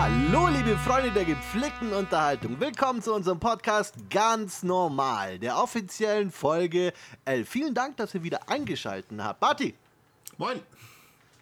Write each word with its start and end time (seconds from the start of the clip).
Hallo, 0.00 0.46
liebe 0.46 0.76
Freunde 0.78 1.10
der 1.10 1.24
gepflegten 1.24 1.92
Unterhaltung. 1.92 2.60
Willkommen 2.60 3.02
zu 3.02 3.12
unserem 3.12 3.40
Podcast 3.40 3.96
Ganz 4.10 4.62
Normal, 4.62 5.40
der 5.40 5.60
offiziellen 5.60 6.30
Folge 6.30 6.92
11. 7.24 7.48
Vielen 7.48 7.74
Dank, 7.74 7.96
dass 7.96 8.14
ihr 8.14 8.22
wieder 8.22 8.48
eingeschaltet 8.48 9.10
habt. 9.20 9.40
Barty, 9.40 9.74
Moin. 10.36 10.60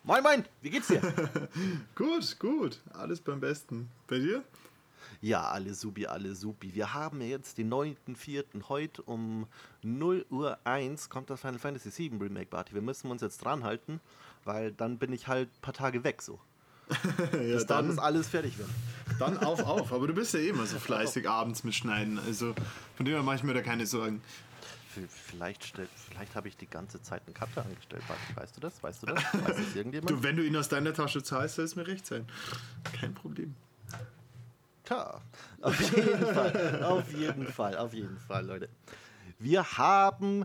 moin, 0.05 0.23
moin, 0.23 0.45
wie 0.63 0.71
geht's 0.71 0.89
dir? 0.89 1.03
Gut, 1.95 2.39
gut. 2.39 2.81
Alles 2.95 3.21
beim 3.21 3.41
Besten. 3.41 3.91
Bei 4.07 4.19
dir? 4.19 4.43
ja, 5.21 5.51
alle 5.51 5.75
supi, 5.75 6.07
alle 6.07 6.35
supi. 6.35 6.75
Wir 6.75 6.95
haben 6.95 7.21
jetzt 7.21 7.59
den 7.59 7.71
9.4. 7.71 8.71
Heute 8.71 9.03
um 9.03 9.47
0 9.83 10.25
Uhr 10.31 10.57
1 10.65 11.11
kommt 11.11 11.29
das 11.29 11.43
Final 11.43 11.59
Fantasy 11.59 12.11
VII 12.11 12.17
Remake, 12.23 12.47
Barty. 12.47 12.73
Wir 12.73 12.81
müssen 12.81 13.11
uns 13.11 13.21
jetzt 13.21 13.45
dran 13.45 13.65
halten, 13.65 14.01
weil 14.45 14.73
dann 14.73 14.97
bin 14.97 15.13
ich 15.13 15.29
halt 15.29 15.51
ein 15.51 15.61
paar 15.61 15.75
Tage 15.75 16.05
weg 16.05 16.23
so. 16.23 16.41
ja, 17.33 17.39
Bis 17.39 17.67
dann 17.67 17.89
muss 17.89 17.99
alles 17.99 18.29
fertig 18.29 18.59
werden. 18.59 18.73
dann 19.19 19.39
auf, 19.39 19.63
auf. 19.65 19.93
Aber 19.93 20.07
du 20.07 20.15
bist 20.15 20.35
ja 20.35 20.41
eh 20.41 20.49
immer 20.51 20.67
so 20.67 20.79
fleißig 20.79 21.29
abends 21.29 21.65
mit 21.65 21.75
Schneiden. 21.75 22.19
Also 22.19 22.55
von 22.97 23.07
dem 23.07 23.15
her 23.15 23.23
mache 23.23 23.37
ich 23.37 23.43
mir 23.43 23.55
da 23.55 23.63
keine 23.63 23.87
Sorgen. 23.87 24.23
Vielleicht, 25.09 25.63
vielleicht 25.65 26.35
habe 26.35 26.49
ich 26.49 26.57
die 26.57 26.69
ganze 26.69 27.03
Zeit 27.03 27.23
einen 27.27 27.35
Cutter 27.35 27.63
angestellt. 27.63 28.03
Weißt 28.35 28.57
du 28.57 28.61
das? 28.61 28.83
Weißt 28.83 29.03
du 29.03 29.07
das? 29.07 29.23
Weiß 29.35 29.57
das 29.57 29.75
irgendjemand? 29.75 30.11
Du, 30.11 30.23
wenn 30.23 30.37
du 30.37 30.45
ihn 30.45 30.57
aus 30.57 30.69
deiner 30.69 30.95
Tasche 30.95 31.23
zahlst, 31.23 31.57
soll 31.57 31.67
es 31.67 31.77
mir 31.77 31.87
recht 31.87 32.07
sein. 32.07 32.27
Kein 32.99 33.13
Problem. 33.13 33.55
Tja, 34.85 35.21
auf 35.63 35.81
jeden 35.81 36.27
Fall, 36.27 36.83
auf 36.85 37.13
jeden 37.13 37.47
Fall, 37.47 37.77
auf 37.77 37.93
jeden 37.93 38.19
Fall, 38.21 38.47
Leute. 38.47 38.69
Wir 39.41 39.65
haben, 39.77 40.45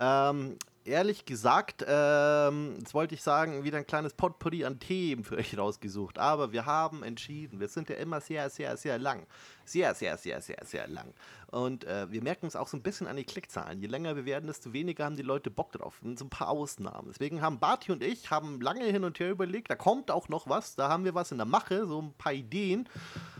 ähm, 0.00 0.56
ehrlich 0.84 1.24
gesagt, 1.24 1.84
ähm, 1.86 2.76
jetzt 2.78 2.94
wollte 2.94 3.14
ich 3.14 3.22
sagen, 3.22 3.64
wieder 3.64 3.78
ein 3.78 3.86
kleines 3.86 4.14
Potpourri 4.14 4.64
an 4.64 4.78
Themen 4.78 5.24
für 5.24 5.36
euch 5.36 5.56
rausgesucht, 5.56 6.18
aber 6.18 6.52
wir 6.52 6.66
haben 6.66 7.02
entschieden, 7.02 7.60
wir 7.60 7.68
sind 7.68 7.88
ja 7.88 7.96
immer 7.96 8.20
sehr, 8.20 8.50
sehr, 8.50 8.76
sehr 8.76 8.98
lang. 8.98 9.26
Sehr, 9.64 9.94
sehr, 9.94 10.18
sehr, 10.18 10.42
sehr, 10.42 10.58
sehr 10.64 10.86
lang. 10.88 11.14
Und 11.50 11.84
äh, 11.84 12.10
wir 12.10 12.22
merken 12.22 12.46
es 12.46 12.56
auch 12.56 12.68
so 12.68 12.76
ein 12.76 12.82
bisschen 12.82 13.06
an 13.06 13.16
die 13.16 13.24
Klickzahlen. 13.24 13.80
Je 13.80 13.86
länger 13.86 14.16
wir 14.16 14.26
werden, 14.26 14.46
desto 14.46 14.72
weniger 14.72 15.04
haben 15.04 15.16
die 15.16 15.22
Leute 15.22 15.50
Bock 15.50 15.72
drauf. 15.72 16.00
Und 16.02 16.18
so 16.18 16.26
ein 16.26 16.30
paar 16.30 16.48
Ausnahmen. 16.48 17.08
Deswegen 17.08 17.40
haben 17.40 17.60
Barty 17.60 17.92
und 17.92 18.02
ich 18.02 18.30
haben 18.30 18.60
lange 18.60 18.84
hin 18.84 19.04
und 19.04 19.18
her 19.20 19.30
überlegt, 19.30 19.70
da 19.70 19.76
kommt 19.76 20.10
auch 20.10 20.28
noch 20.28 20.48
was, 20.48 20.74
da 20.74 20.88
haben 20.88 21.04
wir 21.04 21.14
was 21.14 21.32
in 21.32 21.38
der 21.38 21.46
Mache, 21.46 21.86
so 21.86 22.02
ein 22.02 22.12
paar 22.12 22.32
Ideen 22.32 22.88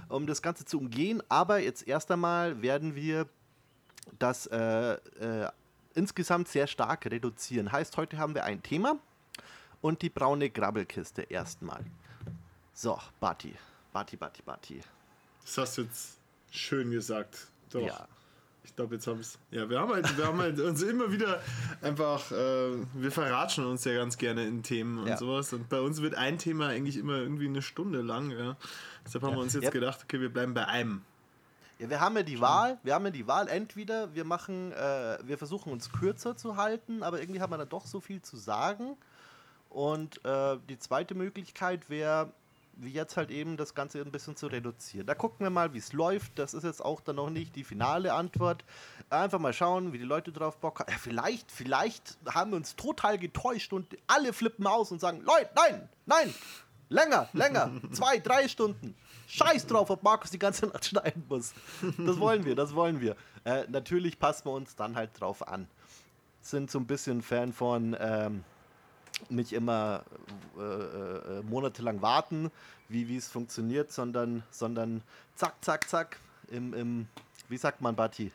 um 0.09 0.27
das 0.27 0.43
Ganze 0.43 0.65
zu 0.65 0.79
umgehen. 0.79 1.23
Aber 1.29 1.59
jetzt 1.59 1.87
erst 1.87 2.11
einmal 2.11 2.63
werden 2.63 2.95
wir 2.95 3.27
das 4.19 4.47
äh, 4.47 4.95
äh, 4.95 5.49
insgesamt 5.95 6.49
sehr 6.49 6.67
stark 6.67 7.07
reduzieren. 7.07 7.73
Heißt, 7.73 7.97
heute 7.97 8.19
haben 8.19 8.35
wir 8.35 8.45
ein 8.45 8.63
Thema 8.63 8.97
und 9.81 10.03
die 10.03 10.11
braune 10.11 10.51
Grabbelkiste 10.51 11.23
erstmal. 11.23 11.85
So, 12.73 12.99
Barty. 13.21 13.55
Barty, 13.93 14.17
Barty, 14.17 14.43
Barty. 14.43 14.81
Das 15.43 15.59
hast 15.59 15.79
du 15.79 15.83
jetzt 15.83 16.19
schön 16.51 16.91
gesagt. 16.91 17.47
Doch. 17.71 17.81
Ja. 17.87 18.09
Ich 18.67 18.75
glaube, 18.75 18.95
jetzt 18.95 19.07
habe 19.07 19.21
ich 19.21 19.27
es. 19.27 19.39
Ja, 19.51 19.69
wir 19.69 19.79
haben 19.79 19.93
halt, 19.93 20.17
wir 20.17 20.27
haben 20.27 20.39
halt 20.39 20.59
uns 20.59 20.83
immer 20.83 21.13
wieder 21.13 21.41
einfach, 21.83 22.33
äh, 22.33 22.73
wir 22.95 23.13
verratschen 23.13 23.67
uns 23.67 23.85
ja 23.85 23.95
ganz 23.95 24.17
gerne 24.17 24.47
in 24.47 24.63
Themen 24.63 24.99
und 24.99 25.07
Ja. 25.07 25.19
sowas. 25.19 25.53
Und 25.53 25.69
bei 25.69 25.81
uns 25.81 26.01
wird 26.01 26.15
ein 26.15 26.39
Thema 26.39 26.69
eigentlich 26.69 26.97
immer 26.97 27.19
irgendwie 27.19 27.47
eine 27.47 27.61
Stunde 27.61 28.01
lang. 28.01 28.31
Ja. 28.31 28.57
Deshalb 29.05 29.23
haben 29.23 29.35
wir 29.37 29.43
uns 29.43 29.53
jetzt 29.53 29.65
Ja. 29.65 29.71
gedacht, 29.71 30.01
okay, 30.05 30.19
wir 30.21 30.33
bleiben 30.33 30.55
bei 30.55 30.67
einem. 30.67 31.03
Ja, 31.79 31.91
wir 31.91 32.01
haben 32.01 32.17
ja 32.17 32.23
die 32.23 32.41
Wahl, 32.41 32.79
wir 32.83 32.95
haben 32.95 33.05
ja 33.05 33.11
die 33.11 33.27
Wahl, 33.27 33.49
entweder 33.49 34.15
wir 34.15 34.25
machen, 34.25 34.73
äh, 34.73 35.19
wir 35.25 35.39
versuchen 35.39 35.73
uns 35.73 35.91
kürzer 35.91 36.37
zu 36.37 36.57
halten, 36.57 37.03
aber 37.03 37.21
irgendwie 37.21 37.41
haben 37.41 37.51
wir 37.51 37.59
da 37.59 37.65
doch 37.65 37.87
so 37.87 38.01
viel 38.01 38.23
zu 38.23 38.37
sagen. 38.37 38.97
Und 39.71 40.25
äh, 40.25 40.57
die 40.69 40.79
zweite 40.79 41.17
Möglichkeit 41.17 41.91
wäre, 41.91 42.33
wie 42.77 42.91
jetzt 42.91 43.17
halt 43.17 43.31
eben 43.31 43.57
das 43.57 43.75
Ganze 43.75 44.01
ein 44.01 44.11
bisschen 44.11 44.37
zu 44.37 44.47
reduzieren. 44.47 45.07
Da 45.07 45.15
gucken 45.15 45.45
wir 45.45 45.51
mal, 45.51 45.75
wie 45.75 45.79
es 45.79 45.93
läuft. 45.93 46.39
Das 46.39 46.55
ist 46.55 46.65
jetzt 46.65 46.85
auch 46.85 47.01
dann 47.01 47.17
noch 47.17 47.31
nicht 47.31 47.57
die 47.57 47.65
finale 47.65 48.13
Antwort. 48.13 48.65
Einfach 49.11 49.39
mal 49.39 49.53
schauen, 49.53 49.93
wie 49.93 49.99
die 49.99 50.05
Leute 50.05 50.33
drauf 50.33 50.59
Bock 50.59 50.81
haben. 50.81 50.91
Ja, 50.91 50.99
vielleicht, 50.99 51.51
vielleicht 51.51 52.19
haben 52.29 52.53
wir 52.53 52.57
uns 52.57 52.77
total 52.77 53.19
getäuscht 53.19 53.73
und 53.73 53.97
alle 54.07 54.33
flippen 54.33 54.67
aus 54.67 54.93
und 54.93 55.01
sagen, 55.01 55.21
Leute, 55.23 55.51
nein, 55.55 55.89
nein, 56.07 56.35
länger, 56.89 57.29
länger, 57.33 57.71
zwei, 57.93 58.19
drei 58.19 58.49
Stunden. 58.49 58.95
Scheiß 59.29 59.67
drauf, 59.67 59.91
ob 59.91 60.03
Markus 60.03 60.31
die 60.31 60.39
ganze 60.39 60.67
Nacht 60.67 60.85
schneiden 60.87 61.25
muss. 61.29 61.53
Das 61.99 62.19
wollen 62.19 62.45
wir, 62.45 62.55
das 62.55 62.75
wollen 62.75 63.01
wir. 63.01 63.17
Äh, 63.45 63.65
natürlich 63.69 64.19
passen 64.19 64.47
wir 64.47 64.53
uns 64.53 64.77
dann 64.77 64.97
halt 64.97 65.11
drauf 65.19 65.47
an. 65.47 65.69
Sind 66.41 66.71
so 66.71 66.79
ein 66.79 66.87
bisschen 66.87 67.23
Fan 67.23 67.53
von 67.53 67.97
ähm, 67.99 68.45
nicht 69.29 69.53
immer 69.53 70.05
äh, 70.59 70.63
äh, 70.63 71.43
monatelang 71.43 72.03
warten, 72.03 72.51
wie 72.89 73.17
es 73.17 73.29
funktioniert, 73.29 73.93
sondern, 73.93 74.43
sondern 74.51 75.03
zack, 75.37 75.55
zack, 75.65 75.89
zack, 75.89 76.19
im, 76.49 76.75
im 76.75 77.09
wie 77.49 77.57
sagt 77.57 77.81
man, 77.81 77.95
Bati? 77.95 78.33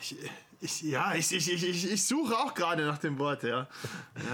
Ich, 0.00 0.16
ich, 0.60 0.82
ja, 0.82 1.14
ich, 1.14 1.32
ich, 1.32 1.50
ich, 1.50 1.92
ich, 1.92 2.04
suche 2.04 2.36
auch 2.36 2.52
gerade 2.54 2.84
nach 2.84 2.98
dem 2.98 3.18
Wort, 3.18 3.42
ja. 3.42 3.60
ja 3.60 3.66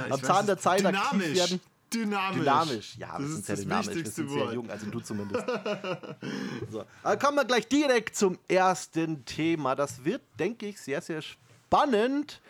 ich 0.07 0.13
Am 0.13 0.23
Zahn 0.23 0.47
der. 0.47 0.59
Zeit 0.59 0.85
aktiv 0.85 1.11
Dynamisch. 1.11 1.39
werden. 1.39 1.61
Dynamisch. 1.95 2.39
Dynamisch, 2.39 2.97
ja, 2.99 3.19
wir 3.19 3.21
das 3.21 3.29
sind 3.29 3.39
ist 3.39 3.47
sehr 3.47 3.57
das 3.57 3.65
dynamisch, 3.65 3.95
wir 3.95 4.07
sind 4.07 4.31
sehr 4.31 4.53
jung, 4.53 4.71
also 4.71 4.87
du 4.87 5.01
zumindest. 5.01 5.45
so. 6.71 6.85
Aber 7.03 7.17
kommen 7.17 7.37
wir 7.37 7.45
gleich 7.45 7.67
direkt 7.69 8.17
zum 8.17 8.39
ersten 8.49 9.25
Thema. 9.25 9.75
Das 9.75 10.05
wird, 10.05 10.23
denke 10.39 10.67
ich, 10.67 10.81
sehr, 10.81 11.01
sehr 11.01 11.23
spannend, 11.23 12.41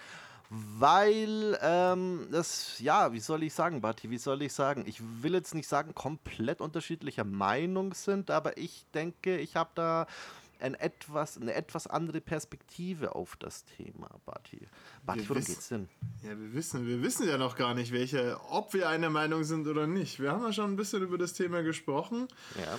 weil 0.50 1.58
ähm, 1.62 2.28
das, 2.30 2.78
ja, 2.78 3.12
wie 3.12 3.20
soll 3.20 3.42
ich 3.42 3.54
sagen, 3.54 3.80
Bati, 3.80 4.10
wie 4.10 4.18
soll 4.18 4.42
ich 4.42 4.52
sagen? 4.52 4.84
Ich 4.86 5.00
will 5.22 5.34
jetzt 5.34 5.54
nicht 5.54 5.68
sagen, 5.68 5.94
komplett 5.94 6.60
unterschiedlicher 6.60 7.24
Meinung 7.24 7.94
sind, 7.94 8.30
aber 8.30 8.56
ich 8.56 8.84
denke, 8.94 9.38
ich 9.38 9.56
habe 9.56 9.70
da 9.74 10.06
ein 10.64 10.74
etwas, 10.74 11.36
eine 11.36 11.52
etwas 11.54 11.86
andere 11.86 12.20
Perspektive 12.20 13.14
auf 13.14 13.36
das 13.36 13.64
Thema, 13.64 14.08
Bati. 14.24 14.66
Bati, 15.04 15.20
Wir 15.20 15.28
worum 15.28 15.42
wissen- 15.42 15.52
geht's 15.54 15.68
denn? 15.68 15.88
Ja, 16.22 16.30
wir 16.30 16.54
wissen, 16.54 16.86
wir 16.86 17.02
wissen 17.02 17.28
ja 17.28 17.36
noch 17.38 17.54
gar 17.56 17.74
nicht, 17.74 17.92
welche, 17.92 18.40
ob 18.48 18.72
wir 18.72 18.88
einer 18.88 19.10
Meinung 19.10 19.44
sind 19.44 19.66
oder 19.68 19.86
nicht. 19.86 20.20
Wir 20.20 20.32
haben 20.32 20.42
ja 20.42 20.52
schon 20.52 20.72
ein 20.72 20.76
bisschen 20.76 21.02
über 21.02 21.18
das 21.18 21.34
Thema 21.34 21.62
gesprochen. 21.62 22.28
Ja. 22.58 22.78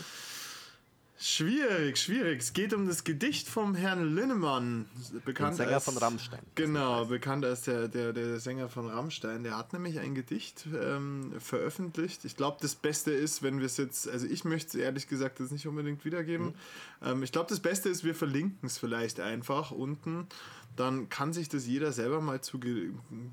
Schwierig, 1.17 1.97
schwierig. 1.97 2.41
Es 2.41 2.51
geht 2.51 2.73
um 2.73 2.87
das 2.87 3.05
Gedicht 3.05 3.47
vom 3.47 3.73
Herrn 3.73 4.15
Linnemann, 4.15 4.85
Den 5.13 5.21
bekannt 5.23 5.55
Sänger 5.55 5.75
als, 5.75 5.85
von 5.85 5.97
Rammstein. 5.97 6.41
Genau, 6.55 7.05
bekannt 7.05 7.45
als 7.45 7.61
der, 7.61 7.87
der, 7.87 8.11
der 8.11 8.39
Sänger 8.41 8.67
von 8.67 8.89
Rammstein. 8.89 9.43
Der 9.43 9.57
hat 9.57 9.71
nämlich 9.71 9.99
ein 9.99 10.13
Gedicht 10.13 10.67
ähm, 10.77 11.33
veröffentlicht. 11.39 12.25
Ich 12.25 12.35
glaube, 12.35 12.57
das 12.61 12.75
Beste 12.75 13.11
ist, 13.11 13.43
wenn 13.43 13.59
wir 13.59 13.65
es 13.65 13.77
jetzt, 13.77 14.09
also 14.09 14.27
ich 14.27 14.43
möchte 14.43 14.77
es 14.77 14.83
ehrlich 14.83 15.07
gesagt 15.07 15.39
jetzt 15.39 15.53
nicht 15.53 15.67
unbedingt 15.67 16.03
wiedergeben. 16.03 16.53
Ähm, 17.01 17.23
ich 17.23 17.31
glaube, 17.31 17.47
das 17.49 17.61
Beste 17.61 17.87
ist, 17.87 18.03
wir 18.03 18.15
verlinken 18.15 18.67
es 18.67 18.77
vielleicht 18.77 19.21
einfach 19.21 19.71
unten. 19.71 20.27
Dann 20.75 21.07
kann 21.07 21.31
sich 21.31 21.47
das 21.47 21.65
jeder 21.65 21.91
selber 21.93 22.19
mal 22.19 22.41
zu, 22.41 22.59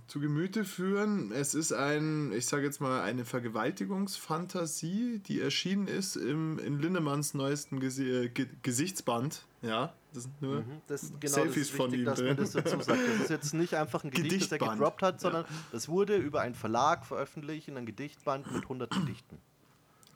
zu 0.07 0.21
Gemüte 0.21 0.65
führen. 0.65 1.33
Es 1.33 1.55
ist 1.55 1.73
ein, 1.73 2.33
ich 2.33 2.47
sage 2.47 2.65
jetzt 2.65 2.81
mal, 2.81 3.03
eine 3.03 3.25
Vergewaltigungsfantasie, 3.25 5.19
die 5.27 5.41
erschienen 5.41 5.89
ist 5.89 6.17
im, 6.17 6.59
in 6.61 6.79
Linnemanns 6.79 7.35
neuesten 7.35 7.81
Gesi 7.81 8.09
äh, 8.09 8.29
Ge 8.29 8.47
Gesichtsband. 8.63 9.43
Ja, 9.63 9.93
das 10.13 10.25
sind 10.25 10.43
nur 10.43 10.65
Das, 10.87 11.13
genau, 11.19 11.35
Selfies 11.35 11.55
das 11.55 11.71
ist 11.71 11.71
von 11.71 11.87
wichtig, 11.93 12.01
ihm 12.01 12.05
dass 12.07 12.19
drin. 12.19 12.29
man 12.29 12.37
das 12.37 12.53
dazu 12.53 12.81
sagt. 12.81 13.01
Das 13.09 13.21
ist 13.23 13.31
jetzt 13.31 13.55
nicht 13.55 13.75
einfach 13.75 14.05
ein 14.05 14.11
Gedicht, 14.11 14.43
das 14.43 14.53
er 14.53 14.59
Gedichtband. 14.59 14.79
gedroppt 14.79 15.03
hat, 15.03 15.21
sondern 15.21 15.45
das 15.73 15.89
wurde 15.89 16.17
über 16.17 16.43
einen 16.43 16.55
Verlag 16.55 17.05
veröffentlicht 17.07 17.69
in 17.69 17.77
einem 17.77 17.87
Gedichtband 17.87 18.53
mit 18.53 18.63
100 18.63 18.91
Gedichten. 18.91 19.39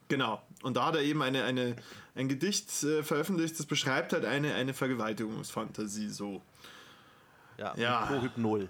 Genau. 0.09 0.41
Und 0.63 0.77
da 0.77 0.87
hat 0.87 0.95
er 0.95 1.03
eben 1.03 1.23
eine, 1.23 1.43
eine, 1.45 1.77
ein 2.15 2.29
Gedicht 2.29 2.85
äh, 2.85 3.03
veröffentlicht, 3.03 3.59
das 3.59 3.67
beschreibt 3.67 4.13
halt 4.13 4.25
eine, 4.25 4.55
eine 4.55 4.75
Vergewaltigungsfantasie 4.75 6.09
so. 6.11 6.43
Ja, 7.59 7.75
Ja. 7.77 8.01
mit 8.01 8.09
Prohypnol. 8.21 8.69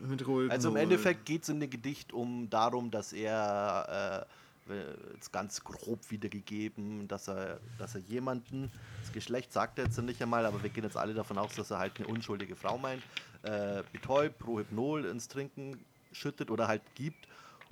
Mit 0.00 0.26
Rohypnol. 0.26 0.50
Also 0.50 0.70
im 0.70 0.76
Endeffekt 0.76 1.24
geht 1.24 1.42
es 1.44 1.48
in 1.48 1.60
dem 1.60 1.70
Gedicht 1.70 2.12
um 2.12 2.50
darum, 2.50 2.90
dass 2.90 3.12
er, 3.12 4.26
äh, 4.68 4.74
jetzt 5.12 5.32
ganz 5.32 5.62
grob 5.62 6.10
wiedergegeben, 6.10 7.06
dass 7.06 7.28
er, 7.28 7.60
dass 7.78 7.94
er 7.94 8.00
jemanden, 8.02 8.70
das 9.02 9.12
Geschlecht 9.12 9.52
sagt 9.52 9.78
er 9.78 9.84
jetzt 9.84 9.98
nicht 10.00 10.20
einmal, 10.22 10.46
aber 10.46 10.62
wir 10.62 10.70
gehen 10.70 10.84
jetzt 10.84 10.96
alle 10.96 11.12
davon 11.14 11.36
aus, 11.38 11.54
dass 11.54 11.70
er 11.70 11.78
halt 11.78 11.92
eine 11.98 12.08
unschuldige 12.08 12.56
Frau 12.56 12.78
meint, 12.78 13.02
äh, 13.42 13.82
betäubt, 13.92 14.38
Prohypnol 14.38 15.04
ins 15.04 15.28
Trinken 15.28 15.84
schüttet 16.12 16.50
oder 16.50 16.66
halt 16.66 16.82
gibt 16.94 17.28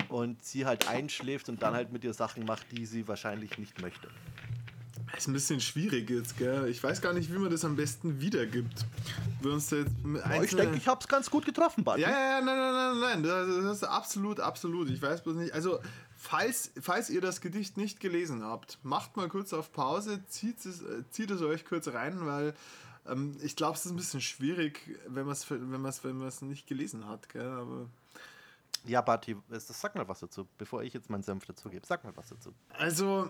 und 0.09 0.43
sie 0.43 0.65
halt 0.65 0.87
einschläft 0.87 1.49
und 1.49 1.61
dann 1.63 1.73
halt 1.73 1.91
mit 1.91 2.03
ihr 2.03 2.13
Sachen 2.13 2.45
macht, 2.45 2.71
die 2.71 2.85
sie 2.85 3.07
wahrscheinlich 3.07 3.57
nicht 3.57 3.81
möchte. 3.81 4.07
Ist 5.17 5.27
ein 5.27 5.33
bisschen 5.33 5.59
schwierig 5.61 6.09
jetzt, 6.09 6.37
gell? 6.37 6.67
Ich 6.67 6.83
weiß 6.83 7.01
gar 7.01 7.13
nicht, 7.13 7.31
wie 7.31 7.37
man 7.37 7.51
das 7.51 7.63
am 7.65 7.75
besten 7.75 8.19
wiedergibt. 8.19 8.85
Wir 9.41 9.51
uns 9.51 9.69
jetzt 9.69 9.91
mit 10.03 10.21
ich 10.21 10.25
einzelne- 10.27 10.61
denke, 10.63 10.77
ich 10.77 10.87
habe 10.87 10.99
es 11.01 11.07
ganz 11.07 11.29
gut 11.29 11.45
getroffen, 11.45 11.83
Bart. 11.83 11.99
Ja, 11.99 12.09
ja, 12.09 12.39
ja, 12.39 12.41
nein, 12.41 12.57
nein, 12.57 12.99
nein, 12.99 13.21
nein, 13.21 13.63
das 13.63 13.77
ist 13.77 13.83
absolut, 13.83 14.39
absolut. 14.39 14.89
Ich 14.89 15.01
weiß 15.01 15.21
bloß 15.23 15.35
nicht. 15.35 15.53
Also, 15.53 15.79
falls, 16.17 16.71
falls 16.81 17.09
ihr 17.09 17.21
das 17.21 17.41
Gedicht 17.41 17.77
nicht 17.77 17.99
gelesen 17.99 18.43
habt, 18.43 18.79
macht 18.83 19.15
mal 19.15 19.29
kurz 19.29 19.53
auf 19.53 19.71
Pause, 19.71 20.25
zieht 20.27 20.65
es, 20.65 20.81
äh, 20.81 21.03
zieht 21.11 21.29
es 21.31 21.41
euch 21.41 21.63
kurz 21.65 21.87
rein, 21.89 22.25
weil 22.25 22.53
ähm, 23.07 23.37
ich 23.43 23.55
glaube, 23.55 23.77
es 23.77 23.85
ist 23.85 23.91
ein 23.91 23.97
bisschen 23.97 24.21
schwierig, 24.21 24.97
wenn 25.07 25.25
man 25.25 25.33
es 25.33 25.49
wenn 25.51 25.81
man's, 25.81 26.03
wenn 26.03 26.17
man's 26.17 26.41
nicht 26.41 26.65
gelesen 26.67 27.07
hat, 27.07 27.29
gell? 27.29 27.45
Aber 27.47 27.87
Ja, 28.85 29.01
Barty, 29.01 29.35
das- 29.49 29.67
sag 29.67 29.93
mal 29.95 30.07
was 30.07 30.21
dazu, 30.21 30.47
bevor 30.57 30.81
ich 30.83 30.93
jetzt 30.93 31.09
meinen 31.09 31.23
Senf 31.23 31.45
dazu 31.45 31.69
gebe. 31.69 31.85
Sag 31.85 32.03
mal 32.03 32.13
was 32.15 32.29
dazu. 32.29 32.51
Also, 32.69 33.29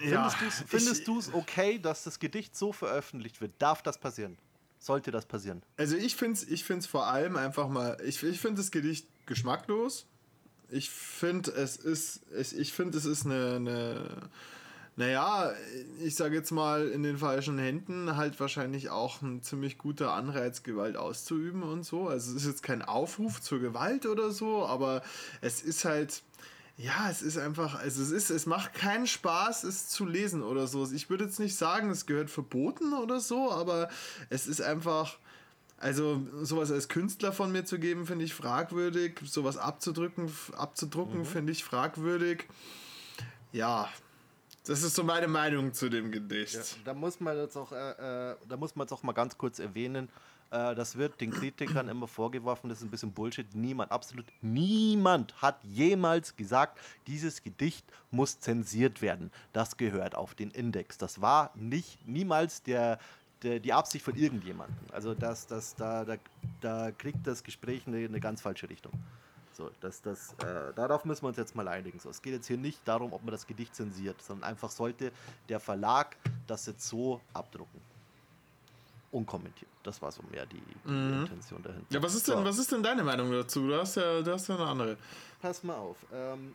Ja, 0.00 0.28
findest 0.30 1.06
du 1.06 1.18
es 1.18 1.32
okay, 1.32 1.78
dass 1.78 2.04
das 2.04 2.18
Gedicht 2.18 2.56
so 2.56 2.72
veröffentlicht 2.72 3.40
wird? 3.40 3.52
Darf 3.58 3.82
das 3.82 3.98
passieren? 3.98 4.38
Sollte 4.78 5.10
das 5.10 5.26
passieren? 5.26 5.62
Also 5.76 5.96
ich 5.96 6.16
finde 6.16 6.34
es 6.34 6.48
ich 6.48 6.64
find's 6.64 6.86
vor 6.86 7.06
allem 7.06 7.36
einfach 7.36 7.68
mal, 7.68 7.96
ich, 8.04 8.22
ich 8.22 8.40
finde 8.40 8.60
das 8.60 8.70
Gedicht 8.70 9.06
geschmacklos. 9.26 10.06
Ich 10.70 10.90
finde, 10.90 11.50
es 11.52 11.76
ist, 11.76 12.20
ich 12.52 12.72
finde, 12.72 12.98
es 12.98 13.06
ist 13.06 13.24
eine, 13.24 13.56
eine 13.56 14.30
naja, 14.98 15.52
ich 16.02 16.16
sage 16.16 16.34
jetzt 16.34 16.50
mal, 16.50 16.88
in 16.88 17.04
den 17.04 17.18
falschen 17.18 17.56
Händen 17.56 18.16
halt 18.16 18.40
wahrscheinlich 18.40 18.90
auch 18.90 19.22
ein 19.22 19.42
ziemlich 19.42 19.78
guter 19.78 20.12
Anreiz, 20.12 20.64
Gewalt 20.64 20.96
auszuüben 20.96 21.62
und 21.62 21.84
so. 21.84 22.08
Also 22.08 22.32
es 22.32 22.42
ist 22.42 22.48
jetzt 22.48 22.62
kein 22.64 22.82
Aufruf 22.82 23.40
zur 23.40 23.60
Gewalt 23.60 24.06
oder 24.06 24.32
so, 24.32 24.66
aber 24.66 25.02
es 25.40 25.62
ist 25.62 25.84
halt, 25.84 26.22
ja, 26.78 27.10
es 27.10 27.22
ist 27.22 27.36
einfach, 27.36 27.74
also 27.74 28.00
es 28.00 28.12
ist, 28.12 28.30
es 28.30 28.46
macht 28.46 28.72
keinen 28.72 29.08
Spaß, 29.08 29.64
es 29.64 29.88
zu 29.88 30.06
lesen 30.06 30.44
oder 30.44 30.68
so. 30.68 30.88
Ich 30.92 31.10
würde 31.10 31.24
jetzt 31.24 31.40
nicht 31.40 31.56
sagen, 31.56 31.90
es 31.90 32.06
gehört 32.06 32.30
verboten 32.30 32.92
oder 32.92 33.18
so, 33.18 33.50
aber 33.50 33.88
es 34.30 34.46
ist 34.46 34.62
einfach, 34.62 35.18
also 35.76 36.24
sowas 36.40 36.70
als 36.70 36.88
Künstler 36.88 37.32
von 37.32 37.50
mir 37.50 37.64
zu 37.64 37.80
geben, 37.80 38.06
finde 38.06 38.24
ich 38.24 38.32
fragwürdig. 38.32 39.18
Sowas 39.24 39.56
abzudrücken, 39.56 40.32
abzudrucken, 40.56 41.20
mhm. 41.20 41.24
finde 41.24 41.50
ich 41.50 41.64
fragwürdig. 41.64 42.46
Ja, 43.50 43.88
das 44.64 44.84
ist 44.84 44.94
so 44.94 45.02
meine 45.02 45.26
Meinung 45.26 45.74
zu 45.74 45.88
dem 45.88 46.12
Gedicht. 46.12 46.54
Ja, 46.54 46.62
da 46.84 46.94
muss 46.94 47.18
man 47.18 47.36
jetzt 47.36 47.56
auch, 47.56 47.72
äh, 47.72 48.30
äh, 48.32 48.36
da 48.48 48.56
muss 48.56 48.76
man 48.76 48.84
jetzt 48.84 48.92
auch 48.92 49.02
mal 49.02 49.12
ganz 49.12 49.36
kurz 49.36 49.58
erwähnen. 49.58 50.08
Äh, 50.50 50.74
das 50.74 50.96
wird 50.96 51.20
den 51.20 51.30
Kritikern 51.30 51.88
immer 51.88 52.08
vorgeworfen, 52.08 52.68
das 52.68 52.78
ist 52.78 52.84
ein 52.84 52.90
bisschen 52.90 53.12
Bullshit. 53.12 53.54
Niemand, 53.54 53.92
absolut 53.92 54.26
niemand 54.40 55.40
hat 55.40 55.62
jemals 55.64 56.36
gesagt, 56.36 56.78
dieses 57.06 57.42
Gedicht 57.42 57.84
muss 58.10 58.40
zensiert 58.40 59.02
werden. 59.02 59.30
Das 59.52 59.76
gehört 59.76 60.14
auf 60.14 60.34
den 60.34 60.50
Index. 60.50 60.98
Das 60.98 61.20
war 61.20 61.50
nicht 61.54 62.06
niemals 62.06 62.62
der, 62.62 62.98
der 63.42 63.60
die 63.60 63.72
Absicht 63.72 64.04
von 64.04 64.16
irgendjemandem. 64.16 64.76
Also 64.92 65.14
das, 65.14 65.46
das, 65.46 65.74
da, 65.74 66.04
da, 66.04 66.16
da 66.60 66.90
kriegt 66.92 67.26
das 67.26 67.42
Gespräch 67.42 67.86
eine, 67.86 67.98
eine 67.98 68.20
ganz 68.20 68.40
falsche 68.40 68.68
Richtung. 68.70 68.92
So, 69.52 69.70
das, 69.80 70.00
das, 70.02 70.34
äh, 70.34 70.72
darauf 70.76 71.04
müssen 71.04 71.24
wir 71.24 71.28
uns 71.28 71.36
jetzt 71.36 71.56
mal 71.56 71.66
einigen. 71.66 71.98
So, 71.98 72.10
es 72.10 72.22
geht 72.22 72.32
jetzt 72.32 72.46
hier 72.46 72.56
nicht 72.56 72.86
darum, 72.86 73.12
ob 73.12 73.24
man 73.24 73.32
das 73.32 73.44
Gedicht 73.44 73.74
zensiert, 73.74 74.22
sondern 74.22 74.48
einfach 74.50 74.70
sollte 74.70 75.10
der 75.48 75.58
Verlag 75.58 76.16
das 76.46 76.66
jetzt 76.66 76.86
so 76.86 77.20
abdrucken. 77.34 77.80
Unkommentiert. 79.10 79.70
Das 79.82 80.02
war 80.02 80.12
so 80.12 80.22
mehr 80.30 80.44
die, 80.44 80.60
die 80.60 80.90
mhm. 80.90 81.20
Intention 81.20 81.62
dahinter. 81.62 81.86
Ja, 81.90 82.02
was 82.02 82.14
ist, 82.14 82.28
denn, 82.28 82.44
was 82.44 82.58
ist 82.58 82.70
denn 82.70 82.82
deine 82.82 83.02
Meinung 83.02 83.30
dazu? 83.32 83.66
Du 83.66 83.74
hast 83.74 83.96
ja, 83.96 84.20
du 84.20 84.32
hast 84.32 84.48
ja 84.48 84.56
eine 84.56 84.66
andere. 84.66 84.96
Pass 85.40 85.62
mal 85.62 85.76
auf. 85.76 85.96
Ähm, 86.12 86.54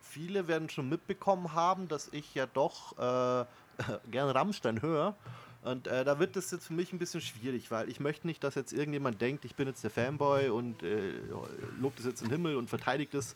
viele 0.00 0.46
werden 0.46 0.68
schon 0.68 0.88
mitbekommen 0.88 1.54
haben, 1.54 1.88
dass 1.88 2.08
ich 2.12 2.34
ja 2.34 2.46
doch 2.46 2.96
äh, 2.98 3.44
gern 4.10 4.30
Rammstein 4.30 4.80
höre. 4.80 5.16
Und 5.64 5.86
äh, 5.86 6.04
da 6.04 6.18
wird 6.18 6.36
das 6.36 6.50
jetzt 6.50 6.66
für 6.66 6.74
mich 6.74 6.92
ein 6.92 6.98
bisschen 6.98 7.22
schwierig, 7.22 7.70
weil 7.70 7.88
ich 7.88 7.98
möchte 7.98 8.26
nicht, 8.26 8.44
dass 8.44 8.54
jetzt 8.54 8.72
irgendjemand 8.72 9.20
denkt, 9.20 9.46
ich 9.46 9.54
bin 9.54 9.66
jetzt 9.66 9.82
der 9.82 9.90
Fanboy 9.90 10.50
und 10.50 10.82
äh, 10.82 11.14
lobt 11.80 11.98
es 11.98 12.04
jetzt 12.04 12.22
im 12.22 12.28
Himmel 12.28 12.56
und 12.56 12.68
verteidigt 12.68 13.14
das, 13.14 13.34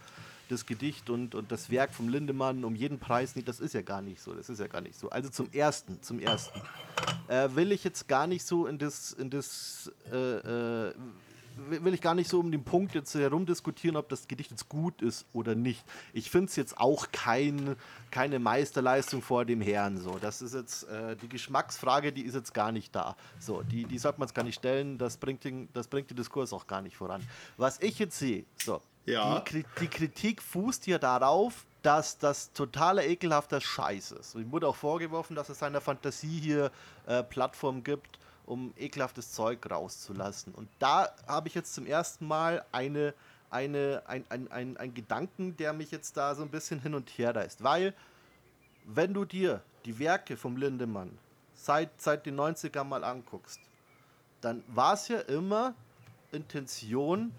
das 0.50 0.66
Gedicht 0.66 1.10
und, 1.10 1.34
und 1.34 1.52
das 1.52 1.70
Werk 1.70 1.94
vom 1.94 2.08
Lindemann 2.08 2.64
um 2.64 2.74
jeden 2.74 2.98
Preis 2.98 3.36
nicht. 3.36 3.48
Das 3.48 3.60
ist 3.60 3.74
ja 3.74 3.82
gar 3.82 4.02
nicht 4.02 4.20
so. 4.20 4.34
Das 4.34 4.48
ist 4.48 4.60
ja 4.60 4.66
gar 4.66 4.80
nicht 4.80 4.98
so. 4.98 5.10
Also 5.10 5.28
zum 5.28 5.50
ersten, 5.52 6.02
zum 6.02 6.18
ersten 6.18 6.60
äh, 7.28 7.48
will 7.54 7.72
ich 7.72 7.84
jetzt 7.84 8.08
gar 8.08 8.26
nicht 8.26 8.46
so 8.46 8.66
in 8.66 8.78
das, 8.78 9.12
in 9.12 9.30
das 9.30 9.92
äh, 10.12 10.88
äh, 10.88 10.94
will 11.66 11.94
ich 11.94 12.00
gar 12.00 12.14
nicht 12.14 12.30
so 12.30 12.40
um 12.40 12.50
den 12.50 12.64
Punkt 12.64 12.94
jetzt 12.94 13.14
herumdiskutieren, 13.14 13.96
ob 13.96 14.08
das 14.08 14.28
Gedicht 14.28 14.50
jetzt 14.50 14.68
gut 14.68 15.02
ist 15.02 15.26
oder 15.32 15.54
nicht. 15.54 15.84
Ich 16.12 16.30
finde 16.30 16.46
es 16.46 16.56
jetzt 16.56 16.78
auch 16.78 17.08
kein, 17.12 17.76
keine 18.10 18.38
Meisterleistung 18.38 19.22
vor 19.22 19.44
dem 19.44 19.60
Herrn. 19.60 19.98
So. 19.98 20.18
Das 20.20 20.42
ist 20.42 20.54
jetzt 20.54 20.84
äh, 20.84 21.16
die 21.16 21.28
Geschmacksfrage, 21.28 22.12
die 22.12 22.22
ist 22.22 22.34
jetzt 22.34 22.54
gar 22.54 22.72
nicht 22.72 22.94
da. 22.94 23.16
So, 23.38 23.62
die, 23.62 23.84
die 23.84 23.98
sollte 23.98 24.20
man 24.20 24.28
jetzt 24.28 24.34
gar 24.34 24.44
nicht 24.44 24.56
stellen, 24.56 24.98
das 24.98 25.16
bringt, 25.16 25.44
den, 25.44 25.68
das 25.72 25.88
bringt 25.88 26.10
den 26.10 26.16
Diskurs 26.16 26.52
auch 26.52 26.66
gar 26.66 26.82
nicht 26.82 26.96
voran. 26.96 27.22
Was 27.56 27.80
ich 27.80 27.98
jetzt 27.98 28.18
sehe, 28.18 28.44
so, 28.62 28.80
ja. 29.08 29.40
die, 29.40 29.64
die 29.81 29.88
Kritik 29.88 30.43
fußt 30.43 30.84
hier 30.84 30.99
darauf, 30.99 31.66
dass 31.82 32.19
das 32.19 32.52
totaler 32.52 33.05
ekelhafter 33.05 33.60
Scheiß 33.60 34.12
ist. 34.12 34.34
Ich 34.34 34.50
wurde 34.50 34.69
auch 34.69 34.76
vorgeworfen, 34.76 35.37
dass 35.37 35.49
es 35.49 35.58
seiner 35.58 35.81
Fantasie 35.81 36.40
hier 36.40 36.70
äh, 37.06 37.22
Plattform 37.22 37.84
gibt 37.84 38.19
um 38.49 38.72
ekelhaftes 38.78 39.32
Zeug 39.32 39.70
rauszulassen. 39.70 40.55
Und 40.55 40.69
da 40.78 41.14
habe 41.26 41.49
ich 41.49 41.55
jetzt 41.55 41.75
zum 41.75 41.87
ersten 41.87 42.26
Mal 42.26 42.64
eine, 42.72 43.14
eine, 43.50 44.02
ein, 44.06 44.25
ein, 44.31 44.50
ein, 44.50 44.76
ein 44.78 44.94
Gedanken, 44.94 45.56
der 45.56 45.72
mich 45.72 45.90
jetzt 45.90 46.16
da 46.16 46.34
so 46.34 46.43
ein 46.43 46.49
bisschen 46.49 46.81
hin 46.81 46.94
und 46.94 47.11
her 47.11 47.37
reißt. 47.37 47.62
Weil, 47.62 47.94
wenn 48.87 49.12
du 49.12 49.25
dir 49.25 49.62
die 49.84 49.99
Werke 49.99 50.37
vom 50.37 50.56
Lindemann 50.56 51.16
seit, 51.54 52.00
seit 52.00 52.25
den 52.25 52.40
90ern 52.40 52.84
mal 52.84 53.04
anguckst, 53.04 53.61
dann 54.40 54.62
war 54.69 54.94
es 54.94 55.08
ja 55.08 55.20
immer 55.20 55.75
Intention, 56.32 57.32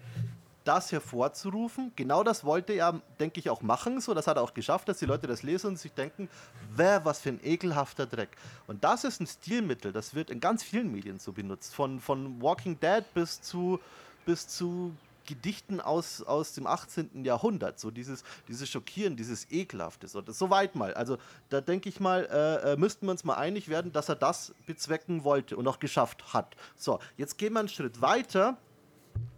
das 0.70 0.92
hervorzurufen. 0.92 1.90
Genau 1.96 2.22
das 2.22 2.44
wollte 2.44 2.72
er, 2.74 3.02
denke 3.18 3.40
ich, 3.40 3.50
auch 3.50 3.60
machen. 3.60 4.00
So, 4.00 4.14
das 4.14 4.28
hat 4.28 4.36
er 4.36 4.42
auch 4.44 4.54
geschafft, 4.54 4.88
dass 4.88 4.98
die 4.98 5.04
Leute 5.04 5.26
das 5.26 5.42
lesen 5.42 5.70
und 5.70 5.80
sich 5.80 5.90
denken, 5.90 6.28
wer, 6.76 7.04
was 7.04 7.20
für 7.20 7.30
ein 7.30 7.40
ekelhafter 7.42 8.06
Dreck. 8.06 8.28
Und 8.68 8.84
das 8.84 9.02
ist 9.02 9.20
ein 9.20 9.26
Stilmittel, 9.26 9.92
das 9.92 10.14
wird 10.14 10.30
in 10.30 10.38
ganz 10.38 10.62
vielen 10.62 10.92
Medien 10.92 11.18
so 11.18 11.32
benutzt. 11.32 11.74
Von, 11.74 11.98
von 11.98 12.40
Walking 12.40 12.78
Dead 12.78 13.02
bis 13.14 13.42
zu, 13.42 13.80
bis 14.24 14.46
zu 14.46 14.94
Gedichten 15.26 15.80
aus, 15.80 16.22
aus 16.22 16.52
dem 16.52 16.68
18. 16.68 17.24
Jahrhundert. 17.24 17.80
So 17.80 17.90
dieses, 17.90 18.22
dieses 18.46 18.68
Schockieren, 18.70 19.16
dieses 19.16 19.50
Ekelhafte. 19.50 20.06
So, 20.06 20.20
das, 20.20 20.38
so 20.38 20.50
weit 20.50 20.76
mal. 20.76 20.94
Also 20.94 21.18
da 21.48 21.60
denke 21.60 21.88
ich 21.88 21.98
mal, 21.98 22.28
äh, 22.30 22.74
äh, 22.74 22.76
müssten 22.76 23.06
wir 23.06 23.10
uns 23.10 23.24
mal 23.24 23.34
einig 23.34 23.68
werden, 23.68 23.90
dass 23.92 24.08
er 24.08 24.14
das 24.14 24.54
bezwecken 24.66 25.24
wollte 25.24 25.56
und 25.56 25.66
auch 25.66 25.80
geschafft 25.80 26.32
hat. 26.32 26.54
So, 26.76 27.00
jetzt 27.16 27.38
gehen 27.38 27.54
wir 27.54 27.58
einen 27.58 27.68
Schritt 27.68 28.00
weiter 28.00 28.56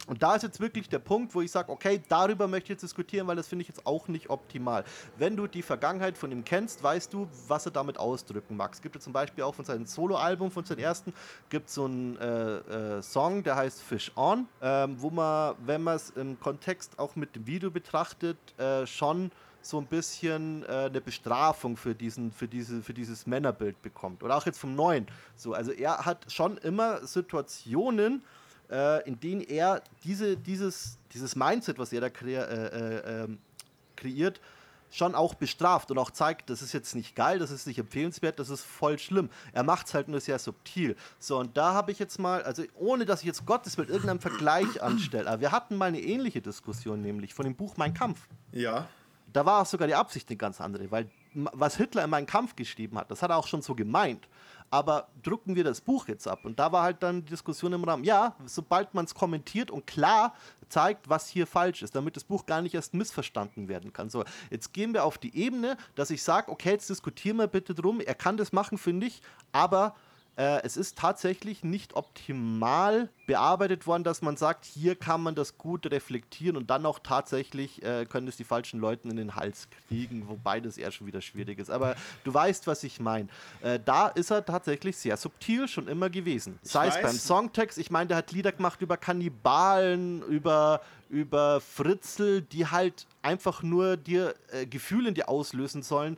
und 0.07 0.23
da 0.23 0.35
ist 0.35 0.43
jetzt 0.43 0.61
wirklich 0.61 0.89
der 0.89 0.99
Punkt, 0.99 1.35
wo 1.35 1.41
ich 1.41 1.51
sage, 1.51 1.71
okay, 1.71 2.03
darüber 2.09 2.49
möchte 2.49 2.65
ich 2.65 2.71
jetzt 2.71 2.83
diskutieren, 2.83 3.27
weil 3.29 3.37
das 3.37 3.49
finde 3.49 3.63
ich 3.63 3.69
jetzt 3.69 3.87
auch 3.87 4.09
nicht 4.09 4.31
optimal. 4.31 4.85
Wenn 5.17 5.37
du 5.37 5.47
die 5.47 5.63
Vergangenheit 5.63 6.19
von 6.19 6.33
ihm 6.33 6.45
kennst, 6.45 6.83
weißt 6.83 7.13
du, 7.13 7.29
was 7.47 7.67
er 7.67 7.73
damit 7.73 7.99
ausdrücken 7.99 8.57
mag. 8.57 8.73
Es 8.75 8.83
gibt 8.83 8.97
ja 8.97 9.01
zum 9.01 9.13
Beispiel 9.13 9.45
auch 9.45 9.55
von 9.55 9.65
seinem 9.65 9.87
Soloalbum, 9.87 10.51
von 10.51 10.65
seinem 10.65 10.81
ersten, 10.81 11.15
gibt 11.51 11.71
so 11.71 11.85
einen 11.85 12.17
äh, 12.17 12.99
äh, 12.99 13.03
Song, 13.03 13.45
der 13.45 13.57
heißt 13.57 13.81
Fish 13.81 14.13
On, 14.17 14.49
ähm, 14.61 14.97
wo 14.99 15.11
man, 15.11 15.55
wenn 15.65 15.83
man 15.83 15.97
es 15.97 16.11
im 16.11 16.39
Kontext 16.41 16.99
auch 16.99 17.15
mit 17.15 17.37
dem 17.37 17.47
Video 17.47 17.71
betrachtet, 17.71 18.37
äh, 18.59 18.87
schon 18.87 19.31
so 19.63 19.79
ein 19.79 19.87
bisschen 19.87 20.65
äh, 20.65 20.87
eine 20.87 21.01
Bestrafung 21.01 21.77
für, 21.77 21.95
diesen, 21.95 22.33
für, 22.33 22.49
diese, 22.49 22.83
für 22.83 22.93
dieses 22.93 23.27
Männerbild 23.27 23.81
bekommt. 23.83 24.23
Oder 24.23 24.37
auch 24.37 24.47
jetzt 24.47 24.59
vom 24.59 24.75
Neuen. 24.75 25.07
So, 25.37 25.55
also 25.55 25.71
er 25.71 26.05
hat 26.05 26.31
schon 26.31 26.59
immer 26.59 27.07
Situationen, 27.07 28.23
äh, 28.73 29.07
in 29.07 29.21
denen 29.21 29.43
er 29.43 29.83
diese, 30.03 30.37
dieses, 30.37 30.99
dieses 31.13 31.37
Mindset, 31.37 31.79
was 31.79 31.93
er 31.93 32.01
da 32.01 32.11
kre 32.11 32.31
äh, 32.31 33.25
äh, 33.25 33.29
kreiert, 33.97 34.41
schon 34.91 35.15
auch 35.15 35.35
bestraft 35.35 35.91
und 35.91 35.99
auch 35.99 36.11
zeigt, 36.11 36.51
das 36.51 36.61
ist 36.61 36.73
jetzt 36.73 36.95
nicht 36.95 37.17
geil, 37.17 37.39
das 37.39 37.51
ist 37.51 37.67
nicht 37.67 37.79
empfehlenswert, 37.79 38.39
das 38.39 38.51
ist 38.51 38.63
voll 38.63 38.99
schlimm. 38.99 39.31
Er 39.53 39.63
macht 39.63 39.87
es 39.87 39.95
halt 39.95 40.09
nur 40.09 40.21
sehr 40.21 40.39
subtil. 40.39 40.97
So, 41.19 41.39
und 41.39 41.57
da 41.57 41.73
habe 41.73 41.93
ich 41.93 41.99
jetzt 41.99 42.19
mal, 42.19 42.43
also 42.43 42.63
ohne 42.75 43.07
dass 43.07 43.21
ich 43.21 43.27
jetzt 43.27 43.47
Gottes 43.47 43.79
mit 43.79 43.89
irgendeinem 43.89 44.21
Vergleich 44.21 44.83
anstelle, 44.83 45.29
aber 45.31 45.41
wir 45.41 45.53
hatten 45.53 45.77
mal 45.77 45.87
eine 45.87 46.01
ähnliche 46.01 46.43
Diskussion, 46.43 47.01
nämlich 47.01 47.33
von 47.33 47.45
dem 47.45 47.55
Buch 47.55 47.77
Mein 47.77 47.95
Kampf. 47.95 48.29
Ja. 48.53 48.87
Da 49.33 49.47
war 49.47 49.63
auch 49.63 49.67
sogar 49.67 49.89
die 49.89 49.95
Absicht 49.95 50.29
eine 50.29 50.37
ganz 50.37 50.61
andere, 50.61 50.91
weil 50.91 51.09
was 51.35 51.77
Hitler 51.77 52.05
in 52.05 52.11
Mein 52.11 52.27
Kampf 52.27 52.55
geschrieben 52.55 52.99
hat, 52.99 53.11
das 53.11 53.23
hat 53.23 53.31
er 53.31 53.39
auch 53.39 53.47
schon 53.47 53.63
so 53.63 53.75
gemeint 53.75 54.29
aber 54.73 55.09
drucken 55.23 55.55
wir 55.55 55.65
das 55.65 55.83
Buch 55.83 56.09
jetzt 56.09 56.27
ab? 56.27 56.45
Und 56.45 56.59
da 56.59 56.73
war 56.73 56.83
halt 56.83 57.03
dann 57.03 57.25
die 57.25 57.31
Diskussion 57.31 57.75
im 57.75 57.85
Rahmen, 57.85 58.05
ja, 58.05 58.35
sobald 58.47 58.95
man 58.95 59.05
es 59.05 59.15
kommentiert 59.15 59.71
und 59.71 59.87
klar 59.87 60.35
zeigt, 60.71 61.11
was 61.11 61.29
hier 61.29 61.47
falsch 61.47 61.83
ist, 61.83 61.95
damit 61.95 62.17
das 62.17 62.25
Buch 62.25 62.47
gar 62.47 62.63
nicht 62.63 62.75
erst 62.75 62.95
missverstanden 62.95 63.69
werden 63.69 63.93
kann. 63.93 64.09
So, 64.09 64.25
jetzt 64.51 64.73
gehen 64.73 64.95
wir 64.95 65.05
auf 65.05 65.19
die 65.19 65.37
Ebene, 65.37 65.77
dass 65.95 66.09
ich 66.11 66.23
sage, 66.23 66.51
okay, 66.51 66.71
jetzt 66.71 66.89
diskutieren 66.89 67.37
wir 67.37 67.49
bitte 67.49 67.75
drum, 67.75 68.01
er 68.01 68.15
kann 68.15 68.39
das 68.39 68.53
machen, 68.53 68.79
finde 68.79 69.07
ich, 69.07 69.21
aber 69.53 69.95
äh, 70.37 70.63
es 70.63 70.77
ist 70.77 70.97
tatsächlich 70.97 71.63
nicht 71.63 71.95
optimal 71.95 73.11
bearbeitet 73.27 73.87
worden, 73.87 74.03
dass 74.03 74.23
man 74.23 74.37
sagt, 74.37 74.65
hier 74.65 74.97
kann 74.97 75.23
man 75.23 75.35
das 75.35 75.59
gut 75.59 75.91
reflektieren 75.91 76.57
und 76.57 76.71
dann 76.71 76.87
auch 76.87 77.01
tatsächlich 77.01 77.83
äh, 77.83 78.07
können 78.07 78.29
es 78.29 78.37
die 78.37 78.45
falschen 78.45 78.81
Leuten 78.81 79.11
in 79.11 79.17
den 79.17 79.37
Hals 79.37 79.69
kriegen, 79.89 80.29
wobei 80.29 80.61
das 80.61 80.79
eher 80.79 80.91
schon 80.91 81.07
wieder 81.07 81.21
schwierig 81.21 81.59
ist. 81.59 81.71
Aber 81.71 81.97
du 82.25 82.33
weißt, 82.33 82.67
was 82.67 82.83
ich 82.83 82.99
meine. 82.99 83.29
Äh, 83.61 83.79
da 83.85 84.09
ist 84.09 84.31
er 84.31 84.45
tatsächlich 84.45 84.97
sehr 84.97 85.19
subtil 85.19 85.69
schon 85.69 85.87
immer 85.87 86.09
gewesen. 86.09 86.59
Sei 86.63 86.89
es 86.89 87.01
beim 87.01 87.17
Songtext, 87.17 87.77
ich 87.77 87.91
meine, 87.91 88.09
der 88.09 88.17
hat 88.17 88.33
Lieder 88.33 88.53
gemacht 88.53 88.81
über 88.81 88.97
Kannibalen, 88.97 90.23
über, 90.23 90.81
über 91.11 91.61
Fritzel, 91.61 92.41
die 92.41 92.67
halt 92.67 93.07
einfach 93.21 93.63
nur 93.63 93.99
dir 93.99 94.35
äh, 94.51 94.65
Gefühle 94.65 95.11
in 95.11 95.15
dir 95.15 95.29
auslösen 95.29 95.83
sollen 95.83 96.17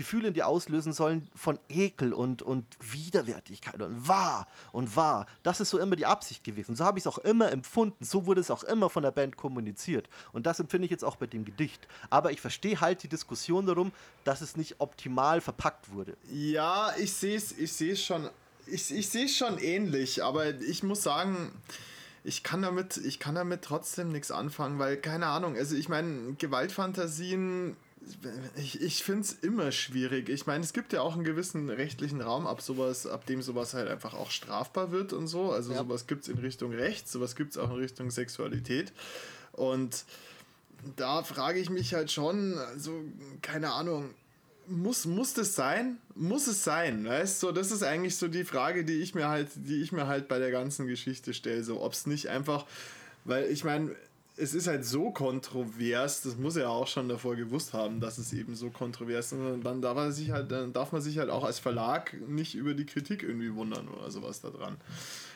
Gefühle 0.00 0.28
in 0.28 0.34
dir 0.34 0.46
auslösen 0.46 0.94
sollen 0.94 1.28
von 1.34 1.58
Ekel 1.68 2.14
und, 2.14 2.40
und 2.40 2.64
Widerwärtigkeit 2.80 3.82
und 3.82 4.08
wahr 4.08 4.46
und 4.72 4.96
wahr. 4.96 5.26
Das 5.42 5.60
ist 5.60 5.68
so 5.68 5.78
immer 5.78 5.94
die 5.94 6.06
Absicht 6.06 6.42
gewesen. 6.42 6.74
So 6.74 6.86
habe 6.86 6.98
ich 6.98 7.02
es 7.02 7.06
auch 7.06 7.18
immer 7.18 7.52
empfunden. 7.52 8.02
So 8.02 8.24
wurde 8.24 8.40
es 8.40 8.50
auch 8.50 8.62
immer 8.62 8.88
von 8.88 9.02
der 9.02 9.10
Band 9.10 9.36
kommuniziert. 9.36 10.08
Und 10.32 10.46
das 10.46 10.58
empfinde 10.58 10.86
ich 10.86 10.90
jetzt 10.90 11.04
auch 11.04 11.16
bei 11.16 11.26
dem 11.26 11.44
Gedicht. 11.44 11.86
Aber 12.08 12.32
ich 12.32 12.40
verstehe 12.40 12.80
halt 12.80 13.02
die 13.02 13.08
Diskussion 13.08 13.66
darum, 13.66 13.92
dass 14.24 14.40
es 14.40 14.56
nicht 14.56 14.76
optimal 14.78 15.42
verpackt 15.42 15.92
wurde. 15.92 16.16
Ja, 16.32 16.94
ich 16.98 17.12
sehe 17.12 17.36
es 17.36 17.52
ich 17.60 18.02
schon. 18.02 18.30
Ich, 18.66 18.90
ich 18.90 19.10
sehe 19.10 19.26
es 19.26 19.36
schon 19.36 19.58
ähnlich, 19.58 20.24
aber 20.24 20.48
ich 20.60 20.82
muss 20.82 21.02
sagen, 21.02 21.52
ich 22.24 22.42
kann 22.42 22.62
damit, 22.62 22.96
ich 22.96 23.18
kann 23.18 23.34
damit 23.34 23.62
trotzdem 23.62 24.12
nichts 24.12 24.30
anfangen, 24.30 24.78
weil, 24.78 24.96
keine 24.96 25.26
Ahnung, 25.26 25.56
also 25.56 25.76
ich 25.76 25.90
meine, 25.90 26.34
Gewaltfantasien, 26.38 27.76
ich, 28.56 28.80
ich 28.80 29.04
finde 29.04 29.22
es 29.22 29.32
immer 29.32 29.72
schwierig. 29.72 30.28
Ich 30.28 30.46
meine, 30.46 30.64
es 30.64 30.72
gibt 30.72 30.92
ja 30.92 31.02
auch 31.02 31.14
einen 31.14 31.24
gewissen 31.24 31.68
rechtlichen 31.68 32.20
Raum, 32.20 32.46
ab 32.46 32.62
sowas, 32.62 33.06
ab 33.06 33.26
dem 33.26 33.42
sowas 33.42 33.74
halt 33.74 33.88
einfach 33.88 34.14
auch 34.14 34.30
strafbar 34.30 34.90
wird 34.90 35.12
und 35.12 35.26
so. 35.26 35.52
Also 35.52 35.72
ja. 35.72 35.78
sowas 35.78 36.06
gibt 36.06 36.22
es 36.22 36.28
in 36.28 36.38
Richtung 36.38 36.72
Recht, 36.72 37.08
sowas 37.08 37.36
gibt 37.36 37.52
es 37.52 37.58
auch 37.58 37.70
in 37.70 37.76
Richtung 37.76 38.10
Sexualität. 38.10 38.92
Und 39.52 40.04
da 40.96 41.22
frage 41.22 41.60
ich 41.60 41.70
mich 41.70 41.94
halt 41.94 42.10
schon, 42.10 42.56
also, 42.58 43.04
keine 43.42 43.72
Ahnung, 43.72 44.14
muss, 44.66 45.04
muss 45.04 45.34
das 45.34 45.54
sein? 45.54 45.98
Muss 46.14 46.46
es 46.46 46.64
sein? 46.64 47.04
Weißt 47.04 47.42
du, 47.42 47.52
das 47.52 47.70
ist 47.70 47.82
eigentlich 47.82 48.16
so 48.16 48.28
die 48.28 48.44
Frage, 48.44 48.84
die 48.84 49.02
ich 49.02 49.14
mir 49.14 49.28
halt, 49.28 49.48
die 49.54 49.82
ich 49.82 49.92
mir 49.92 50.06
halt 50.06 50.28
bei 50.28 50.38
der 50.38 50.50
ganzen 50.50 50.86
Geschichte 50.86 51.34
stelle. 51.34 51.64
So, 51.64 51.82
ob 51.82 51.92
es 51.92 52.06
nicht 52.06 52.28
einfach, 52.28 52.66
weil 53.24 53.50
ich 53.50 53.64
meine, 53.64 53.94
es 54.40 54.54
ist 54.54 54.66
halt 54.66 54.84
so 54.84 55.10
kontrovers, 55.10 56.22
das 56.22 56.36
muss 56.36 56.56
er 56.56 56.62
ja 56.62 56.68
auch 56.68 56.86
schon 56.86 57.08
davor 57.08 57.36
gewusst 57.36 57.72
haben, 57.72 58.00
dass 58.00 58.18
es 58.18 58.32
eben 58.32 58.54
so 58.54 58.70
kontrovers 58.70 59.26
ist. 59.26 59.38
Und 59.38 59.62
dann 59.62 59.82
darf, 59.82 59.96
er 59.96 60.12
sich 60.12 60.30
halt, 60.30 60.50
dann 60.50 60.72
darf 60.72 60.92
man 60.92 61.02
sich 61.02 61.18
halt 61.18 61.30
auch 61.30 61.44
als 61.44 61.58
Verlag 61.58 62.16
nicht 62.26 62.54
über 62.54 62.74
die 62.74 62.86
Kritik 62.86 63.22
irgendwie 63.22 63.54
wundern 63.54 63.88
oder 63.88 64.10
sowas 64.10 64.40
da 64.40 64.50
dran. 64.50 64.78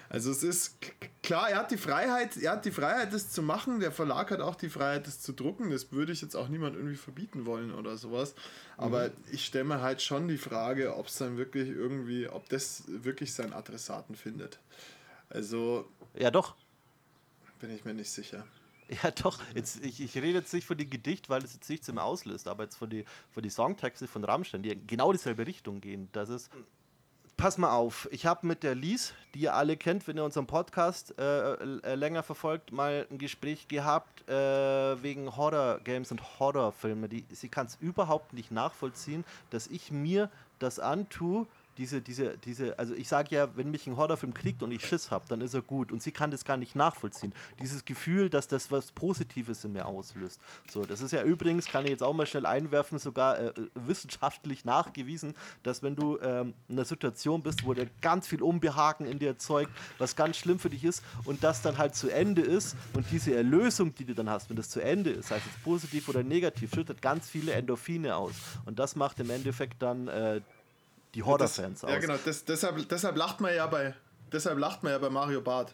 Also 0.09 0.31
es 0.31 0.43
ist 0.43 0.77
klar, 1.23 1.51
er 1.51 1.59
hat 1.59 1.71
die 1.71 1.77
Freiheit, 1.77 2.37
er 2.37 2.53
hat 2.53 2.65
die 2.65 2.71
Freiheit, 2.71 3.13
das 3.13 3.31
zu 3.31 3.43
machen. 3.43 3.81
Der 3.81 3.93
Verlag 3.93 4.31
hat 4.31 4.41
auch 4.41 4.55
die 4.55 4.69
Freiheit, 4.69 5.07
das 5.07 5.21
zu 5.21 5.33
drucken. 5.33 5.71
Das 5.71 5.93
würde 5.93 6.13
ich 6.13 6.23
jetzt 6.23 6.37
auch 6.37 6.49
niemand 6.49 6.77
irgendwie 6.77 6.97
verbieten 6.97 7.47
wollen 7.47 7.75
oder 7.75 7.97
sowas. 7.97 8.35
Aber 8.77 9.09
mhm. 9.09 9.13
ich 9.33 9.45
stelle 9.45 9.65
mir 9.65 9.81
halt 9.81 10.03
schon 10.03 10.29
die 10.29 10.39
Frage, 10.39 10.97
ob 10.97 11.09
es 11.09 11.19
dann 11.19 11.37
wirklich 11.37 11.69
irgendwie, 11.69 12.29
ob 12.29 12.49
das 12.49 12.85
wirklich 12.87 13.35
seinen 13.35 13.53
Adressaten 13.53 14.15
findet. 14.15 14.59
Also. 15.31 15.89
Ja, 16.15 16.31
doch. 16.31 16.55
Bin 17.61 17.75
ich 17.75 17.85
mir 17.85 17.95
nicht 17.95 18.11
sicher. 18.11 18.47
Ja, 19.03 19.11
doch. 19.11 19.39
Jetzt, 19.55 19.85
ich, 19.85 20.01
ich 20.01 20.15
rede 20.17 20.39
jetzt 20.39 20.53
nicht 20.53 20.67
von 20.67 20.77
dem 20.77 20.89
Gedicht, 20.89 21.29
weil 21.29 21.43
es 21.43 21.55
jetzt 21.55 21.69
nichts 21.69 21.91
mehr 21.93 22.05
auslöst, 22.05 22.49
aber 22.49 22.65
jetzt 22.65 22.77
von 22.77 22.91
den 22.91 23.05
von 23.31 23.43
die 23.43 23.51
Songtexte 23.51 24.07
von 24.07 24.25
Rammstein, 24.25 24.63
die 24.63 24.79
genau 24.87 25.13
dieselbe 25.13 25.47
Richtung 25.47 25.81
gehen. 25.81 26.09
Das 26.13 26.29
ist 26.29 26.51
pass 27.37 27.59
mal 27.59 27.71
auf, 27.71 28.09
ich 28.11 28.27
habe 28.27 28.47
mit 28.47 28.63
der 28.63 28.75
Lies, 28.75 29.13
die 29.35 29.41
ihr 29.41 29.55
alle 29.55 29.77
kennt, 29.77 30.07
wenn 30.07 30.17
ihr 30.17 30.25
unseren 30.25 30.47
Podcast 30.47 31.19
äh, 31.19 31.55
äh, 31.55 31.95
länger 31.95 32.23
verfolgt, 32.23 32.73
mal 32.73 33.07
ein 33.11 33.19
Gespräch 33.19 33.69
gehabt 33.69 34.29
äh, 34.29 35.03
wegen 35.03 35.37
Horror-Games 35.37 36.11
und 36.11 36.39
Horrorfilme. 36.39 37.09
Sie 37.31 37.49
kann 37.49 37.67
es 37.67 37.77
überhaupt 37.81 38.33
nicht 38.33 38.51
nachvollziehen, 38.51 39.25
dass 39.51 39.67
ich 39.67 39.91
mir 39.91 40.31
das 40.59 40.79
antue, 40.79 41.47
diese, 41.79 42.01
diese, 42.01 42.39
diese, 42.39 42.79
also 42.79 42.95
ich 42.95 43.09
sage 43.09 43.35
ja, 43.35 43.57
wenn 43.57 43.71
mich 43.71 43.87
ein 43.87 43.97
Horrorfilm 43.97 44.35
kriegt 44.35 44.63
und 44.63 44.71
ich 44.71 44.87
Schiss 44.87 45.11
habe, 45.11 45.25
dann 45.29 45.41
ist 45.41 45.55
er 45.55 45.63
gut. 45.63 45.93
Und 45.93 46.03
sie 46.03 46.13
kann 46.13 46.31
das 46.31 46.45
gar 46.45 46.57
nicht 46.57 46.77
nachvollziehen. 46.77 47.35
Dieses 47.61 47.85
Gefühl, 47.85 48.31
dass 48.31 48.49
das 48.49 48.71
was 48.71 48.93
Positives 48.93 49.65
in 49.65 49.73
mir 49.73 49.87
auslöst. 49.87 50.41
So, 50.71 50.85
das 50.85 51.01
ist 51.01 51.13
ja 51.13 51.23
übrigens, 51.23 51.67
kann 51.67 51.85
ich 51.85 51.91
jetzt 51.91 52.03
auch 52.03 52.13
mal 52.13 52.27
schnell 52.27 52.47
einwerfen, 52.47 52.99
sogar 52.99 53.39
äh, 53.39 53.53
wissenschaftlich 53.75 54.65
nachgewiesen, 54.65 55.35
dass 55.63 55.83
wenn 55.83 55.97
du 55.97 56.19
ähm, 56.21 56.55
in 56.69 56.77
einer 56.77 56.85
Situation 56.85 57.43
bist, 57.43 57.65
wo 57.65 57.75
dir 57.75 57.89
ganz 58.01 58.27
viel 58.27 58.43
Unbehagen 58.43 59.07
in 59.07 59.19
dir 59.19 59.29
erzeugt, 59.29 59.71
was 59.99 60.17
ganz 60.17 60.37
schlimm 60.37 60.59
für 60.59 60.71
dich 60.71 60.85
ist 60.85 61.03
und 61.25 61.43
das 61.43 61.63
dann 61.63 61.79
halt 61.79 61.95
zu 61.95 62.09
Ende 62.09 62.43
ist 62.43 62.77
und 62.93 63.07
diese 63.11 63.35
Erlösung, 63.35 63.95
die 63.95 64.05
du 64.05 64.15
dann 64.15 64.31
hast, 64.31 64.49
wenn 64.51 64.57
das 64.57 64.71
zu 64.71 64.81
Ende 64.81 65.11
ist, 65.11 65.29
sei 65.29 65.37
es 65.37 65.63
positiv 65.63 66.09
oder 66.09 66.23
negativ, 66.23 66.75
schüttet 66.75 67.03
ganz 67.03 67.29
viele 67.29 67.53
Endorphine 67.53 68.17
aus. 68.17 68.35
Und 68.65 68.79
das 68.79 68.97
macht 68.97 69.21
im 69.21 69.31
Endeffekt 69.31 69.83
dann 69.83 70.09
äh, 70.09 70.41
die 71.15 71.23
Horror-Fans 71.23 71.85
aus. 71.85 71.91
Ja, 71.91 71.99
genau, 71.99 72.17
das, 72.25 72.45
deshalb, 72.45 72.89
deshalb, 72.89 73.17
lacht 73.17 73.41
man 73.41 73.55
ja 73.55 73.67
bei, 73.67 73.95
deshalb 74.33 74.59
lacht 74.59 74.83
man 74.83 74.93
ja 74.93 74.99
bei 74.99 75.11
Mario 75.11 75.41
Barth. 75.41 75.73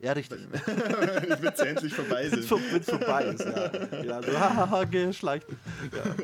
Ja, 0.00 0.12
richtig. 0.12 0.38
Wenn 0.50 1.48
es 1.52 1.58
endlich 1.58 1.92
vorbei 1.92 2.28
sind. 2.28 2.48
Wenn 2.48 2.80
es 2.80 2.88
vorbei 2.88 3.24
ist, 3.24 3.40
ja. 3.40 4.02
Ja, 4.02 4.22
so, 4.22 4.32
hahaha, 4.38 4.84
geschleicht. 4.84 5.46
Ja. 5.92 6.14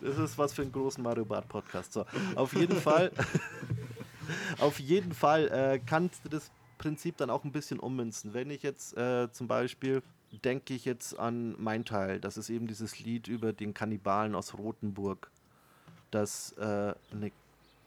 Das 0.00 0.18
ist 0.18 0.38
was 0.38 0.52
für 0.52 0.62
einen 0.62 0.72
großen 0.72 1.02
Mario 1.02 1.24
Bart 1.24 1.48
Podcast. 1.48 1.92
So, 1.92 2.06
auf 2.36 2.52
jeden 2.52 2.80
Fall, 2.80 3.10
auf 4.58 4.78
jeden 4.78 5.12
Fall 5.12 5.48
äh, 5.48 5.80
kannst 5.84 6.24
du 6.24 6.28
das 6.28 6.52
Prinzip 6.78 7.16
dann 7.16 7.30
auch 7.30 7.42
ein 7.42 7.50
bisschen 7.50 7.80
ummünzen. 7.80 8.32
Wenn 8.32 8.50
ich 8.50 8.62
jetzt 8.62 8.96
äh, 8.96 9.30
zum 9.32 9.48
Beispiel 9.48 10.02
denke 10.44 10.74
ich 10.74 10.84
jetzt 10.84 11.18
an 11.18 11.56
mein 11.58 11.84
Teil, 11.84 12.20
das 12.20 12.36
ist 12.36 12.50
eben 12.50 12.66
dieses 12.66 12.98
Lied 13.00 13.26
über 13.26 13.52
den 13.52 13.74
Kannibalen 13.74 14.34
aus 14.34 14.54
Rothenburg, 14.54 15.30
das 16.10 16.52
äh, 16.58 16.94
eine 17.10 17.32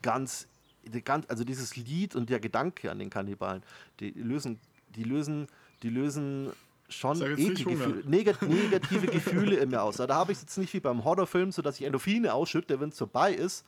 ganz, 0.01 0.47
die 0.83 1.01
ganz, 1.01 1.25
also 1.29 1.43
dieses 1.43 1.75
Lied 1.75 2.15
und 2.15 2.29
der 2.29 2.39
Gedanke 2.39 2.91
an 2.91 2.99
den 2.99 3.09
Kannibalen, 3.09 3.63
die 3.99 4.11
lösen, 4.11 4.59
die 4.95 5.03
lösen, 5.03 5.47
die 5.83 5.89
lösen 5.89 6.51
schon 6.89 7.19
Gefühle, 7.19 8.03
negat 8.05 8.41
negative 8.41 9.07
Gefühle 9.07 9.57
in 9.57 9.69
mir 9.69 9.81
aus. 9.81 9.97
Da 9.97 10.07
habe 10.09 10.31
ich 10.31 10.37
es 10.37 10.43
jetzt 10.43 10.57
nicht 10.57 10.73
wie 10.73 10.79
beim 10.79 11.03
Horrorfilm, 11.03 11.51
so 11.51 11.61
dass 11.61 11.79
ich 11.79 11.85
Endorphine 11.85 12.33
ausschütte, 12.33 12.79
wenn 12.79 12.89
es 12.89 12.97
vorbei 12.97 13.33
ist, 13.33 13.65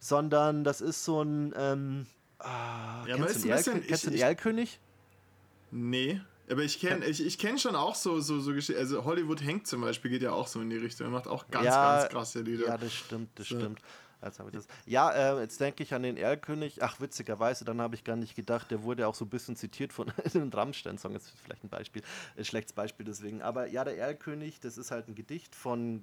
sondern 0.00 0.64
das 0.64 0.80
ist 0.80 1.04
so 1.04 1.22
ein. 1.22 1.54
Ähm, 1.56 2.06
ah, 2.38 3.06
ja, 3.06 3.16
kennst 3.16 3.44
du 3.44 3.48
den, 3.48 3.88
Erl 3.88 3.98
den 3.98 4.14
Erlkönig? 4.14 4.80
Nee. 5.70 6.20
Aber 6.48 6.62
ich 6.62 6.78
kenne 6.78 7.04
ich, 7.06 7.24
ich 7.24 7.38
kenn 7.38 7.58
schon 7.58 7.74
auch 7.74 7.96
so, 7.96 8.20
so, 8.20 8.38
so 8.40 8.52
Geschichten. 8.52 8.80
Also 8.80 9.04
Hollywood 9.04 9.42
hängt 9.42 9.66
zum 9.66 9.80
Beispiel, 9.80 10.12
geht 10.12 10.22
ja 10.22 10.32
auch 10.32 10.46
so 10.46 10.60
in 10.60 10.70
die 10.70 10.76
Richtung. 10.76 11.08
Er 11.08 11.10
macht 11.10 11.26
auch 11.26 11.48
ganz, 11.48 11.66
ja, 11.66 11.98
ganz 11.98 12.12
krasse 12.12 12.40
Lieder. 12.42 12.66
Ja, 12.66 12.78
das 12.78 12.94
stimmt, 12.94 13.30
das 13.34 13.48
so. 13.48 13.58
stimmt. 13.58 13.80
Jetzt 14.22 14.40
ich 14.40 14.52
das. 14.52 14.66
Ja, 14.86 15.10
äh, 15.10 15.40
jetzt 15.40 15.60
denke 15.60 15.82
ich 15.82 15.94
an 15.94 16.02
den 16.02 16.16
Erlkönig. 16.16 16.82
Ach, 16.82 17.00
witzigerweise, 17.00 17.64
dann 17.64 17.80
habe 17.80 17.94
ich 17.94 18.04
gar 18.04 18.16
nicht 18.16 18.34
gedacht, 18.34 18.70
der 18.70 18.82
wurde 18.82 19.06
auch 19.06 19.14
so 19.14 19.24
ein 19.24 19.28
bisschen 19.30 19.56
zitiert 19.56 19.92
von 19.92 20.10
einem 20.34 20.50
Rammstein-Song. 20.50 21.12
Das 21.12 21.26
ist 21.26 21.38
vielleicht 21.40 21.64
ein 21.64 21.68
Beispiel, 21.68 22.02
ein 22.36 22.44
schlechtes 22.44 22.72
Beispiel 22.72 23.06
deswegen. 23.06 23.42
Aber 23.42 23.66
ja, 23.66 23.84
der 23.84 23.98
Erlkönig, 23.98 24.60
das 24.60 24.78
ist 24.78 24.90
halt 24.90 25.08
ein 25.08 25.14
Gedicht 25.14 25.54
von 25.54 26.02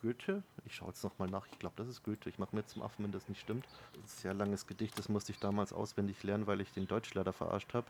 Goethe. 0.00 0.42
Ich 0.64 0.76
schaue 0.76 0.88
jetzt 0.88 1.02
nochmal 1.02 1.28
nach. 1.28 1.46
Ich 1.50 1.58
glaube, 1.58 1.74
das 1.76 1.88
ist 1.88 2.02
Goethe. 2.04 2.28
Ich 2.28 2.38
mache 2.38 2.54
mir 2.54 2.64
zum 2.64 2.82
Affen, 2.82 3.04
wenn 3.04 3.12
das 3.12 3.28
nicht 3.28 3.40
stimmt. 3.40 3.66
Das 3.66 4.04
ist 4.04 4.18
ein 4.18 4.22
sehr 4.22 4.34
langes 4.34 4.66
Gedicht. 4.66 4.98
Das 4.98 5.08
musste 5.08 5.32
ich 5.32 5.38
damals 5.38 5.72
auswendig 5.72 6.22
lernen, 6.22 6.46
weil 6.46 6.60
ich 6.60 6.72
den 6.72 6.86
Deutschlehrer 6.86 7.32
verarscht 7.32 7.74
habe. 7.74 7.86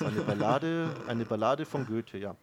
Eine 0.00 0.20
Ballade, 0.22 0.94
eine 1.06 1.24
Ballade 1.24 1.66
von 1.66 1.86
Goethe, 1.86 2.18
ja. 2.18 2.36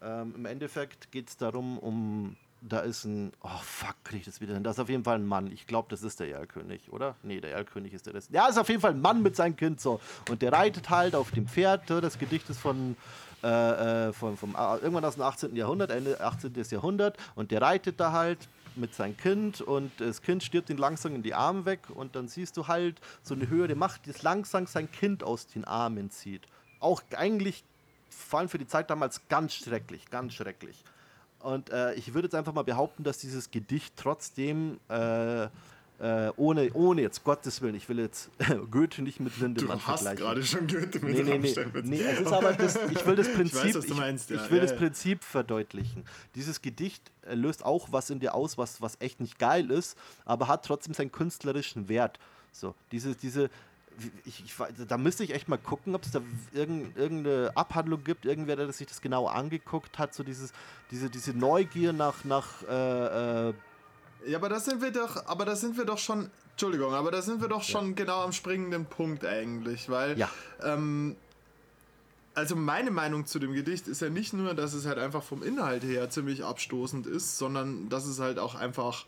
Ähm, 0.00 0.34
Im 0.36 0.46
Endeffekt 0.46 1.10
geht 1.12 1.28
es 1.28 1.36
darum, 1.36 1.78
um 1.78 2.36
da 2.68 2.80
ist 2.80 3.04
ein, 3.04 3.32
oh 3.42 3.48
fuck, 3.62 3.96
krieg 4.04 4.20
ich 4.20 4.26
das 4.26 4.40
wieder 4.40 4.54
hin? 4.54 4.62
Das 4.62 4.76
ist 4.76 4.80
auf 4.80 4.88
jeden 4.88 5.04
Fall 5.04 5.16
ein 5.16 5.26
Mann. 5.26 5.50
Ich 5.50 5.66
glaube, 5.66 5.88
das 5.90 6.02
ist 6.02 6.20
der 6.20 6.30
Erlkönig, 6.30 6.92
oder? 6.92 7.16
Nee, 7.22 7.40
der 7.40 7.52
Erlkönig 7.52 7.92
ist 7.92 8.06
der 8.06 8.14
Rest. 8.14 8.30
Ja, 8.30 8.46
ist 8.46 8.58
auf 8.58 8.68
jeden 8.68 8.80
Fall 8.80 8.92
ein 8.92 9.00
Mann 9.00 9.22
mit 9.22 9.34
seinem 9.34 9.56
Kind 9.56 9.80
so. 9.80 10.00
Und 10.30 10.42
der 10.42 10.52
reitet 10.52 10.88
halt 10.88 11.14
auf 11.14 11.32
dem 11.32 11.48
Pferd. 11.48 11.90
Das 11.90 12.18
Gedicht 12.18 12.48
ist 12.50 12.60
von, 12.60 12.96
äh, 13.42 14.08
äh 14.08 14.12
von, 14.12 14.36
vom, 14.36 14.54
äh, 14.54 14.76
irgendwann 14.76 15.04
aus 15.04 15.14
dem 15.14 15.22
18. 15.22 15.56
Jahrhundert, 15.56 15.90
Ende 15.90 16.20
18. 16.20 16.52
Jahrhundert. 16.70 17.16
Und 17.34 17.50
der 17.50 17.62
reitet 17.62 17.98
da 17.98 18.12
halt 18.12 18.48
mit 18.76 18.94
seinem 18.94 19.16
Kind 19.16 19.60
und 19.60 19.92
das 19.98 20.22
Kind 20.22 20.42
stirbt 20.42 20.70
ihn 20.70 20.78
langsam 20.78 21.14
in 21.14 21.22
die 21.22 21.34
Arme 21.34 21.66
weg 21.66 21.80
und 21.94 22.16
dann 22.16 22.28
siehst 22.28 22.56
du 22.56 22.68
halt 22.68 23.00
so 23.22 23.34
eine 23.34 23.48
höhere 23.48 23.74
Macht, 23.74 24.06
die 24.06 24.12
langsam 24.22 24.66
sein 24.66 24.90
Kind 24.90 25.22
aus 25.22 25.46
den 25.46 25.64
Armen 25.64 26.10
zieht. 26.10 26.42
Auch 26.80 27.02
eigentlich, 27.16 27.64
vor 28.08 28.38
allem 28.38 28.48
für 28.48 28.58
die 28.58 28.66
Zeit 28.66 28.88
damals, 28.88 29.28
ganz 29.28 29.54
schrecklich, 29.54 30.08
ganz 30.08 30.32
schrecklich. 30.32 30.82
Und 31.42 31.70
äh, 31.70 31.94
ich 31.94 32.14
würde 32.14 32.26
jetzt 32.26 32.34
einfach 32.34 32.52
mal 32.52 32.62
behaupten, 32.62 33.04
dass 33.04 33.18
dieses 33.18 33.50
Gedicht 33.50 33.94
trotzdem 33.96 34.78
äh, 34.88 35.48
äh, 36.02 36.32
ohne, 36.36 36.72
ohne 36.74 37.02
jetzt 37.02 37.22
Gottes 37.22 37.62
Willen, 37.62 37.76
ich 37.76 37.88
will 37.88 38.00
jetzt 38.00 38.28
Goethe 38.70 39.02
nicht 39.02 39.20
mit 39.20 39.38
Lindemann 39.38 39.78
du 39.78 39.86
hast 39.86 40.16
gerade 40.16 40.42
schon 40.42 40.66
Goethe 40.66 40.98
mit 40.98 41.14
nee, 41.14 41.22
nee, 41.22 41.38
nee, 41.38 41.82
nee, 41.84 42.00
es 42.00 42.20
ist 42.20 42.32
aber 42.32 42.54
das, 42.54 42.76
ich 42.90 43.06
will 43.06 43.14
das 43.14 43.32
Prinzip, 43.32 43.64
ich, 43.66 43.74
weiß, 43.76 43.84
ich, 43.84 43.96
meinst, 43.96 44.30
ja. 44.30 44.36
ich 44.36 44.50
will 44.50 44.58
ja, 44.58 44.62
das 44.62 44.72
ja. 44.72 44.78
Prinzip 44.78 45.22
verdeutlichen. 45.22 46.04
Dieses 46.34 46.60
Gedicht 46.60 47.12
äh, 47.22 47.34
löst 47.34 47.64
auch 47.64 47.92
was 47.92 48.10
in 48.10 48.18
dir 48.18 48.34
aus, 48.34 48.58
was, 48.58 48.82
was 48.82 48.96
echt 49.00 49.20
nicht 49.20 49.38
geil 49.38 49.70
ist, 49.70 49.96
aber 50.24 50.48
hat 50.48 50.64
trotzdem 50.64 50.92
seinen 50.92 51.12
künstlerischen 51.12 51.88
Wert. 51.88 52.18
So, 52.50 52.74
diese, 52.90 53.14
diese, 53.14 53.48
ich, 54.24 54.44
ich, 54.44 54.54
da 54.88 54.98
müsste 54.98 55.24
ich 55.24 55.34
echt 55.34 55.48
mal 55.48 55.58
gucken, 55.58 55.94
ob 55.94 56.04
es 56.04 56.10
da 56.10 56.20
irgend, 56.52 56.96
irgendeine 56.96 57.52
Abhandlung 57.54 58.04
gibt, 58.04 58.24
irgendwer, 58.24 58.56
der 58.56 58.72
sich 58.72 58.86
das 58.86 59.00
genau 59.00 59.26
angeguckt 59.26 59.98
hat, 59.98 60.14
so 60.14 60.22
dieses, 60.22 60.52
diese, 60.90 61.10
diese 61.10 61.32
Neugier 61.32 61.92
nach, 61.92 62.24
nach 62.24 62.62
äh, 62.68 63.48
äh 63.48 63.54
ja, 64.26 64.38
aber 64.38 64.48
da 64.48 64.60
sind 64.60 64.80
wir 64.80 64.92
doch, 64.92 65.26
aber 65.26 65.44
da 65.44 65.56
sind 65.56 65.76
wir 65.76 65.84
doch 65.84 65.98
schon, 65.98 66.30
Entschuldigung, 66.52 66.94
aber 66.94 67.10
da 67.10 67.22
sind 67.22 67.40
wir 67.40 67.48
doch 67.48 67.62
schon 67.62 67.88
ja. 67.88 67.94
genau 67.94 68.22
am 68.22 68.32
springenden 68.32 68.86
Punkt 68.86 69.24
eigentlich, 69.24 69.88
weil, 69.88 70.16
ja. 70.16 70.30
ähm, 70.62 71.16
also 72.34 72.54
meine 72.54 72.92
Meinung 72.92 73.26
zu 73.26 73.40
dem 73.40 73.52
Gedicht 73.52 73.88
ist 73.88 74.00
ja 74.00 74.10
nicht 74.10 74.32
nur, 74.32 74.54
dass 74.54 74.74
es 74.74 74.86
halt 74.86 74.98
einfach 74.98 75.24
vom 75.24 75.42
Inhalt 75.42 75.82
her 75.82 76.08
ziemlich 76.08 76.44
abstoßend 76.44 77.06
ist, 77.06 77.36
sondern 77.36 77.88
dass 77.88 78.06
es 78.06 78.20
halt 78.20 78.38
auch 78.38 78.54
einfach 78.54 79.06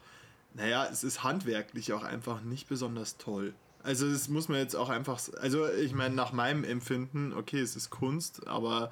naja, 0.54 0.86
es 0.90 1.02
ist 1.04 1.24
handwerklich 1.24 1.92
auch 1.92 2.04
einfach 2.04 2.40
nicht 2.42 2.68
besonders 2.68 3.18
toll. 3.18 3.54
Also 3.84 4.10
das 4.10 4.28
muss 4.28 4.48
man 4.48 4.58
jetzt 4.58 4.74
auch 4.74 4.88
einfach, 4.88 5.20
also 5.40 5.68
ich 5.68 5.92
meine, 5.92 6.14
nach 6.14 6.32
meinem 6.32 6.64
Empfinden, 6.64 7.34
okay, 7.34 7.60
es 7.60 7.76
ist 7.76 7.90
Kunst, 7.90 8.46
aber 8.48 8.90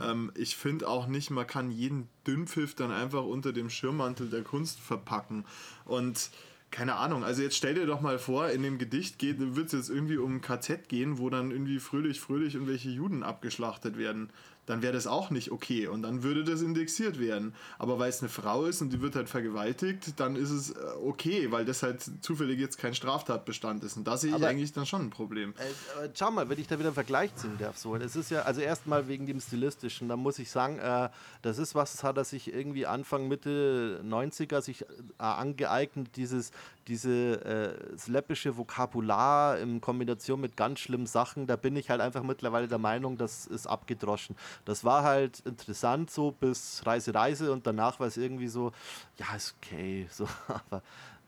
ähm, 0.00 0.30
ich 0.34 0.56
finde 0.56 0.86
auch 0.88 1.06
nicht, 1.06 1.30
man 1.30 1.46
kann 1.46 1.70
jeden 1.70 2.06
Dünnpfiff 2.26 2.74
dann 2.74 2.90
einfach 2.90 3.24
unter 3.24 3.54
dem 3.54 3.70
Schirmmantel 3.70 4.28
der 4.28 4.42
Kunst 4.42 4.78
verpacken. 4.78 5.46
Und 5.86 6.30
keine 6.70 6.96
Ahnung, 6.96 7.24
also 7.24 7.42
jetzt 7.42 7.56
stell 7.56 7.74
dir 7.74 7.86
doch 7.86 8.02
mal 8.02 8.18
vor, 8.18 8.50
in 8.50 8.62
dem 8.62 8.76
Gedicht 8.76 9.22
wird 9.22 9.66
es 9.68 9.72
jetzt 9.72 9.88
irgendwie 9.88 10.18
um 10.18 10.36
ein 10.36 10.40
KZ 10.42 10.86
gehen, 10.88 11.16
wo 11.16 11.30
dann 11.30 11.50
irgendwie 11.50 11.78
fröhlich, 11.78 12.20
fröhlich 12.20 12.54
irgendwelche 12.54 12.90
Juden 12.90 13.22
abgeschlachtet 13.22 13.96
werden 13.96 14.28
dann 14.66 14.82
wäre 14.82 14.92
das 14.92 15.06
auch 15.06 15.30
nicht 15.30 15.50
okay 15.50 15.86
und 15.86 16.02
dann 16.02 16.22
würde 16.22 16.44
das 16.44 16.60
indexiert 16.60 17.18
werden. 17.18 17.54
Aber 17.78 17.98
weil 17.98 18.10
es 18.10 18.20
eine 18.20 18.28
Frau 18.28 18.64
ist 18.64 18.82
und 18.82 18.92
die 18.92 19.00
wird 19.00 19.16
halt 19.16 19.28
vergewaltigt, 19.28 20.18
dann 20.20 20.36
ist 20.36 20.50
es 20.50 20.70
äh, 20.70 20.74
okay, 21.04 21.50
weil 21.50 21.64
das 21.64 21.82
halt 21.82 22.02
zufällig 22.20 22.58
jetzt 22.58 22.78
kein 22.78 22.94
Straftatbestand 22.94 23.84
ist. 23.84 23.96
Und 23.96 24.06
da 24.06 24.16
sehe 24.16 24.30
ich 24.30 24.36
aber, 24.36 24.48
eigentlich 24.48 24.72
dann 24.72 24.86
schon 24.86 25.02
ein 25.02 25.10
Problem. 25.10 25.54
Äh, 25.58 26.08
schau 26.14 26.30
mal, 26.30 26.48
wenn 26.48 26.58
ich 26.58 26.66
da 26.66 26.78
wieder 26.78 26.88
einen 26.88 26.94
Vergleich 26.94 27.34
ziehen 27.36 27.56
darf, 27.58 27.78
so, 27.78 27.96
das 27.96 28.16
ist 28.16 28.30
ja, 28.30 28.42
also 28.42 28.60
erstmal 28.60 29.08
wegen 29.08 29.26
dem 29.26 29.40
Stilistischen, 29.40 30.08
da 30.08 30.16
muss 30.16 30.38
ich 30.38 30.50
sagen, 30.50 30.78
äh, 30.78 31.08
das 31.42 31.58
ist 31.58 31.74
was, 31.74 31.92
das 31.92 32.04
hat 32.04 32.16
er 32.16 32.24
sich 32.24 32.52
irgendwie 32.52 32.86
Anfang, 32.86 33.28
Mitte 33.28 34.02
90er 34.04 34.60
sich 34.60 34.82
äh, 34.82 34.86
angeeignet, 35.18 36.16
dieses, 36.16 36.50
diese 36.88 37.44
äh, 37.44 38.10
läppische 38.10 38.56
Vokabular 38.56 39.58
in 39.58 39.80
Kombination 39.80 40.40
mit 40.40 40.56
ganz 40.56 40.80
schlimmen 40.80 41.06
Sachen, 41.06 41.46
da 41.46 41.56
bin 41.56 41.76
ich 41.76 41.90
halt 41.90 42.00
einfach 42.00 42.22
mittlerweile 42.22 42.68
der 42.68 42.78
Meinung, 42.78 43.16
das 43.18 43.46
ist 43.46 43.66
abgedroschen. 43.66 44.36
Das 44.64 44.84
war 44.84 45.02
halt 45.02 45.40
interessant 45.40 46.10
so 46.10 46.30
bis 46.30 46.82
Reise, 46.86 47.14
Reise 47.14 47.52
und 47.52 47.66
danach 47.66 47.98
war 47.98 48.06
es 48.06 48.16
irgendwie 48.16 48.48
so, 48.48 48.72
ja, 49.16 49.34
ist 49.34 49.54
okay, 49.60 50.06
so, 50.10 50.28
aber 50.48 50.82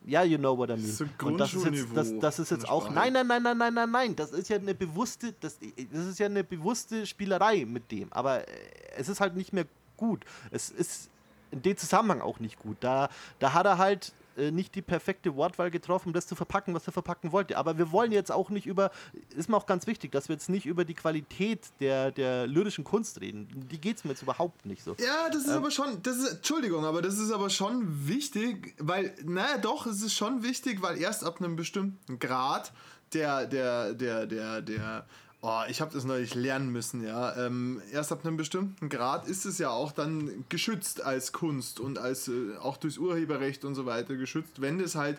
ja, 0.05 0.23
you 0.23 0.39
know 0.39 0.57
what 0.57 0.71
I 0.71 0.75
mean. 0.75 1.11
Und 1.23 1.39
das 1.39 1.53
ist 1.53 1.65
jetzt, 1.65 1.87
das, 1.95 2.19
das 2.19 2.39
ist 2.39 2.51
jetzt 2.51 2.69
auch, 2.69 2.91
nein, 2.91 3.13
nein, 3.13 3.27
nein, 3.27 3.43
nein, 3.43 3.59
nein, 3.59 3.75
nein, 3.75 3.91
nein, 3.91 4.17
das 4.17 4.31
ist 4.31 4.49
ja 4.49 4.57
eine 4.57 4.75
bewusste, 4.75 5.35
das, 5.41 5.59
das 5.59 6.07
ist 6.07 6.19
ja 6.19 6.27
eine 6.27 6.45
bewusste 6.45 7.05
Spielerei 7.05 7.65
mit 7.65 7.91
dem, 7.91 8.13
aber 8.13 8.49
äh, 8.49 8.53
es 8.97 9.09
ist 9.09 9.21
halt 9.21 9.35
nicht 9.35 9.53
mehr 9.53 9.67
gut. 9.97 10.25
Es 10.51 10.71
ist 10.71 11.11
in 11.51 11.63
dem 11.63 11.77
Zusammenhang 11.77 12.21
auch 12.21 12.41
nicht 12.41 12.59
gut. 12.59 12.77
Da, 12.81 13.09
da 13.39 13.53
hat 13.53 13.67
er 13.67 13.79
halt 13.79 14.13
äh, 14.39 14.51
nicht 14.51 14.75
die 14.75 14.83
perfekte 14.83 15.35
Wortwahl 15.37 15.71
getroffen, 15.71 16.09
um 16.09 16.13
das 16.13 16.27
zu 16.27 16.35
verpacken, 16.35 16.75
was 16.75 16.87
er 16.87 16.93
verpacken 16.93 17.33
wollte. 17.33 17.57
Aber 17.57 17.77
wir 17.79 17.93
wollen 17.93 18.13
jetzt 18.13 18.31
auch 18.31 18.51
nicht 18.51 18.67
über, 18.67 18.91
ist 19.37 19.49
mir 19.49 19.57
auch 19.57 19.67
ganz 19.67 19.87
wichtig, 19.87 20.13
dass 20.13 20.29
wir 20.29 20.35
jetzt 20.35 20.49
nicht 20.49 20.67
über 20.67 20.85
die 20.85 20.95
Qualität 20.95 21.69
der, 21.81 22.11
der 22.11 22.47
lyrischen 22.47 22.85
Kunst 22.85 23.21
reden. 23.21 23.49
Die 23.71 23.81
geht 23.81 23.99
es 23.99 24.05
mir 24.05 24.11
jetzt 24.11 24.23
überhaupt 24.23 24.65
nicht 24.67 24.83
so. 24.83 24.95
Ja, 24.99 25.29
das 25.31 25.43
ist 25.43 25.49
ähm, 25.49 25.57
aber 25.57 25.71
schon, 25.71 26.03
das 26.03 26.17
ist, 26.17 26.33
Entschuldigung, 26.35 26.85
aber 26.85 27.03
das 27.03 27.19
ist 27.19 27.33
aber 27.33 27.51
schon 27.51 28.09
wichtig, 28.09 28.75
weil, 28.79 29.15
naja 29.25 29.59
doch, 29.59 29.87
es 29.87 30.03
ist 30.03 30.15
schon 30.15 30.43
wichtig, 30.43 30.83
weil 30.83 30.99
erst 30.99 31.25
ab 31.25 31.41
einem 31.41 31.57
bestimmten 31.57 32.19
Grad 32.19 32.73
der, 33.13 33.47
der, 33.47 33.95
der, 33.95 34.27
der, 34.27 34.63
der, 34.63 35.07
Oh, 35.41 35.63
ich 35.69 35.81
habe 35.81 35.93
das 35.93 36.05
neulich 36.05 36.35
lernen 36.35 36.71
müssen, 36.71 37.05
ja. 37.05 37.37
Ähm, 37.37 37.81
erst 37.93 38.11
ab 38.11 38.25
einem 38.25 38.37
bestimmten 38.37 38.89
Grad 38.89 39.29
ist 39.29 39.45
es 39.45 39.59
ja 39.59 39.71
auch 39.71 39.93
dann 39.93 40.45
geschützt 40.49 41.01
als 41.05 41.33
Kunst 41.33 41.79
und 41.79 41.97
als 41.99 42.27
äh, 42.27 42.57
auch 42.61 42.77
durchs 42.77 42.99
Urheberrecht 42.99 43.65
und 43.65 43.77
so 43.77 43.87
weiter 43.87 44.17
geschützt, 44.17 44.61
wenn 44.61 44.81
es 44.81 44.97
halt, 44.97 45.19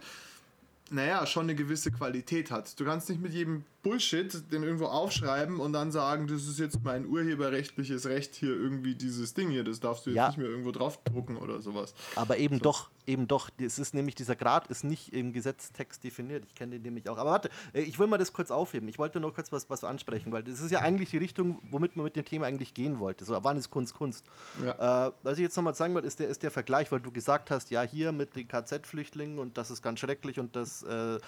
naja, 0.92 1.26
schon 1.26 1.44
eine 1.44 1.56
gewisse 1.56 1.92
Qualität 1.92 2.52
hat. 2.52 2.78
Du 2.78 2.84
kannst 2.84 3.08
nicht 3.08 3.22
mit 3.22 3.34
jedem 3.34 3.64
Bullshit 3.82 4.52
den 4.52 4.64
irgendwo 4.64 4.86
aufschreiben 4.86 5.60
und 5.60 5.74
dann 5.74 5.92
sagen, 5.92 6.28
das 6.28 6.48
ist 6.48 6.60
jetzt 6.60 6.84
mein 6.84 7.06
urheberrechtliches 7.06 8.08
Recht 8.08 8.36
hier 8.36 8.50
irgendwie 8.50 8.96
dieses 8.96 9.34
Ding 9.34 9.50
hier, 9.50 9.64
das 9.64 9.80
darfst 9.80 10.06
du 10.06 10.10
jetzt 10.10 10.18
ja. 10.18 10.28
nicht 10.28 10.38
mehr 10.38 10.48
irgendwo 10.48 10.72
draufdrucken 10.72 11.38
oder 11.38 11.62
sowas. 11.62 11.94
Aber 12.16 12.38
eben 12.38 12.58
so. 12.58 12.64
doch, 12.64 12.90
eben 13.08 13.28
doch, 13.28 13.50
es 13.58 13.80
ist 13.80 13.94
nämlich 13.94 14.16
dieser 14.16 14.36
Grad 14.36 14.68
ist 14.68 14.84
nicht 14.84 15.14
im 15.14 15.32
Gesetztext 15.32 16.04
definiert. 16.04 16.44
Ich 16.46 16.56
kenne 16.56 16.74
den 16.74 16.82
nämlich 16.82 17.10
auch. 17.10 17.18
Aber 17.18 17.32
warte, 17.32 17.50
äh, 17.74 17.82
ich 17.82 17.98
will 18.00 18.08
mal 18.08 18.18
das 18.18 18.34
kurz 18.34 18.52
aufheben. 18.52 18.88
Ich 18.90 19.00
wollte 19.00 19.20
nur 19.20 19.34
kurz 19.34 19.52
was, 19.52 19.70
was 19.70 19.84
ansprechen, 19.84 20.32
weil 20.32 20.44
das 20.44 20.60
ist 20.60 20.72
ja 20.72 20.80
eigentlich 20.80 21.10
die 21.10 21.18
Richtung, 21.18 21.60
womit 21.72 21.96
man 21.96 22.04
mit 22.04 22.16
dem 22.16 22.26
Thema 22.26 22.48
eigentlich 22.48 22.74
gehen 22.74 23.00
wollte. 23.00 23.24
So, 23.24 23.38
wann 23.44 23.58
ist 23.58 23.70
Kunst 23.70 23.94
Kunst? 23.94 24.26
Ja. 24.64 25.08
Äh, 25.08 25.12
was 25.24 25.38
ich 25.38 25.44
jetzt 25.44 25.56
nochmal 25.56 25.76
sagen 25.76 25.94
wollte, 25.94 26.08
ist 26.08 26.20
der, 26.20 26.28
ist 26.28 26.44
der 26.44 26.52
Vergleich, 26.52 26.92
weil 26.92 27.00
du 27.00 27.12
gesagt 27.12 27.50
hast, 27.50 27.72
ja, 27.72 27.82
hier 27.82 28.12
mit 28.12 28.36
den 28.36 28.48
KZ-Flüchtlingen 28.48 29.40
und 29.40 29.58
das 29.58 29.72
ist 29.72 29.82
ganz 29.82 30.00
schrecklich 30.00 30.40
und 30.40 30.56
das 30.56 30.84
äh, 30.84 31.20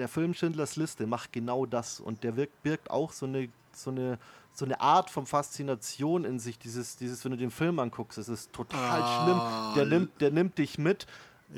der 0.00 0.08
Film 0.08 0.34
Schindlers 0.34 0.76
Liste 0.76 1.06
macht 1.06 1.32
genau 1.32 1.66
das 1.66 2.00
und 2.00 2.24
der 2.24 2.36
wirkt, 2.36 2.62
birgt 2.62 2.90
auch 2.90 3.12
so 3.12 3.26
eine, 3.26 3.48
so 3.72 3.90
eine, 3.90 4.18
so 4.52 4.64
eine 4.64 4.80
Art 4.80 5.10
von 5.10 5.26
Faszination 5.26 6.24
in 6.24 6.40
sich, 6.40 6.58
dieses, 6.58 6.96
dieses, 6.96 7.24
wenn 7.24 7.32
du 7.32 7.38
den 7.38 7.50
Film 7.50 7.78
anguckst, 7.78 8.18
es 8.18 8.28
ist 8.28 8.52
total 8.52 9.02
ah, 9.02 9.22
schlimm. 9.22 9.76
Der 9.76 9.86
nimmt, 9.86 10.20
der 10.20 10.30
nimmt 10.30 10.58
dich 10.58 10.78
mit, 10.78 11.06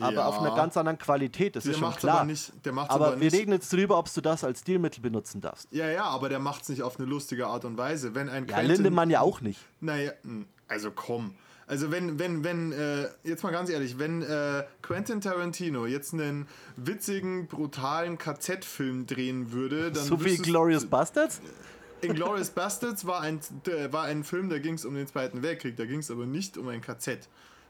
aber 0.00 0.12
ja. 0.12 0.26
auf 0.26 0.40
einer 0.40 0.54
ganz 0.54 0.76
anderen 0.76 0.98
Qualität, 0.98 1.54
das 1.54 1.64
der 1.64 1.72
ist 1.72 1.78
schon 1.78 1.94
klar. 1.94 2.16
Aber, 2.16 2.24
nicht, 2.24 2.52
aber, 2.66 2.90
aber 2.90 3.20
wir 3.20 3.32
reden 3.32 3.52
jetzt 3.52 3.72
drüber, 3.72 3.96
ob 3.96 4.12
du 4.12 4.20
das 4.20 4.42
als 4.42 4.60
Stilmittel 4.60 5.00
benutzen 5.02 5.40
darfst. 5.40 5.68
Ja, 5.70 5.86
ja, 5.88 6.04
aber 6.04 6.28
der 6.28 6.38
macht 6.38 6.62
es 6.62 6.68
nicht 6.68 6.82
auf 6.82 6.98
eine 6.98 7.08
lustige 7.08 7.46
Art 7.46 7.64
und 7.64 7.78
Weise. 7.78 8.14
Wenn 8.14 8.28
ein 8.28 8.46
ja, 8.46 8.54
Quentin, 8.54 8.76
Lindemann 8.76 9.10
ja 9.10 9.20
auch 9.20 9.40
nicht. 9.40 9.60
Naja, 9.80 10.12
hm, 10.22 10.46
also 10.66 10.90
komm. 10.90 11.36
Also 11.72 11.90
wenn, 11.90 12.18
wenn, 12.18 12.44
wenn, 12.44 12.70
äh, 12.72 13.08
jetzt 13.24 13.42
mal 13.42 13.50
ganz 13.50 13.70
ehrlich, 13.70 13.98
wenn 13.98 14.20
äh, 14.20 14.62
Quentin 14.82 15.22
Tarantino 15.22 15.86
jetzt 15.86 16.12
einen 16.12 16.46
witzigen, 16.76 17.46
brutalen 17.46 18.18
KZ-Film 18.18 19.06
drehen 19.06 19.52
würde, 19.52 19.90
dann. 19.90 20.04
So 20.04 20.22
wie 20.22 20.36
Glorious 20.36 20.84
Bastards? 20.84 21.40
Inglourious 22.02 22.50
Bastards 22.50 23.06
war 23.06 23.22
ein, 23.22 23.40
war 23.90 24.04
ein 24.04 24.22
Film, 24.22 24.50
da 24.50 24.58
ging 24.58 24.74
es 24.74 24.84
um 24.84 24.94
den 24.94 25.06
Zweiten 25.06 25.42
Weltkrieg, 25.42 25.78
da 25.78 25.86
ging 25.86 26.00
es 26.00 26.10
aber 26.10 26.26
nicht 26.26 26.58
um 26.58 26.68
ein 26.68 26.82
KZ. 26.82 27.26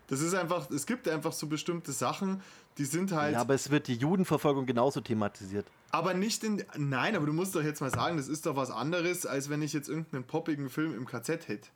Das 0.08 0.20
ist 0.20 0.34
einfach, 0.34 0.68
es 0.72 0.86
gibt 0.86 1.06
einfach 1.06 1.32
so 1.32 1.46
bestimmte 1.46 1.92
Sachen, 1.92 2.42
die 2.78 2.86
sind 2.86 3.12
halt. 3.12 3.34
Ja, 3.34 3.40
aber 3.40 3.54
es 3.54 3.70
wird 3.70 3.86
die 3.86 3.94
Judenverfolgung 3.94 4.66
genauso 4.66 5.00
thematisiert. 5.00 5.66
Aber 5.92 6.12
nicht 6.12 6.42
in. 6.42 6.64
Nein, 6.76 7.14
aber 7.14 7.26
du 7.26 7.32
musst 7.32 7.54
doch 7.54 7.62
jetzt 7.62 7.80
mal 7.80 7.92
sagen, 7.92 8.16
das 8.16 8.26
ist 8.26 8.46
doch 8.46 8.56
was 8.56 8.72
anderes, 8.72 9.26
als 9.26 9.48
wenn 9.48 9.62
ich 9.62 9.72
jetzt 9.72 9.88
irgendeinen 9.88 10.24
poppigen 10.24 10.70
Film 10.70 10.92
im 10.92 11.06
KZ 11.06 11.46
hätte. 11.46 11.68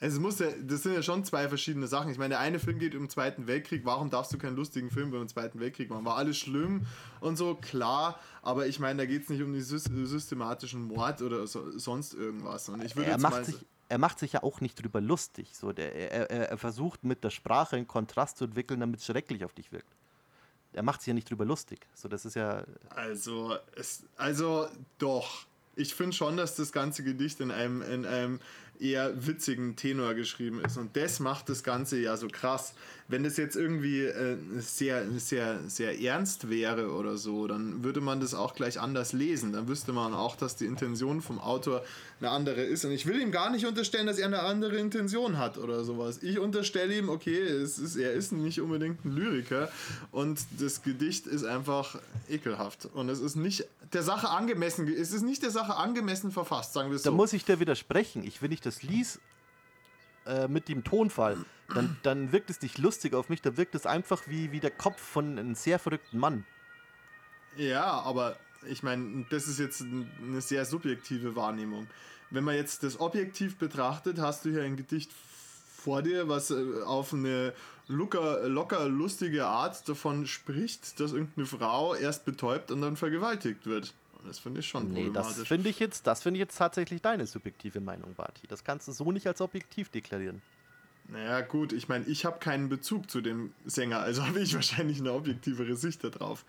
Es 0.00 0.18
muss 0.20 0.38
ja, 0.38 0.46
das 0.62 0.84
sind 0.84 0.94
ja 0.94 1.02
schon 1.02 1.24
zwei 1.24 1.48
verschiedene 1.48 1.88
Sachen. 1.88 2.10
Ich 2.10 2.18
meine, 2.18 2.30
der 2.30 2.40
eine 2.40 2.60
Film 2.60 2.78
geht 2.78 2.94
um 2.94 3.02
den 3.02 3.10
Zweiten 3.10 3.48
Weltkrieg. 3.48 3.84
Warum 3.84 4.10
darfst 4.10 4.32
du 4.32 4.38
keinen 4.38 4.54
lustigen 4.54 4.90
Film 4.90 5.08
über 5.08 5.18
den 5.18 5.28
Zweiten 5.28 5.58
Weltkrieg 5.58 5.90
machen? 5.90 6.04
War 6.04 6.16
alles 6.16 6.38
schlimm 6.38 6.86
und 7.20 7.36
so, 7.36 7.56
klar. 7.56 8.20
Aber 8.42 8.68
ich 8.68 8.78
meine, 8.78 8.98
da 8.98 9.06
geht 9.06 9.24
es 9.24 9.28
nicht 9.28 9.42
um 9.42 9.52
den 9.52 9.62
systematischen 9.62 10.82
Mord 10.82 11.20
oder 11.22 11.46
so, 11.48 11.76
sonst 11.76 12.14
irgendwas. 12.14 12.68
Und 12.68 12.84
ich 12.84 12.94
würde 12.94 13.10
er 13.10 13.18
macht 13.18 13.44
sich 13.44 13.56
er 13.88 13.98
macht 13.98 14.18
sich 14.18 14.32
ja 14.32 14.42
auch 14.42 14.60
nicht 14.60 14.82
drüber 14.82 15.00
lustig. 15.00 15.48
So, 15.54 15.72
der, 15.72 15.94
er, 15.94 16.50
er, 16.50 16.58
versucht 16.58 17.04
mit 17.04 17.24
der 17.24 17.30
Sprache 17.30 17.76
einen 17.76 17.88
Kontrast 17.88 18.36
zu 18.36 18.44
entwickeln, 18.44 18.80
damit 18.80 19.00
es 19.00 19.06
schrecklich 19.06 19.44
auf 19.44 19.52
dich 19.52 19.72
wirkt. 19.72 19.88
Er 20.72 20.82
macht 20.82 21.00
sich 21.00 21.08
ja 21.08 21.14
nicht 21.14 21.30
drüber 21.30 21.46
lustig. 21.46 21.86
So, 21.94 22.08
das 22.08 22.26
ist 22.26 22.34
ja. 22.34 22.64
Also, 22.90 23.56
es, 23.74 24.04
also 24.16 24.68
doch. 24.98 25.46
Ich 25.74 25.94
finde 25.94 26.14
schon, 26.14 26.36
dass 26.36 26.56
das 26.56 26.72
ganze 26.72 27.04
Gedicht 27.04 27.40
in 27.40 27.50
einem, 27.50 27.82
in 27.82 28.04
einem 28.04 28.40
eher 28.80 29.26
witzigen 29.26 29.76
Tenor 29.76 30.14
geschrieben 30.14 30.60
ist. 30.64 30.76
Und 30.76 30.96
das 30.96 31.20
macht 31.20 31.48
das 31.48 31.62
Ganze 31.62 31.98
ja 31.98 32.16
so 32.16 32.28
krass. 32.28 32.74
Wenn 33.10 33.24
das 33.24 33.38
jetzt 33.38 33.56
irgendwie 33.56 34.02
äh, 34.02 34.36
sehr, 34.58 35.10
sehr, 35.18 35.60
sehr 35.66 35.98
ernst 35.98 36.50
wäre 36.50 36.92
oder 36.92 37.16
so, 37.16 37.46
dann 37.46 37.82
würde 37.82 38.02
man 38.02 38.20
das 38.20 38.34
auch 38.34 38.54
gleich 38.54 38.78
anders 38.78 39.14
lesen. 39.14 39.54
Dann 39.54 39.66
wüsste 39.66 39.94
man 39.94 40.12
auch, 40.12 40.36
dass 40.36 40.56
die 40.56 40.66
Intention 40.66 41.22
vom 41.22 41.38
Autor 41.38 41.82
eine 42.20 42.30
andere 42.30 42.62
ist. 42.62 42.84
Und 42.84 42.92
ich 42.92 43.06
will 43.06 43.18
ihm 43.18 43.32
gar 43.32 43.50
nicht 43.50 43.64
unterstellen, 43.64 44.06
dass 44.06 44.18
er 44.18 44.26
eine 44.26 44.42
andere 44.42 44.76
Intention 44.76 45.38
hat 45.38 45.56
oder 45.56 45.84
sowas. 45.84 46.22
Ich 46.22 46.38
unterstelle 46.38 46.98
ihm, 46.98 47.08
okay, 47.08 47.40
es 47.40 47.78
ist, 47.78 47.96
er 47.96 48.12
ist 48.12 48.32
nicht 48.32 48.60
unbedingt 48.60 49.02
ein 49.06 49.16
Lyriker 49.16 49.70
und 50.10 50.40
das 50.58 50.82
Gedicht 50.82 51.26
ist 51.26 51.44
einfach 51.44 51.98
ekelhaft. 52.28 52.90
Und 52.92 53.08
es 53.08 53.20
ist 53.20 53.36
nicht 53.36 53.66
der 53.94 54.02
Sache 54.02 54.28
angemessen, 54.28 54.86
es 54.86 55.12
ist 55.12 55.22
nicht 55.22 55.42
der 55.42 55.50
Sache 55.50 55.76
angemessen 55.76 56.30
verfasst, 56.30 56.74
sagen 56.74 56.90
wir 56.90 56.96
es 56.96 57.04
so. 57.04 57.10
Da 57.10 57.16
muss 57.16 57.32
ich 57.32 57.46
dir 57.46 57.58
widersprechen. 57.58 58.22
Ich 58.22 58.42
will 58.42 58.50
nicht 58.50 58.66
das 58.66 58.82
lies 58.82 59.18
äh, 60.26 60.46
mit 60.46 60.68
dem 60.68 60.84
Tonfall, 60.84 61.38
dann, 61.74 61.96
dann 62.02 62.32
wirkt 62.32 62.50
es 62.50 62.62
nicht 62.62 62.78
lustig 62.78 63.14
auf 63.14 63.28
mich, 63.28 63.42
dann 63.42 63.56
wirkt 63.56 63.74
es 63.74 63.86
einfach 63.86 64.22
wie, 64.26 64.52
wie 64.52 64.60
der 64.60 64.70
Kopf 64.70 65.00
von 65.00 65.38
einem 65.38 65.54
sehr 65.54 65.78
verrückten 65.78 66.18
Mann. 66.18 66.44
Ja, 67.56 67.84
aber 67.84 68.36
ich 68.68 68.82
meine, 68.82 69.26
das 69.30 69.48
ist 69.48 69.58
jetzt 69.58 69.82
eine 69.82 70.40
sehr 70.40 70.64
subjektive 70.64 71.36
Wahrnehmung. 71.36 71.86
Wenn 72.30 72.44
man 72.44 72.54
jetzt 72.54 72.82
das 72.82 73.00
objektiv 73.00 73.56
betrachtet, 73.56 74.18
hast 74.18 74.44
du 74.44 74.50
hier 74.50 74.62
ein 74.62 74.76
Gedicht 74.76 75.10
vor 75.76 76.02
dir, 76.02 76.28
was 76.28 76.50
äh, 76.50 76.82
auf 76.84 77.14
eine 77.14 77.52
locker, 77.86 78.48
locker 78.48 78.88
lustige 78.88 79.46
Art 79.46 79.88
davon 79.88 80.26
spricht, 80.26 81.00
dass 81.00 81.12
irgendeine 81.12 81.46
Frau 81.46 81.94
erst 81.94 82.24
betäubt 82.24 82.70
und 82.70 82.82
dann 82.82 82.96
vergewaltigt 82.96 83.66
wird. 83.66 83.94
Das 84.26 84.38
finde 84.38 84.60
ich 84.60 84.68
schon 84.68 84.88
nee, 84.88 85.04
problematisch. 85.04 85.36
Das 85.38 85.48
finde 85.48 85.68
ich, 85.70 85.78
jetzt, 85.78 86.06
find 86.22 86.36
ich 86.36 86.40
jetzt 86.40 86.56
tatsächlich 86.56 87.00
deine 87.00 87.26
subjektive 87.26 87.80
Meinung, 87.80 88.14
Barty. 88.14 88.46
Das 88.46 88.64
kannst 88.64 88.88
du 88.88 88.92
so 88.92 89.10
nicht 89.12 89.26
als 89.26 89.40
objektiv 89.40 89.88
deklarieren. 89.88 90.42
Naja, 91.08 91.40
gut, 91.40 91.72
ich 91.72 91.88
meine, 91.88 92.04
ich 92.04 92.24
habe 92.26 92.38
keinen 92.38 92.68
Bezug 92.68 93.10
zu 93.10 93.20
dem 93.20 93.52
Sänger, 93.64 94.00
also 94.00 94.22
habe 94.26 94.40
ich 94.40 94.54
wahrscheinlich 94.54 95.00
eine 95.00 95.12
objektivere 95.12 95.74
Sicht 95.76 96.04
darauf. 96.04 96.44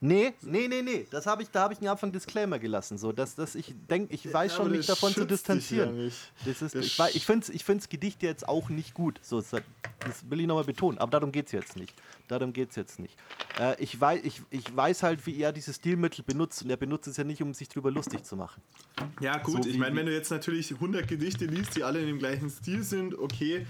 Nee, 0.00 0.34
nee, 0.42 0.68
nee, 0.68 0.82
nee. 0.82 1.06
Das 1.10 1.26
hab 1.26 1.40
ich, 1.40 1.48
da 1.48 1.62
habe 1.62 1.72
ich 1.72 1.80
am 1.80 1.88
Anfang 1.88 2.12
Disclaimer 2.12 2.58
gelassen. 2.58 2.98
So, 2.98 3.12
dass, 3.12 3.34
dass 3.34 3.54
ich 3.54 3.74
denke, 3.88 4.14
ich 4.14 4.30
weiß 4.30 4.52
ja, 4.52 4.56
schon, 4.56 4.70
mich 4.70 4.86
davon 4.86 5.14
zu 5.14 5.24
distanzieren. 5.24 5.98
Ja 5.98 6.10
das 6.44 6.60
ist, 6.60 6.74
ich 6.74 6.98
ich 7.14 7.24
finde 7.24 7.52
ich 7.52 7.64
find's 7.64 7.88
Gedicht 7.88 8.22
jetzt 8.22 8.46
auch 8.46 8.68
nicht 8.68 8.92
gut. 8.92 9.18
So, 9.22 9.40
das 9.40 10.30
will 10.30 10.40
ich 10.40 10.46
nochmal 10.46 10.64
betonen. 10.64 10.98
Aber 10.98 11.10
darum 11.12 11.32
geht 11.32 11.46
es 11.46 11.52
jetzt 11.52 11.76
nicht. 11.76 11.94
Darum 12.28 12.52
geht 12.52 12.70
es 12.70 12.76
jetzt 12.76 12.98
nicht. 12.98 13.16
Äh, 13.58 13.82
ich, 13.82 13.98
weiß, 13.98 14.20
ich, 14.24 14.42
ich 14.50 14.76
weiß 14.76 15.02
halt, 15.02 15.24
wie 15.26 15.40
er 15.40 15.52
dieses 15.52 15.76
Stilmittel 15.76 16.24
benutzt. 16.24 16.62
Und 16.62 16.70
er 16.70 16.76
benutzt 16.76 17.08
es 17.08 17.16
ja 17.16 17.24
nicht, 17.24 17.40
um 17.42 17.54
sich 17.54 17.68
drüber 17.68 17.90
lustig 17.90 18.24
zu 18.24 18.36
machen. 18.36 18.62
Ja, 19.20 19.38
gut. 19.38 19.64
So 19.64 19.70
ich 19.70 19.78
meine, 19.78 19.96
wenn 19.96 20.06
du 20.06 20.12
jetzt 20.12 20.30
natürlich 20.30 20.72
100 20.72 21.08
Gedichte 21.08 21.46
liest, 21.46 21.74
die 21.74 21.84
alle 21.84 22.00
in 22.00 22.06
dem 22.06 22.18
gleichen 22.18 22.50
Stil 22.50 22.82
sind, 22.82 23.18
okay, 23.18 23.66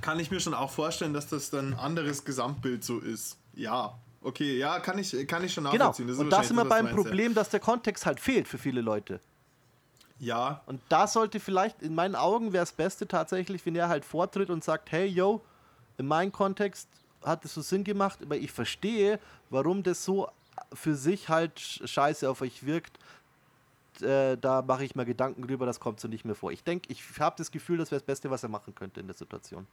kann 0.00 0.18
ich 0.18 0.30
mir 0.30 0.40
schon 0.40 0.54
auch 0.54 0.70
vorstellen, 0.70 1.12
dass 1.12 1.28
das 1.28 1.50
dann 1.50 1.72
ein 1.72 1.78
anderes 1.78 2.24
Gesamtbild 2.24 2.82
so 2.84 2.98
ist. 2.98 3.38
Ja, 3.54 3.98
Okay, 4.26 4.58
ja, 4.58 4.80
kann 4.80 4.98
ich, 4.98 5.12
kann 5.28 5.44
ich 5.44 5.54
schon 5.54 5.62
genau. 5.62 5.76
nachvollziehen. 5.76 6.08
Genau. 6.08 6.20
und 6.22 6.30
da 6.30 6.42
sind 6.42 6.56
wir 6.56 6.64
beim 6.64 6.90
Problem, 6.90 7.32
dass 7.32 7.48
der 7.48 7.60
Kontext 7.60 8.06
halt 8.06 8.18
fehlt 8.18 8.48
für 8.48 8.58
viele 8.58 8.80
Leute. 8.80 9.20
Ja. 10.18 10.62
Und 10.66 10.80
da 10.88 11.06
sollte 11.06 11.38
vielleicht, 11.38 11.80
in 11.80 11.94
meinen 11.94 12.16
Augen 12.16 12.52
wäre 12.52 12.64
es 12.64 12.72
Beste 12.72 13.06
tatsächlich, 13.06 13.64
wenn 13.64 13.76
er 13.76 13.88
halt 13.88 14.04
vortritt 14.04 14.50
und 14.50 14.64
sagt, 14.64 14.90
hey, 14.90 15.06
yo, 15.06 15.42
in 15.96 16.08
meinem 16.08 16.32
Kontext 16.32 16.88
hat 17.22 17.44
es 17.44 17.54
so 17.54 17.60
Sinn 17.60 17.84
gemacht, 17.84 18.18
aber 18.20 18.36
ich 18.36 18.50
verstehe, 18.50 19.20
warum 19.48 19.84
das 19.84 20.04
so 20.04 20.28
für 20.72 20.96
sich 20.96 21.28
halt 21.28 21.60
scheiße 21.60 22.28
auf 22.28 22.40
euch 22.40 22.66
wirkt. 22.66 22.98
Äh, 24.00 24.36
da 24.38 24.60
mache 24.60 24.84
ich 24.84 24.96
mir 24.96 25.04
Gedanken 25.04 25.46
drüber, 25.46 25.66
das 25.66 25.78
kommt 25.78 26.00
so 26.00 26.08
nicht 26.08 26.24
mehr 26.24 26.34
vor. 26.34 26.50
Ich 26.50 26.64
denke, 26.64 26.90
ich 26.90 27.00
habe 27.20 27.36
das 27.38 27.52
Gefühl, 27.52 27.78
das 27.78 27.92
wäre 27.92 28.00
das 28.00 28.06
Beste, 28.06 28.28
was 28.28 28.42
er 28.42 28.48
machen 28.48 28.74
könnte 28.74 28.98
in 28.98 29.06
der 29.06 29.14
Situation. 29.14 29.68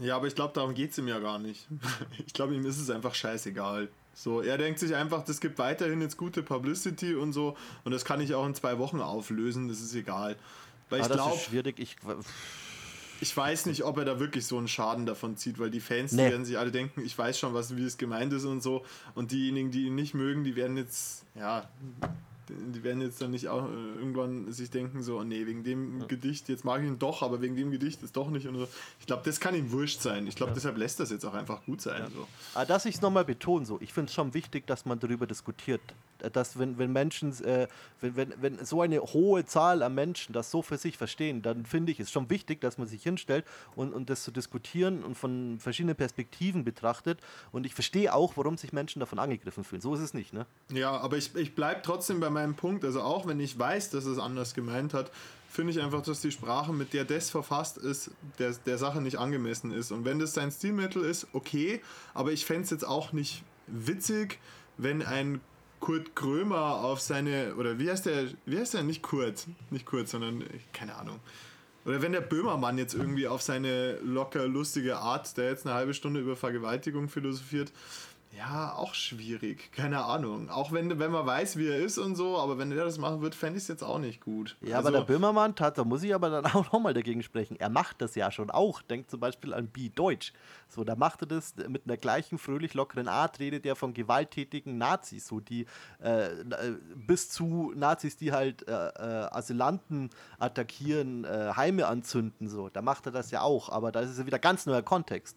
Ja, 0.00 0.16
aber 0.16 0.26
ich 0.26 0.34
glaube, 0.34 0.52
darum 0.54 0.74
geht 0.74 0.92
es 0.92 0.98
ihm 0.98 1.08
ja 1.08 1.18
gar 1.18 1.38
nicht. 1.38 1.66
ich 2.26 2.32
glaube, 2.32 2.54
ihm 2.54 2.64
ist 2.66 2.78
es 2.78 2.90
einfach 2.90 3.14
scheißegal. 3.14 3.88
So, 4.14 4.40
er 4.40 4.58
denkt 4.58 4.78
sich 4.78 4.94
einfach, 4.94 5.24
das 5.24 5.40
gibt 5.40 5.58
weiterhin 5.58 6.00
jetzt 6.00 6.16
gute 6.16 6.42
Publicity 6.42 7.14
und 7.14 7.32
so 7.32 7.56
und 7.84 7.92
das 7.92 8.04
kann 8.04 8.20
ich 8.20 8.34
auch 8.34 8.44
in 8.44 8.54
zwei 8.54 8.78
Wochen 8.78 9.00
auflösen, 9.00 9.68
das 9.68 9.80
ist 9.80 9.94
egal. 9.94 10.36
Weil 10.88 11.00
ah, 11.00 11.06
ich 11.06 11.12
glaube, 11.12 11.38
schwierig. 11.38 11.78
Ich, 11.78 11.96
ich 13.20 13.36
weiß 13.36 13.66
nicht, 13.66 13.84
ob 13.84 13.98
er 13.98 14.04
da 14.04 14.18
wirklich 14.18 14.46
so 14.46 14.58
einen 14.58 14.68
Schaden 14.68 15.06
davon 15.06 15.36
zieht, 15.36 15.58
weil 15.58 15.70
die 15.70 15.80
Fans, 15.80 16.12
nee. 16.12 16.24
die 16.24 16.30
werden 16.32 16.44
sich 16.44 16.58
alle 16.58 16.72
denken, 16.72 17.02
ich 17.04 17.16
weiß 17.16 17.38
schon, 17.38 17.54
was, 17.54 17.76
wie 17.76 17.84
es 17.84 17.96
gemeint 17.96 18.32
ist 18.32 18.44
und 18.44 18.62
so. 18.62 18.84
Und 19.14 19.30
diejenigen, 19.30 19.70
die 19.70 19.86
ihn 19.86 19.94
nicht 19.94 20.14
mögen, 20.14 20.42
die 20.42 20.56
werden 20.56 20.76
jetzt, 20.76 21.24
ja, 21.34 21.68
die 22.50 22.82
werden 22.82 23.00
jetzt 23.00 23.20
dann 23.20 23.30
nicht 23.30 23.48
auch 23.48 23.64
äh, 23.64 23.98
irgendwann 23.98 24.52
sich 24.52 24.70
denken, 24.70 25.02
so, 25.02 25.22
nee, 25.22 25.46
wegen 25.46 25.64
dem 25.64 26.00
ja. 26.00 26.06
Gedicht, 26.06 26.48
jetzt 26.48 26.64
mag 26.64 26.82
ich 26.82 26.88
ihn 26.88 26.98
doch, 26.98 27.22
aber 27.22 27.40
wegen 27.40 27.56
dem 27.56 27.70
Gedicht 27.70 28.02
ist 28.02 28.16
doch 28.16 28.30
nicht. 28.30 28.46
Und 28.46 28.56
so. 28.56 28.68
Ich 28.98 29.06
glaube, 29.06 29.22
das 29.24 29.40
kann 29.40 29.54
ihm 29.54 29.72
wurscht 29.72 30.00
sein. 30.00 30.26
Ich 30.26 30.36
glaube, 30.36 30.50
ja. 30.50 30.54
deshalb 30.54 30.76
lässt 30.76 31.00
das 31.00 31.10
jetzt 31.10 31.24
auch 31.24 31.34
einfach 31.34 31.64
gut 31.64 31.80
sein. 31.80 32.02
Ja. 32.02 32.10
So. 32.10 32.26
Aber 32.54 32.66
dass 32.66 32.84
ich 32.84 32.96
es 32.96 33.00
nochmal 33.00 33.24
betone, 33.24 33.64
so, 33.64 33.78
ich 33.80 33.92
finde 33.92 34.08
es 34.08 34.14
schon 34.14 34.34
wichtig, 34.34 34.66
dass 34.66 34.84
man 34.84 34.98
darüber 34.98 35.26
diskutiert. 35.26 35.80
Dass, 36.32 36.58
wenn, 36.58 36.78
wenn 36.78 36.92
Menschen, 36.92 37.32
äh, 37.44 37.68
wenn, 38.00 38.16
wenn, 38.16 38.34
wenn 38.40 38.64
so 38.64 38.82
eine 38.82 39.00
hohe 39.00 39.44
Zahl 39.44 39.82
an 39.82 39.94
Menschen 39.94 40.32
das 40.32 40.50
so 40.50 40.62
für 40.62 40.76
sich 40.76 40.96
verstehen, 40.96 41.42
dann 41.42 41.64
finde 41.64 41.92
ich 41.92 42.00
es 42.00 42.10
schon 42.10 42.28
wichtig, 42.30 42.60
dass 42.60 42.78
man 42.78 42.86
sich 42.86 43.02
hinstellt 43.02 43.44
und, 43.74 43.92
und 43.92 44.10
das 44.10 44.22
zu 44.22 44.30
diskutieren 44.30 45.02
und 45.02 45.16
von 45.16 45.58
verschiedenen 45.60 45.96
Perspektiven 45.96 46.64
betrachtet. 46.64 47.20
Und 47.52 47.66
ich 47.66 47.74
verstehe 47.74 48.12
auch, 48.14 48.36
warum 48.36 48.56
sich 48.56 48.72
Menschen 48.72 49.00
davon 49.00 49.18
angegriffen 49.18 49.64
fühlen. 49.64 49.82
So 49.82 49.94
ist 49.94 50.00
es 50.00 50.14
nicht, 50.14 50.32
ne? 50.32 50.46
Ja, 50.72 50.96
aber 50.96 51.16
ich, 51.16 51.34
ich 51.34 51.54
bleibe 51.54 51.82
trotzdem 51.82 52.20
bei 52.20 52.30
meinem 52.30 52.54
Punkt. 52.54 52.84
Also 52.84 53.02
auch 53.02 53.26
wenn 53.26 53.40
ich 53.40 53.58
weiß, 53.58 53.90
dass 53.90 54.04
es 54.04 54.18
anders 54.18 54.54
gemeint 54.54 54.94
hat, 54.94 55.10
finde 55.50 55.72
ich 55.72 55.80
einfach, 55.80 56.02
dass 56.02 56.20
die 56.20 56.30
Sprache, 56.30 56.72
mit 56.72 56.92
der 56.92 57.04
das 57.04 57.28
verfasst 57.30 57.76
ist, 57.76 58.12
der, 58.38 58.52
der 58.66 58.78
Sache 58.78 59.00
nicht 59.00 59.18
angemessen 59.18 59.72
ist. 59.72 59.90
Und 59.90 60.04
wenn 60.04 60.18
das 60.18 60.32
sein 60.32 60.50
Stilmittel 60.50 61.04
ist, 61.04 61.26
okay, 61.32 61.80
aber 62.14 62.32
ich 62.32 62.46
fände 62.46 62.62
es 62.62 62.70
jetzt 62.70 62.86
auch 62.86 63.12
nicht 63.12 63.42
witzig, 63.66 64.38
wenn 64.76 65.02
ein 65.02 65.40
Kurt 65.80 66.14
Krömer 66.14 66.84
auf 66.84 67.00
seine, 67.00 67.54
oder 67.56 67.78
wie 67.78 67.90
heißt 67.90 68.06
der, 68.06 68.26
wie 68.46 68.58
heißt 68.58 68.74
der, 68.74 68.82
nicht 68.82 69.02
Kurt, 69.02 69.46
nicht 69.70 69.86
Kurt, 69.86 70.08
sondern, 70.08 70.44
keine 70.72 70.94
Ahnung. 70.94 71.18
Oder 71.86 72.02
wenn 72.02 72.12
der 72.12 72.20
Böhmermann 72.20 72.76
jetzt 72.76 72.94
irgendwie 72.94 73.26
auf 73.26 73.40
seine 73.40 73.98
locker 74.02 74.46
lustige 74.46 74.98
Art, 74.98 75.34
der 75.38 75.50
jetzt 75.50 75.66
eine 75.66 75.74
halbe 75.74 75.94
Stunde 75.94 76.20
über 76.20 76.36
Vergewaltigung 76.36 77.08
philosophiert, 77.08 77.72
ja, 78.36 78.74
auch 78.76 78.94
schwierig. 78.94 79.72
Keine 79.72 80.04
Ahnung. 80.04 80.50
Auch 80.50 80.70
wenn, 80.70 81.00
wenn 81.00 81.10
man 81.10 81.26
weiß, 81.26 81.56
wie 81.56 81.66
er 81.66 81.78
ist 81.78 81.98
und 81.98 82.14
so, 82.14 82.38
aber 82.38 82.58
wenn 82.58 82.70
er 82.70 82.84
das 82.84 82.96
machen 82.96 83.22
wird, 83.22 83.34
fände 83.34 83.56
ich 83.56 83.64
es 83.64 83.68
jetzt 83.68 83.82
auch 83.82 83.98
nicht 83.98 84.20
gut. 84.20 84.56
Ja, 84.60 84.76
also, 84.76 84.88
aber 84.88 84.98
der 84.98 85.04
Böhmermann, 85.04 85.56
tat, 85.56 85.78
da 85.78 85.84
muss 85.84 86.04
ich 86.04 86.14
aber 86.14 86.30
dann 86.30 86.44
auch 86.54 86.72
nochmal 86.72 86.94
dagegen 86.94 87.24
sprechen. 87.24 87.56
Er 87.58 87.70
macht 87.70 88.00
das 88.00 88.14
ja 88.14 88.30
schon 88.30 88.50
auch. 88.50 88.82
Denkt 88.82 89.10
zum 89.10 89.18
Beispiel 89.18 89.52
an 89.52 89.66
Bi 89.66 89.90
Deutsch. 89.90 90.32
So, 90.68 90.84
da 90.84 90.94
macht 90.94 91.22
er 91.22 91.26
das 91.26 91.54
mit 91.68 91.86
einer 91.86 91.96
gleichen 91.96 92.38
fröhlich 92.38 92.74
lockeren 92.74 93.08
Art, 93.08 93.40
redet 93.40 93.66
er 93.66 93.74
von 93.74 93.94
gewalttätigen 93.94 94.78
Nazis, 94.78 95.26
so 95.26 95.40
die 95.40 95.66
äh, 96.00 96.26
äh 96.26 96.76
bis 96.94 97.30
zu 97.30 97.72
Nazis, 97.74 98.16
die 98.16 98.30
halt 98.30 98.66
äh, 98.68 98.72
äh, 98.72 99.28
Asylanten 99.32 100.10
attackieren, 100.38 101.24
äh, 101.24 101.52
Heime 101.56 101.88
anzünden, 101.88 102.48
so. 102.48 102.68
Da 102.68 102.80
macht 102.80 103.06
er 103.06 103.12
das 103.12 103.32
ja 103.32 103.40
auch, 103.40 103.68
aber 103.70 103.90
da 103.90 104.00
ist 104.00 104.10
es 104.10 104.24
wieder 104.24 104.38
ganz 104.38 104.66
neuer 104.66 104.82
Kontext 104.82 105.36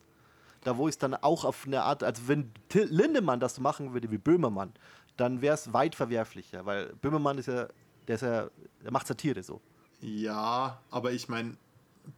da 0.63 0.77
wo 0.77 0.87
ich 0.87 0.93
es 0.93 0.97
dann 0.99 1.15
auch 1.15 1.45
auf 1.45 1.65
eine 1.65 1.83
Art, 1.83 2.03
also 2.03 2.27
wenn 2.27 2.51
Till 2.69 2.87
Lindemann 2.89 3.39
das 3.39 3.55
so 3.55 3.61
machen 3.61 3.93
würde 3.93 4.11
wie 4.11 4.17
Böhmermann, 4.17 4.73
dann 5.17 5.41
wäre 5.41 5.55
es 5.55 5.73
weit 5.73 5.95
verwerflicher, 5.95 6.65
weil 6.65 6.93
Böhmermann 6.95 7.37
ist 7.37 7.47
ja, 7.47 7.67
der 8.07 8.15
ist 8.15 8.21
ja, 8.21 8.49
der 8.83 8.91
macht 8.91 9.07
Satire 9.07 9.43
so. 9.43 9.61
Ja, 10.01 10.81
aber 10.89 11.11
ich 11.11 11.29
meine, 11.29 11.55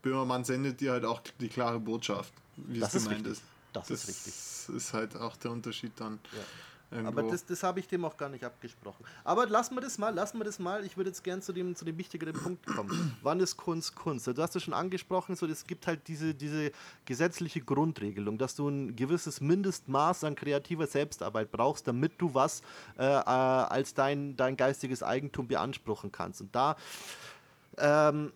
Böhmermann 0.01 0.43
sendet 0.43 0.81
dir 0.81 0.93
halt 0.93 1.05
auch 1.05 1.21
die 1.39 1.49
klare 1.49 1.79
Botschaft, 1.79 2.33
wie 2.55 2.79
das 2.79 2.93
es 2.95 3.03
gemeint 3.03 3.27
ist. 3.27 3.43
Das, 3.73 3.87
das, 3.87 4.03
ist 4.03 4.07
richtig. 4.07 4.33
Das 4.33 4.69
ist 4.69 4.93
halt 4.93 5.15
auch 5.17 5.35
der 5.35 5.51
Unterschied 5.51 5.91
dann. 5.97 6.19
Ja. 6.31 6.39
Irgendwo. 6.91 7.19
Aber 7.19 7.31
das, 7.31 7.45
das 7.45 7.63
habe 7.63 7.79
ich 7.79 7.87
dem 7.87 8.05
auch 8.05 8.15
gar 8.15 8.29
nicht 8.29 8.43
abgesprochen. 8.43 9.03
Aber 9.23 9.47
lassen 9.47 9.75
wir 9.75 9.81
das 9.81 9.97
mal, 9.97 10.13
lassen 10.13 10.37
wir 10.37 10.45
das 10.45 10.59
mal. 10.59 10.85
Ich 10.85 10.97
würde 10.97 11.09
jetzt 11.09 11.23
gerne 11.23 11.41
zu 11.41 11.51
dem, 11.51 11.75
zu 11.75 11.83
dem 11.83 11.97
wichtigeren 11.97 12.33
Punkt 12.33 12.65
kommen. 12.65 13.17
Wann 13.21 13.39
ist 13.39 13.57
Kunst 13.57 13.95
Kunst? 13.95 14.27
Du 14.27 14.41
hast 14.41 14.55
es 14.55 14.63
schon 14.63 14.73
angesprochen, 14.73 15.35
so, 15.35 15.45
es 15.45 15.65
gibt 15.65 15.87
halt 15.87 16.07
diese, 16.07 16.33
diese 16.33 16.71
gesetzliche 17.05 17.61
Grundregelung, 17.61 18.37
dass 18.37 18.55
du 18.55 18.69
ein 18.69 18.95
gewisses 18.95 19.41
Mindestmaß 19.41 20.23
an 20.23 20.35
kreativer 20.35 20.87
Selbstarbeit 20.87 21.51
brauchst, 21.51 21.87
damit 21.87 22.13
du 22.19 22.33
was 22.33 22.61
äh, 22.97 23.03
äh, 23.03 23.21
als 23.25 23.93
dein, 23.93 24.37
dein 24.37 24.55
geistiges 24.55 25.03
Eigentum 25.03 25.47
beanspruchen 25.47 26.11
kannst. 26.11 26.41
Und 26.41 26.55
da 26.55 26.75
ähm, 27.77 28.31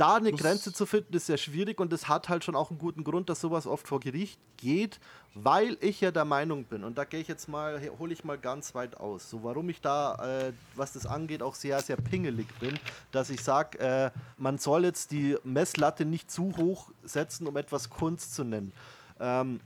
da 0.00 0.16
eine 0.16 0.32
Grenze 0.32 0.72
zu 0.72 0.86
finden, 0.86 1.14
ist 1.14 1.26
sehr 1.26 1.36
schwierig 1.36 1.78
und 1.78 1.92
es 1.92 2.08
hat 2.08 2.30
halt 2.30 2.42
schon 2.42 2.56
auch 2.56 2.70
einen 2.70 2.78
guten 2.78 3.04
Grund, 3.04 3.28
dass 3.28 3.40
sowas 3.40 3.66
oft 3.66 3.86
vor 3.86 4.00
Gericht 4.00 4.40
geht, 4.56 4.98
weil 5.34 5.76
ich 5.80 6.00
ja 6.00 6.10
der 6.10 6.24
Meinung 6.24 6.64
bin, 6.64 6.84
und 6.84 6.98
da 6.98 7.04
gehe 7.04 7.20
ich 7.20 7.28
jetzt 7.28 7.48
mal, 7.48 7.80
hole 7.98 8.12
ich 8.12 8.24
mal 8.24 8.38
ganz 8.38 8.74
weit 8.74 8.96
aus, 8.96 9.30
so 9.30 9.44
warum 9.44 9.68
ich 9.68 9.80
da, 9.80 10.48
äh, 10.48 10.52
was 10.74 10.92
das 10.92 11.06
angeht, 11.06 11.42
auch 11.42 11.54
sehr, 11.54 11.80
sehr 11.80 11.96
pingelig 11.96 12.48
bin, 12.58 12.78
dass 13.12 13.30
ich 13.30 13.42
sage, 13.42 13.78
äh, 13.78 14.10
man 14.38 14.58
soll 14.58 14.84
jetzt 14.84 15.12
die 15.12 15.36
Messlatte 15.44 16.04
nicht 16.04 16.30
zu 16.30 16.56
hoch 16.56 16.90
setzen, 17.04 17.46
um 17.46 17.56
etwas 17.56 17.90
Kunst 17.90 18.34
zu 18.34 18.44
nennen. 18.44 18.72
Ähm, 19.20 19.60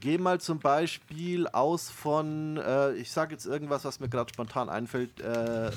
Geh 0.00 0.16
mal 0.16 0.40
zum 0.40 0.60
Beispiel 0.60 1.48
aus 1.48 1.90
von, 1.90 2.56
äh, 2.58 2.92
ich 2.92 3.10
sage 3.10 3.32
jetzt 3.32 3.46
irgendwas, 3.46 3.84
was 3.84 3.98
mir 3.98 4.08
gerade 4.08 4.32
spontan 4.32 4.68
einfällt, 4.68 5.20
äh, 5.20 5.72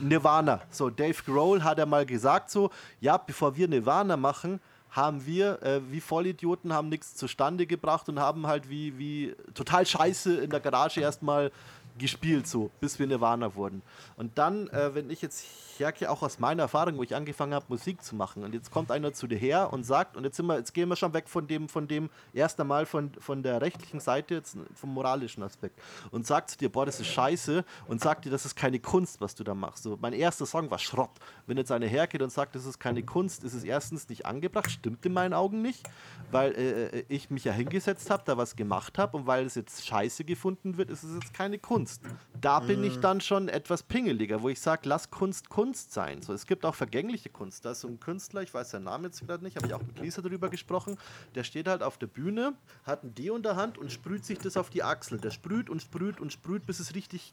Nirvana. 0.00 0.62
So, 0.70 0.88
Dave 0.88 1.22
Grohl 1.22 1.62
hat 1.62 1.76
ja 1.76 1.84
mal 1.84 2.06
gesagt 2.06 2.50
so, 2.50 2.70
ja, 2.98 3.18
bevor 3.18 3.56
wir 3.56 3.68
Nirvana 3.68 4.16
machen, 4.16 4.60
haben 4.98 5.24
wir, 5.24 5.62
äh, 5.62 5.80
wie 5.90 6.00
Vollidioten, 6.00 6.74
haben 6.74 6.90
nichts 6.90 7.14
zustande 7.14 7.66
gebracht 7.66 8.08
und 8.10 8.18
haben 8.18 8.46
halt 8.46 8.68
wie, 8.68 8.98
wie 8.98 9.34
total 9.54 9.86
scheiße 9.86 10.36
in 10.36 10.50
der 10.50 10.60
Garage 10.60 11.00
erstmal 11.00 11.50
gespielt, 11.96 12.46
so, 12.46 12.70
bis 12.80 12.98
wir 12.98 13.06
Nirvana 13.06 13.54
wurden. 13.54 13.82
Und 14.16 14.36
dann, 14.36 14.68
äh, 14.68 14.94
wenn 14.94 15.10
ich 15.10 15.22
jetzt 15.22 15.46
hergehe, 15.80 16.10
auch 16.10 16.22
aus 16.22 16.38
meiner 16.38 16.62
Erfahrung, 16.62 16.96
wo 16.98 17.02
ich 17.02 17.14
angefangen 17.14 17.54
habe, 17.54 17.66
Musik 17.68 18.02
zu 18.02 18.16
machen, 18.16 18.44
und 18.44 18.54
jetzt 18.54 18.70
kommt 18.70 18.90
einer 18.90 19.12
zu 19.12 19.26
dir 19.26 19.38
her 19.38 19.72
und 19.72 19.84
sagt, 19.84 20.16
und 20.16 20.24
jetzt 20.24 20.36
sind 20.36 20.46
wir, 20.46 20.56
jetzt 20.56 20.74
gehen 20.74 20.88
wir 20.88 20.96
schon 20.96 21.14
weg 21.14 21.28
von 21.28 21.46
dem, 21.46 21.68
von 21.68 21.88
dem 21.88 22.10
erst 22.32 22.60
einmal 22.60 22.86
von, 22.86 23.12
von 23.18 23.42
der 23.42 23.60
rechtlichen 23.60 24.00
Seite, 24.00 24.34
jetzt 24.34 24.56
vom 24.74 24.94
moralischen 24.94 25.42
Aspekt, 25.42 25.80
und 26.10 26.26
sagt 26.26 26.50
zu 26.50 26.58
dir, 26.58 26.68
boah, 26.68 26.86
das 26.86 27.00
ist 27.00 27.08
scheiße, 27.08 27.64
und 27.86 28.00
sagt 28.00 28.24
dir, 28.24 28.30
das 28.30 28.44
ist 28.44 28.56
keine 28.56 28.78
Kunst, 28.78 29.20
was 29.20 29.34
du 29.34 29.44
da 29.44 29.54
machst. 29.54 29.82
So, 29.84 29.96
mein 30.00 30.12
erster 30.12 30.46
Song 30.46 30.70
war 30.70 30.78
Schrott. 30.78 31.10
Wenn 31.46 31.56
jetzt 31.56 31.72
einer 31.72 31.86
hergeht 31.86 32.22
und 32.22 32.30
sagt, 32.30 32.54
das 32.54 32.66
ist 32.66 32.78
keine 32.78 33.02
Kunst, 33.02 33.44
ist 33.44 33.54
es 33.54 33.64
erstens 33.64 34.08
nicht 34.08 34.26
angebracht, 34.26 34.70
stimmt 34.70 35.04
in 35.06 35.12
meinen 35.12 35.34
Augen 35.34 35.62
nicht, 35.62 35.88
weil 36.30 36.52
äh, 36.52 36.98
äh 36.98 37.04
ich 37.08 37.30
mich 37.30 37.44
ja 37.44 37.52
hingesetzt 37.52 38.10
habe, 38.10 38.22
da 38.26 38.36
was 38.36 38.56
gemacht 38.56 38.98
habe, 38.98 39.16
und 39.16 39.26
weil 39.26 39.46
es 39.46 39.54
jetzt 39.54 39.86
scheiße 39.86 40.24
gefunden 40.24 40.76
wird, 40.76 40.90
ist 40.90 41.02
es 41.02 41.14
jetzt 41.14 41.32
keine 41.34 41.58
Kunst. 41.58 42.02
Da 42.40 42.60
bin 42.60 42.84
ich 42.84 42.96
mhm. 42.96 43.00
dann 43.00 43.20
schon 43.20 43.48
etwas 43.48 43.82
pingeliger, 43.82 44.42
wo 44.42 44.48
ich 44.48 44.60
sage, 44.60 44.82
lass 44.88 45.10
Kunst 45.10 45.48
Kunst 45.48 45.67
sein. 45.74 46.22
So, 46.22 46.32
es 46.32 46.46
gibt 46.46 46.64
auch 46.64 46.74
vergängliche 46.74 47.28
Kunst. 47.28 47.64
Da 47.64 47.72
ist 47.72 47.80
so 47.80 47.88
ein 47.88 48.00
Künstler, 48.00 48.42
ich 48.42 48.52
weiß 48.52 48.70
seinen 48.70 48.84
Namen 48.84 49.04
jetzt 49.04 49.26
gerade 49.26 49.44
nicht, 49.44 49.56
habe 49.56 49.66
ich 49.66 49.74
auch 49.74 49.82
mit 49.82 49.98
Lisa 49.98 50.22
darüber 50.22 50.48
gesprochen, 50.48 50.98
der 51.34 51.44
steht 51.44 51.68
halt 51.68 51.82
auf 51.82 51.98
der 51.98 52.06
Bühne, 52.06 52.54
hat 52.84 53.04
ein 53.04 53.14
D 53.14 53.30
unter 53.30 53.56
Hand 53.56 53.78
und 53.78 53.92
sprüht 53.92 54.24
sich 54.24 54.38
das 54.38 54.56
auf 54.56 54.70
die 54.70 54.82
Achsel. 54.82 55.18
Der 55.18 55.30
sprüht 55.30 55.70
und 55.70 55.82
sprüht 55.82 56.20
und 56.20 56.32
sprüht, 56.32 56.66
bis 56.66 56.80
es 56.80 56.94
richtig 56.94 57.32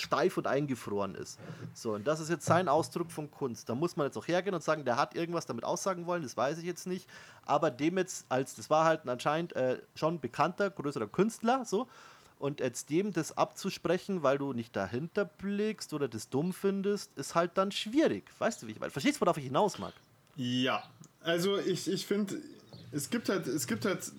steif 0.00 0.36
und 0.36 0.46
eingefroren 0.46 1.14
ist. 1.14 1.38
So, 1.74 1.94
und 1.94 2.06
das 2.06 2.20
ist 2.20 2.30
jetzt 2.30 2.46
sein 2.46 2.68
Ausdruck 2.68 3.10
von 3.10 3.30
Kunst. 3.30 3.68
Da 3.68 3.74
muss 3.74 3.96
man 3.96 4.06
jetzt 4.06 4.16
auch 4.16 4.28
hergehen 4.28 4.54
und 4.54 4.62
sagen, 4.62 4.84
der 4.84 4.96
hat 4.96 5.14
irgendwas 5.14 5.46
damit 5.46 5.64
aussagen 5.64 6.06
wollen, 6.06 6.22
das 6.22 6.36
weiß 6.36 6.58
ich 6.58 6.64
jetzt 6.64 6.86
nicht. 6.86 7.08
Aber 7.44 7.70
dem 7.70 7.98
jetzt, 7.98 8.26
als 8.28 8.54
das 8.54 8.70
war 8.70 8.84
halt 8.84 9.08
anscheinend 9.08 9.54
äh, 9.54 9.80
schon 9.94 10.20
bekannter, 10.20 10.70
größerer 10.70 11.08
Künstler, 11.08 11.64
so, 11.64 11.88
Und 12.38 12.60
jetzt 12.60 12.90
dem 12.90 13.12
das 13.12 13.36
abzusprechen, 13.36 14.22
weil 14.22 14.38
du 14.38 14.52
nicht 14.52 14.76
dahinter 14.76 15.24
blickst 15.24 15.92
oder 15.92 16.06
das 16.06 16.28
dumm 16.28 16.52
findest, 16.52 17.16
ist 17.18 17.34
halt 17.34 17.52
dann 17.58 17.72
schwierig. 17.72 18.24
Weißt 18.38 18.62
du, 18.62 18.68
wie 18.68 18.72
ich 18.72 18.80
meine? 18.80 18.92
Verstehst 18.92 19.16
du, 19.16 19.22
worauf 19.22 19.36
ich 19.38 19.44
hinaus 19.44 19.78
mag? 19.78 19.92
Ja, 20.36 20.84
also 21.20 21.58
ich, 21.58 21.90
ich 21.90 22.06
finde, 22.06 22.40
es 22.92 23.10
gibt 23.10 23.28
halt, 23.28 23.48
es 23.48 23.66
gibt 23.66 23.84
halt, 23.84 24.12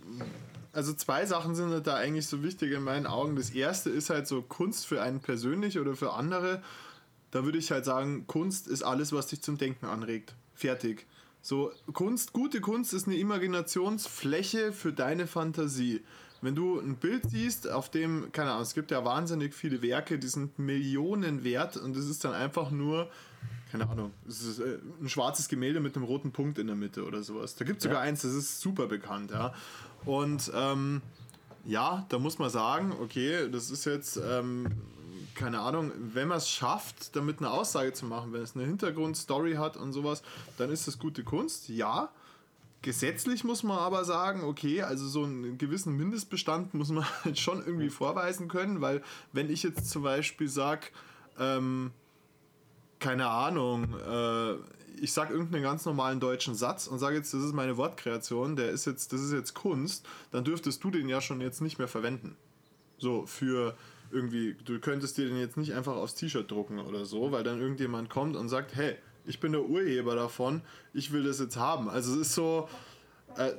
also 0.74 0.94
zwei 0.94 1.26
Sachen 1.26 1.56
sind 1.56 1.70
halt 1.72 1.88
da 1.88 1.96
eigentlich 1.96 2.28
so 2.28 2.44
wichtig 2.44 2.74
in 2.74 2.84
meinen 2.84 3.08
Augen. 3.08 3.38
Das 3.38 3.52
erste 3.52 3.90
ist 3.90 4.10
halt 4.10 4.28
so 4.28 4.42
Kunst 4.42 4.86
für 4.86 5.02
einen 5.02 5.22
persönlich 5.22 5.80
oder 5.80 5.96
für 5.96 6.14
andere. 6.14 6.62
Da 7.32 7.46
würde 7.46 7.58
ich 7.58 7.72
halt 7.72 7.86
sagen, 7.86 8.28
Kunst 8.28 8.68
ist 8.68 8.84
alles, 8.84 9.14
was 9.14 9.28
dich 9.28 9.42
zum 9.42 9.58
Denken 9.58 9.86
anregt. 9.86 10.34
Fertig. 10.56 11.06
So, 11.42 11.72
Kunst, 11.94 12.34
gute 12.34 12.60
Kunst 12.60 12.94
ist 12.94 13.08
eine 13.08 13.16
Imaginationsfläche 13.16 14.74
für 14.74 14.92
deine 14.92 15.26
Fantasie. 15.26 16.02
Wenn 16.42 16.56
du 16.56 16.80
ein 16.80 16.96
Bild 16.96 17.30
siehst, 17.30 17.70
auf 17.70 17.90
dem, 17.90 18.32
keine 18.32 18.52
Ahnung, 18.52 18.64
es 18.64 18.74
gibt 18.74 18.92
ja 18.92 19.04
wahnsinnig 19.04 19.54
viele 19.54 19.82
Werke, 19.82 20.20
die 20.20 20.28
sind 20.28 20.58
Millionen 20.58 21.44
wert 21.44 21.78
und 21.78 21.98
es 21.98 22.08
ist 22.08 22.24
dann 22.24 22.34
einfach 22.34 22.72
nur, 22.72 23.10
keine 23.72 23.90
Ahnung, 23.90 24.12
es 24.28 24.42
ist 24.44 24.60
äh, 24.60 24.78
ein 25.02 25.10
schwarzes 25.10 25.50
Gemälde 25.50 25.80
mit 25.80 25.96
einem 25.96 26.06
roten 26.06 26.32
Punkt 26.32 26.58
in 26.58 26.68
der 26.68 26.76
Mitte 26.76 27.06
oder 27.06 27.24
sowas. 27.24 27.56
Da 27.56 27.66
gibt 27.66 27.80
es 27.80 27.84
sogar 27.84 28.00
ja. 28.00 28.10
eins, 28.10 28.22
das 28.22 28.34
ist 28.34 28.62
super 28.62 28.88
bekannt, 28.88 29.32
ja. 29.32 29.54
Und 30.06 30.52
ähm, 30.56 31.02
ja, 31.66 32.06
da 32.10 32.20
muss 32.20 32.40
man 32.40 32.50
sagen, 32.50 32.94
okay, 33.02 33.50
das 33.52 33.70
ist 33.70 33.86
jetzt, 33.86 34.18
ähm, 34.18 34.68
keine 35.36 35.60
Ahnung, 35.60 35.92
wenn 36.14 36.30
man 36.30 36.38
es 36.38 36.50
schafft, 36.50 37.16
damit 37.16 37.40
eine 37.40 37.52
Aussage 37.52 37.94
zu 37.94 38.06
machen, 38.06 38.34
wenn 38.34 38.42
es 38.42 38.56
eine 38.56 38.66
Hintergrundstory 38.66 39.56
hat 39.56 39.78
und 39.78 39.94
sowas, 39.94 40.24
dann 40.58 40.72
ist 40.72 40.88
das 40.88 40.98
gute 40.98 41.24
Kunst, 41.24 41.70
ja. 41.70 42.10
Gesetzlich 42.82 43.44
muss 43.44 43.64
man 43.64 43.78
aber 43.78 44.06
sagen, 44.06 44.44
okay, 44.44 44.84
also 44.84 45.06
so 45.08 45.24
einen 45.24 45.58
gewissen 45.58 45.98
Mindestbestand 45.98 46.74
muss 46.74 46.90
man 46.90 47.06
halt 47.24 47.38
schon 47.38 47.66
irgendwie 47.66 47.90
vorweisen 47.90 48.48
können, 48.48 48.80
weil 48.82 49.04
wenn 49.34 49.50
ich 49.50 49.64
jetzt 49.64 49.90
zum 49.90 50.04
Beispiel 50.04 50.48
sage, 50.48 50.88
ähm, 51.38 51.92
keine 53.00 53.28
Ahnung, 53.28 53.96
äh, 54.00 54.54
ich 55.02 55.14
sage 55.14 55.34
irgendeinen 55.34 55.64
ganz 55.64 55.86
normalen 55.86 56.20
deutschen 56.20 56.56
Satz 56.56 56.88
und 56.88 57.00
sage 57.00 57.18
jetzt, 57.18 57.34
das 57.34 57.44
ist 57.44 57.54
meine 57.54 57.78
Wortkreation, 57.78 58.56
der 58.56 58.70
ist 58.70 58.86
jetzt, 58.86 59.12
das 59.14 59.22
ist 59.22 59.34
jetzt 59.34 59.54
Kunst, 59.54 60.06
dann 60.32 60.44
dürftest 60.44 60.84
du 60.84 60.92
den 60.92 61.10
ja 61.10 61.22
schon 61.22 61.42
jetzt 61.42 61.62
nicht 61.62 61.80
mehr 61.80 61.88
verwenden. 61.88 62.36
So, 62.98 63.26
für 63.26 63.76
irgendwie, 64.12 64.56
du 64.66 64.80
könntest 64.80 65.18
dir 65.18 65.28
den 65.28 65.38
jetzt 65.38 65.58
nicht 65.58 65.74
einfach 65.74 65.96
aufs 65.96 66.16
T-Shirt 66.16 66.50
drucken 66.50 66.80
oder 66.80 67.06
so, 67.06 67.32
weil 67.32 67.44
dann 67.44 67.60
irgendjemand 67.60 68.10
kommt 68.10 68.36
und 68.36 68.50
sagt, 68.50 68.76
hey, 68.76 68.96
ich 69.26 69.40
bin 69.40 69.52
der 69.52 69.64
Urheber 69.64 70.16
davon, 70.16 70.62
ich 70.94 71.12
will 71.12 71.24
das 71.24 71.40
jetzt 71.40 71.58
haben. 71.58 71.90
Also 71.90 72.14
es 72.14 72.28
ist 72.28 72.36
so, 72.36 72.68
äh, 73.38 73.54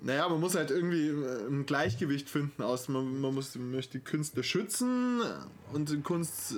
naja, 0.00 0.28
man 0.28 0.40
muss 0.40 0.54
halt 0.54 0.70
irgendwie 0.70 1.08
äh, 1.08 1.46
ein 1.48 1.64
Gleichgewicht 1.64 2.28
finden 2.28 2.62
aus, 2.62 2.88
man, 2.88 3.20
man 3.20 3.34
muss, 3.34 3.54
man 3.54 3.70
möchte 3.70 3.98
die 3.98 4.04
Künstler 4.04 4.42
schützen 4.42 5.22
und 5.72 6.02
Kunst 6.02 6.52
äh, 6.52 6.56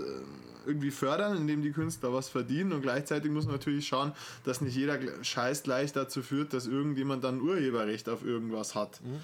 irgendwie 0.66 0.90
fördern, 0.90 1.36
indem 1.36 1.62
die 1.62 1.72
Künstler 1.72 2.12
was 2.12 2.28
verdienen 2.28 2.72
und 2.72 2.82
gleichzeitig 2.82 3.30
muss 3.30 3.44
man 3.44 3.56
natürlich 3.56 3.86
schauen, 3.86 4.12
dass 4.44 4.60
nicht 4.60 4.74
jeder 4.74 4.98
Scheiß 5.22 5.62
gleich 5.62 5.92
dazu 5.92 6.22
führt, 6.22 6.52
dass 6.54 6.66
irgendjemand 6.66 7.22
dann 7.22 7.40
Urheberrecht 7.40 8.08
auf 8.08 8.24
irgendwas 8.24 8.74
hat. 8.74 9.00
Mhm. 9.02 9.20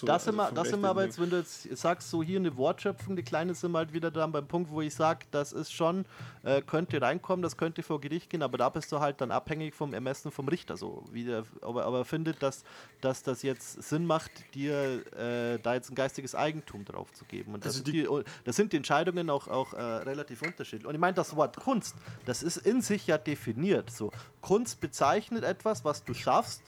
So, 0.00 0.06
das 0.06 0.26
also 0.26 0.30
sind 0.30 0.36
wir, 0.36 0.52
das 0.52 0.72
aber 0.72 1.04
jetzt, 1.04 1.20
wenn 1.20 1.28
du 1.28 1.36
jetzt 1.36 1.76
sagst, 1.76 2.08
so 2.08 2.22
hier 2.22 2.38
eine 2.38 2.56
Wortschöpfung, 2.56 3.16
die 3.16 3.22
kleine 3.22 3.54
sind 3.54 3.72
wir 3.72 3.78
halt 3.78 3.92
wieder 3.92 4.10
dann 4.10 4.32
beim 4.32 4.46
Punkt, 4.46 4.70
wo 4.70 4.80
ich 4.80 4.94
sage, 4.94 5.26
das 5.30 5.52
ist 5.52 5.72
schon, 5.72 6.06
äh, 6.42 6.62
könnte 6.62 7.02
reinkommen, 7.02 7.42
das 7.42 7.58
könnte 7.58 7.82
vor 7.82 8.00
Gericht 8.00 8.30
gehen, 8.30 8.42
aber 8.42 8.56
da 8.56 8.70
bist 8.70 8.90
du 8.92 9.00
halt 9.00 9.20
dann 9.20 9.30
abhängig 9.30 9.74
vom 9.74 9.92
Ermessen 9.92 10.30
vom 10.30 10.48
Richter, 10.48 10.78
so 10.78 11.04
wie 11.12 11.24
der, 11.24 11.44
aber, 11.60 11.84
aber 11.84 12.06
findet, 12.06 12.42
dass, 12.42 12.64
dass 13.02 13.22
das 13.22 13.42
jetzt 13.42 13.82
Sinn 13.82 14.06
macht, 14.06 14.30
dir 14.54 15.04
äh, 15.18 15.58
da 15.58 15.74
jetzt 15.74 15.90
ein 15.90 15.96
geistiges 15.96 16.34
Eigentum 16.34 16.86
drauf 16.86 17.12
zu 17.12 17.26
geben. 17.26 17.52
Und 17.52 17.66
das, 17.66 17.74
also 17.74 17.84
die, 17.84 18.04
die, 18.04 18.08
das 18.44 18.56
sind 18.56 18.72
die 18.72 18.78
Entscheidungen 18.78 19.28
auch, 19.28 19.48
auch 19.48 19.74
äh, 19.74 19.82
relativ 19.82 20.40
unterschiedlich. 20.40 20.86
Und 20.86 20.94
ich 20.94 21.00
meine, 21.00 21.14
das 21.14 21.36
Wort 21.36 21.58
Kunst, 21.58 21.94
das 22.24 22.42
ist 22.42 22.56
in 22.56 22.80
sich 22.80 23.06
ja 23.06 23.18
definiert. 23.18 23.90
So, 23.90 24.12
Kunst 24.40 24.80
bezeichnet 24.80 25.44
etwas, 25.44 25.84
was 25.84 26.04
du 26.04 26.14
schaffst, 26.14 26.62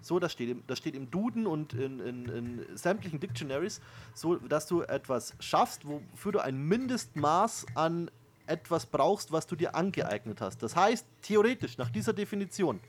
so, 0.00 0.18
das 0.18 0.32
steht, 0.32 0.50
im, 0.50 0.62
das 0.66 0.78
steht 0.78 0.94
im 0.94 1.10
Duden 1.10 1.46
und 1.46 1.74
in, 1.74 2.00
in, 2.00 2.28
in 2.28 2.76
sämtlichen 2.76 3.20
Dictionaries, 3.20 3.80
so 4.14 4.36
dass 4.36 4.66
du 4.66 4.82
etwas 4.82 5.34
schaffst, 5.40 5.86
wofür 5.86 6.32
du 6.32 6.38
ein 6.38 6.56
Mindestmaß 6.56 7.66
an 7.74 8.10
etwas 8.46 8.86
brauchst, 8.86 9.32
was 9.32 9.46
du 9.46 9.56
dir 9.56 9.74
angeeignet 9.74 10.40
hast. 10.40 10.62
Das 10.62 10.74
heißt, 10.74 11.06
theoretisch, 11.22 11.78
nach 11.78 11.90
dieser 11.90 12.12
Definition, 12.12 12.80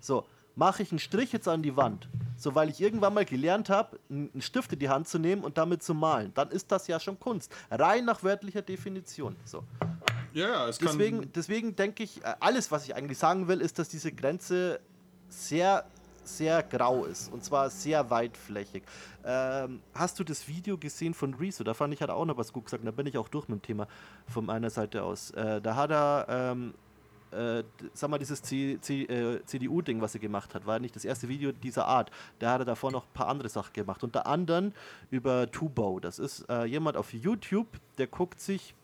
so, 0.00 0.24
mache 0.54 0.82
ich 0.82 0.92
einen 0.92 0.98
Strich 0.98 1.32
jetzt 1.32 1.48
an 1.48 1.62
die 1.62 1.76
Wand, 1.76 2.08
so 2.36 2.54
weil 2.54 2.68
ich 2.68 2.80
irgendwann 2.80 3.14
mal 3.14 3.24
gelernt 3.24 3.70
habe, 3.70 3.98
einen 4.10 4.42
Stift 4.42 4.72
in 4.72 4.78
die 4.78 4.88
Hand 4.88 5.08
zu 5.08 5.18
nehmen 5.18 5.42
und 5.44 5.58
damit 5.58 5.82
zu 5.82 5.94
malen, 5.94 6.32
dann 6.34 6.50
ist 6.50 6.70
das 6.70 6.86
ja 6.86 7.00
schon 7.00 7.18
Kunst. 7.18 7.52
Rein 7.70 8.04
nach 8.04 8.22
wörtlicher 8.22 8.62
Definition. 8.62 9.36
So. 9.44 9.64
Ja, 10.34 10.68
es 10.68 10.78
deswegen, 10.78 11.32
deswegen 11.32 11.76
denke 11.76 12.02
ich, 12.02 12.22
äh, 12.24 12.34
alles, 12.40 12.70
was 12.70 12.84
ich 12.84 12.94
eigentlich 12.94 13.18
sagen 13.18 13.48
will, 13.48 13.60
ist, 13.60 13.78
dass 13.78 13.88
diese 13.88 14.12
Grenze 14.12 14.80
sehr 15.28 15.84
sehr 16.24 16.62
grau 16.62 17.04
ist 17.04 17.32
und 17.32 17.44
zwar 17.44 17.70
sehr 17.70 18.10
weitflächig. 18.10 18.82
Ähm, 19.24 19.80
hast 19.94 20.18
du 20.18 20.24
das 20.24 20.48
Video 20.48 20.78
gesehen 20.78 21.14
von 21.14 21.34
Rezo? 21.34 21.64
Da 21.64 21.74
fand 21.74 21.94
ich, 21.94 22.02
hat 22.02 22.08
er 22.08 22.16
auch 22.16 22.24
noch 22.24 22.36
was 22.36 22.52
gut 22.52 22.64
gesagt. 22.66 22.86
Da 22.86 22.90
bin 22.90 23.06
ich 23.06 23.18
auch 23.18 23.28
durch 23.28 23.48
mit 23.48 23.60
dem 23.60 23.62
Thema 23.62 23.88
von 24.26 24.46
meiner 24.46 24.70
Seite 24.70 25.02
aus. 25.02 25.30
Äh, 25.32 25.60
da 25.60 25.76
hat 25.76 25.90
er, 25.90 26.26
ähm, 26.28 26.74
äh, 27.30 27.62
sag 27.94 28.10
mal, 28.10 28.18
dieses 28.18 28.40
äh, 28.52 28.78
CDU-Ding, 29.44 30.00
was 30.00 30.14
er 30.14 30.20
gemacht 30.20 30.54
hat, 30.54 30.66
war 30.66 30.78
nicht 30.78 30.96
das 30.96 31.04
erste 31.04 31.28
Video 31.28 31.52
dieser 31.52 31.86
Art. 31.86 32.10
Da 32.38 32.52
hat 32.52 32.60
er 32.60 32.64
davor 32.66 32.92
noch 32.92 33.04
ein 33.04 33.12
paar 33.14 33.28
andere 33.28 33.48
Sachen 33.48 33.72
gemacht. 33.72 34.02
Unter 34.04 34.26
anderem 34.26 34.72
über 35.10 35.50
Tubo. 35.50 36.00
Das 36.00 36.18
ist 36.18 36.48
äh, 36.48 36.64
jemand 36.64 36.96
auf 36.96 37.12
YouTube, 37.12 37.68
der 37.98 38.06
guckt 38.06 38.40
sich 38.40 38.74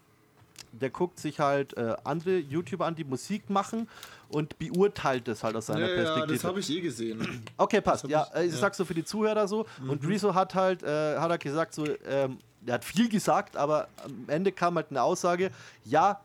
der 0.72 0.90
guckt 0.90 1.18
sich 1.18 1.40
halt 1.40 1.76
äh, 1.76 1.96
andere 2.04 2.38
YouTuber 2.38 2.86
an, 2.86 2.94
die 2.94 3.04
Musik 3.04 3.50
machen 3.50 3.88
und 4.28 4.58
beurteilt 4.58 5.28
das 5.28 5.42
halt 5.42 5.56
aus 5.56 5.66
seiner 5.66 5.88
ja, 5.88 5.94
Perspektive. 5.94 6.32
Ja, 6.32 6.34
das 6.34 6.44
habe 6.44 6.60
ich 6.60 6.70
eh 6.70 6.80
gesehen. 6.80 7.44
Okay, 7.56 7.80
passt. 7.80 8.06
Ja, 8.08 8.26
ich, 8.30 8.36
äh, 8.36 8.44
ich 8.46 8.52
ja. 8.52 8.58
sag's 8.58 8.76
so 8.76 8.84
für 8.84 8.94
die 8.94 9.04
Zuhörer 9.04 9.48
so. 9.48 9.66
Mhm. 9.80 9.90
Und 9.90 10.06
Rezo 10.06 10.34
hat 10.34 10.54
halt, 10.54 10.82
äh, 10.82 11.16
hat 11.18 11.30
er 11.30 11.38
gesagt, 11.38 11.74
so, 11.74 11.84
ähm, 12.06 12.38
er 12.66 12.74
hat 12.74 12.84
viel 12.84 13.08
gesagt, 13.08 13.56
aber 13.56 13.88
am 14.04 14.24
Ende 14.28 14.52
kam 14.52 14.76
halt 14.76 14.88
eine 14.90 15.02
Aussage, 15.02 15.50
ja, 15.84 16.20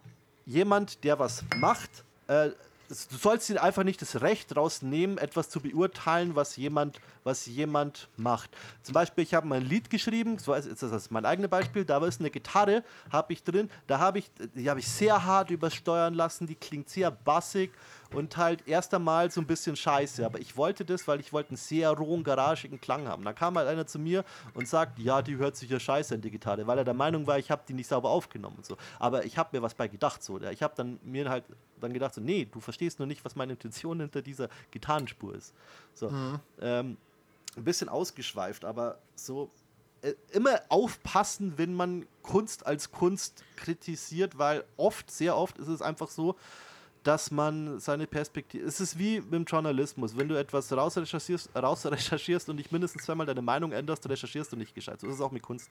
jemand, 0.45 1.03
der 1.03 1.19
was 1.19 1.43
macht, 1.57 1.89
äh, 2.27 2.49
du 3.11 3.17
sollst 3.17 3.49
ihn 3.49 3.57
einfach 3.57 3.83
nicht 3.83 4.01
das 4.01 4.21
Recht 4.21 4.55
rausnehmen, 4.55 5.17
etwas 5.17 5.49
zu 5.49 5.59
beurteilen, 5.59 6.35
was 6.35 6.55
jemand, 6.57 6.99
was 7.23 7.45
jemand 7.45 8.09
macht. 8.17 8.49
Zum 8.81 8.93
Beispiel, 8.93 9.23
ich 9.23 9.33
habe 9.33 9.47
mal 9.47 9.55
ein 9.55 9.65
Lied 9.65 9.89
geschrieben, 9.89 10.37
so 10.37 10.53
ist 10.53 10.81
das 10.81 11.11
mein 11.11 11.25
eigenes 11.25 11.49
Beispiel, 11.49 11.85
da 11.85 12.03
ist 12.05 12.19
eine 12.19 12.29
Gitarre, 12.29 12.83
habe 13.11 13.33
ich 13.33 13.43
drin, 13.43 13.69
da 13.87 13.99
habe 13.99 14.19
ich, 14.19 14.31
die 14.55 14.69
habe 14.69 14.79
ich 14.79 14.87
sehr 14.87 15.23
hart 15.23 15.49
übersteuern 15.49 16.13
lassen, 16.13 16.47
die 16.47 16.55
klingt 16.55 16.89
sehr 16.89 17.11
bassig 17.11 17.71
und 18.13 18.37
halt 18.37 18.67
erst 18.67 18.93
einmal 18.93 19.31
so 19.31 19.41
ein 19.41 19.47
bisschen 19.47 19.75
scheiße. 19.75 20.25
Aber 20.25 20.39
ich 20.39 20.55
wollte 20.57 20.85
das, 20.85 21.07
weil 21.07 21.19
ich 21.19 21.33
wollte 21.33 21.49
einen 21.49 21.57
sehr 21.57 21.91
rohen, 21.91 22.23
garagigen 22.23 22.79
Klang 22.79 23.07
haben. 23.07 23.23
Da 23.23 23.33
kam 23.33 23.57
halt 23.57 23.67
einer 23.67 23.85
zu 23.85 23.99
mir 23.99 24.23
und 24.53 24.67
sagt, 24.67 24.99
ja, 24.99 25.21
die 25.21 25.37
hört 25.37 25.55
sich 25.55 25.69
ja 25.69 25.79
scheiße 25.79 26.15
an 26.15 26.21
die 26.21 26.31
Gitarre, 26.31 26.67
weil 26.67 26.77
er 26.77 26.83
der 26.83 26.93
Meinung 26.93 27.27
war, 27.27 27.37
ich 27.39 27.51
habe 27.51 27.63
die 27.67 27.73
nicht 27.73 27.87
sauber 27.87 28.09
aufgenommen 28.09 28.57
und 28.57 28.65
so. 28.65 28.77
Aber 28.99 29.25
ich 29.25 29.37
habe 29.37 29.49
mir 29.57 29.61
was 29.61 29.73
bei 29.73 29.87
gedacht 29.87 30.23
so. 30.23 30.39
Ich 30.41 30.63
habe 30.63 30.73
dann 30.75 30.99
mir 31.03 31.29
halt 31.29 31.43
dann 31.79 31.93
gedacht 31.93 32.13
so, 32.13 32.21
nee, 32.21 32.47
du 32.49 32.59
verstehst 32.59 32.99
nur 32.99 33.07
nicht, 33.07 33.23
was 33.25 33.35
meine 33.35 33.53
Intention 33.53 33.99
hinter 33.99 34.21
dieser 34.21 34.49
Gitarrenspur 34.71 35.35
ist. 35.35 35.53
So. 35.93 36.09
Mhm. 36.09 36.39
Ähm, 36.61 36.97
ein 37.55 37.63
bisschen 37.63 37.89
ausgeschweift, 37.89 38.65
aber 38.65 38.97
so 39.15 39.51
äh, 40.01 40.13
immer 40.31 40.59
aufpassen, 40.69 41.57
wenn 41.57 41.73
man 41.73 42.05
Kunst 42.23 42.65
als 42.65 42.91
Kunst 42.91 43.43
kritisiert, 43.55 44.37
weil 44.37 44.63
oft, 44.75 45.11
sehr 45.11 45.37
oft 45.37 45.57
ist 45.57 45.67
es 45.67 45.81
einfach 45.81 46.09
so, 46.09 46.35
dass 47.03 47.31
man 47.31 47.79
seine 47.79 48.07
Perspektive. 48.07 48.65
Es 48.65 48.79
ist 48.79 48.97
wie 48.97 49.19
mit 49.19 49.33
dem 49.33 49.43
Journalismus. 49.45 50.17
Wenn 50.17 50.29
du 50.29 50.35
etwas 50.35 50.71
rausrecherchierst, 50.71 51.49
rausrecherchierst 51.55 52.49
und 52.49 52.57
dich 52.57 52.71
mindestens 52.71 53.03
zweimal 53.03 53.25
deine 53.25 53.41
Meinung 53.41 53.71
änderst, 53.71 54.07
recherchierst 54.09 54.51
du 54.51 54.55
nicht 54.55 54.73
gescheit. 54.73 55.01
So 55.01 55.07
ist 55.07 55.15
es 55.15 55.21
auch 55.21 55.31
mit 55.31 55.41
Kunst. 55.41 55.69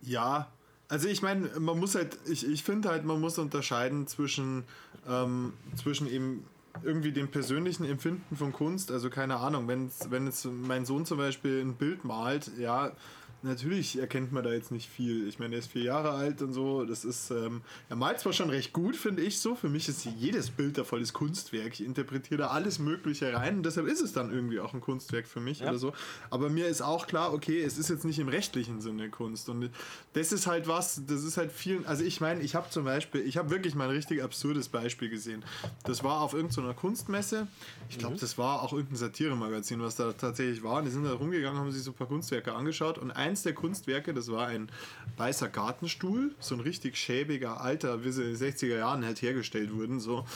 Ja, 0.00 0.50
also 0.88 1.08
ich 1.08 1.22
meine, 1.22 1.48
man 1.58 1.78
muss 1.78 1.94
halt, 1.94 2.18
ich, 2.26 2.46
ich 2.46 2.62
finde 2.62 2.90
halt, 2.90 3.04
man 3.04 3.20
muss 3.20 3.38
unterscheiden 3.38 4.06
zwischen, 4.06 4.64
ähm, 5.08 5.54
zwischen 5.76 6.06
eben 6.06 6.44
irgendwie 6.82 7.12
dem 7.12 7.28
persönlichen 7.28 7.84
Empfinden 7.84 8.36
von 8.36 8.52
Kunst. 8.52 8.90
Also 8.90 9.10
keine 9.10 9.36
Ahnung, 9.36 9.68
wenn 9.68 10.26
jetzt 10.26 10.46
mein 10.46 10.84
Sohn 10.84 11.06
zum 11.06 11.18
Beispiel 11.18 11.60
ein 11.60 11.74
Bild 11.74 12.04
malt, 12.04 12.50
ja, 12.58 12.92
natürlich 13.42 13.98
erkennt 13.98 14.32
man 14.32 14.44
da 14.44 14.52
jetzt 14.52 14.70
nicht 14.70 14.88
viel. 14.88 15.26
Ich 15.28 15.38
meine, 15.38 15.56
er 15.56 15.58
ist 15.58 15.70
vier 15.70 15.84
Jahre 15.84 16.10
alt 16.10 16.42
und 16.42 16.52
so. 16.52 16.84
Das 16.84 17.04
ist, 17.04 17.30
ähm, 17.30 17.62
er 17.88 17.96
malt 17.96 18.20
zwar 18.20 18.32
schon 18.32 18.50
recht 18.50 18.72
gut, 18.72 18.96
finde 18.96 19.22
ich 19.22 19.40
so. 19.40 19.54
Für 19.54 19.68
mich 19.68 19.88
ist 19.88 20.04
jedes 20.04 20.50
Bild 20.50 20.78
da 20.78 20.84
volles 20.84 21.12
Kunstwerk. 21.12 21.72
Ich 21.72 21.84
interpretiere 21.84 22.38
da 22.38 22.46
alles 22.48 22.78
Mögliche 22.78 23.32
rein 23.32 23.58
und 23.58 23.66
deshalb 23.66 23.86
ist 23.86 24.00
es 24.00 24.12
dann 24.12 24.32
irgendwie 24.32 24.60
auch 24.60 24.74
ein 24.74 24.80
Kunstwerk 24.80 25.26
für 25.26 25.40
mich 25.40 25.60
ja. 25.60 25.68
oder 25.68 25.78
so. 25.78 25.92
Aber 26.30 26.48
mir 26.48 26.68
ist 26.68 26.82
auch 26.82 27.06
klar, 27.06 27.32
okay, 27.32 27.62
es 27.62 27.78
ist 27.78 27.90
jetzt 27.90 28.04
nicht 28.04 28.18
im 28.18 28.28
rechtlichen 28.28 28.80
Sinne 28.80 29.10
Kunst. 29.10 29.48
Und 29.48 29.70
das 30.12 30.32
ist 30.32 30.46
halt 30.46 30.68
was, 30.68 31.02
das 31.06 31.24
ist 31.24 31.36
halt 31.36 31.52
vielen. 31.52 31.84
Also 31.86 32.04
ich 32.04 32.20
meine, 32.20 32.40
ich 32.42 32.54
habe 32.54 32.70
zum 32.70 32.84
Beispiel, 32.84 33.22
ich 33.22 33.36
habe 33.36 33.50
wirklich 33.50 33.74
mal 33.74 33.88
ein 33.88 33.94
richtig 33.94 34.22
absurdes 34.22 34.68
Beispiel 34.68 35.08
gesehen. 35.08 35.44
Das 35.84 36.04
war 36.04 36.20
auf 36.20 36.32
irgendeiner 36.32 36.74
Kunstmesse. 36.74 37.48
Ich 37.88 37.98
glaube, 37.98 38.14
mhm. 38.14 38.20
das 38.20 38.38
war 38.38 38.62
auch 38.62 38.72
irgendein 38.72 38.96
Satiremagazin, 38.96 39.80
was 39.80 39.96
da 39.96 40.12
tatsächlich 40.12 40.62
war. 40.62 40.78
Und 40.78 40.84
die 40.84 40.90
sind 40.90 41.04
da 41.04 41.12
rumgegangen, 41.12 41.58
haben 41.58 41.72
sich 41.72 41.82
so 41.82 41.90
ein 41.90 41.94
paar 41.94 42.06
Kunstwerke 42.06 42.54
angeschaut 42.54 42.98
und 42.98 43.10
ein 43.10 43.31
eins 43.32 43.42
der 43.42 43.54
Kunstwerke, 43.54 44.12
das 44.12 44.30
war 44.30 44.46
ein 44.46 44.70
weißer 45.16 45.48
Gartenstuhl, 45.48 46.34
so 46.38 46.54
ein 46.54 46.60
richtig 46.60 46.96
schäbiger, 46.98 47.60
alter, 47.60 48.04
wie 48.04 48.12
sie 48.12 48.22
in 48.22 48.36
den 48.36 48.36
60er 48.36 48.76
Jahren 48.76 49.04
halt 49.04 49.22
hergestellt 49.22 49.72
wurden, 49.72 50.00
so. 50.00 50.26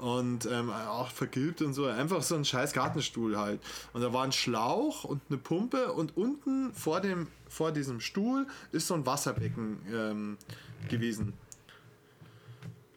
Und 0.00 0.46
ähm, 0.46 0.70
auch 0.70 1.10
vergilbt 1.10 1.60
und 1.62 1.74
so. 1.74 1.86
Einfach 1.86 2.22
so 2.22 2.34
ein 2.34 2.44
scheiß 2.44 2.72
Gartenstuhl 2.72 3.38
halt. 3.38 3.60
Und 3.92 4.00
da 4.02 4.12
war 4.12 4.24
ein 4.24 4.32
Schlauch 4.32 5.04
und 5.04 5.20
eine 5.28 5.38
Pumpe 5.38 5.92
und 5.92 6.16
unten 6.16 6.72
vor, 6.72 7.00
dem, 7.00 7.28
vor 7.48 7.72
diesem 7.72 8.00
Stuhl 8.00 8.46
ist 8.72 8.86
so 8.86 8.94
ein 8.94 9.06
Wasserbecken 9.06 9.78
ähm, 9.92 10.38
gewesen. 10.88 11.34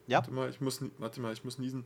Ja. 0.08 0.20
Warte 0.20 0.32
mal, 0.32 0.50
ich 0.50 0.62
muss, 0.62 0.82
warte 0.98 1.22
mal, 1.22 1.34
ich 1.34 1.44
muss 1.44 1.60
niesen. 1.60 1.84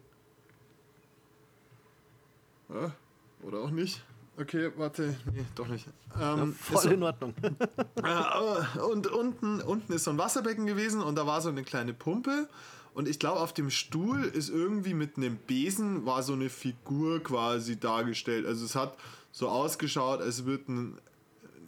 Oder 3.41 3.59
auch 3.59 3.71
nicht. 3.71 4.03
Okay, 4.35 4.71
warte, 4.77 5.15
nee, 5.31 5.45
doch 5.53 5.67
nicht. 5.67 5.85
Ähm, 6.19 6.55
ja, 6.71 6.79
voll 6.79 6.91
in 6.91 7.03
Ordnung. 7.03 7.33
äh, 8.03 8.79
und 8.79 9.07
unten, 9.07 9.61
unten 9.61 9.93
ist 9.93 10.05
so 10.05 10.11
ein 10.11 10.17
Wasserbecken 10.17 10.65
gewesen 10.65 11.01
und 11.01 11.15
da 11.15 11.27
war 11.27 11.41
so 11.41 11.49
eine 11.49 11.63
kleine 11.63 11.93
Pumpe. 11.93 12.47
Und 12.95 13.07
ich 13.07 13.19
glaube, 13.19 13.39
auf 13.39 13.53
dem 13.53 13.69
Stuhl 13.69 14.23
ist 14.23 14.49
irgendwie 14.49 14.93
mit 14.93 15.17
einem 15.17 15.37
Besen 15.37 16.05
war 16.05 16.23
so 16.23 16.33
eine 16.33 16.49
Figur 16.49 17.21
quasi 17.23 17.79
dargestellt. 17.79 18.45
Also 18.45 18.65
es 18.65 18.75
hat 18.75 18.97
so 19.31 19.49
ausgeschaut, 19.49 20.21
als 20.21 20.45
würde 20.45 20.71
ein 20.71 20.97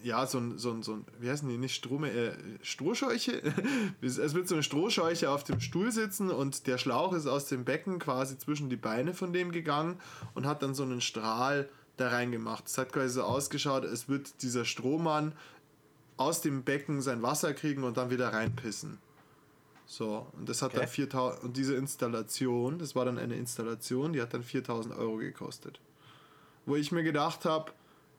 ja, 0.05 0.27
so 0.27 0.37
ein, 0.37 0.59
so 0.59 0.69
ein, 0.69 0.83
so 0.83 0.93
ein, 0.93 1.05
wie 1.19 1.31
heißen 1.31 1.49
die, 1.49 1.57
nicht 1.57 1.73
Strome, 1.73 2.11
äh, 2.11 2.33
Strohscheuche? 2.61 3.41
es 4.01 4.35
wird 4.35 4.47
so 4.47 4.53
eine 4.53 4.61
Strohscheuche 4.61 5.31
auf 5.31 5.43
dem 5.43 5.59
Stuhl 5.59 5.91
sitzen 5.91 6.29
und 6.29 6.67
der 6.67 6.77
Schlauch 6.77 7.13
ist 7.13 7.25
aus 7.25 7.47
dem 7.47 7.65
Becken 7.65 7.97
quasi 7.97 8.37
zwischen 8.37 8.69
die 8.69 8.75
Beine 8.75 9.15
von 9.15 9.33
dem 9.33 9.51
gegangen 9.51 9.97
und 10.35 10.45
hat 10.45 10.61
dann 10.61 10.75
so 10.75 10.83
einen 10.83 11.01
Strahl 11.01 11.67
da 11.97 12.09
reingemacht. 12.09 12.67
Es 12.67 12.77
hat 12.77 12.91
quasi 12.91 13.15
so 13.15 13.23
ausgeschaut, 13.23 13.85
es 13.85 14.09
wird 14.09 14.41
dieser 14.41 14.65
Strohmann 14.65 15.33
aus 16.17 16.41
dem 16.41 16.63
Becken 16.63 17.01
sein 17.01 17.21
Wasser 17.21 17.53
kriegen 17.53 17.83
und 17.83 17.97
dann 17.97 18.09
wieder 18.09 18.33
reinpissen. 18.33 18.99
So, 19.85 20.27
und 20.33 20.49
das 20.49 20.61
hat 20.61 20.71
okay. 20.71 20.79
dann 20.79 20.87
4000, 20.87 21.43
und 21.43 21.57
diese 21.57 21.75
Installation, 21.75 22.79
das 22.79 22.95
war 22.95 23.05
dann 23.05 23.19
eine 23.19 23.35
Installation, 23.35 24.13
die 24.13 24.21
hat 24.21 24.33
dann 24.33 24.43
4000 24.43 24.95
Euro 24.95 25.17
gekostet. 25.17 25.79
Wo 26.65 26.75
ich 26.75 26.91
mir 26.91 27.03
gedacht 27.03 27.45
habe, 27.45 27.71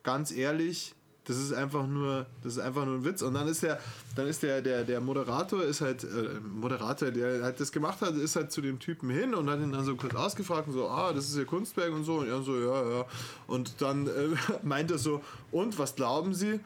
ganz 0.04 0.30
ehrlich, 0.30 0.94
das 1.26 1.38
ist 1.38 1.52
einfach 1.52 1.86
nur, 1.86 2.26
das 2.42 2.54
ist 2.54 2.58
einfach 2.60 2.86
nur 2.86 2.96
ein 2.96 3.04
Witz. 3.04 3.20
Und 3.22 3.34
dann 3.34 3.48
ist 3.48 3.62
der, 3.62 3.80
dann 4.14 4.28
ist 4.28 4.42
der, 4.42 4.62
der, 4.62 4.84
der 4.84 5.00
Moderator 5.00 5.62
ist 5.64 5.80
halt, 5.80 6.04
äh, 6.04 6.40
Moderator, 6.40 7.10
der 7.10 7.42
halt 7.42 7.58
das 7.58 7.72
gemacht 7.72 8.00
hat, 8.00 8.14
ist 8.14 8.36
halt 8.36 8.52
zu 8.52 8.60
dem 8.60 8.78
Typen 8.78 9.10
hin 9.10 9.34
und 9.34 9.50
hat 9.50 9.60
ihn 9.60 9.72
dann 9.72 9.84
so 9.84 9.96
kurz 9.96 10.14
ausgefragt 10.14 10.68
und 10.68 10.74
so, 10.74 10.88
ah, 10.88 11.12
das 11.12 11.28
ist 11.28 11.36
ja 11.36 11.44
Kunstwerk 11.44 11.92
und 11.92 12.04
so. 12.04 12.18
Und 12.18 12.28
er 12.28 12.42
so, 12.42 12.56
ja, 12.56 12.98
ja. 12.98 13.04
Und 13.48 13.80
dann 13.82 14.06
äh, 14.06 14.10
meint 14.62 14.90
er 14.92 14.98
so, 14.98 15.22
und 15.50 15.78
was 15.78 15.96
glauben 15.96 16.32
Sie? 16.32 16.60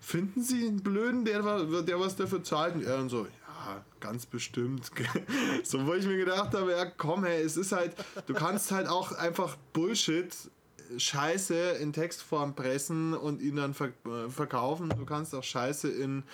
Finden 0.00 0.42
Sie 0.42 0.68
einen 0.68 0.82
Blöden, 0.82 1.24
der, 1.24 1.42
der 1.82 1.98
was 1.98 2.14
dafür 2.14 2.44
zahlt? 2.44 2.76
Und 2.76 2.84
er 2.84 2.98
dann 2.98 3.08
so, 3.08 3.24
ja, 3.24 3.84
ganz 3.98 4.24
bestimmt. 4.24 4.88
so, 5.64 5.84
wo 5.84 5.94
ich 5.94 6.06
mir 6.06 6.16
gedacht 6.16 6.54
habe, 6.54 6.70
ja, 6.70 6.84
komm, 6.84 7.24
hey, 7.24 7.42
es 7.42 7.56
ist 7.56 7.72
halt, 7.72 7.92
du 8.26 8.34
kannst 8.34 8.70
halt 8.70 8.86
auch 8.86 9.10
einfach 9.12 9.56
Bullshit 9.72 10.32
Scheiße 10.96 11.54
in 11.80 11.92
Textform 11.92 12.54
pressen 12.54 13.14
und 13.14 13.40
ihn 13.40 13.56
dann 13.56 13.72
äh, 13.72 14.28
verkaufen. 14.28 14.88
Du 14.90 15.04
kannst 15.04 15.34
auch 15.34 15.44
Scheiße 15.44 15.88
in, 15.88 16.24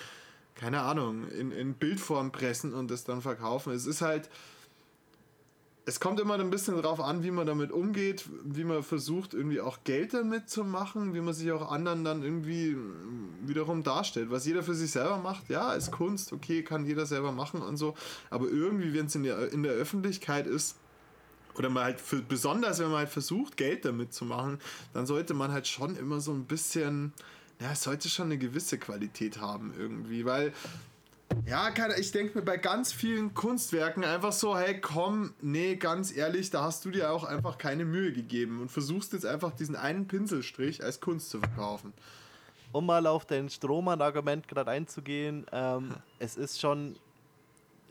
keine 0.55 0.81
Ahnung, 0.81 1.29
in, 1.29 1.53
in 1.53 1.75
Bildform 1.75 2.33
pressen 2.33 2.75
und 2.75 2.91
das 2.91 3.05
dann 3.05 3.23
verkaufen. 3.23 3.73
Es 3.73 3.87
ist 3.87 4.03
halt, 4.03 4.29
es 5.85 5.99
kommt 5.99 6.21
immer 6.21 6.39
ein 6.39 6.51
bisschen 6.51 6.81
darauf 6.81 7.01
an, 7.01 7.25
wie 7.25 7.31
man 7.31 7.47
damit 7.47 7.73
umgeht, 7.73 8.25
wie 8.45 8.63
man 8.63 8.83
versucht, 8.83 9.35
irgendwie 9.35 9.61
auch 9.61 9.79
Geld 9.85 10.15
damit 10.15 10.49
zu 10.49 10.63
machen, 10.65 11.15
wie 11.15 11.21
man 11.21 11.35
sich 11.35 11.51
auch 11.51 11.73
anderen 11.73 12.05
dann 12.05 12.23
irgendwie 12.23 12.77
wiederum 13.45 13.83
darstellt. 13.83 14.31
Was 14.31 14.47
jeder 14.47 14.63
für 14.63 14.75
sich 14.75 14.93
selber 14.93 15.19
macht, 15.19 15.49
ja, 15.49 15.73
ist 15.73 15.91
Kunst, 15.91 16.33
okay, 16.33 16.63
kann 16.63 16.87
jeder 16.87 17.07
selber 17.07 17.33
machen 17.33 17.63
und 17.63 17.77
so. 17.77 17.95
Aber 18.31 18.47
irgendwie, 18.47 18.95
wenn 18.95 19.07
es 19.07 19.15
in 19.17 19.25
der, 19.25 19.53
in 19.53 19.65
der 19.65 19.73
Öffentlichkeit 19.73 20.47
ist, 20.47 20.77
oder 21.57 21.71
man 21.71 21.85
halt 21.85 22.01
für, 22.01 22.23
besonders 22.23 22.79
wenn 22.79 22.89
man 22.89 22.99
halt 22.99 23.11
versucht, 23.11 23.57
Geld 23.57 23.85
damit 23.85 24.13
zu 24.13 24.25
machen, 24.25 24.59
dann 24.93 25.07
sollte 25.07 25.35
man 25.35 25.53
halt 25.53 25.67
schon 25.67 25.97
immer 25.97 26.21
so 26.21 26.33
ein 26.33 26.45
bisschen, 26.45 27.13
ja, 27.61 27.73
es 27.73 27.83
sollte 27.83 28.09
schon 28.09 28.27
eine 28.27 28.39
gewisse 28.39 28.79
Qualität 28.79 29.41
haben 29.41 29.73
irgendwie, 29.77 30.25
weil 30.25 30.53
ja, 31.47 31.71
keine, 31.71 31.99
ich 31.99 32.13
denke 32.13 32.39
mir 32.39 32.45
bei 32.45 32.57
ganz 32.57 32.93
vielen 32.93 33.35
Kunstwerken 33.35 34.05
einfach 34.05 34.33
so, 34.33 34.57
hey, 34.57 34.81
komm, 34.81 35.35
nee, 35.41 35.77
ganz 35.77 36.15
ehrlich, 36.15 36.51
da 36.51 36.63
hast 36.63 36.85
du 36.85 36.91
dir 36.91 37.11
auch 37.11 37.25
einfach 37.25 37.59
keine 37.59 37.85
Mühe 37.85 38.13
gegeben 38.13 38.61
und 38.61 38.71
versuchst 38.71 39.13
jetzt 39.13 39.27
einfach 39.27 39.53
diesen 39.53 39.77
einen 39.77 40.07
Pinselstrich 40.07 40.85
als 40.85 41.01
Kunst 41.01 41.31
zu 41.31 41.39
verkaufen. 41.41 41.93
Um 42.73 42.87
mal 42.87 43.07
auf 43.07 43.27
dein 43.27 43.51
Strohmann-Argument 43.51 44.49
gerade 44.49 44.71
einzugehen, 44.71 45.47
ähm, 45.53 45.95
es 46.19 46.37
ist 46.37 46.61
schon 46.61 46.97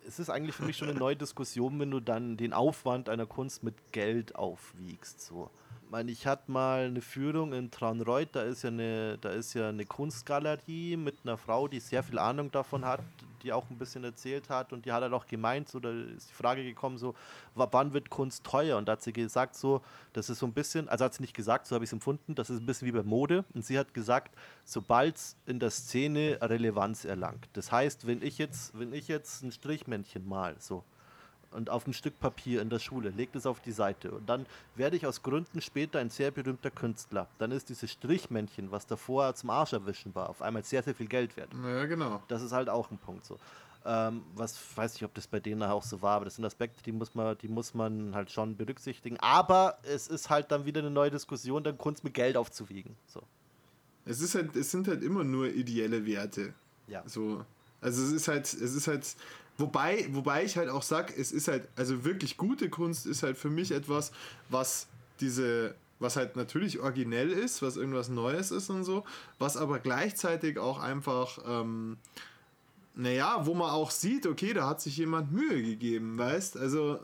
es 0.07 0.19
ist 0.19 0.29
eigentlich 0.29 0.55
für 0.55 0.63
mich 0.63 0.77
schon 0.77 0.89
eine 0.89 0.99
neue 0.99 1.15
Diskussion, 1.15 1.79
wenn 1.79 1.91
du 1.91 1.99
dann 1.99 2.37
den 2.37 2.53
Aufwand 2.53 3.09
einer 3.09 3.25
Kunst 3.25 3.63
mit 3.63 3.91
Geld 3.91 4.35
aufwiegst. 4.35 5.21
So. 5.21 5.49
Ich 5.83 5.91
meine, 5.91 6.11
ich 6.11 6.27
hatte 6.27 6.51
mal 6.51 6.85
eine 6.85 7.01
Führung 7.01 7.53
in 7.53 7.71
Traunreuth, 7.71 8.29
da 8.33 8.43
ist 8.43 8.63
ja 8.63 8.69
eine, 8.69 9.17
da 9.19 9.29
ist 9.29 9.53
ja 9.53 9.69
eine 9.69 9.85
Kunstgalerie 9.85 10.97
mit 10.97 11.17
einer 11.23 11.37
Frau, 11.37 11.67
die 11.67 11.79
sehr 11.79 12.03
viel 12.03 12.19
Ahnung 12.19 12.51
davon 12.51 12.85
hat, 12.85 13.01
die 13.43 13.53
auch 13.53 13.69
ein 13.69 13.77
bisschen 13.77 14.03
erzählt 14.03 14.49
hat 14.49 14.73
und 14.73 14.85
die 14.85 14.91
hat 14.91 15.01
halt 15.01 15.13
auch 15.13 15.27
gemeint, 15.27 15.69
so, 15.69 15.79
da 15.79 15.91
ist 15.91 16.29
die 16.29 16.33
Frage 16.33 16.63
gekommen, 16.63 16.97
so, 16.97 17.15
wann 17.55 17.93
wird 17.93 18.09
Kunst 18.09 18.43
teuer? 18.43 18.77
Und 18.77 18.87
da 18.87 18.93
hat 18.93 19.01
sie 19.01 19.13
gesagt, 19.13 19.55
so, 19.55 19.81
das 20.13 20.29
ist 20.29 20.39
so 20.39 20.45
ein 20.45 20.53
bisschen, 20.53 20.89
also 20.89 21.05
hat 21.05 21.13
sie 21.13 21.21
nicht 21.21 21.35
gesagt, 21.35 21.67
so 21.67 21.75
habe 21.75 21.83
ich 21.83 21.89
es 21.89 21.93
empfunden, 21.93 22.35
das 22.35 22.49
ist 22.49 22.59
ein 22.59 22.65
bisschen 22.65 22.87
wie 22.87 22.91
bei 22.91 23.03
Mode. 23.03 23.45
Und 23.53 23.65
sie 23.65 23.77
hat 23.77 23.93
gesagt, 23.93 24.35
sobald 24.63 25.15
es 25.15 25.35
in 25.45 25.59
der 25.59 25.71
Szene 25.71 26.37
Relevanz 26.41 27.05
erlangt. 27.05 27.49
Das 27.53 27.71
heißt, 27.71 28.07
wenn 28.07 28.21
ich 28.21 28.37
jetzt, 28.37 28.77
wenn 28.77 28.93
ich 28.93 29.07
jetzt 29.07 29.43
ein 29.43 29.51
Strichmännchen 29.51 30.27
mal, 30.27 30.55
so, 30.59 30.83
und 31.51 31.69
auf 31.69 31.87
ein 31.87 31.93
Stück 31.93 32.19
Papier 32.19 32.61
in 32.61 32.69
der 32.69 32.79
Schule, 32.79 33.09
legt 33.09 33.35
es 33.35 33.45
auf 33.45 33.59
die 33.59 33.71
Seite 33.71 34.11
und 34.11 34.27
dann 34.27 34.45
werde 34.75 34.95
ich 34.95 35.05
aus 35.05 35.21
Gründen 35.21 35.61
später 35.61 35.99
ein 35.99 36.09
sehr 36.09 36.31
berühmter 36.31 36.71
Künstler. 36.71 37.27
Dann 37.37 37.51
ist 37.51 37.69
dieses 37.69 37.91
Strichmännchen, 37.91 38.71
was 38.71 38.87
davor 38.87 39.33
zum 39.35 39.49
Arsch 39.49 39.73
erwischen 39.73 40.13
war, 40.15 40.29
auf 40.29 40.41
einmal 40.41 40.63
sehr, 40.63 40.83
sehr 40.83 40.95
viel 40.95 41.07
Geld 41.07 41.35
wert. 41.37 41.49
Ja, 41.63 41.85
genau. 41.85 42.21
Das 42.27 42.41
ist 42.41 42.51
halt 42.51 42.69
auch 42.69 42.89
ein 42.91 42.97
Punkt 42.97 43.25
so. 43.25 43.37
Ähm, 43.83 44.21
was 44.35 44.59
weiß 44.75 44.95
ich, 44.95 45.03
ob 45.03 45.13
das 45.15 45.25
bei 45.25 45.39
denen 45.39 45.63
auch 45.63 45.81
so 45.81 46.01
war, 46.03 46.17
aber 46.17 46.25
das 46.25 46.35
sind 46.35 46.45
Aspekte, 46.45 46.83
die 46.83 46.91
muss 46.91 47.15
man, 47.15 47.35
die 47.39 47.47
muss 47.47 47.73
man 47.73 48.13
halt 48.13 48.29
schon 48.29 48.55
berücksichtigen. 48.55 49.17
Aber 49.19 49.79
es 49.83 50.07
ist 50.07 50.29
halt 50.29 50.51
dann 50.51 50.65
wieder 50.65 50.81
eine 50.81 50.91
neue 50.91 51.09
Diskussion, 51.09 51.63
dann 51.63 51.77
Kunst 51.77 52.03
mit 52.03 52.13
Geld 52.13 52.37
aufzuwiegen. 52.37 52.95
So. 53.07 53.23
Es 54.05 54.21
ist 54.21 54.35
halt, 54.35 54.55
es 54.55 54.69
sind 54.69 54.87
halt 54.87 55.03
immer 55.03 55.23
nur 55.23 55.47
ideelle 55.47 56.05
Werte. 56.05 56.53
Ja. 56.87 57.03
So. 57.07 57.43
Also 57.81 58.03
es 58.03 58.11
ist 58.11 58.27
halt, 58.27 58.45
es 58.45 58.75
ist 58.75 58.87
halt, 58.87 59.15
Wobei, 59.61 60.07
wobei 60.11 60.43
ich 60.43 60.57
halt 60.57 60.69
auch 60.69 60.81
sag, 60.81 61.15
es 61.17 61.31
ist 61.31 61.47
halt, 61.47 61.67
also 61.75 62.03
wirklich 62.03 62.35
gute 62.35 62.69
Kunst 62.69 63.05
ist 63.05 63.23
halt 63.23 63.37
für 63.37 63.49
mich 63.49 63.71
etwas, 63.71 64.11
was 64.49 64.87
diese, 65.19 65.75
was 65.99 66.15
halt 66.15 66.35
natürlich 66.35 66.79
originell 66.79 67.29
ist, 67.31 67.61
was 67.61 67.77
irgendwas 67.77 68.09
Neues 68.09 68.49
ist 68.51 68.69
und 68.71 68.83
so, 68.83 69.03
was 69.37 69.55
aber 69.55 69.79
gleichzeitig 69.79 70.57
auch 70.57 70.79
einfach, 70.79 71.37
ähm, 71.47 71.97
naja, 72.95 73.45
wo 73.45 73.53
man 73.53 73.69
auch 73.69 73.91
sieht, 73.91 74.25
okay, 74.25 74.53
da 74.53 74.67
hat 74.67 74.81
sich 74.81 74.97
jemand 74.97 75.31
Mühe 75.31 75.61
gegeben, 75.61 76.17
weißt? 76.17 76.57
Also, 76.57 76.99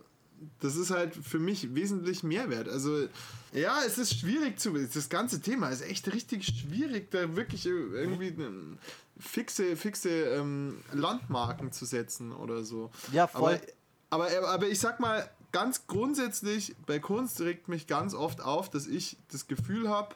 das 0.59 0.75
ist 0.75 0.91
halt 0.91 1.15
für 1.15 1.39
mich 1.39 1.75
wesentlich 1.75 2.23
Mehrwert. 2.23 2.69
Also, 2.69 3.07
ja, 3.53 3.79
es 3.85 3.97
ist 3.97 4.19
schwierig 4.19 4.59
zu. 4.59 4.73
Das 4.73 5.09
ganze 5.09 5.41
Thema 5.41 5.69
ist 5.69 5.81
echt 5.81 6.11
richtig 6.13 6.45
schwierig, 6.45 7.11
da 7.11 7.35
wirklich 7.35 7.65
irgendwie 7.65 8.35
fixe, 9.19 9.75
fixe 9.75 10.09
ähm, 10.09 10.83
Landmarken 10.93 11.71
zu 11.71 11.85
setzen 11.85 12.31
oder 12.31 12.63
so. 12.63 12.91
Ja, 13.11 13.27
voll. 13.27 13.59
Aber, 14.09 14.25
aber, 14.27 14.47
aber 14.49 14.67
ich 14.67 14.79
sag 14.79 14.99
mal, 14.99 15.29
ganz 15.51 15.87
grundsätzlich, 15.87 16.75
bei 16.85 16.99
Kunst 16.99 17.41
regt 17.41 17.67
mich 17.67 17.87
ganz 17.87 18.13
oft 18.13 18.41
auf, 18.41 18.69
dass 18.69 18.87
ich 18.87 19.17
das 19.31 19.47
Gefühl 19.47 19.89
habe, 19.89 20.15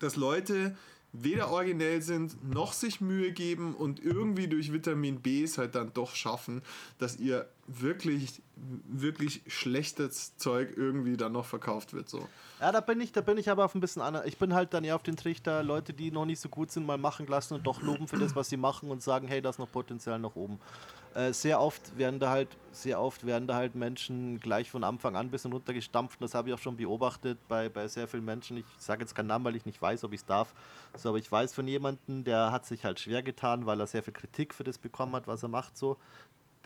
dass 0.00 0.16
Leute 0.16 0.76
weder 1.12 1.50
originell 1.50 2.02
sind, 2.02 2.42
noch 2.48 2.72
sich 2.72 3.00
Mühe 3.00 3.32
geben 3.32 3.74
und 3.74 4.04
irgendwie 4.04 4.48
durch 4.48 4.72
Vitamin 4.72 5.20
B 5.20 5.44
es 5.44 5.58
halt 5.58 5.76
dann 5.76 5.92
doch 5.94 6.14
schaffen, 6.14 6.62
dass 6.98 7.16
ihr 7.16 7.48
wirklich, 7.66 8.42
wirklich 8.56 9.42
schlechtes 9.46 10.36
Zeug 10.36 10.74
irgendwie 10.76 11.16
dann 11.16 11.32
noch 11.32 11.46
verkauft 11.46 11.92
wird. 11.92 12.08
So. 12.08 12.28
Ja, 12.60 12.72
da 12.72 12.80
bin 12.80 13.00
ich, 13.00 13.12
da 13.12 13.20
bin 13.20 13.38
ich 13.38 13.50
aber 13.50 13.64
auf 13.64 13.74
ein 13.74 13.80
bisschen 13.80 14.02
anders. 14.02 14.24
Ich 14.26 14.38
bin 14.38 14.54
halt 14.54 14.74
dann 14.74 14.84
eher 14.84 14.94
auf 14.94 15.02
den 15.02 15.16
Trichter, 15.16 15.62
Leute, 15.62 15.92
die 15.92 16.10
noch 16.10 16.24
nicht 16.24 16.40
so 16.40 16.48
gut 16.48 16.70
sind, 16.70 16.86
mal 16.86 16.98
machen 16.98 17.26
lassen 17.26 17.54
und 17.54 17.66
doch 17.66 17.82
loben 17.82 18.06
für 18.08 18.18
das, 18.18 18.36
was 18.36 18.48
sie 18.48 18.56
machen 18.56 18.90
und 18.90 19.02
sagen, 19.02 19.28
hey, 19.28 19.42
da 19.42 19.50
ist 19.50 19.58
noch 19.58 19.70
Potenzial 19.70 20.18
nach 20.18 20.36
oben. 20.36 20.58
Äh, 21.14 21.32
sehr 21.32 21.60
oft 21.60 21.96
werden 21.96 22.18
da 22.18 22.30
halt, 22.30 22.48
sehr 22.72 23.00
oft 23.00 23.24
werden 23.24 23.46
da 23.46 23.54
halt 23.54 23.76
Menschen 23.76 24.40
gleich 24.40 24.68
von 24.68 24.82
Anfang 24.82 25.14
an 25.14 25.26
ein 25.26 25.30
bisschen 25.30 25.52
runtergestampft. 25.52 26.20
Das 26.20 26.34
habe 26.34 26.48
ich 26.48 26.54
auch 26.54 26.58
schon 26.58 26.76
beobachtet 26.76 27.38
bei, 27.46 27.68
bei 27.68 27.86
sehr 27.86 28.08
vielen 28.08 28.24
Menschen. 28.24 28.56
Ich 28.56 28.64
sage 28.78 29.02
jetzt 29.02 29.14
keinen 29.14 29.28
Namen, 29.28 29.44
weil 29.44 29.54
ich 29.54 29.64
nicht 29.64 29.80
weiß, 29.80 30.02
ob 30.02 30.12
ich 30.12 30.20
es 30.20 30.26
darf. 30.26 30.52
So, 30.96 31.10
aber 31.10 31.18
ich 31.18 31.30
weiß 31.30 31.54
von 31.54 31.68
jemandem, 31.68 32.24
der 32.24 32.50
hat 32.50 32.66
sich 32.66 32.84
halt 32.84 32.98
schwer 32.98 33.22
getan, 33.22 33.64
weil 33.64 33.78
er 33.78 33.86
sehr 33.86 34.02
viel 34.02 34.12
Kritik 34.12 34.54
für 34.54 34.64
das 34.64 34.76
bekommen 34.76 35.14
hat, 35.14 35.28
was 35.28 35.44
er 35.44 35.48
macht. 35.48 35.76
So, 35.76 35.98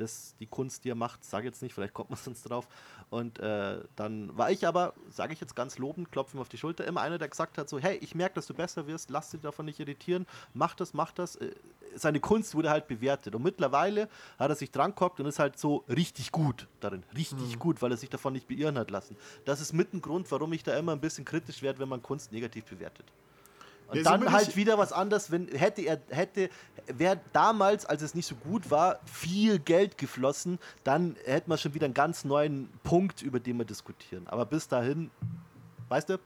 das, 0.01 0.35
die 0.41 0.47
Kunst, 0.47 0.85
die 0.85 0.91
er 0.91 0.95
macht, 0.95 1.25
sage 1.25 1.47
jetzt 1.47 1.63
nicht, 1.63 1.75
vielleicht 1.75 1.95
kommt 1.95 2.11
man 2.11 2.19
sonst 2.23 2.43
drauf. 2.43 2.69
Und 3.11 3.39
äh, 3.39 3.81
dann 3.97 4.37
war 4.37 4.51
ich 4.51 4.67
aber, 4.67 4.95
sage 5.11 5.33
ich 5.33 5.41
jetzt 5.41 5.55
ganz 5.55 5.79
lobend, 5.79 6.11
klopfe 6.11 6.37
ihm 6.37 6.41
auf 6.41 6.49
die 6.49 6.59
Schulter, 6.59 6.87
immer 6.87 7.01
einer, 7.01 7.19
der 7.19 7.29
gesagt 7.29 7.59
hat, 7.59 7.69
so, 7.69 7.79
hey, 7.79 7.97
ich 7.99 8.15
merke, 8.15 8.37
dass 8.37 8.47
du 8.47 8.55
besser 8.55 8.87
wirst, 8.87 9.11
lass 9.11 9.31
dich 9.31 9.41
davon 9.41 9.67
nicht 9.67 9.81
irritieren, 9.81 10.27
mach 10.55 10.75
das, 10.75 10.95
mach 10.95 11.13
das. 11.13 11.37
Äh, 11.37 11.55
seine 11.95 12.21
Kunst 12.21 12.55
wurde 12.55 12.71
halt 12.71 12.87
bewertet. 12.87 13.35
Und 13.35 13.43
mittlerweile 13.43 14.09
hat 14.39 14.51
er 14.51 14.57
sich 14.57 14.71
dran 14.71 14.95
gehockt 14.95 15.21
und 15.21 15.27
ist 15.27 15.39
halt 15.39 15.59
so 15.59 15.85
richtig 15.89 16.33
gut 16.33 16.69
darin. 16.81 17.03
Richtig 17.15 17.55
mhm. 17.55 17.59
gut, 17.59 17.83
weil 17.83 17.91
er 17.91 17.97
sich 17.97 18.11
davon 18.11 18.35
nicht 18.35 18.49
beirren 18.49 18.79
hat 18.79 18.91
lassen. 18.91 19.17
Das 19.45 19.61
ist 19.61 19.73
mit 19.73 19.93
ein 19.95 20.03
Grund, 20.03 20.31
warum 20.31 20.53
ich 20.53 20.63
da 20.63 20.77
immer 20.77 20.93
ein 20.93 21.01
bisschen 21.01 21.25
kritisch 21.25 21.63
werde, 21.63 21.79
wenn 21.79 21.89
man 21.89 22.03
Kunst 22.03 22.33
negativ 22.33 22.65
bewertet. 22.67 23.07
Und 23.89 23.97
ja, 23.97 24.03
dann 24.03 24.30
halt 24.30 24.55
wieder 24.57 24.76
was 24.76 24.93
anderes, 24.93 25.30
wenn 25.30 25.49
hätte 25.49 25.82
er 25.82 26.01
hätte 26.11 26.51
wäre 26.86 27.20
damals, 27.32 27.86
als 27.86 28.03
es 28.03 28.14
nicht 28.14 28.26
so 28.26 28.34
gut 28.34 28.70
war, 28.70 29.01
viel 29.05 29.59
Geld 29.59 29.99
geflossen, 29.99 30.59
dann 30.84 31.16
hätten 31.24 31.51
wir 31.51 31.57
schon 31.57 31.74
wieder 31.74 31.86
einen 31.86 31.95
ganz 31.95 32.24
neuen 32.24 32.68
Punkt, 32.82 33.22
über 33.22 33.41
den 33.41 33.59
wir 33.59 33.64
diskutieren. 33.64 34.26
Aber 34.26 34.47
bis 34.47 34.68
dahin, 34.68 35.11
weißt 35.89 36.11
du? 36.11 36.18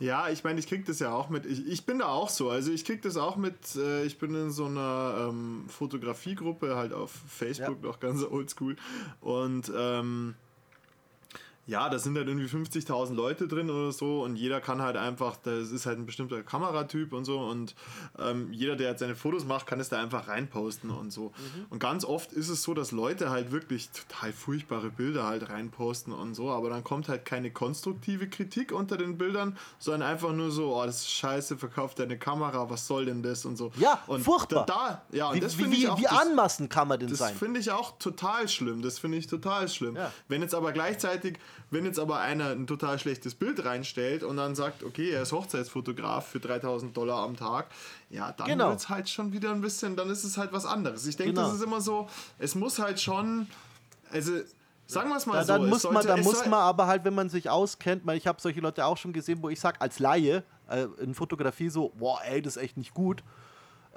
Ja, 0.00 0.28
ich 0.28 0.44
meine, 0.44 0.60
ich 0.60 0.68
krieg 0.68 0.86
das 0.86 1.00
ja 1.00 1.12
auch 1.12 1.28
mit. 1.28 1.44
Ich, 1.44 1.66
ich 1.66 1.84
bin 1.84 1.98
da 1.98 2.06
auch 2.06 2.28
so. 2.28 2.50
Also 2.50 2.70
ich 2.70 2.84
krieg 2.84 3.02
das 3.02 3.16
auch 3.16 3.36
mit. 3.36 3.74
Äh, 3.74 4.04
ich 4.04 4.18
bin 4.18 4.32
in 4.34 4.50
so 4.50 4.66
einer 4.66 5.28
ähm, 5.28 5.64
Fotografiegruppe 5.68 6.76
halt 6.76 6.92
auf 6.92 7.10
Facebook 7.10 7.78
ja. 7.82 7.88
noch 7.88 7.98
ganz 7.98 8.22
oldschool 8.22 8.76
und 9.20 9.72
ähm, 9.76 10.36
ja, 11.68 11.90
da 11.90 11.98
sind 11.98 12.16
halt 12.16 12.26
irgendwie 12.26 12.46
50.000 12.46 13.12
Leute 13.12 13.46
drin 13.46 13.68
oder 13.68 13.92
so 13.92 14.22
und 14.24 14.36
jeder 14.36 14.58
kann 14.58 14.80
halt 14.80 14.96
einfach, 14.96 15.36
das 15.36 15.70
ist 15.70 15.84
halt 15.84 15.98
ein 15.98 16.06
bestimmter 16.06 16.42
Kameratyp 16.42 17.12
und 17.12 17.26
so 17.26 17.40
und 17.40 17.74
ähm, 18.18 18.50
jeder, 18.54 18.74
der 18.74 18.88
halt 18.88 18.98
seine 18.98 19.14
Fotos 19.14 19.44
macht, 19.44 19.66
kann 19.66 19.78
es 19.78 19.90
da 19.90 20.00
einfach 20.00 20.28
reinposten 20.28 20.88
und 20.88 21.12
so. 21.12 21.24
Mhm. 21.24 21.66
Und 21.68 21.78
ganz 21.78 22.06
oft 22.06 22.32
ist 22.32 22.48
es 22.48 22.62
so, 22.62 22.72
dass 22.72 22.90
Leute 22.90 23.28
halt 23.28 23.52
wirklich 23.52 23.90
total 23.90 24.32
furchtbare 24.32 24.88
Bilder 24.88 25.26
halt 25.26 25.50
reinposten 25.50 26.14
und 26.14 26.32
so, 26.32 26.50
aber 26.50 26.70
dann 26.70 26.82
kommt 26.82 27.06
halt 27.10 27.26
keine 27.26 27.50
konstruktive 27.50 28.30
Kritik 28.30 28.72
unter 28.72 28.96
den 28.96 29.18
Bildern, 29.18 29.58
sondern 29.78 30.08
einfach 30.08 30.32
nur 30.32 30.50
so, 30.50 30.74
oh, 30.74 30.86
das 30.86 31.00
ist 31.00 31.10
scheiße, 31.10 31.58
verkauft 31.58 31.98
deine 31.98 32.18
Kamera, 32.18 32.70
was 32.70 32.86
soll 32.86 33.04
denn 33.04 33.22
das 33.22 33.44
und 33.44 33.58
so. 33.58 33.72
Ja, 33.76 34.02
und 34.06 34.22
furchtbar. 34.22 34.64
Da, 34.64 35.02
da 35.10 35.16
ja, 35.16 35.34
wie, 35.34 35.40
das 35.40 35.58
wie, 35.58 35.64
ich 35.64 35.88
auch, 35.90 35.98
wie 35.98 36.06
anmaßend 36.06 36.70
kann 36.70 36.88
man 36.88 36.98
denn 36.98 37.10
das 37.10 37.18
sein? 37.18 37.32
Das 37.32 37.38
finde 37.38 37.60
ich 37.60 37.70
auch 37.70 37.98
total 37.98 38.48
schlimm, 38.48 38.80
das 38.80 38.98
finde 38.98 39.18
ich 39.18 39.26
total 39.26 39.68
schlimm. 39.68 39.96
Ja. 39.96 40.10
Wenn 40.28 40.40
jetzt 40.40 40.54
aber 40.54 40.72
gleichzeitig 40.72 41.38
wenn 41.70 41.84
jetzt 41.84 41.98
aber 41.98 42.20
einer 42.20 42.50
ein 42.50 42.66
total 42.66 42.98
schlechtes 42.98 43.34
Bild 43.34 43.64
reinstellt 43.64 44.22
und 44.22 44.36
dann 44.36 44.54
sagt, 44.54 44.82
okay, 44.82 45.10
er 45.10 45.22
ist 45.22 45.32
Hochzeitsfotograf 45.32 46.26
für 46.26 46.40
3000 46.40 46.96
Dollar 46.96 47.22
am 47.22 47.36
Tag, 47.36 47.66
ja, 48.10 48.32
dann 48.32 48.46
genau. 48.46 48.70
wird 48.70 48.80
es 48.80 48.88
halt 48.88 49.08
schon 49.08 49.32
wieder 49.32 49.50
ein 49.52 49.60
bisschen, 49.60 49.96
dann 49.96 50.10
ist 50.10 50.24
es 50.24 50.38
halt 50.38 50.52
was 50.52 50.66
anderes. 50.66 51.06
Ich 51.06 51.16
denke, 51.16 51.34
genau. 51.34 51.46
das 51.46 51.56
ist 51.56 51.62
immer 51.62 51.80
so, 51.80 52.08
es 52.38 52.54
muss 52.54 52.78
halt 52.78 53.00
schon, 53.00 53.46
also 54.10 54.32
Sagen 54.90 55.10
wir 55.10 55.16
es 55.18 55.26
mal 55.26 55.34
da, 55.34 55.44
so. 55.44 55.52
Dann 55.52 55.68
muss, 55.68 55.82
sollte, 55.82 55.94
man, 55.98 56.06
dann 56.06 56.20
muss 56.24 56.46
man 56.46 56.60
aber 56.60 56.86
halt, 56.86 57.04
wenn 57.04 57.14
man 57.14 57.28
sich 57.28 57.50
auskennt, 57.50 58.06
weil 58.06 58.16
ich 58.16 58.26
habe 58.26 58.40
solche 58.40 58.60
Leute 58.60 58.86
auch 58.86 58.96
schon 58.96 59.12
gesehen, 59.12 59.42
wo 59.42 59.50
ich 59.50 59.60
sage, 59.60 59.78
als 59.82 59.98
Laie 59.98 60.42
äh, 60.66 60.86
in 60.98 61.14
Fotografie 61.14 61.68
so, 61.68 61.90
boah, 61.98 62.20
ey, 62.24 62.40
das 62.40 62.56
ist 62.56 62.62
echt 62.62 62.78
nicht 62.78 62.94
gut. 62.94 63.22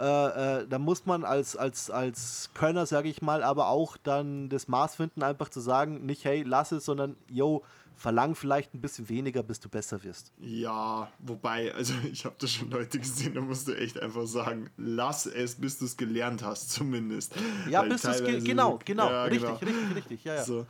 Äh, 0.01 0.61
äh, 0.61 0.67
da 0.67 0.79
muss 0.79 1.05
man 1.05 1.23
als, 1.23 1.55
als, 1.55 1.91
als 1.91 2.49
Könner, 2.55 2.87
sage 2.87 3.07
ich 3.07 3.21
mal, 3.21 3.43
aber 3.43 3.67
auch 3.67 3.97
dann 3.97 4.49
das 4.49 4.67
Maß 4.67 4.95
finden, 4.95 5.21
einfach 5.21 5.49
zu 5.49 5.59
sagen, 5.59 6.07
nicht 6.07 6.25
hey, 6.25 6.41
lass 6.41 6.71
es, 6.71 6.85
sondern 6.85 7.15
yo, 7.29 7.63
verlang 7.95 8.33
vielleicht 8.33 8.73
ein 8.73 8.81
bisschen 8.81 9.07
weniger, 9.09 9.43
bis 9.43 9.59
du 9.59 9.69
besser 9.69 10.03
wirst. 10.03 10.31
Ja, 10.39 11.07
wobei, 11.19 11.71
also 11.75 11.93
ich 12.11 12.25
habe 12.25 12.35
da 12.39 12.47
schon 12.47 12.71
Leute 12.71 12.97
gesehen, 12.97 13.35
da 13.35 13.41
musst 13.41 13.67
du 13.67 13.77
echt 13.77 14.01
einfach 14.01 14.25
sagen, 14.25 14.71
lass 14.75 15.27
es, 15.27 15.53
bis 15.53 15.77
du 15.77 15.85
es 15.85 15.95
gelernt 15.95 16.41
hast, 16.41 16.71
zumindest. 16.71 17.35
Ja, 17.69 17.81
Weil 17.81 17.89
bis 17.89 18.01
du 18.01 18.09
es 18.09 18.43
genau, 18.43 18.79
genau, 18.83 19.07
ja, 19.07 19.23
richtig, 19.25 19.59
genau. 19.59 19.59
richtig, 19.59 19.95
richtig, 19.95 20.23
ja, 20.23 20.35
ja. 20.35 20.43
So. 20.43 20.65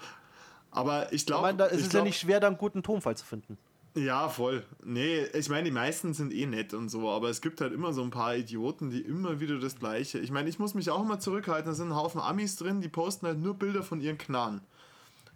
Aber 0.71 1.11
ich 1.13 1.25
glaube. 1.25 1.47
Es 1.71 1.82
ist 1.82 1.89
glaub, 1.91 2.01
ja 2.01 2.03
nicht 2.03 2.19
schwer, 2.19 2.41
da 2.41 2.47
einen 2.47 2.57
guten 2.57 2.84
Tonfall 2.84 3.15
zu 3.15 3.25
finden. 3.25 3.57
Ja, 3.94 4.30
voll. 4.30 4.64
Nee, 4.86 5.26
ich 5.34 5.50
meine, 5.50 5.66
die 5.66 5.72
meisten 5.72 6.14
sind 6.14 6.34
eh 6.34 6.46
nett 6.46 6.74
und 6.74 6.88
so, 6.88 7.10
aber 7.10 7.30
es 7.30 7.42
gibt 7.42 7.60
halt 7.60 7.74
immer 7.74 7.92
so 7.92 8.02
ein 8.02 8.10
paar 8.10 8.36
Idioten, 8.38 8.89
die 8.89 9.02
immer 9.02 9.42
wieder 9.42 9.60
das 9.60 9.78
Gleiche. 9.78 10.20
Ich 10.20 10.32
meine, 10.32 10.50
ich 10.50 10.60
muss 10.60 10.74
mich 10.74 10.89
auch 10.89 11.02
immer 11.02 11.20
zurückhalten, 11.20 11.70
da 11.70 11.74
sind 11.76 11.89
ein 11.89 11.96
Haufen 11.96 12.22
Amis 12.22 12.56
drin, 12.56 12.80
die 12.80 12.88
posten 12.88 13.28
halt 13.28 13.39
nur 13.39 13.56
Bilder 13.56 13.84
von 13.84 14.00
ihren 14.00 14.18
Knarren. 14.18 14.62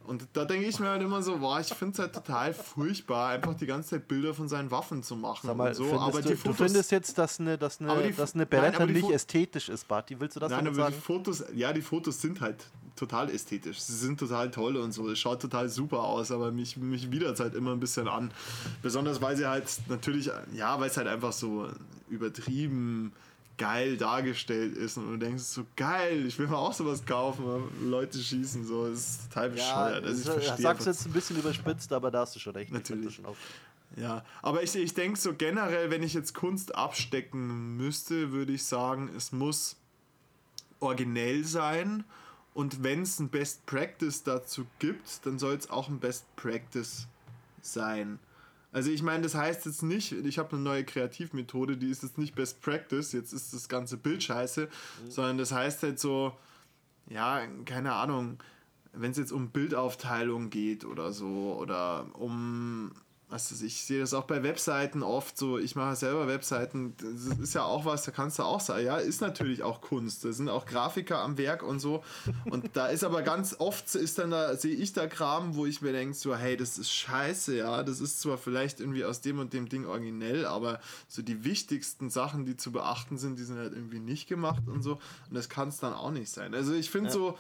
Und 0.06 0.28
da 0.34 0.46
denke 0.46 0.68
ich 0.68 0.80
mir 0.80 0.90
halt 0.90 1.02
immer 1.02 1.22
so, 1.22 1.38
boah, 1.38 1.60
ich 1.60 1.68
finde 1.68 1.94
es 1.94 2.00
halt 2.00 2.14
total 2.14 2.54
furchtbar, 2.54 3.30
einfach 3.30 3.56
die 3.56 3.66
ganze 3.66 3.90
Zeit 3.92 4.08
Bilder 4.08 4.34
von 4.34 4.48
seinen 4.48 4.72
Waffen 4.72 5.04
zu 5.04 5.16
machen. 5.16 5.48
Sag 5.48 5.58
mal, 5.58 5.70
und 5.70 5.76
so. 5.76 6.00
aber 6.00 6.22
du, 6.22 6.30
die 6.30 6.36
Fotos, 6.36 6.58
du 6.58 6.64
findest 6.64 6.92
jetzt, 6.92 7.18
dass 7.18 7.40
eine, 7.40 7.58
dass 7.58 7.82
eine, 7.82 8.04
die, 8.04 8.14
dass 8.14 8.36
eine 8.36 8.46
Beretta 8.46 8.86
nicht 8.86 9.10
ästhetisch 9.10 9.70
ist, 9.70 9.88
Barty. 9.88 10.20
Willst 10.20 10.36
du 10.36 10.40
das 10.40 10.52
nein, 10.52 10.68
aber 10.68 10.76
sagen? 10.76 10.96
Die 10.96 11.02
Fotos, 11.02 11.44
ja, 11.54 11.74
die 11.74 11.82
Fotos 11.82 12.22
sind 12.22 12.42
halt 12.42 12.66
total 12.96 13.30
ästhetisch. 13.30 13.80
Sie 13.80 13.96
sind 13.96 14.20
total 14.20 14.52
toll 14.52 14.78
und 14.78 14.92
so. 14.92 15.10
Es 15.10 15.20
schaut 15.20 15.42
total 15.42 15.70
super 15.70 16.04
aus, 16.04 16.32
aber 16.32 16.52
mich, 16.52 16.78
mich 16.78 17.12
widert 17.12 17.34
es 17.36 17.40
halt 17.40 17.56
immer 17.56 17.72
ein 17.72 17.80
bisschen 17.80 18.08
an. 18.08 18.32
Besonders 18.82 19.22
weil 19.22 19.36
sie 19.36 19.48
halt 19.48 19.66
natürlich, 19.88 20.30
ja, 20.54 20.80
weil 20.80 20.90
es 20.90 20.98
halt 20.98 21.08
einfach 21.08 21.34
so 21.34 21.68
übertrieben 22.10 23.14
geil 23.58 23.98
dargestellt 23.98 24.76
ist 24.78 24.98
und 24.98 25.12
du 25.12 25.18
denkst 25.18 25.44
so 25.44 25.66
geil, 25.76 26.26
ich 26.26 26.38
will 26.38 26.48
mal 26.48 26.58
auch 26.58 26.74
sowas 26.74 27.06
kaufen, 27.06 27.44
Leute 27.90 28.18
schießen 28.20 28.66
so, 28.66 28.90
das 28.90 29.00
ist 29.00 29.30
total 29.30 29.50
bescheuert. 29.52 30.04
Ja, 30.04 30.10
also 30.10 30.38
ich 30.38 30.48
sagst 30.48 30.88
jetzt 30.88 31.06
ein 31.06 31.14
bisschen 31.14 31.38
überspitzt, 31.38 31.92
aber 31.94 32.12
da 32.12 32.22
hast 32.22 32.36
du 32.36 32.40
schon 32.40 32.54
recht. 32.54 32.72
Natürlich. 32.72 33.16
Schon 33.16 33.26
ja, 33.96 34.26
aber 34.42 34.64
ich, 34.64 34.76
ich 34.76 34.94
denke 34.94 35.18
so 35.18 35.34
generell, 35.34 35.90
wenn 35.90 36.04
ich 36.04 36.14
jetzt 36.14 36.34
Kunst 36.34 36.76
abstecken 36.76 37.78
müsste, 37.78 38.32
würde 38.32 38.54
ich 38.54 38.64
sagen, 38.64 39.10
es 39.16 39.32
muss 39.32 39.78
originell 40.80 41.46
sein 41.46 42.04
und 42.54 42.84
wenn 42.84 43.04
es 43.04 43.20
ein 43.20 43.30
Best 43.30 43.66
Practice 43.66 44.24
dazu 44.24 44.66
gibt, 44.80 45.26
dann 45.26 45.40
soll 45.40 45.56
es 45.56 45.70
auch 45.70 45.88
ein 45.88 46.00
Best 46.00 46.26
Practice 46.36 47.08
sein. 47.62 48.20
Also 48.76 48.92
ich 48.92 49.04
meine, 49.04 49.24
das 49.24 49.36
heißt 49.36 49.66
jetzt 49.68 49.84
nicht, 49.84 50.12
ich 50.12 50.38
habe 50.38 50.52
eine 50.52 50.62
neue 50.62 50.84
Kreativmethode, 50.84 51.78
die 51.78 51.90
ist 51.90 52.04
jetzt 52.04 52.18
nicht 52.18 52.36
Best 52.36 52.60
Practice, 52.60 53.14
jetzt 53.14 53.32
ist 53.32 53.54
das 53.54 53.70
ganze 53.70 53.96
Bild 53.96 54.22
scheiße, 54.22 54.66
mhm. 54.66 55.10
sondern 55.10 55.38
das 55.38 55.54
heißt 55.54 55.82
halt 55.84 55.98
so, 55.98 56.34
ja, 57.10 57.48
keine 57.64 57.94
Ahnung, 57.94 58.38
wenn 58.92 59.12
es 59.12 59.18
jetzt 59.18 59.32
um 59.32 59.52
Bildaufteilung 59.52 60.50
geht 60.50 60.84
oder 60.84 61.14
so 61.14 61.56
oder 61.58 62.06
um 62.16 62.92
also 63.30 63.66
ich 63.66 63.84
sehe 63.84 64.00
das 64.00 64.14
auch 64.14 64.26
bei 64.26 64.44
Webseiten 64.44 65.02
oft 65.02 65.38
so, 65.38 65.58
ich 65.58 65.76
mache 65.76 65.96
selber 65.96 66.28
Webseiten, 66.28 66.96
das 66.98 67.40
ist 67.40 67.56
ja 67.56 67.64
auch 67.64 67.84
was, 67.84 68.04
da 68.04 68.12
kannst 68.12 68.38
du 68.38 68.44
auch 68.44 68.60
sagen, 68.60 68.86
ja, 68.86 68.98
ist 68.98 69.20
natürlich 69.20 69.64
auch 69.64 69.82
Kunst, 69.82 70.24
da 70.24 70.32
sind 70.32 70.48
auch 70.48 70.66
Grafiker 70.66 71.20
am 71.20 71.38
Werk 71.38 71.64
und 71.64 71.80
so 71.80 72.04
und 72.46 72.76
da 72.76 72.88
ist 72.88 73.04
aber 73.04 73.24
ganz 73.24 73.56
oft 73.58 73.94
ist 73.96 74.20
dann 74.20 74.30
da, 74.30 74.56
sehe 74.56 74.76
ich 74.76 74.94
da 74.94 75.08
Kram, 75.08 75.56
wo 75.56 75.66
ich 75.66 75.82
mir 75.82 75.92
denke 75.92 76.14
so, 76.14 76.36
hey, 76.36 76.56
das 76.56 76.78
ist 76.78 76.92
scheiße, 76.92 77.58
ja, 77.58 77.82
das 77.84 78.00
ist 78.00 78.22
zwar 78.22 78.38
vielleicht 78.38 78.80
irgendwie 78.80 79.06
aus 79.06 79.22
dem 79.22 79.40
und 79.40 79.54
dem 79.54 79.70
Ding 79.70 79.86
originell, 79.86 80.46
aber 80.46 80.80
so 81.08 81.24
die 81.24 81.44
wichtigsten 81.44 82.12
Sachen, 82.12 82.46
die 82.46 82.58
zu 82.58 82.72
beachten 82.72 83.18
sind, 83.18 83.40
die 83.40 83.44
sind 83.44 83.58
halt 83.58 83.74
irgendwie 83.74 84.00
nicht 84.00 84.28
gemacht 84.28 84.64
und 84.68 84.84
so 84.84 84.94
und 85.30 85.34
das 85.34 85.50
kann 85.50 85.70
es 85.70 85.78
dann 85.78 85.94
auch 85.94 86.12
nicht 86.12 86.30
sein. 86.30 86.54
Also 86.54 86.74
ich 86.74 86.92
finde 86.92 87.10
ja. 87.10 87.14
so, 87.14 87.38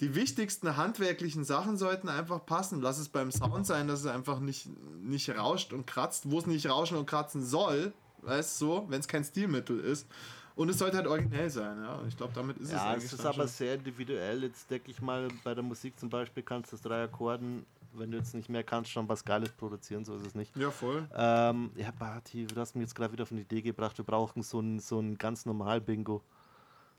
die 0.00 0.14
wichtigsten 0.14 0.76
handwerklichen 0.76 1.44
Sachen 1.44 1.76
sollten 1.76 2.08
einfach 2.08 2.44
passen. 2.46 2.80
Lass 2.80 2.98
es 2.98 3.08
beim 3.08 3.32
Sound 3.32 3.66
sein, 3.66 3.88
dass 3.88 4.00
es 4.00 4.06
einfach 4.06 4.38
nicht, 4.38 4.68
nicht 5.00 5.30
rauscht 5.30 5.72
und 5.72 5.86
kratzt, 5.86 6.30
wo 6.30 6.38
es 6.38 6.46
nicht 6.46 6.68
rauschen 6.68 6.96
und 6.96 7.06
kratzen 7.06 7.44
soll, 7.44 7.92
weißt 8.22 8.60
du, 8.60 8.66
so, 8.66 8.86
wenn 8.88 9.00
es 9.00 9.08
kein 9.08 9.24
Stilmittel 9.24 9.80
ist. 9.80 10.06
Und 10.54 10.68
es 10.68 10.78
sollte 10.78 10.96
halt 10.96 11.06
originell 11.06 11.50
sein, 11.50 11.80
ja. 11.82 12.00
Ich 12.08 12.16
glaube, 12.16 12.32
damit 12.34 12.58
ist 12.58 12.72
ja, 12.72 12.78
es 12.78 12.82
eigentlich. 12.82 13.02
Ja, 13.02 13.06
es 13.06 13.12
ist 13.12 13.26
aber 13.26 13.34
schon. 13.34 13.46
sehr 13.46 13.74
individuell. 13.74 14.42
Jetzt 14.42 14.68
denke 14.68 14.90
ich 14.90 15.00
mal, 15.00 15.28
bei 15.44 15.54
der 15.54 15.62
Musik 15.62 15.98
zum 15.98 16.10
Beispiel 16.10 16.42
kannst 16.42 16.72
du 16.72 16.76
das 16.76 16.82
drei 16.82 17.04
Akkorden, 17.04 17.64
wenn 17.92 18.10
du 18.10 18.18
jetzt 18.18 18.34
nicht 18.34 18.48
mehr 18.48 18.64
kannst, 18.64 18.90
schon 18.90 19.08
was 19.08 19.24
Geiles 19.24 19.50
produzieren, 19.52 20.04
so 20.04 20.16
ist 20.16 20.26
es 20.26 20.34
nicht. 20.34 20.56
Ja, 20.56 20.70
voll. 20.70 21.08
Ähm, 21.14 21.70
ja, 21.76 21.92
Barty, 21.96 22.46
du 22.46 22.60
hast 22.60 22.74
mir 22.74 22.82
jetzt 22.82 22.94
gerade 22.94 23.12
wieder 23.12 23.22
auf 23.22 23.32
eine 23.32 23.42
Idee 23.42 23.62
gebracht, 23.62 23.96
wir 23.98 24.04
brauchen 24.04 24.42
so 24.42 24.60
ein, 24.60 24.80
so 24.80 24.98
ein 24.98 25.16
ganz 25.16 25.46
normal 25.46 25.80
Bingo 25.80 26.22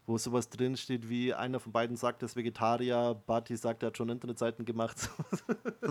wo 0.06 0.18
sowas 0.18 0.50
drin 0.50 0.76
steht 0.76 1.10
wie 1.10 1.34
einer 1.34 1.60
von 1.60 1.72
beiden 1.72 1.95
sagt, 1.95 2.24
er 2.24 2.26
ist 2.26 2.36
Vegetarier, 2.36 3.22
Barty 3.28 3.56
sagt, 3.56 3.84
er 3.84 3.88
hat 3.88 3.97
schon 3.97 4.10
Internetseiten 4.10 4.66
gemacht. 4.66 5.10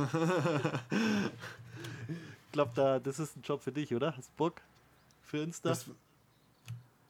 ich 2.18 2.52
glaube, 2.52 2.72
da, 2.74 2.98
das 2.98 3.18
ist 3.18 3.36
ein 3.36 3.42
Job 3.42 3.62
für 3.62 3.72
dich, 3.72 3.94
oder? 3.94 4.16
Hast 4.16 4.28
du 4.28 4.32
Bock 4.36 4.60
für 5.22 5.38
Insta? 5.38 5.70
Was, 5.70 5.86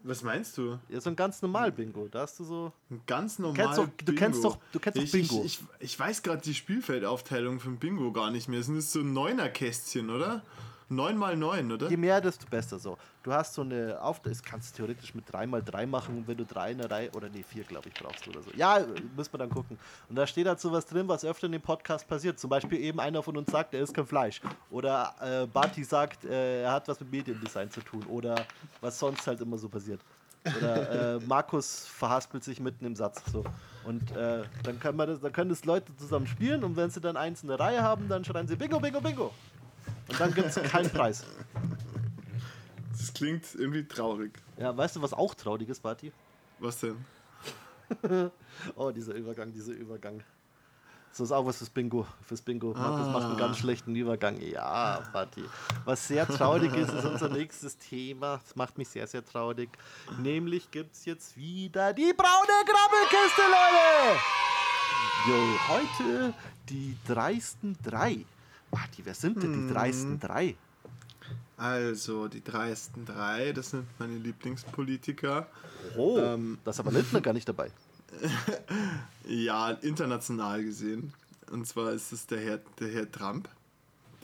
was 0.02 0.22
meinst 0.22 0.56
du? 0.56 0.78
Ja, 0.88 1.00
so 1.00 1.10
ein 1.10 1.16
ganz 1.16 1.42
normal 1.42 1.72
Bingo. 1.72 2.08
Da 2.08 2.20
hast 2.20 2.38
du 2.40 2.44
so. 2.44 2.72
Ein 2.90 3.02
ganz 3.06 3.38
normal 3.38 3.74
du 3.74 3.82
Bingo. 3.82 3.92
Du 4.04 4.14
kennst 4.14 4.44
doch, 4.44 4.58
du 4.72 4.78
kennst 4.78 4.98
ich, 4.98 5.10
doch 5.10 5.18
Bingo. 5.18 5.44
Ich, 5.44 5.60
ich, 5.60 5.66
ich 5.80 5.98
weiß 5.98 6.22
gerade 6.22 6.40
die 6.42 6.54
Spielfeldaufteilung 6.54 7.58
von 7.58 7.78
Bingo 7.78 8.12
gar 8.12 8.30
nicht 8.30 8.48
mehr. 8.48 8.62
Sind 8.62 8.76
das 8.76 8.92
so 8.92 9.00
Neuner-Kästchen, 9.00 10.10
oder? 10.10 10.42
9 10.90 11.16
mal 11.16 11.36
9, 11.36 11.72
oder? 11.72 11.88
Je 11.88 11.96
mehr, 11.96 12.20
desto 12.20 12.46
besser 12.48 12.78
so. 12.78 12.96
Du 13.22 13.32
hast 13.32 13.54
so 13.54 13.62
eine 13.62 14.00
Auf 14.00 14.20
das 14.20 14.42
kannst 14.42 14.72
du 14.72 14.76
theoretisch 14.78 15.14
mit 15.14 15.30
3 15.30 15.46
mal 15.46 15.62
3 15.62 15.86
machen, 15.86 16.24
wenn 16.26 16.36
du 16.36 16.46
3 16.46 16.72
in 16.72 16.78
der 16.78 16.90
Reihe, 16.90 17.10
oder 17.12 17.28
nee, 17.28 17.42
4 17.42 17.64
glaube 17.64 17.88
ich 17.88 17.94
brauchst 17.94 18.26
du 18.26 18.30
oder 18.30 18.42
so. 18.42 18.50
Ja, 18.56 18.80
müssen 19.16 19.32
wir 19.32 19.38
dann 19.38 19.50
gucken. 19.50 19.78
Und 20.08 20.16
da 20.16 20.26
steht 20.26 20.46
halt 20.46 20.60
sowas 20.60 20.86
drin, 20.86 21.06
was 21.08 21.24
öfter 21.24 21.46
in 21.46 21.52
dem 21.52 21.62
Podcast 21.62 22.08
passiert. 22.08 22.38
Zum 22.38 22.48
Beispiel 22.48 22.80
eben 22.80 23.00
einer 23.00 23.22
von 23.22 23.36
uns 23.36 23.50
sagt, 23.50 23.74
er 23.74 23.82
ist 23.82 23.92
kein 23.92 24.06
Fleisch. 24.06 24.40
Oder 24.70 25.14
äh, 25.20 25.46
Barty 25.46 25.84
sagt, 25.84 26.24
äh, 26.24 26.62
er 26.62 26.72
hat 26.72 26.88
was 26.88 26.98
mit 27.00 27.10
Mediendesign 27.10 27.70
zu 27.70 27.80
tun. 27.80 28.02
Oder 28.08 28.46
was 28.80 28.98
sonst 28.98 29.26
halt 29.26 29.40
immer 29.40 29.58
so 29.58 29.68
passiert. 29.68 30.00
Oder 30.56 31.16
äh, 31.16 31.20
Markus 31.26 31.86
verhaspelt 31.86 32.44
sich 32.44 32.60
mitten 32.60 32.86
im 32.86 32.96
Satz. 32.96 33.22
So. 33.30 33.44
Und 33.84 34.10
äh, 34.16 34.42
dann, 34.62 34.80
kann 34.80 34.96
man 34.96 35.08
das, 35.08 35.20
dann 35.20 35.32
können 35.32 35.50
das 35.50 35.64
Leute 35.64 35.94
zusammen 35.96 36.26
spielen 36.26 36.64
und 36.64 36.76
wenn 36.76 36.90
sie 36.90 37.00
dann 37.00 37.16
eins 37.16 37.42
in 37.42 37.48
der 37.48 37.60
Reihe 37.60 37.82
haben, 37.82 38.08
dann 38.08 38.24
schreien 38.24 38.46
sie 38.46 38.56
Bingo, 38.56 38.78
Bingo, 38.80 39.00
Bingo. 39.00 39.32
Dann 40.18 40.34
gibt 40.34 40.48
es 40.48 40.62
keinen 40.70 40.90
Preis. 40.90 41.24
Das 42.90 43.12
klingt 43.14 43.44
irgendwie 43.54 43.84
traurig. 43.86 44.32
Ja, 44.56 44.76
weißt 44.76 44.96
du, 44.96 45.02
was 45.02 45.12
auch 45.12 45.34
traurig 45.34 45.68
ist, 45.68 45.80
Party? 45.80 46.12
Was 46.58 46.80
denn? 46.80 47.04
oh, 48.76 48.90
dieser 48.90 49.14
Übergang, 49.14 49.52
dieser 49.52 49.72
Übergang. 49.72 50.22
So 51.12 51.24
ist 51.24 51.32
auch 51.32 51.46
was 51.46 51.56
fürs 51.58 51.70
Bingo. 51.70 52.06
Fürs 52.22 52.42
Bingo. 52.42 52.74
Markus 52.74 53.06
Ah. 53.06 53.10
macht 53.12 53.24
einen 53.24 53.36
ganz 53.38 53.58
schlechten 53.58 53.94
Übergang. 53.96 54.38
Ja, 54.40 55.02
Party. 55.12 55.42
Was 55.84 56.06
sehr 56.06 56.26
traurig 56.26 56.74
ist, 56.74 56.92
ist 56.92 57.04
unser 57.04 57.28
nächstes 57.30 57.78
Thema. 57.78 58.40
Das 58.44 58.54
macht 58.56 58.76
mich 58.76 58.88
sehr, 58.88 59.06
sehr 59.06 59.24
traurig. 59.24 59.70
Nämlich 60.18 60.70
gibt 60.70 60.94
es 60.94 61.04
jetzt 61.06 61.36
wieder 61.36 61.92
die 61.94 62.12
braune 62.12 62.64
Grabbelkiste, 62.66 63.42
Leute! 63.42 64.18
Jo, 65.28 65.58
heute 65.68 66.34
die 66.68 66.96
dreisten 67.06 67.76
drei. 67.82 68.24
Party, 68.70 69.02
wer 69.04 69.14
sind 69.14 69.42
denn 69.42 69.66
die 69.68 69.72
dreisten 69.72 70.18
drei? 70.20 70.54
Also, 71.56 72.28
die 72.28 72.42
dreisten 72.44 73.04
drei, 73.04 73.52
das 73.52 73.70
sind 73.70 73.86
meine 73.98 74.16
Lieblingspolitiker. 74.16 75.46
Oh, 75.96 76.18
Ähm. 76.18 76.58
da 76.64 76.70
ist 76.70 76.78
aber 76.80 76.92
Lindner 76.92 77.20
gar 77.20 77.32
nicht 77.34 77.48
dabei. 77.48 77.70
Ja, 79.26 79.70
international 79.72 80.64
gesehen. 80.64 81.12
Und 81.50 81.66
zwar 81.66 81.92
ist 81.92 82.12
es 82.12 82.26
der 82.26 82.40
Herr, 82.40 82.60
der 82.80 82.88
Herr 82.88 83.10
Trump. 83.12 83.48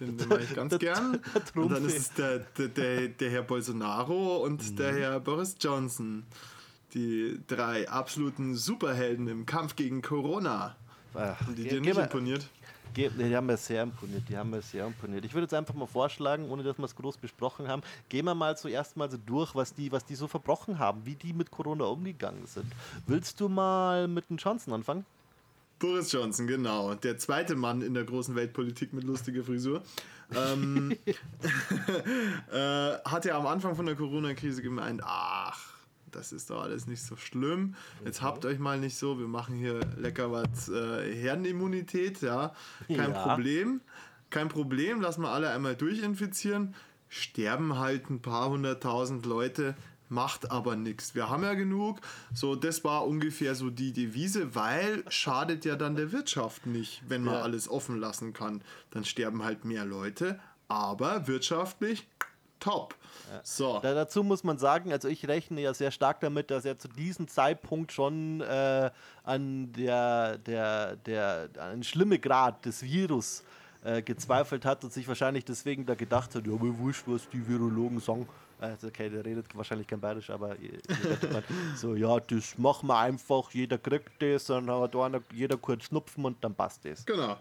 Den, 0.01 0.17
den 0.17 0.29
mag 0.29 0.41
ich 0.43 0.55
ganz 0.55 0.79
gern. 0.79 1.21
Und 1.55 1.71
dann 1.71 1.85
ist 1.85 1.99
es 1.99 2.13
der, 2.15 2.39
der, 2.57 2.69
der, 2.69 3.09
der 3.09 3.31
Herr 3.31 3.43
Bolsonaro 3.43 4.39
und 4.39 4.79
der 4.79 4.95
Herr 4.95 5.21
Boris 5.21 5.57
Johnson. 5.61 6.25
Die 6.95 7.39
drei 7.47 7.89
absoluten 7.89 8.55
Superhelden 8.55 9.29
im 9.29 9.45
Kampf 9.47 9.77
gegen 9.77 10.01
Corona. 10.01 10.77
Ach, 11.13 11.39
Haben 11.41 11.55
die 11.55 11.65
dir 11.65 11.81
nicht 11.81 11.99
imponiert? 11.99 12.49
Die 12.97 13.35
haben 13.35 13.47
mir 13.47 13.57
sehr 13.57 13.83
imponiert, 13.83 14.23
die 14.29 14.37
haben 14.37 14.51
mir 14.51 14.63
sehr 14.63 14.87
imponiert. 14.87 15.25
Ich 15.25 15.35
würde 15.35 15.45
jetzt 15.45 15.55
einfach 15.55 15.75
mal 15.75 15.87
vorschlagen, 15.87 16.49
ohne 16.49 16.63
dass 16.63 16.79
wir 16.79 16.85
es 16.85 16.95
groß 16.95 17.17
besprochen 17.17 17.69
haben, 17.69 17.83
gehen 18.09 18.25
wir 18.25 18.35
mal 18.35 18.57
zuerst 18.57 18.97
mal 18.97 19.11
so 19.11 19.17
durch, 19.17 19.55
was 19.55 19.75
die, 19.75 19.91
was 19.91 20.05
die 20.05 20.15
so 20.15 20.29
verbrochen 20.29 20.79
haben, 20.79 21.05
wie 21.05 21.15
die 21.15 21.33
mit 21.33 21.51
Corona 21.51 21.85
umgegangen 21.85 22.47
sind. 22.47 22.67
Willst 23.07 23.41
du 23.41 23.49
mal 23.49 24.07
mit 24.09 24.31
dem 24.31 24.37
Johnson 24.37 24.73
anfangen? 24.75 25.05
Boris 25.79 26.13
Johnson, 26.13 26.47
genau. 26.47 26.95
Der 26.95 27.19
zweite 27.19 27.57
Mann 27.57 27.83
in 27.83 27.95
der 27.95 28.05
großen 28.05 28.35
Weltpolitik 28.37 28.93
mit 28.93 29.05
lustiger 29.05 29.43
Frisur. 29.43 29.83
Ähm, 30.35 30.97
äh, 32.53 32.93
hat 33.05 33.25
ja 33.25 33.37
am 33.37 33.47
Anfang 33.47 33.75
von 33.75 33.87
der 33.87 33.97
Corona-Krise 33.97 34.63
gemeint, 34.63 35.03
ach, 35.05 35.74
das 36.15 36.33
ist 36.33 36.51
doch 36.51 36.63
alles 36.63 36.87
nicht 36.87 37.03
so 37.03 37.17
schlimm. 37.17 37.75
Jetzt 38.05 38.23
habt 38.23 38.45
euch 38.45 38.59
mal 38.59 38.79
nicht 38.79 38.97
so, 38.97 39.19
wir 39.19 39.29
machen 39.29 39.57
hier 39.57 39.81
lecker 39.97 40.31
was 40.33 40.69
äh, 40.69 41.15
Herdenimmunität, 41.15 42.23
ja. 42.23 42.53
Kein 42.89 43.13
Ja. 43.13 43.23
Problem. 43.27 43.81
Kein 44.31 44.49
Problem, 44.49 45.01
lassen 45.01 45.23
wir 45.23 45.31
alle 45.31 45.51
einmal 45.51 45.77
durchinfizieren. 45.77 46.75
Sterben 47.09 47.79
halt 47.79 48.11
ein 48.11 48.21
paar 48.21 48.49
hunderttausend 48.51 49.27
Leute, 49.27 49.77
macht 50.09 50.51
aber 50.51 50.75
nichts. 50.77 51.15
Wir 51.15 51.29
haben 51.29 51.43
ja 51.45 51.55
genug. 51.55 52.01
So, 52.33 52.57
das 52.57 52.83
war 52.85 53.07
ungefähr 53.07 53.55
so 53.55 53.71
die 53.71 53.93
Devise, 53.93 54.55
weil 54.55 55.05
schadet 55.09 55.65
ja 55.65 55.77
dann 55.77 55.95
der 55.97 56.11
Wirtschaft 56.13 56.67
nicht, 56.67 57.03
wenn 57.09 57.23
man 57.23 57.35
Ja. 57.35 57.43
alles 57.43 57.69
offen 57.69 57.99
lassen 58.01 58.33
kann. 58.33 58.63
Dann 58.91 59.05
sterben 59.05 59.45
halt 59.45 59.65
mehr 59.65 59.85
Leute, 59.85 60.41
aber 60.69 61.29
wirtschaftlich 61.29 62.07
top. 62.65 62.95
So. 63.43 63.79
Da, 63.81 63.95
dazu 63.95 64.23
muss 64.23 64.45
man 64.45 64.59
sagen, 64.59 64.93
also 64.93 65.09
ich 65.09 65.27
rechne 65.29 65.61
ja 65.61 65.75
sehr 65.75 65.91
stark 65.91 66.21
damit, 66.21 66.51
dass 66.51 66.65
er 66.65 66.79
zu 66.79 66.89
diesem 66.89 67.29
Zeitpunkt 67.29 67.93
schon 67.93 68.41
äh, 68.41 68.91
an 69.25 69.73
der, 69.73 70.39
der, 70.39 70.97
der, 70.97 71.49
an 71.59 71.71
den 71.77 71.85
schlimmen 71.85 72.21
Grad 72.21 72.65
des 72.65 72.83
Virus 72.83 73.43
äh, 73.85 74.03
gezweifelt 74.03 74.65
hat 74.65 74.85
und 74.85 74.93
sich 74.93 75.07
wahrscheinlich 75.09 75.45
deswegen 75.45 75.85
da 75.87 75.95
gedacht 75.95 76.35
hat, 76.35 76.47
ja, 76.47 76.53
mir 76.53 76.79
wurscht, 76.79 77.05
was 77.07 77.29
die 77.29 77.47
Virologen 77.47 78.01
sagen. 78.01 78.29
Also, 78.61 78.87
okay, 78.87 79.11
der 79.11 79.25
redet 79.25 79.47
wahrscheinlich 79.55 79.87
kein 79.87 80.01
Bayerisch, 80.01 80.31
aber 80.31 80.57
ihr- 80.59 80.75
ihr 80.89 81.05
werdet 81.05 81.33
mal, 81.33 81.43
so, 81.77 81.95
ja, 81.97 82.19
das 82.21 82.57
machen 82.57 82.87
wir 82.87 82.97
einfach, 82.99 83.51
jeder 83.51 83.77
kriegt 83.79 84.23
das, 84.23 84.45
dann 84.47 84.71
hat 84.71 84.95
einer, 84.97 85.21
jeder 85.33 85.57
kurz 85.57 85.85
Schnupfen 85.85 86.25
und 86.25 86.43
dann 86.43 86.55
passt 86.55 86.85
das. 86.85 87.05
Genau. 87.05 87.37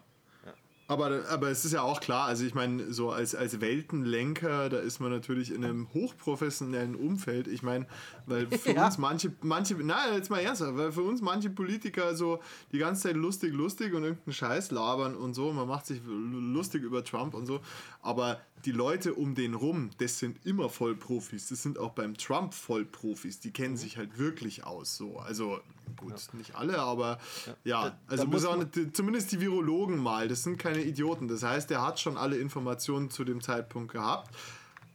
Aber, 0.93 1.23
aber 1.29 1.49
es 1.49 1.65
ist 1.65 1.71
ja 1.73 1.81
auch 1.81 1.99
klar, 1.99 2.25
also 2.27 2.45
ich 2.45 2.53
meine, 2.53 2.93
so 2.93 3.11
als, 3.11 3.35
als 3.35 3.59
Weltenlenker, 3.61 4.69
da 4.69 4.77
ist 4.79 4.99
man 4.99 5.11
natürlich 5.11 5.51
in 5.51 5.63
einem 5.63 5.87
hochprofessionellen 5.93 6.95
Umfeld. 6.95 7.47
Ich 7.47 7.63
meine, 7.63 7.85
weil 8.25 8.47
für 8.47 8.71
Ja. 8.73 8.85
uns 8.87 8.97
manche, 8.97 9.31
manche, 9.41 9.75
na, 9.81 10.13
jetzt 10.15 10.29
mal 10.29 10.39
ernsthaft, 10.39 10.75
weil 10.77 10.91
für 10.91 11.01
uns 11.03 11.21
manche 11.21 11.49
Politiker 11.49 12.15
so 12.15 12.39
die 12.71 12.77
ganze 12.79 13.03
Zeit 13.03 13.15
lustig, 13.15 13.53
lustig 13.53 13.93
und 13.93 14.03
irgendeinen 14.03 14.33
Scheiß 14.33 14.71
labern 14.71 15.15
und 15.15 15.33
so, 15.33 15.51
man 15.53 15.67
macht 15.67 15.85
sich 15.85 16.01
lustig 16.05 16.83
über 16.83 17.03
Trump 17.03 17.33
und 17.33 17.45
so, 17.45 17.59
aber 18.01 18.39
die 18.65 18.71
Leute 18.71 19.13
um 19.13 19.35
den 19.35 19.53
rum, 19.55 19.89
das 19.97 20.19
sind 20.19 20.45
immer 20.45 20.69
Vollprofis, 20.69 21.49
das 21.49 21.61
sind 21.63 21.77
auch 21.77 21.91
beim 21.91 22.15
Trump 22.15 22.53
Vollprofis, 22.53 23.39
die 23.39 23.49
Mhm. 23.49 23.53
kennen 23.53 23.77
sich 23.77 23.97
halt 23.97 24.17
wirklich 24.17 24.63
aus, 24.63 24.95
so, 24.95 25.17
also 25.19 25.59
gut, 25.97 26.13
nicht 26.33 26.55
alle, 26.55 26.79
aber 26.79 27.19
ja, 27.65 27.89
Da- 27.89 27.97
also 28.07 28.63
die- 28.63 28.91
zumindest 28.93 29.31
die 29.33 29.41
Virologen 29.41 29.97
mal, 29.97 30.27
das 30.29 30.43
sind 30.43 30.57
keine 30.57 30.81
Idioten. 30.83 31.27
Das 31.27 31.43
heißt, 31.43 31.71
er 31.71 31.85
hat 31.85 31.99
schon 31.99 32.17
alle 32.17 32.37
Informationen 32.37 33.09
zu 33.09 33.23
dem 33.23 33.41
Zeitpunkt 33.41 33.91
gehabt. 33.93 34.33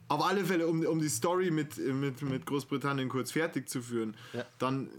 Auf 0.07 0.25
alle 0.25 0.43
Fälle, 0.43 0.67
um, 0.67 0.83
um 0.85 0.99
die 0.99 1.09
Story 1.09 1.51
mit, 1.51 1.77
mit, 1.77 2.21
mit 2.23 2.45
Großbritannien 2.45 3.09
kurz 3.09 3.31
fertig 3.31 3.69
zu 3.69 3.81
führen, 3.81 4.15
Ja. 4.33 4.43
dann 4.57 4.89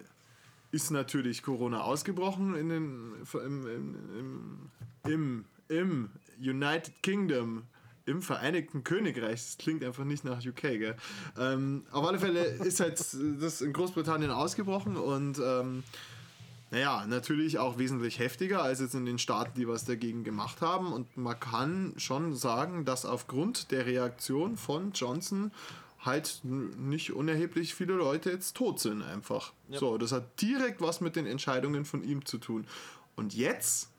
ist 0.73 0.91
natürlich 0.93 1.43
Corona 1.43 1.81
ausgebrochen 1.83 2.55
in 2.55 2.69
den, 2.69 3.13
im, 3.35 3.67
im, 5.05 5.05
im, 5.05 5.45
im, 5.69 6.11
United 6.39 7.03
Kingdom. 7.03 7.65
Im 8.07 8.23
Vereinigten 8.23 8.83
Königreich, 8.83 9.45
das 9.45 9.59
klingt 9.59 9.85
einfach 9.85 10.05
nicht 10.05 10.25
nach 10.25 10.45
UK, 10.45 10.63
gell? 10.63 10.97
Ähm, 11.39 11.85
auf 11.93 12.05
alle 12.07 12.19
Fälle 12.19 12.43
ist 12.45 12.81
halt 12.81 12.99
das 12.99 13.61
in 13.61 13.73
Großbritannien 13.73 14.31
ausgebrochen 14.31 14.97
und 14.97 15.39
ähm, 15.39 15.85
naja, 16.71 17.05
natürlich 17.07 17.59
auch 17.59 17.79
wesentlich 17.79 18.19
heftiger 18.19 18.63
als 18.63 18.81
jetzt 18.81 18.95
in 18.95 19.05
den 19.05 19.19
Staaten, 19.19 19.59
die 19.59 19.67
was 19.67 19.85
dagegen 19.85 20.23
gemacht 20.23 20.61
haben. 20.61 20.93
Und 20.93 21.17
man 21.17 21.39
kann 21.39 21.95
schon 21.97 22.37
sagen, 22.37 22.85
dass 22.85 23.05
aufgrund 23.05 23.73
der 23.73 23.87
Reaktion 23.87 24.57
von 24.57 24.93
Johnson 24.93 25.51
halt 26.05 26.41
nicht 26.43 27.13
unerheblich 27.13 27.75
viele 27.75 27.95
Leute 27.95 28.31
jetzt 28.31 28.57
tot 28.57 28.81
sind 28.81 29.03
einfach. 29.03 29.53
So, 29.71 29.99
das 29.99 30.13
hat 30.13 30.41
direkt 30.41 30.81
was 30.81 31.01
mit 31.01 31.17
den 31.17 31.27
Entscheidungen 31.27 31.85
von 31.85 32.03
ihm 32.03 32.25
zu 32.25 32.39
tun. 32.39 32.67
Und 33.17 33.35
jetzt 33.35 33.91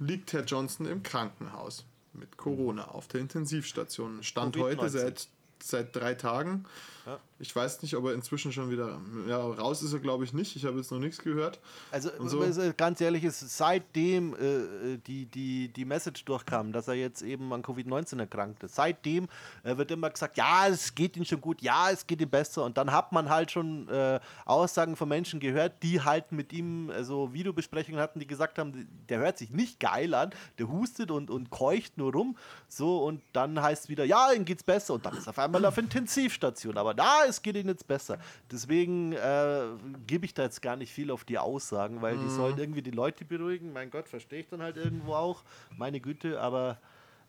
liegt 0.00 0.32
Herr 0.32 0.44
Johnson 0.44 0.86
im 0.86 1.02
Krankenhaus 1.02 1.84
mit 2.12 2.36
Corona 2.36 2.88
auf 2.88 3.06
der 3.06 3.20
Intensivstation. 3.20 4.22
Stand 4.22 4.56
heute 4.56 4.82
Covid-19. 4.82 4.88
seit, 4.88 5.28
seit 5.62 5.94
drei 5.96 6.14
Tagen. 6.14 6.64
Ja. 7.06 7.20
Ich 7.38 7.54
weiß 7.54 7.82
nicht, 7.82 7.94
ob 7.96 8.06
er 8.06 8.14
inzwischen 8.14 8.52
schon 8.52 8.70
wieder 8.70 8.98
ja, 9.28 9.38
raus 9.38 9.82
ist, 9.82 9.92
er 9.92 9.98
glaube 9.98 10.24
ich 10.24 10.32
nicht. 10.32 10.56
Ich 10.56 10.64
habe 10.64 10.78
jetzt 10.78 10.90
noch 10.90 10.98
nichts 10.98 11.18
gehört. 11.18 11.60
Also 11.90 12.10
so. 12.26 12.40
also 12.40 12.62
ganz 12.76 13.00
ehrlich, 13.00 13.24
ist 13.24 13.40
seitdem 13.40 14.34
äh, 14.34 14.96
die, 15.06 15.26
die, 15.26 15.68
die 15.68 15.84
Message 15.84 16.24
durchkam, 16.24 16.72
dass 16.72 16.88
er 16.88 16.94
jetzt 16.94 17.20
eben 17.22 17.52
an 17.52 17.62
Covid-19 17.62 18.20
erkrankt 18.20 18.62
ist, 18.62 18.76
seitdem 18.76 19.28
äh, 19.64 19.76
wird 19.76 19.90
immer 19.90 20.08
gesagt, 20.08 20.38
ja, 20.38 20.66
es 20.68 20.94
geht 20.94 21.16
ihm 21.16 21.24
schon 21.24 21.40
gut, 21.40 21.60
ja, 21.60 21.90
es 21.90 22.06
geht 22.06 22.22
ihm 22.22 22.30
besser. 22.30 22.64
Und 22.64 22.78
dann 22.78 22.90
hat 22.90 23.12
man 23.12 23.28
halt 23.28 23.50
schon 23.50 23.88
äh, 23.88 24.20
Aussagen 24.46 24.96
von 24.96 25.08
Menschen 25.08 25.40
gehört, 25.40 25.82
die 25.82 26.00
halt 26.00 26.32
mit 26.32 26.52
ihm 26.52 26.90
also 26.90 27.34
Videobesprechungen 27.34 28.00
hatten, 28.00 28.20
die 28.20 28.26
gesagt 28.26 28.58
haben, 28.58 28.88
der 29.10 29.18
hört 29.18 29.36
sich 29.36 29.50
nicht 29.50 29.78
geil 29.78 30.14
an, 30.14 30.30
der 30.58 30.68
hustet 30.70 31.10
und, 31.10 31.30
und 31.30 31.50
keucht 31.50 31.98
nur 31.98 32.12
rum. 32.12 32.36
So, 32.68 33.04
und 33.04 33.20
dann 33.34 33.60
heißt 33.60 33.84
es 33.84 33.88
wieder, 33.90 34.04
ja, 34.04 34.32
ihm 34.32 34.46
geht's 34.46 34.62
besser. 34.62 34.94
Und 34.94 35.04
dann 35.04 35.16
ist 35.16 35.26
er 35.26 35.30
auf 35.30 35.38
einmal 35.38 35.64
auf 35.66 35.76
Intensivstation. 35.76 36.78
Aber 36.78 36.93
da, 36.94 37.24
es 37.28 37.42
geht 37.42 37.56
ihm 37.56 37.68
jetzt 37.68 37.86
besser. 37.86 38.18
Deswegen 38.50 39.12
äh, 39.12 39.66
gebe 40.06 40.24
ich 40.24 40.34
da 40.34 40.42
jetzt 40.44 40.62
gar 40.62 40.76
nicht 40.76 40.92
viel 40.92 41.10
auf 41.10 41.24
die 41.24 41.38
Aussagen, 41.38 42.02
weil 42.02 42.16
die 42.16 42.28
sollen 42.28 42.58
irgendwie 42.58 42.82
die 42.82 42.90
Leute 42.90 43.24
beruhigen. 43.24 43.72
Mein 43.72 43.90
Gott, 43.90 44.08
verstehe 44.08 44.40
ich 44.40 44.48
dann 44.48 44.62
halt 44.62 44.76
irgendwo 44.76 45.14
auch. 45.14 45.44
Meine 45.76 46.00
Güte, 46.00 46.40
aber 46.40 46.78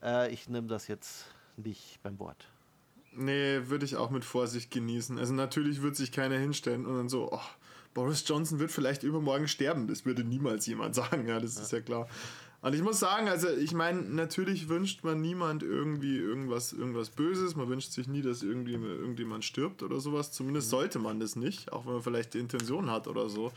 äh, 0.01 0.31
ich 0.31 0.49
nehme 0.49 0.67
das 0.67 0.87
jetzt 0.87 1.25
nicht 1.57 1.99
beim 2.03 2.19
Wort. 2.19 2.47
Nee, 3.11 3.61
würde 3.67 3.85
ich 3.85 3.95
auch 3.95 4.09
mit 4.09 4.25
Vorsicht 4.25 4.71
genießen. 4.71 5.17
Also 5.17 5.33
natürlich 5.33 5.81
wird 5.81 5.95
sich 5.95 6.11
keiner 6.11 6.37
hinstellen 6.37 6.85
und 6.85 6.97
dann 6.97 7.09
so, 7.09 7.31
oh, 7.31 7.39
Boris 7.93 8.27
Johnson 8.27 8.59
wird 8.59 8.71
vielleicht 8.71 9.03
übermorgen 9.03 9.47
sterben. 9.47 9.87
Das 9.87 10.05
würde 10.05 10.23
niemals 10.23 10.65
jemand 10.65 10.95
sagen, 10.95 11.27
ja, 11.27 11.39
das 11.39 11.57
ist 11.57 11.71
ja 11.71 11.81
klar. 11.81 12.07
Und 12.65 12.73
ich 12.73 12.81
muss 12.81 12.99
sagen, 12.99 13.29
also 13.29 13.47
ich 13.47 13.73
meine, 13.73 14.01
natürlich 14.01 14.69
wünscht 14.69 15.03
man 15.03 15.21
niemand 15.21 15.61
irgendwie 15.61 16.17
irgendwas, 16.17 16.73
irgendwas 16.73 17.11
Böses. 17.11 17.55
Man 17.55 17.69
wünscht 17.69 17.91
sich 17.91 18.07
nie, 18.07 18.23
dass 18.23 18.41
irgendwie 18.41 18.73
irgendjemand 18.73 19.45
stirbt 19.45 19.83
oder 19.83 19.99
sowas. 19.99 20.31
Zumindest 20.31 20.71
sollte 20.71 20.97
man 20.97 21.19
das 21.19 21.35
nicht, 21.35 21.71
auch 21.71 21.85
wenn 21.85 21.93
man 21.93 22.01
vielleicht 22.01 22.33
die 22.33 22.39
Intention 22.39 22.89
hat 22.89 23.07
oder 23.07 23.29
so. 23.29 23.51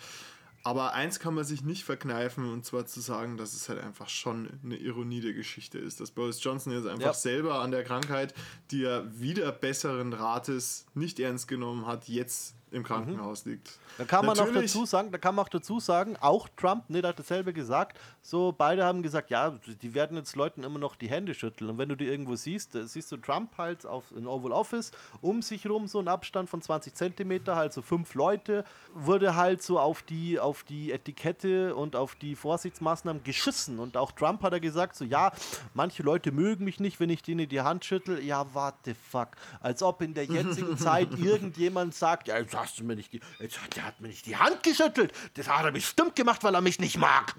Aber 0.63 0.93
eins 0.93 1.21
kann 1.21 1.33
man 1.33 1.45
sich 1.45 1.63
nicht 1.65 1.85
verkneifen, 1.85 2.53
und 2.53 2.67
zwar 2.67 2.85
zu 2.85 3.01
sagen, 3.01 3.39
dass 3.39 3.55
es 3.55 3.71
halt 3.71 3.81
einfach 3.83 4.11
schon 4.11 4.51
eine 4.63 4.77
Ironie 4.77 5.23
der 5.23 5.33
Geschichte 5.33 5.79
ist. 5.79 6.01
Dass 6.01 6.11
Boris 6.11 6.45
Johnson 6.45 6.75
jetzt 6.75 6.87
einfach 6.87 7.07
Ja. 7.07 7.15
selber 7.15 7.61
an 7.61 7.71
der 7.71 7.85
Krankheit, 7.85 8.35
die 8.71 8.85
er 8.85 9.07
wieder 9.19 9.51
besseren 9.53 10.13
Rates 10.13 10.85
nicht 10.93 11.19
ernst 11.19 11.49
genommen 11.49 11.87
hat, 11.87 12.09
jetzt 12.09 12.58
im 12.71 12.83
Krankenhaus 12.83 13.45
mhm. 13.45 13.53
liegt. 13.53 13.79
Da 13.97 14.05
kann 14.05 14.25
man 14.25 14.37
Natürlich. 14.37 14.57
auch 14.57 14.63
dazu 14.63 14.87
sagen, 14.87 15.11
da 15.11 15.19
kann 15.19 15.35
man 15.35 15.45
auch 15.45 15.49
dazu 15.49 15.81
sagen, 15.81 16.17
auch 16.21 16.49
Trump, 16.57 16.89
ne, 16.89 17.03
der 17.03 17.11
hat 17.11 17.19
dasselbe 17.19 17.53
gesagt. 17.53 17.99
So, 18.23 18.55
beide 18.57 18.85
haben 18.85 19.03
gesagt, 19.03 19.31
ja, 19.31 19.59
die 19.83 19.95
werden 19.95 20.17
jetzt 20.17 20.37
Leuten 20.37 20.63
immer 20.63 20.79
noch 20.79 20.97
die 20.97 21.09
Hände 21.09 21.35
schütteln. 21.35 21.71
Und 21.71 21.79
wenn 21.79 21.89
du 21.89 21.97
die 21.97 22.07
irgendwo 22.07 22.37
siehst, 22.37 22.73
siehst 22.73 23.11
du 23.11 23.17
Trump 23.17 23.57
halt 23.59 23.87
auf 23.87 24.05
in 24.17 24.27
Oval 24.27 24.53
Office, 24.53 24.93
um 25.21 25.43
sich 25.43 25.69
rum 25.69 25.87
so 25.87 25.99
ein 25.99 26.09
Abstand 26.09 26.51
von 26.51 26.61
20 26.61 26.95
Zentimeter, 26.95 27.57
halt 27.57 27.73
so 27.73 27.83
fünf 27.83 28.15
Leute, 28.15 28.65
wurde 28.95 29.35
halt 29.37 29.63
so 29.63 29.79
auf 29.79 30.03
die, 30.03 30.39
auf 30.39 30.63
die 30.65 30.93
Etikette 30.93 31.75
und 31.75 31.97
auf 31.97 32.15
die 32.15 32.37
Vorsichtsmaßnahmen 32.37 33.25
geschissen. 33.25 33.79
Und 33.79 33.97
auch 33.97 34.13
Trump 34.13 34.43
hat 34.43 34.53
er 34.53 34.61
gesagt, 34.61 34.97
so, 34.97 35.05
ja, 35.05 35.33
manche 35.75 36.03
Leute 36.03 36.33
mögen 36.33 36.65
mich 36.65 36.81
nicht, 36.81 37.01
wenn 37.01 37.11
ich 37.11 37.23
denen 37.23 37.49
die 37.49 37.61
Hand 37.61 37.85
schüttel. 37.85 38.23
Ja, 38.23 38.47
warte, 38.53 38.95
fuck. 38.95 39.29
Als 39.61 39.83
ob 39.83 40.03
in 40.03 40.15
der 40.15 40.25
jetzigen 40.25 40.77
Zeit 40.79 41.19
irgendjemand 41.19 41.95
sagt, 41.95 42.29
ja, 42.29 42.39
jetzt 42.39 42.58
hast 42.59 42.79
du 42.79 42.85
mir 42.85 42.97
nicht 42.97 43.13
die, 43.13 43.21
jetzt, 43.39 43.59
der 43.77 43.85
hat 43.85 44.01
mir 44.01 44.09
nicht 44.09 44.27
die 44.27 44.37
Hand 44.37 44.63
geschüttelt. 44.63 45.13
Das 45.35 45.49
hat 45.49 45.65
er 45.65 45.73
bestimmt 45.73 46.17
gemacht, 46.17 46.45
weil 46.45 46.55
er 46.55 46.61
mich 46.61 46.79
nicht 46.79 46.99
mag. 46.99 47.35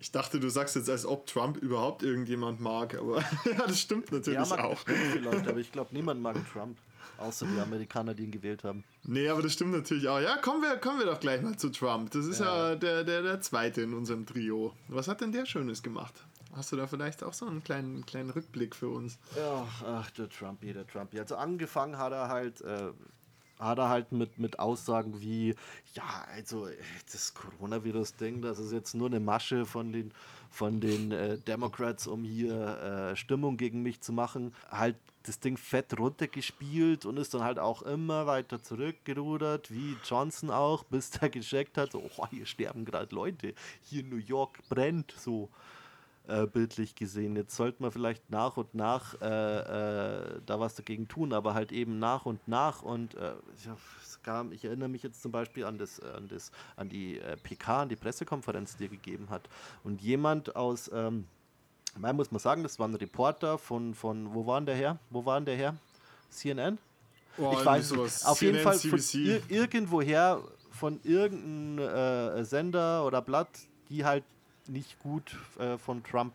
Ich 0.00 0.10
dachte, 0.10 0.38
du 0.38 0.50
sagst 0.50 0.76
jetzt, 0.76 0.90
als 0.90 1.06
ob 1.06 1.26
Trump 1.26 1.56
überhaupt 1.56 2.02
irgendjemand 2.02 2.60
mag, 2.60 2.94
aber 2.94 3.20
ja, 3.44 3.66
das 3.66 3.80
stimmt 3.80 4.12
natürlich 4.12 4.48
ja, 4.48 4.64
auch. 4.64 4.84
Leute, 5.20 5.48
aber 5.48 5.58
ich 5.58 5.72
glaube, 5.72 5.94
niemand 5.94 6.20
mag 6.20 6.36
Trump. 6.52 6.76
Außer 7.16 7.46
die 7.46 7.60
Amerikaner, 7.60 8.12
die 8.12 8.24
ihn 8.24 8.30
gewählt 8.30 8.64
haben. 8.64 8.82
Nee, 9.04 9.28
aber 9.28 9.40
das 9.40 9.52
stimmt 9.52 9.72
natürlich 9.72 10.08
auch. 10.08 10.18
Ja, 10.20 10.36
kommen 10.38 10.62
wir, 10.62 10.76
kommen 10.78 10.98
wir 10.98 11.06
doch 11.06 11.20
gleich 11.20 11.40
mal 11.42 11.56
zu 11.56 11.70
Trump. 11.70 12.10
Das 12.10 12.26
ist 12.26 12.40
ja, 12.40 12.70
ja 12.70 12.74
der, 12.74 13.04
der, 13.04 13.22
der 13.22 13.40
zweite 13.40 13.82
in 13.82 13.94
unserem 13.94 14.26
Trio. 14.26 14.74
Was 14.88 15.06
hat 15.06 15.20
denn 15.20 15.30
der 15.30 15.46
Schönes 15.46 15.82
gemacht? 15.82 16.14
Hast 16.54 16.70
du 16.70 16.76
da 16.76 16.86
vielleicht 16.86 17.24
auch 17.24 17.32
so 17.32 17.46
einen 17.46 17.64
kleinen, 17.64 18.06
kleinen 18.06 18.30
Rückblick 18.30 18.76
für 18.76 18.88
uns? 18.88 19.18
Ja, 19.36 19.66
ach, 19.86 20.10
der 20.12 20.28
Trumpy, 20.28 20.72
der 20.72 20.86
Trumpy. 20.86 21.18
Also 21.18 21.36
angefangen 21.36 21.98
hat 21.98 22.12
er 22.12 22.28
halt, 22.28 22.60
äh, 22.60 22.90
er 23.72 23.88
halt 23.88 24.12
mit, 24.12 24.38
mit 24.38 24.58
Aussagen 24.58 25.20
wie, 25.20 25.54
ja, 25.94 26.24
also 26.32 26.68
das 27.10 27.34
Coronavirus-Ding, 27.34 28.42
das 28.42 28.58
ist 28.58 28.72
jetzt 28.72 28.94
nur 28.94 29.08
eine 29.08 29.20
Masche 29.20 29.66
von 29.66 29.92
den, 29.92 30.12
von 30.50 30.80
den 30.80 31.12
äh, 31.12 31.38
Democrats, 31.38 32.06
um 32.06 32.24
hier 32.24 33.10
äh, 33.12 33.16
Stimmung 33.16 33.56
gegen 33.56 33.82
mich 33.82 34.00
zu 34.00 34.12
machen. 34.12 34.54
Halt 34.70 34.96
das 35.24 35.40
Ding 35.40 35.56
fett 35.56 35.98
runtergespielt 35.98 37.06
und 37.06 37.16
ist 37.16 37.34
dann 37.34 37.42
halt 37.42 37.58
auch 37.58 37.82
immer 37.82 38.26
weiter 38.26 38.62
zurückgerudert, 38.62 39.70
wie 39.72 39.96
Johnson 40.04 40.50
auch, 40.50 40.84
bis 40.84 41.10
der 41.10 41.28
gecheckt 41.30 41.78
hat, 41.78 41.92
so, 41.92 42.10
oh, 42.16 42.26
hier 42.28 42.46
sterben 42.46 42.84
gerade 42.84 43.14
Leute, 43.14 43.54
hier 43.82 44.00
in 44.00 44.10
New 44.10 44.16
York 44.16 44.58
brennt, 44.68 45.14
so 45.16 45.48
äh, 46.26 46.46
bildlich 46.46 46.94
gesehen. 46.94 47.36
Jetzt 47.36 47.54
sollte 47.54 47.82
man 47.82 47.90
vielleicht 47.90 48.30
nach 48.30 48.56
und 48.56 48.74
nach 48.74 49.20
äh, 49.20 49.26
äh, 49.26 50.40
da 50.46 50.60
was 50.60 50.74
dagegen 50.74 51.08
tun, 51.08 51.32
aber 51.32 51.54
halt 51.54 51.72
eben 51.72 51.98
nach 51.98 52.26
und 52.26 52.46
nach 52.48 52.82
und 52.82 53.14
äh, 53.14 53.34
ja, 53.64 53.76
kam, 54.24 54.50
ich 54.50 54.64
erinnere 54.64 54.88
mich 54.88 55.02
jetzt 55.04 55.22
zum 55.22 55.30
Beispiel 55.30 55.64
an, 55.64 55.78
das, 55.78 56.00
an, 56.00 56.26
das, 56.26 56.50
an 56.76 56.88
die 56.88 57.20
äh, 57.20 57.36
PK, 57.36 57.82
an 57.82 57.88
die 57.88 57.96
Pressekonferenz, 57.96 58.76
die 58.76 58.84
er 58.84 58.88
gegeben 58.88 59.30
hat. 59.30 59.48
Und 59.84 60.02
jemand 60.02 60.56
aus, 60.56 60.90
ähm, 60.92 61.26
man 61.96 62.16
muss 62.16 62.32
man 62.32 62.40
sagen, 62.40 62.64
das 62.64 62.78
war 62.80 62.88
ein 62.88 62.94
Reporter 62.96 63.58
von, 63.58 63.94
von 63.94 64.34
wo 64.34 64.46
war 64.46 64.60
denn 64.60 64.66
der 64.66 64.74
her? 64.74 64.98
Wo 65.10 65.24
war 65.24 65.38
denn 65.38 65.44
der 65.44 65.56
her? 65.56 65.76
CNN? 66.30 66.78
Oh, 67.38 67.52
ich 67.52 67.64
weiß 67.64 67.92
nicht. 67.92 68.26
Auf 68.26 68.38
CNN, 68.38 68.54
jeden 68.54 68.64
Fall 68.64 68.78
von 68.78 69.00
ir 69.20 69.42
irgendwoher, 69.48 70.42
von 70.70 71.00
irgendeinem 71.04 71.78
äh, 71.78 72.44
Sender 72.44 73.06
oder 73.06 73.22
Blatt, 73.22 73.50
die 73.90 74.04
halt 74.04 74.24
nicht 74.68 74.98
gut 75.00 75.36
äh, 75.58 75.78
von 75.78 76.02
Trump 76.02 76.34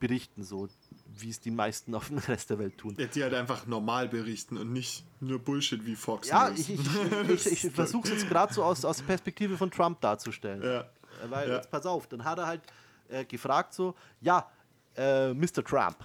berichten, 0.00 0.42
so 0.42 0.68
wie 1.16 1.30
es 1.30 1.40
die 1.40 1.50
meisten 1.50 1.94
auf 1.94 2.08
dem 2.08 2.18
Rest 2.18 2.50
der 2.50 2.58
Welt 2.58 2.78
tun. 2.78 2.94
Ja, 2.98 3.06
die 3.06 3.22
halt 3.22 3.34
einfach 3.34 3.66
normal 3.66 4.08
berichten 4.08 4.58
und 4.58 4.72
nicht 4.72 5.04
nur 5.20 5.38
Bullshit 5.38 5.84
wie 5.86 5.96
Fox 5.96 6.28
Ja, 6.28 6.50
News. 6.50 6.58
ich, 6.60 6.70
ich, 6.74 7.28
ich, 7.46 7.64
ich 7.64 7.72
versuche 7.72 8.08
es 8.08 8.14
jetzt 8.14 8.28
gerade 8.28 8.52
so 8.52 8.62
aus, 8.62 8.84
aus 8.84 9.02
Perspektive 9.02 9.56
von 9.56 9.70
Trump 9.70 10.00
darzustellen. 10.00 10.62
Ja. 10.62 10.80
Äh, 10.80 10.84
weil, 11.30 11.48
ja. 11.48 11.56
jetzt 11.56 11.70
pass 11.70 11.86
auf, 11.86 12.06
dann 12.06 12.24
hat 12.24 12.38
er 12.38 12.46
halt 12.46 12.62
äh, 13.08 13.24
gefragt 13.24 13.74
so, 13.74 13.94
ja, 14.20 14.50
äh, 14.96 15.32
Mr. 15.32 15.64
Trump, 15.64 15.96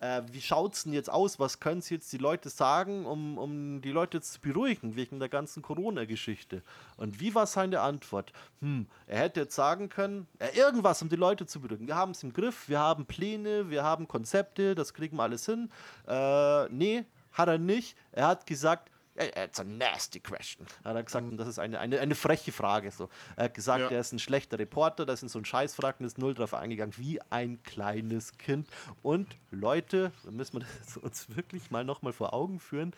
äh, 0.00 0.22
wie 0.30 0.40
schaut 0.40 0.74
es 0.74 0.84
denn 0.84 0.92
jetzt 0.92 1.10
aus? 1.10 1.38
Was 1.38 1.60
können 1.60 1.80
Sie 1.80 1.94
jetzt 1.94 2.12
die 2.12 2.18
Leute 2.18 2.50
sagen, 2.50 3.06
um, 3.06 3.38
um 3.38 3.80
die 3.80 3.92
Leute 3.92 4.20
zu 4.20 4.40
beruhigen 4.40 4.96
wegen 4.96 5.18
der 5.18 5.28
ganzen 5.28 5.62
Corona-Geschichte? 5.62 6.62
Und 6.96 7.20
wie 7.20 7.34
war 7.34 7.46
seine 7.46 7.80
Antwort? 7.80 8.32
Hm, 8.60 8.86
er 9.06 9.20
hätte 9.20 9.40
jetzt 9.40 9.54
sagen 9.54 9.88
können, 9.88 10.26
äh, 10.38 10.56
irgendwas, 10.56 11.00
um 11.02 11.08
die 11.08 11.16
Leute 11.16 11.46
zu 11.46 11.60
beruhigen. 11.60 11.86
Wir 11.86 11.96
haben 11.96 12.12
es 12.12 12.22
im 12.22 12.32
Griff, 12.32 12.68
wir 12.68 12.78
haben 12.78 13.06
Pläne, 13.06 13.70
wir 13.70 13.84
haben 13.84 14.08
Konzepte, 14.08 14.74
das 14.74 14.94
kriegen 14.94 15.16
wir 15.16 15.22
alles 15.22 15.46
hin. 15.46 15.70
Äh, 16.06 16.68
nee, 16.68 17.04
hat 17.32 17.48
er 17.48 17.58
nicht. 17.58 17.96
Er 18.12 18.28
hat 18.28 18.46
gesagt, 18.46 18.90
It's 19.16 19.58
a 19.58 19.64
nasty 19.64 20.20
question. 20.20 20.66
Hat 20.84 20.94
er 20.94 21.02
gesagt, 21.02 21.26
und 21.26 21.38
das 21.38 21.48
ist 21.48 21.58
eine, 21.58 21.80
eine, 21.80 22.00
eine 22.00 22.14
freche 22.14 22.52
Frage. 22.52 22.90
So. 22.90 23.08
Er 23.36 23.44
hat 23.44 23.54
gesagt, 23.54 23.80
ja. 23.80 23.90
er 23.90 24.00
ist 24.00 24.12
ein 24.12 24.18
schlechter 24.18 24.58
Reporter, 24.58 25.06
das 25.06 25.20
sind 25.20 25.30
so 25.30 25.38
ein 25.38 25.44
Scheißfragen, 25.44 26.04
ist 26.06 26.18
null 26.18 26.34
drauf 26.34 26.52
eingegangen, 26.52 26.94
wie 26.98 27.20
ein 27.30 27.62
kleines 27.62 28.36
Kind. 28.36 28.68
Und 29.02 29.36
Leute, 29.50 30.12
da 30.24 30.30
müssen 30.30 30.60
wir 30.60 30.66
das 30.84 30.96
uns 30.98 31.34
wirklich 31.34 31.70
mal 31.70 31.84
nochmal 31.84 32.12
vor 32.12 32.34
Augen 32.34 32.60
führen. 32.60 32.92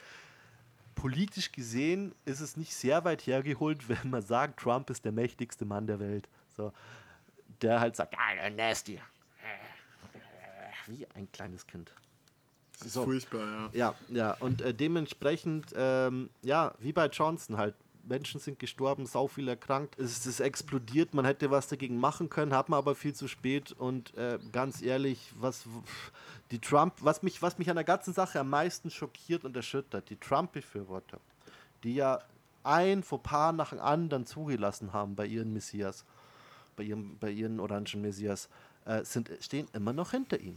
Politisch 0.97 1.53
gesehen 1.53 2.13
ist 2.25 2.41
es 2.41 2.57
nicht 2.57 2.75
sehr 2.75 3.05
weit 3.05 3.27
hergeholt, 3.27 3.89
wenn 3.89 4.11
man 4.11 4.23
sagt, 4.23 4.61
Trump 4.61 4.91
ist 4.91 5.05
der 5.05 5.13
mächtigste 5.13 5.65
Mann 5.65 5.87
der 5.87 6.01
Welt. 6.01 6.29
So, 6.57 6.73
der 7.63 7.79
halt 7.81 7.95
sagt, 7.95 8.17
ah, 8.19 8.51
nasty. 8.51 9.01
Wie 10.87 11.07
ein 11.15 11.31
kleines 11.31 11.67
Kind. 11.67 11.93
Das 12.79 12.87
ist 12.87 12.95
so. 12.95 13.05
furchtbar, 13.05 13.41
ja. 13.41 13.71
Ja, 13.73 13.95
ja. 14.09 14.37
Und 14.41 14.63
äh, 14.63 14.73
dementsprechend, 14.73 15.73
ähm, 15.77 16.31
ja, 16.43 16.75
wie 16.79 16.93
bei 16.93 17.07
Johnson 17.07 17.57
halt. 17.57 17.75
Menschen 18.05 18.41
sind 18.41 18.59
gestorben, 18.59 19.05
sau 19.05 19.29
viel 19.29 19.49
erkrankt. 19.49 19.99
Es 19.99 20.25
ist 20.25 20.41
explodiert, 20.41 21.13
man 21.13 21.27
hätte 21.27 21.51
was 21.51 21.69
dagegen 21.69 21.99
machen 21.99 22.31
können, 22.31 22.55
hat 22.55 22.71
man 22.71 22.79
aber 22.79 22.95
viel 22.95 23.15
zu 23.15 23.29
spät. 23.29 23.73
Und 23.73 24.17
äh, 24.17 24.39
ganz 24.51 24.81
ehrlich, 24.81 25.31
was 25.39 25.65
die 26.51 26.59
Trump, 26.59 26.95
was 27.01 27.23
mich, 27.23 27.43
was 27.43 27.59
mich 27.59 27.69
an 27.69 27.77
der 27.77 27.85
ganzen 27.85 28.15
Sache 28.15 28.41
am 28.41 28.49
meisten 28.49 28.91
schockiert 28.91 29.45
und 29.45 29.55
erschüttert, 29.55 30.09
die 30.09 30.17
Trump-Befürworter, 30.17 31.21
die 31.85 31.97
ja 31.97 32.21
ein 32.65 33.03
Fauxpas 33.03 33.53
nach 33.53 33.71
dem 33.71 33.81
anderen 33.81 34.25
zugelassen 34.25 34.95
haben 34.95 35.15
bei 35.15 35.27
ihren 35.27 35.53
Messias, 35.53 36.07
bei 36.77 36.85
ihrem, 36.85 37.19
bei 37.19 37.31
ihren 37.31 37.61
orangen 37.61 38.01
Messias, 38.01 38.49
äh, 38.87 39.05
sind, 39.05 39.31
stehen 39.41 39.69
immer 39.75 39.93
noch 39.93 40.13
hinter 40.13 40.41
ihm 40.41 40.57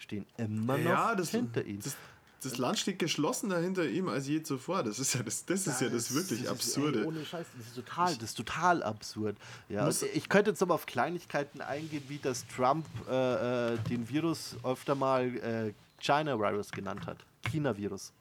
stehen 0.00 0.26
immer 0.36 0.78
noch 0.78 0.90
ja, 0.90 1.14
das, 1.14 1.30
hinter 1.30 1.64
ihm. 1.64 1.80
Das, 1.80 1.96
das, 2.42 2.58
Land 2.58 2.78
steht 2.78 2.98
geschlossener 2.98 3.58
hinter 3.58 3.86
ihm 3.86 4.08
als 4.08 4.26
je 4.26 4.42
zuvor. 4.42 4.82
Das 4.82 4.98
ist 4.98 5.14
ja 5.14 5.22
das, 5.22 5.44
das, 5.44 5.66
ist 5.66 5.80
ja 5.80 5.88
das 5.88 6.14
wirklich 6.14 6.42
das 6.42 6.50
Absurde. 6.50 7.00
Ey, 7.00 7.06
ohne 7.06 7.24
Scheiß, 7.24 7.46
das 7.56 7.66
ist 7.66 7.76
total, 7.76 8.14
das 8.16 8.30
ist 8.30 8.34
total 8.36 8.82
absurd. 8.82 9.36
Ja, 9.68 9.88
ich 9.88 10.28
könnte 10.28 10.50
jetzt 10.50 10.62
aber 10.62 10.74
auf 10.74 10.86
Kleinigkeiten 10.86 11.60
eingehen, 11.60 12.02
wie 12.08 12.18
das 12.18 12.46
Trump 12.46 12.86
äh, 13.08 13.74
äh, 13.74 13.78
den 13.90 14.08
Virus 14.08 14.56
öfter 14.64 14.94
mal 14.94 15.26
äh, 15.36 15.72
China-Virus 16.00 16.72
genannt 16.72 17.06
hat. 17.06 17.18
China-Virus. 17.50 18.12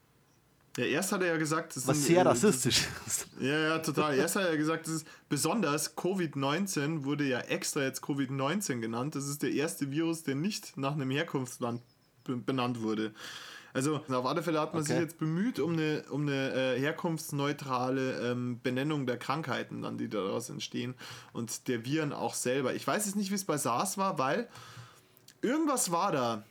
Ja, 0.80 0.86
erst 0.86 1.12
hat 1.12 1.22
er 1.22 1.28
ja 1.28 1.38
gesagt, 1.38 1.76
das 1.76 1.86
was 1.86 1.98
sind, 1.98 2.08
sehr 2.08 2.20
äh, 2.20 2.28
rassistisch 2.28 2.88
ist. 3.06 3.28
Ja, 3.42 3.60
ja, 3.60 3.80
total. 3.80 4.16
Erst 4.16 4.38
hat 4.38 4.44
er 4.44 4.52
ja 4.52 4.56
gesagt, 4.56 4.88
das 4.88 4.96
ist 4.96 5.08
besonders 5.28 5.98
Covid-19 5.98 7.04
wurde 7.04 7.26
ja 7.26 7.40
extra 7.40 7.82
jetzt 7.82 8.02
Covid-19 8.02 8.80
genannt. 8.80 9.14
Das 9.14 9.28
ist 9.28 9.44
der 9.44 9.52
erste 9.52 9.92
Virus, 9.92 10.24
der 10.24 10.36
nicht 10.36 10.78
nach 10.78 10.94
einem 10.94 11.10
Herkunftsland 11.12 11.82
benannt 12.24 12.82
wurde. 12.82 13.14
Also 13.74 13.98
auf 13.98 14.26
alle 14.26 14.42
Fälle 14.42 14.62
hat 14.62 14.74
man 14.74 14.84
okay. 14.84 14.94
sich 14.94 15.02
jetzt 15.02 15.18
bemüht 15.20 15.60
um 15.60 15.74
eine, 15.74 16.06
um 16.12 16.22
eine 16.22 16.54
äh, 16.54 16.80
herkunftsneutrale 16.80 18.32
ähm, 18.32 18.62
Benennung 18.64 19.06
der 19.06 19.18
Krankheiten, 19.18 19.82
dann, 19.82 19.98
die 19.98 20.08
daraus 20.08 20.50
entstehen 20.50 20.96
und 21.34 21.68
der 21.68 21.84
Viren 21.84 22.14
auch 22.14 22.34
selber. 22.34 22.74
Ich 22.74 22.88
weiß 22.88 23.06
jetzt 23.06 23.16
nicht, 23.16 23.32
wie 23.32 23.36
es 23.36 23.44
bei 23.44 23.58
SARS 23.58 23.98
war, 23.98 24.18
weil 24.18 24.48
irgendwas 25.42 25.92
war 25.92 26.14
da. 26.14 26.44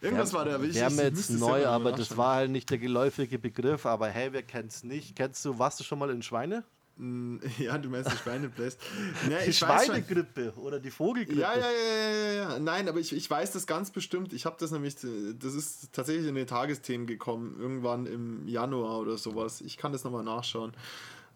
Irgendwas 0.00 0.32
war 0.32 0.44
da 0.44 0.60
wichtig. 0.60 0.76
Wir 0.76 0.84
haben 0.84 0.98
jetzt 0.98 1.30
neu, 1.30 1.66
aber 1.66 1.92
das 1.92 2.16
war 2.16 2.36
halt 2.36 2.50
nicht 2.50 2.70
der 2.70 2.78
geläufige 2.78 3.38
Begriff. 3.38 3.84
Aber 3.86 4.08
hey, 4.08 4.32
wer 4.32 4.42
kennt 4.42 4.70
es 4.70 4.84
nicht? 4.84 5.16
Kennst 5.16 5.44
du, 5.44 5.58
warst 5.58 5.80
du 5.80 5.84
schon 5.84 5.98
mal 5.98 6.10
in 6.10 6.22
Schweine? 6.22 6.64
Mm, 6.98 7.38
ja, 7.58 7.78
du 7.78 7.88
meinst 7.88 8.12
die 8.12 8.16
Schweinepest. 8.16 8.80
Ja, 9.30 9.38
die 9.44 9.52
Schweinegrippe 9.52 10.52
oder 10.56 10.78
die 10.78 10.90
Vogelgrippe. 10.90 11.40
Ja, 11.40 11.54
ja, 11.56 11.70
ja, 11.70 12.10
ja, 12.10 12.32
ja. 12.32 12.58
Nein, 12.58 12.88
aber 12.88 13.00
ich, 13.00 13.12
ich 13.12 13.28
weiß 13.28 13.52
das 13.52 13.66
ganz 13.66 13.90
bestimmt. 13.90 14.32
Ich 14.32 14.46
habe 14.46 14.56
das 14.58 14.70
nämlich, 14.70 14.96
das 14.96 15.54
ist 15.54 15.92
tatsächlich 15.92 16.26
in 16.26 16.34
den 16.34 16.46
Tagesthemen 16.46 17.06
gekommen, 17.06 17.56
irgendwann 17.58 18.06
im 18.06 18.46
Januar 18.46 18.98
oder 19.00 19.16
sowas. 19.16 19.60
Ich 19.60 19.76
kann 19.76 19.92
das 19.92 20.04
nochmal 20.04 20.24
nachschauen. 20.24 20.72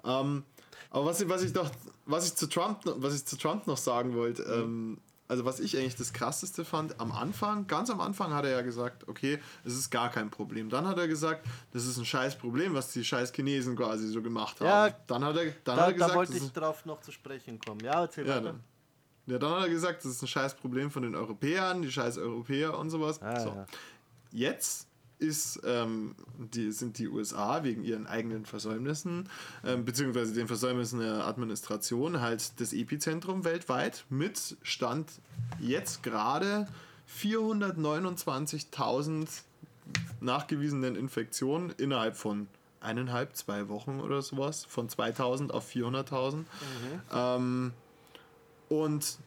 Ähm, 0.05 0.45
aber 0.91 1.07
was, 1.07 1.27
was 1.29 1.43
ich 1.43 1.55
noch, 1.55 1.71
was 2.07 2.27
ich 2.27 2.35
zu 2.35 2.49
Trump, 2.49 2.81
was 2.85 3.15
ich 3.15 3.25
zu 3.25 3.37
Trump 3.37 3.67
noch 3.67 3.79
sagen 3.79 4.15
wollte, 4.15 4.43
ähm, 4.43 4.99
also 5.33 5.47
was 5.47 5.61
ich 5.61 5.79
eigentlich 5.79 5.97
das 5.97 6.13
krasseste 6.13 6.63
fand, 6.63 7.01
am 7.01 7.11
Anfang, 7.11 7.67
ganz 7.67 7.89
am 7.89 8.03
Anfang 8.03 8.35
hat 8.35 8.45
er 8.45 8.51
ja 8.51 8.61
gesagt, 8.61 9.09
okay, 9.09 9.39
es 9.65 9.73
ist 9.73 9.89
gar 9.89 10.11
kein 10.11 10.29
Problem. 10.29 10.69
Dann 10.69 10.87
hat 10.87 10.99
er 10.99 11.09
gesagt, 11.09 11.47
das 11.73 11.87
ist 11.87 11.97
ein 11.97 12.05
scheiß 12.05 12.37
Problem, 12.37 12.75
was 12.75 12.93
die 12.93 13.03
scheiß 13.03 13.33
Chinesen 13.33 13.75
quasi 13.75 14.09
so 14.09 14.21
gemacht 14.21 14.61
haben. 14.61 14.67
Ja, 14.67 14.95
dann 15.07 15.25
hat 15.25 15.37
er, 15.39 15.45
dann 15.65 15.77
da, 15.77 15.77
hat 15.77 15.87
er 15.87 15.93
gesagt, 15.95 16.11
da 16.11 16.15
wollte 16.17 16.37
ich 16.37 16.53
drauf 16.53 16.85
noch 16.85 17.01
zu 17.01 17.13
sprechen 17.13 17.59
kommen. 17.59 17.81
Ja, 17.81 18.03
erzähl 18.03 18.29
ja, 18.29 18.37
weiter. 18.37 18.57
Ja, 19.25 19.39
dann 19.39 19.53
hat 19.53 19.63
er 19.63 19.69
gesagt, 19.71 20.05
das 20.05 20.13
ist 20.13 20.23
ein 20.23 20.29
scheiß 20.29 20.55
Problem 20.57 20.91
von 20.91 21.03
den 21.03 21.15
Europäern, 21.15 21.81
die 21.81 21.91
scheiß 21.91 22.19
Europäer 22.19 22.79
und 22.79 22.91
sowas. 22.91 23.23
Ah, 23.23 23.41
so. 23.41 23.49
Ja. 23.49 23.67
Jetzt 24.33 24.87
ist, 25.23 25.61
ähm, 25.65 26.15
die, 26.37 26.71
sind 26.73 26.99
die 26.99 27.09
USA 27.09 27.65
wegen 27.65 27.85
ihren 27.85 28.07
eigenen 28.07 28.45
Versäumnissen, 28.45 29.31
ähm, 29.65 29.85
beziehungsweise 29.85 30.35
den 30.35 30.49
Versäumnissen 30.49 30.99
der 31.01 31.27
Administration, 31.27 32.21
halt 32.21 32.61
das 32.61 32.73
Epizentrum 32.73 33.45
weltweit 33.45 34.05
mit 34.11 34.57
Stand 34.63 35.13
jetzt 35.61 36.03
gerade 36.03 36.67
429.000 37.21 39.29
nachgewiesenen 40.21 40.97
Infektionen 40.97 41.71
innerhalb 41.71 42.17
von 42.17 42.49
eineinhalb, 42.81 43.37
zwei 43.37 43.69
Wochen 43.69 44.01
oder 44.01 44.23
sowas, 44.23 44.65
von 44.65 44.89
2000 44.89 45.55
auf 45.55 45.71
400.000. 45.71 46.37
Mhm. 46.37 46.47
Ähm, 47.13 47.73
und 48.69 49.19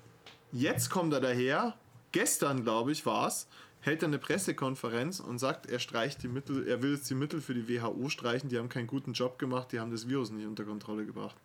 jetzt 0.52 0.90
kommt 0.90 1.14
er 1.14 1.22
daher, 1.22 1.78
gestern 2.12 2.64
glaube 2.64 2.92
ich 2.92 3.06
war 3.06 3.28
es, 3.28 3.48
hält 3.86 4.02
er 4.02 4.08
eine 4.08 4.20
Pressekonferenz 4.20 5.20
und 5.20 5.38
sagt, 5.38 5.68
er 5.68 5.80
streicht 5.80 6.24
die 6.24 6.28
Mittel, 6.28 6.68
er 6.68 6.82
will 6.82 6.96
jetzt 6.96 7.10
die 7.10 7.16
Mittel 7.16 7.42
für 7.42 7.54
die 7.54 7.68
WHO 7.68 8.10
streichen, 8.10 8.50
die 8.50 8.58
haben 8.58 8.70
keinen 8.70 8.88
guten 8.88 9.14
Job 9.14 9.38
gemacht, 9.38 9.72
die 9.72 9.80
haben 9.80 9.92
das 9.92 10.08
Virus 10.08 10.32
nicht 10.32 10.48
unter 10.48 10.64
Kontrolle 10.64 11.06
gebracht. 11.06 11.36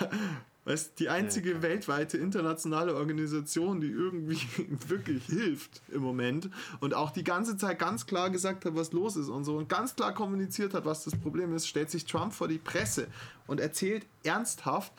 weißt 0.66 0.98
die 0.98 1.10
einzige 1.10 1.52
ja. 1.52 1.62
weltweite 1.62 2.18
internationale 2.18 2.96
Organisation, 2.96 3.82
die 3.82 3.90
irgendwie 3.90 4.40
wirklich 4.88 5.26
hilft 5.26 5.82
im 5.90 6.02
Moment 6.02 6.50
und 6.80 6.94
auch 6.94 7.12
die 7.12 7.24
ganze 7.24 7.58
Zeit 7.58 7.80
ganz 7.80 8.06
klar 8.06 8.30
gesagt 8.30 8.64
hat, 8.66 8.76
was 8.76 8.94
los 8.94 9.16
ist 9.18 9.28
und 9.28 9.44
so 9.44 9.58
und 9.58 9.68
ganz 9.68 9.96
klar 9.96 10.14
kommuniziert 10.14 10.74
hat, 10.74 10.86
was 10.86 11.04
das 11.04 11.18
Problem 11.18 11.54
ist, 11.54 11.68
stellt 11.68 11.92
sich 11.92 12.06
Trump 12.06 12.34
vor 12.34 12.48
die 12.48 12.60
Presse 12.60 13.08
und 13.46 13.60
erzählt 13.60 14.06
ernsthaft, 14.24 14.94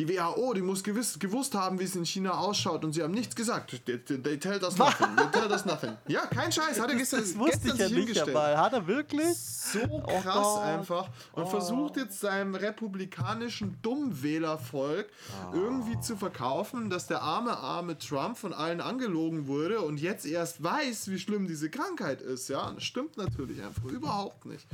die 0.00 0.08
WHO, 0.08 0.54
die 0.54 0.62
muss 0.62 0.82
gewiss, 0.82 1.18
gewusst 1.18 1.54
haben, 1.54 1.78
wie 1.78 1.84
es 1.84 1.94
in 1.94 2.06
China 2.06 2.30
ausschaut 2.38 2.84
und 2.84 2.94
sie 2.94 3.02
haben 3.02 3.12
nichts 3.12 3.36
gesagt. 3.36 3.84
They, 3.84 3.98
they 3.98 4.38
tell 4.38 4.62
us 4.62 4.78
nothing. 4.78 5.14
They 5.14 5.26
tell 5.30 5.50
us 5.50 5.66
nothing. 5.66 5.94
Ja, 6.08 6.24
kein 6.24 6.50
Scheiß. 6.50 6.80
Hat 6.80 6.88
er 6.88 6.96
gestern, 6.96 7.20
das 7.20 7.36
wusste 7.36 7.58
gestern 7.58 7.74
ich 7.74 7.80
ja 7.80 7.88
nicht 7.88 7.96
hingestellt. 7.96 8.28
dabei. 8.28 8.56
Hat 8.56 8.72
er 8.72 8.86
wirklich? 8.86 9.36
So 9.36 9.78
oh 9.90 10.20
krass 10.22 10.46
oh 10.56 10.60
einfach. 10.60 11.08
Und 11.32 11.42
oh. 11.42 11.46
versucht 11.46 11.98
jetzt 11.98 12.18
seinem 12.18 12.54
republikanischen 12.54 13.76
Dummwählervolk 13.82 15.06
oh. 15.52 15.54
irgendwie 15.54 16.00
zu 16.00 16.16
verkaufen, 16.16 16.88
dass 16.88 17.06
der 17.06 17.20
arme, 17.20 17.58
arme 17.58 17.98
Trump 17.98 18.38
von 18.38 18.54
allen 18.54 18.80
angelogen 18.80 19.48
wurde 19.48 19.82
und 19.82 20.00
jetzt 20.00 20.24
erst 20.24 20.62
weiß, 20.62 21.10
wie 21.10 21.18
schlimm 21.18 21.46
diese 21.46 21.68
Krankheit 21.68 22.22
ist. 22.22 22.48
Ja, 22.48 22.72
das 22.72 22.84
stimmt 22.84 23.18
natürlich 23.18 23.62
einfach 23.62 23.84
überhaupt 23.84 24.46
nicht. 24.46 24.66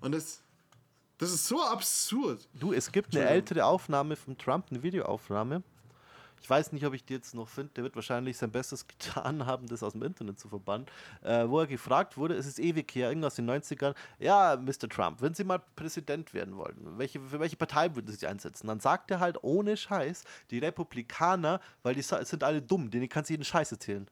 Und 0.00 0.12
das 0.12 0.40
das 1.20 1.32
ist 1.32 1.46
so 1.46 1.62
absurd. 1.62 2.48
Du, 2.54 2.72
es 2.72 2.90
gibt 2.90 3.14
eine 3.14 3.26
ältere 3.26 3.66
Aufnahme 3.66 4.16
von 4.16 4.38
Trump, 4.38 4.66
eine 4.70 4.82
Videoaufnahme. 4.82 5.62
Ich 6.40 6.48
weiß 6.48 6.72
nicht, 6.72 6.86
ob 6.86 6.94
ich 6.94 7.04
die 7.04 7.12
jetzt 7.12 7.34
noch 7.34 7.46
finde. 7.46 7.72
Der 7.74 7.84
wird 7.84 7.94
wahrscheinlich 7.94 8.38
sein 8.38 8.50
Bestes 8.50 8.88
getan 8.88 9.44
haben, 9.44 9.66
das 9.66 9.82
aus 9.82 9.92
dem 9.92 10.02
Internet 10.02 10.38
zu 10.38 10.48
verbannen. 10.48 10.86
Äh, 11.22 11.46
wo 11.46 11.60
er 11.60 11.66
gefragt 11.66 12.16
wurde, 12.16 12.36
es 12.36 12.46
ist 12.46 12.58
ewig 12.58 12.94
her, 12.94 13.10
irgendwas 13.10 13.38
in 13.38 13.46
den 13.46 13.60
90ern. 13.60 13.94
Ja, 14.18 14.56
Mr. 14.56 14.88
Trump, 14.88 15.20
wenn 15.20 15.34
Sie 15.34 15.44
mal 15.44 15.60
Präsident 15.76 16.32
werden 16.32 16.56
wollen, 16.56 16.96
welche, 16.96 17.20
für 17.20 17.38
welche 17.38 17.56
Partei 17.56 17.94
würden 17.94 18.06
Sie 18.06 18.14
sich 18.14 18.26
einsetzen? 18.26 18.66
Dann 18.68 18.80
sagt 18.80 19.10
er 19.10 19.20
halt 19.20 19.44
ohne 19.44 19.76
Scheiß, 19.76 20.24
die 20.50 20.58
Republikaner, 20.58 21.60
weil 21.82 21.94
die 21.94 22.02
sind 22.02 22.42
alle 22.42 22.62
dumm, 22.62 22.90
denen 22.90 23.10
kannst 23.10 23.28
du 23.28 23.34
jeden 23.34 23.44
Scheiß 23.44 23.72
erzählen. 23.72 24.08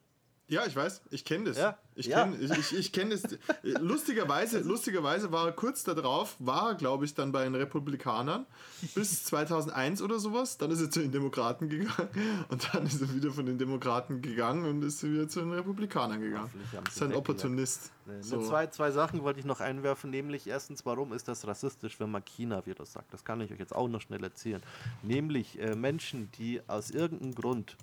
Ja, 0.49 0.65
ich 0.67 0.75
weiß, 0.75 1.03
ich 1.11 1.27
kenne 1.27 1.45
das. 1.45 1.59
Ja, 1.59 1.77
ich 1.95 2.09
kenne 2.09 2.37
ja. 2.41 2.55
ich, 2.55 2.73
ich, 2.73 2.79
ich 2.79 2.93
kenn 2.93 3.11
das. 3.11 3.23
lustigerweise, 3.63 4.61
lustigerweise 4.61 5.31
war 5.31 5.47
er 5.47 5.53
kurz 5.53 5.85
darauf, 5.85 6.37
war 6.39 6.75
glaube 6.75 7.05
ich 7.05 7.15
dann 7.15 7.33
bei 7.33 7.45
den 7.45 7.55
Republikanern 7.55 8.47
bis 8.95 9.25
2001 9.25 10.01
oder 10.01 10.19
sowas. 10.19 10.57
Dann 10.57 10.71
ist 10.71 10.81
er 10.81 10.91
zu 10.91 11.01
den 11.01 11.13
Demokraten 11.13 11.69
gegangen 11.69 12.09
und 12.49 12.67
dann 12.73 12.87
ist 12.87 13.03
er 13.03 13.15
wieder 13.15 13.31
von 13.31 13.45
den 13.45 13.59
Demokraten 13.59 14.23
gegangen 14.23 14.65
und 14.65 14.83
ist 14.83 15.03
wieder 15.03 15.29
zu 15.29 15.41
den 15.41 15.53
Republikanern 15.53 16.21
gegangen. 16.21 16.51
Das 16.85 16.95
ist 16.95 17.03
ein 17.03 17.15
Opportunist. 17.15 17.93
Nee, 18.07 18.23
so. 18.23 18.41
zwei, 18.41 18.69
zwei 18.69 18.91
Sachen 18.91 19.23
wollte 19.23 19.41
ich 19.41 19.45
noch 19.45 19.61
einwerfen, 19.61 20.09
nämlich 20.09 20.47
erstens, 20.47 20.87
warum 20.87 21.13
ist 21.13 21.29
das 21.29 21.47
rassistisch, 21.47 22.01
wenn 22.01 22.11
man 22.11 22.25
China-Virus 22.25 22.95
sagt? 22.95 23.13
Das 23.13 23.23
kann 23.23 23.43
ich 23.43 23.53
euch 23.53 23.59
jetzt 23.59 23.75
auch 23.75 23.89
noch 23.89 24.01
schnell 24.01 24.25
erzählen. 24.25 24.63
Nämlich 25.03 25.61
äh, 25.61 25.77
Menschen, 25.77 26.31
die 26.39 26.63
aus 26.67 26.91
irgendeinem 26.91 27.35
Grund 27.35 27.77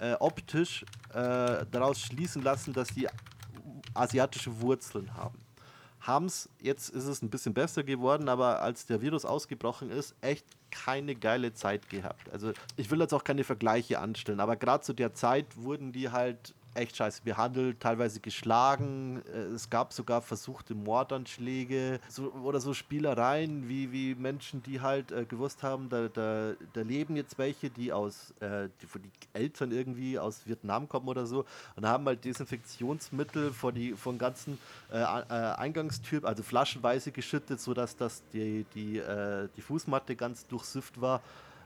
äh, 0.00 0.14
optisch 0.18 0.84
äh, 1.10 1.64
daraus 1.70 2.00
schließen 2.00 2.42
lassen, 2.42 2.72
dass 2.72 2.88
die 2.88 3.06
asiatische 3.94 4.60
Wurzeln 4.60 5.14
haben. 5.14 5.38
Haben 6.00 6.26
es, 6.26 6.48
jetzt 6.60 6.88
ist 6.88 7.04
es 7.04 7.20
ein 7.20 7.28
bisschen 7.28 7.52
besser 7.52 7.82
geworden, 7.82 8.28
aber 8.28 8.62
als 8.62 8.86
der 8.86 9.02
Virus 9.02 9.26
ausgebrochen 9.26 9.90
ist, 9.90 10.14
echt 10.22 10.46
keine 10.70 11.14
geile 11.14 11.52
Zeit 11.52 11.90
gehabt. 11.90 12.30
Also 12.32 12.52
ich 12.76 12.90
will 12.90 13.00
jetzt 13.00 13.12
auch 13.12 13.24
keine 13.24 13.44
Vergleiche 13.44 13.98
anstellen, 13.98 14.40
aber 14.40 14.56
gerade 14.56 14.82
zu 14.82 14.94
der 14.94 15.12
Zeit 15.12 15.56
wurden 15.56 15.92
die 15.92 16.10
halt 16.10 16.54
echt 16.74 16.96
scheiße 16.96 17.22
behandelt, 17.22 17.80
teilweise 17.80 18.20
geschlagen. 18.20 19.22
Äh, 19.32 19.54
es 19.54 19.70
gab 19.70 19.92
sogar 19.92 20.22
versuchte 20.22 20.74
Mordanschläge 20.74 22.00
so, 22.08 22.32
oder 22.32 22.60
so 22.60 22.74
Spielereien, 22.74 23.68
wie, 23.68 23.92
wie 23.92 24.14
Menschen, 24.14 24.62
die 24.62 24.80
halt 24.80 25.12
äh, 25.12 25.24
gewusst 25.24 25.62
haben, 25.62 25.88
da, 25.88 26.08
da, 26.08 26.52
da 26.72 26.80
leben 26.82 27.16
jetzt 27.16 27.38
welche, 27.38 27.70
die 27.70 27.92
aus, 27.92 28.32
äh, 28.40 28.68
die, 28.80 28.86
von 28.86 29.02
die 29.02 29.10
Eltern 29.32 29.72
irgendwie 29.72 30.18
aus 30.18 30.46
Vietnam 30.46 30.88
kommen 30.88 31.08
oder 31.08 31.26
so 31.26 31.44
und 31.76 31.86
haben 31.86 32.06
halt 32.06 32.24
Desinfektionsmittel 32.24 33.52
vor 33.52 33.72
die 33.72 33.92
von 33.92 34.18
ganzen 34.18 34.58
äh, 34.92 35.00
äh 35.00 35.50
Eingangstür, 35.60 36.24
also 36.24 36.42
flaschenweise 36.42 37.12
geschüttet, 37.12 37.60
sodass 37.60 37.96
das 37.96 38.22
die, 38.32 38.64
die, 38.74 38.98
äh, 38.98 39.48
die 39.56 39.62
Fußmatte 39.62 40.16
ganz 40.16 40.46
durchsifft 40.46 41.00
war. 41.00 41.22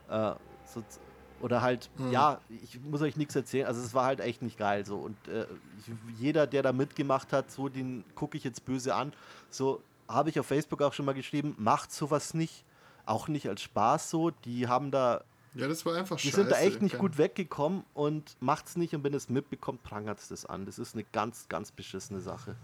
So, 0.07 0.83
oder 1.41 1.61
halt, 1.61 1.89
mhm. 1.97 2.11
ja, 2.11 2.39
ich 2.63 2.79
muss 2.81 3.01
euch 3.01 3.17
nichts 3.17 3.35
erzählen. 3.35 3.67
Also 3.67 3.81
es 3.81 3.93
war 3.93 4.05
halt 4.05 4.19
echt 4.19 4.41
nicht 4.41 4.57
geil 4.57 4.85
so. 4.85 4.97
Und 4.97 5.15
äh, 5.27 5.45
jeder, 6.19 6.47
der 6.47 6.63
da 6.63 6.71
mitgemacht 6.71 7.33
hat, 7.33 7.51
so 7.51 7.69
den 7.69 8.03
gucke 8.15 8.37
ich 8.37 8.43
jetzt 8.43 8.65
böse 8.65 8.95
an. 8.95 9.13
So 9.49 9.81
habe 10.07 10.29
ich 10.29 10.39
auf 10.39 10.45
Facebook 10.45 10.81
auch 10.81 10.93
schon 10.93 11.05
mal 11.05 11.13
geschrieben, 11.13 11.55
macht 11.57 11.91
sowas 11.91 12.33
nicht. 12.33 12.63
Auch 13.05 13.27
nicht 13.27 13.47
als 13.47 13.61
Spaß 13.61 14.09
so. 14.09 14.31
Die 14.31 14.67
haben 14.67 14.89
da. 14.89 15.23
Ja, 15.53 15.67
das 15.67 15.85
war 15.85 15.95
einfach 15.95 16.17
Die 16.17 16.27
scheiße, 16.27 16.35
sind 16.35 16.51
da 16.51 16.59
echt 16.59 16.81
nicht 16.81 16.97
gut 16.97 17.17
weggekommen 17.17 17.83
und 17.93 18.35
macht's 18.41 18.75
nicht 18.75 18.93
und 18.93 19.03
wenn 19.03 19.13
es 19.13 19.29
mitbekommt, 19.29 19.83
prangert 19.83 20.19
es 20.19 20.27
das 20.27 20.45
an. 20.45 20.65
Das 20.65 20.79
ist 20.79 20.95
eine 20.95 21.05
ganz, 21.13 21.47
ganz 21.47 21.71
beschissene 21.71 22.19
Sache 22.19 22.55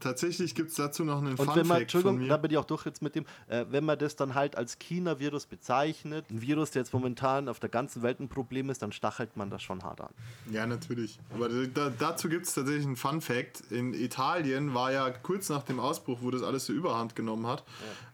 tatsächlich 0.00 0.54
gibt 0.54 0.70
es 0.70 0.76
dazu 0.76 1.04
noch 1.04 1.18
einen 1.18 1.36
Und 1.36 1.54
wenn 1.54 1.66
man, 1.66 1.82
Entschuldigung, 1.82 2.26
da 2.26 2.36
bin 2.36 2.50
ich 2.50 2.58
auch 2.58 2.64
durch 2.64 2.86
jetzt 2.86 3.02
mit 3.02 3.14
dem, 3.14 3.24
äh, 3.48 3.66
wenn 3.70 3.84
man 3.84 3.98
das 3.98 4.16
dann 4.16 4.34
halt 4.34 4.56
als 4.56 4.78
China-Virus 4.78 5.46
bezeichnet, 5.46 6.26
ein 6.30 6.42
Virus, 6.42 6.70
der 6.70 6.82
jetzt 6.82 6.92
momentan 6.92 7.48
auf 7.48 7.60
der 7.60 7.68
ganzen 7.68 8.02
Welt 8.02 8.20
ein 8.20 8.28
Problem 8.28 8.70
ist, 8.70 8.82
dann 8.82 8.92
stachelt 8.92 9.36
man 9.36 9.50
das 9.50 9.62
schon 9.62 9.82
hart 9.82 10.00
an. 10.00 10.10
Ja, 10.50 10.66
natürlich. 10.66 11.18
Aber 11.34 11.48
da, 11.48 11.90
dazu 11.90 12.28
gibt 12.28 12.46
es 12.46 12.54
tatsächlich 12.54 12.86
einen 12.86 12.96
Fun-Fact. 12.96 13.70
In 13.70 13.94
Italien 13.94 14.74
war 14.74 14.92
ja 14.92 15.10
kurz 15.10 15.48
nach 15.48 15.62
dem 15.62 15.78
Ausbruch, 15.78 16.18
wo 16.22 16.30
das 16.30 16.42
alles 16.42 16.66
so 16.66 16.72
überhand 16.72 17.14
genommen 17.14 17.46
hat, 17.46 17.64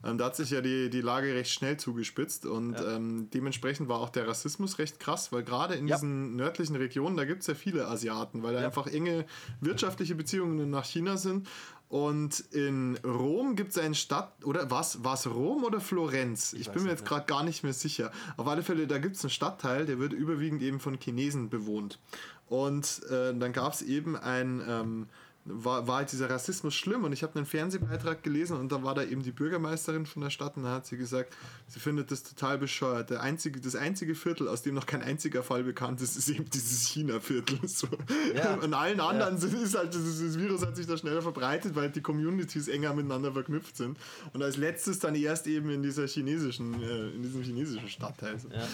ja. 0.02 0.10
ähm, 0.10 0.18
da 0.18 0.26
hat 0.26 0.36
sich 0.36 0.50
ja 0.50 0.60
die, 0.60 0.90
die 0.90 1.00
Lage 1.00 1.34
recht 1.34 1.50
schnell 1.50 1.76
zugespitzt 1.76 2.46
und 2.46 2.74
ja. 2.74 2.96
ähm, 2.96 3.28
dementsprechend 3.32 3.88
war 3.88 4.00
auch 4.00 4.10
der 4.10 4.26
Rassismus 4.26 4.78
recht 4.78 5.00
krass, 5.00 5.32
weil 5.32 5.42
gerade 5.42 5.74
in 5.74 5.86
ja. 5.86 5.96
diesen 5.96 6.36
nördlichen 6.36 6.76
Regionen, 6.76 7.16
da 7.16 7.24
gibt 7.24 7.42
es 7.42 7.46
ja 7.46 7.54
viele 7.54 7.86
Asiaten, 7.86 8.42
weil 8.42 8.54
da 8.54 8.64
einfach 8.64 8.86
enge 8.86 9.24
wirtschaftliche 9.60 10.14
Beziehungen 10.14 10.70
nach 10.70 10.84
China 10.84 11.16
sind 11.16 11.48
und 11.88 12.40
in 12.50 12.98
Rom 13.04 13.54
gibt 13.54 13.70
es 13.70 13.78
eine 13.78 13.94
Stadt, 13.94 14.32
oder 14.44 14.70
was? 14.70 15.04
War 15.04 15.14
es 15.14 15.26
Rom 15.26 15.62
oder 15.62 15.80
Florenz? 15.80 16.52
Ich, 16.52 16.62
ich 16.62 16.70
bin 16.70 16.82
mir 16.82 16.90
jetzt 16.90 17.04
gerade 17.04 17.26
gar 17.26 17.44
nicht 17.44 17.62
mehr 17.62 17.72
sicher. 17.72 18.10
Auf 18.36 18.48
alle 18.48 18.62
Fälle, 18.62 18.86
da 18.88 18.98
gibt 18.98 19.16
es 19.16 19.22
einen 19.22 19.30
Stadtteil, 19.30 19.86
der 19.86 19.98
wird 19.98 20.12
überwiegend 20.12 20.62
eben 20.62 20.80
von 20.80 20.98
Chinesen 20.98 21.48
bewohnt. 21.48 22.00
Und 22.48 23.02
äh, 23.10 23.34
dann 23.34 23.52
gab 23.52 23.72
es 23.72 23.82
eben 23.82 24.16
ein 24.16 24.62
ähm, 24.68 25.06
war, 25.46 25.86
war 25.86 25.98
halt 25.98 26.12
dieser 26.12 26.28
Rassismus 26.28 26.74
schlimm 26.74 27.04
und 27.04 27.12
ich 27.12 27.22
habe 27.22 27.36
einen 27.36 27.46
Fernsehbeitrag 27.46 28.22
gelesen 28.22 28.56
und 28.56 28.72
da 28.72 28.82
war 28.82 28.94
da 28.94 29.02
eben 29.02 29.22
die 29.22 29.32
Bürgermeisterin 29.32 30.06
von 30.06 30.22
der 30.22 30.30
Stadt 30.30 30.56
und 30.56 30.64
da 30.64 30.72
hat 30.72 30.86
sie 30.86 30.96
gesagt, 30.96 31.34
sie 31.68 31.80
findet 31.80 32.10
das 32.10 32.22
total 32.22 32.58
bescheuert. 32.58 33.10
Der 33.10 33.22
einzige, 33.22 33.60
das 33.60 33.76
einzige 33.76 34.14
Viertel, 34.14 34.48
aus 34.48 34.62
dem 34.62 34.74
noch 34.74 34.86
kein 34.86 35.02
einziger 35.02 35.42
Fall 35.42 35.62
bekannt 35.62 36.00
ist, 36.00 36.16
ist 36.16 36.28
eben 36.28 36.48
dieses 36.50 36.88
China-Viertel. 36.88 37.58
So. 37.66 37.88
Ja. 38.34 38.54
Und 38.54 38.72
allen 38.72 39.00
anderen 39.00 39.38
ja. 39.38 39.62
ist 39.62 39.76
halt, 39.76 39.94
das, 39.94 40.02
das, 40.02 40.38
Virus 40.38 40.64
hat 40.64 40.76
sich 40.76 40.86
da 40.86 40.96
schneller 40.96 41.20
verbreitet, 41.20 41.74
weil 41.74 41.90
die 41.90 42.00
Communities 42.00 42.68
enger 42.68 42.94
miteinander 42.94 43.32
verknüpft 43.32 43.76
sind. 43.76 43.98
Und 44.32 44.42
als 44.42 44.56
letztes 44.56 44.98
dann 44.98 45.14
erst 45.14 45.46
eben 45.46 45.68
in 45.68 45.82
dieser 45.82 46.06
chinesischen, 46.06 46.80
äh, 46.82 47.08
in 47.10 47.22
diesem 47.22 47.42
chinesischen 47.42 47.88
Stadtteil. 47.88 48.38
So. 48.38 48.48
Ja. 48.48 48.66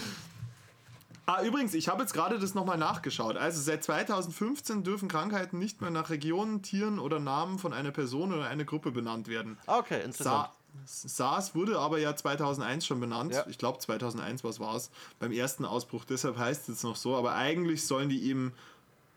Ah, 1.25 1.41
übrigens, 1.43 1.73
ich 1.73 1.87
habe 1.87 2.01
jetzt 2.01 2.13
gerade 2.13 2.37
das 2.37 2.53
nochmal 2.53 2.77
nachgeschaut. 2.77 3.37
Also 3.37 3.61
seit 3.61 3.83
2015 3.83 4.83
dürfen 4.83 5.07
Krankheiten 5.07 5.57
nicht 5.57 5.81
mehr 5.81 5.89
nach 5.89 6.09
Regionen, 6.09 6.61
Tieren 6.61 6.99
oder 6.99 7.19
Namen 7.19 7.59
von 7.59 7.73
einer 7.73 7.91
Person 7.91 8.33
oder 8.33 8.47
einer 8.47 8.65
Gruppe 8.65 8.91
benannt 8.91 9.27
werden. 9.27 9.57
Okay, 9.65 10.03
interessant. 10.03 10.49
Sa 10.85 11.07
SARS 11.07 11.55
wurde 11.55 11.79
aber 11.79 11.99
ja 11.99 12.15
2001 12.15 12.85
schon 12.85 12.99
benannt. 12.99 13.33
Ja. 13.33 13.45
Ich 13.47 13.57
glaube 13.57 13.77
2001, 13.77 14.43
was 14.43 14.59
war 14.59 14.75
es? 14.75 14.89
Beim 15.19 15.31
ersten 15.31 15.65
Ausbruch. 15.65 16.03
Deshalb 16.03 16.37
heißt 16.37 16.63
es 16.63 16.67
jetzt 16.67 16.83
noch 16.83 16.95
so. 16.95 17.15
Aber 17.15 17.35
eigentlich 17.35 17.85
sollen 17.85 18.09
die 18.09 18.27
eben 18.27 18.53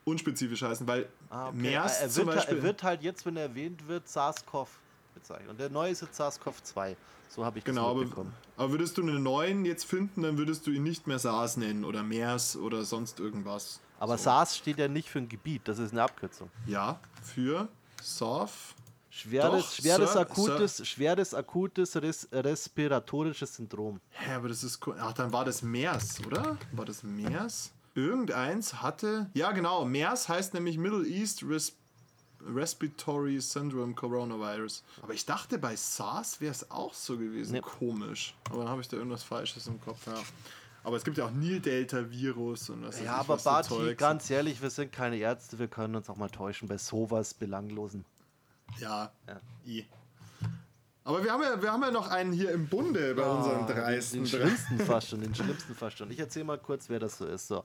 unspezifisch 0.05 0.63
heißen, 0.63 0.87
weil 0.87 1.09
ah, 1.31 1.49
okay. 1.49 1.57
MERS 1.57 2.01
er, 2.01 2.09
zum 2.11 2.27
Beispiel... 2.27 2.59
Er 2.59 2.63
wird 2.63 2.83
halt 2.83 3.03
jetzt, 3.03 3.27
wenn 3.27 3.37
er 3.37 3.45
erwähnt 3.45 3.89
wird, 3.89 4.07
SARS-CoV 4.07 4.69
bezeichnet. 5.27 5.51
Und 5.51 5.61
der 5.61 5.71
neue 5.71 5.91
ist 5.91 6.03
jetzt 6.03 6.21
SARS-CoV-2. 6.21 6.97
So 7.29 7.45
habe 7.45 7.59
ich 7.59 7.65
genau, 7.65 7.93
das 7.93 8.01
mitbekommen. 8.01 8.33
Aber, 8.57 8.65
aber 8.65 8.73
würdest 8.73 8.97
du 8.99 9.03
einen 9.03 9.23
neuen 9.23 9.65
jetzt 9.65 9.85
finden, 9.85 10.23
dann 10.23 10.39
würdest 10.39 10.67
du 10.67 10.71
ihn 10.71 10.83
nicht 10.85 11.07
mehr 11.07 11.19
SARS 11.19 11.57
nennen 11.57 11.85
oder 11.85 12.03
MERS 12.03 12.57
oder 12.57 12.85
sonst 12.85 13.19
irgendwas. 13.21 13.81
Aber 13.99 14.17
so. 14.17 14.25
SARS 14.25 14.57
steht 14.57 14.79
ja 14.79 14.89
nicht 14.89 15.09
für 15.09 15.19
ein 15.19 15.29
Gebiet, 15.29 15.63
das 15.65 15.79
ist 15.79 15.93
eine 15.93 16.03
Abkürzung. 16.03 16.51
Ja, 16.67 17.01
für 17.23 17.69
SORF. 18.03 18.75
Schweres, 19.11 19.65
Doch, 19.65 19.73
schweres, 19.73 20.13
Sir- 20.13 20.21
akutes, 20.21 20.87
schweres 20.87 21.33
akutes 21.35 21.97
res 21.97 22.29
respiratorisches 22.31 23.57
Syndrom. 23.57 23.99
Hä, 24.11 24.35
aber 24.35 24.49
das 24.51 24.63
ist. 24.63 24.79
ko- 24.79 24.95
Ach, 24.99 25.15
dann 25.15 25.33
war 25.33 25.45
das 25.47 25.63
MERS, 25.63 26.21
oder? 26.27 26.59
War 26.73 26.85
das 26.85 27.03
MERS? 27.03 27.73
Irgendeins 27.95 28.83
hatte. 28.83 29.31
Ja, 29.33 29.53
genau. 29.53 29.87
MERS 29.87 30.29
heißt 30.29 30.53
nämlich 30.53 30.77
Middle 30.77 31.07
East 31.07 31.43
Res 31.45 31.73
Respiratory 32.55 33.41
Syndrome 33.41 33.95
Coronavirus. 33.95 34.83
Aber 35.03 35.15
ich 35.15 35.25
dachte, 35.27 35.59
bei 35.59 35.75
SARS 35.77 36.41
wäre 36.41 36.53
es 36.53 36.71
auch 36.71 36.95
so 36.95 37.17
gewesen. 37.17 37.53
Nee. 37.53 37.61
Komisch. 37.61 38.35
Aber 38.51 38.59
dann 38.61 38.69
habe 38.69 38.81
ich 38.81 38.89
da 38.89 38.97
irgendwas 38.97 39.23
Falsches 39.23 39.67
im 39.67 39.81
Kopf, 39.81 40.07
ja. 40.07 40.15
Aber 40.85 40.97
es 40.97 41.05
gibt 41.05 41.19
ja 41.19 41.27
auch 41.27 41.33
Nil-Delta-Virus 41.33 42.71
und 42.71 42.87
was 42.87 43.01
Ja, 43.01 43.17
aber 43.17 43.35
was 43.35 43.45
Barty, 43.45 43.95
ganz 43.97 44.31
ehrlich, 44.31 44.63
wir 44.63 44.71
sind 44.71 44.93
keine 44.93 45.17
Ärzte, 45.17 45.59
wir 45.59 45.67
können 45.67 45.97
uns 45.97 46.09
auch 46.09 46.17
mal 46.17 46.31
täuschen 46.31 46.69
bei 46.69 46.79
sowas 46.79 47.35
Belanglosen. 47.35 48.05
Ja, 48.79 49.11
Ja. 49.27 49.41
I. 49.67 49.85
Aber 51.03 51.23
wir 51.23 51.33
haben, 51.33 51.43
ja, 51.43 51.63
wir 51.63 51.73
haben 51.73 51.83
ja 51.83 51.93
noch 51.93 52.09
einen 52.09 52.33
hier 52.33 52.51
im 52.51 52.67
Bunde 52.67 53.15
bei 53.15 53.25
unseren 53.25 53.63
Ah, 53.63 53.67
dreisten. 53.67 54.25
Den 54.25 54.27
schlimmsten 54.27 54.79
fast 54.81 55.09
schon, 55.09 55.21
den 55.21 55.33
schlimmsten 55.37 55.73
fast 55.75 55.99
schon. 55.99 56.11
Ich 56.11 56.19
erzähle 56.19 56.45
mal 56.47 56.59
kurz, 56.59 56.89
wer 56.89 56.99
das 56.99 57.19
so 57.19 57.27
ist. 57.27 57.47
So. 57.47 57.63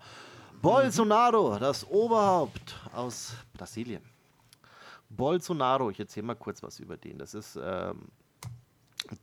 Bolsonaro, 0.61 1.57
das 1.57 1.87
Oberhaupt 1.89 2.75
aus 2.93 3.33
Brasilien. 3.53 4.03
Bolsonaro, 5.15 5.89
ich 5.89 5.99
erzähle 5.99 6.27
mal 6.27 6.35
kurz 6.35 6.63
was 6.63 6.79
über 6.79 6.97
den. 6.97 7.17
Das 7.17 7.33
ist, 7.33 7.59
ähm, 7.61 8.07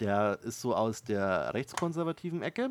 der 0.01 0.39
ist 0.43 0.61
so 0.61 0.75
aus 0.75 1.03
der 1.03 1.55
rechtskonservativen 1.55 2.43
Ecke 2.43 2.71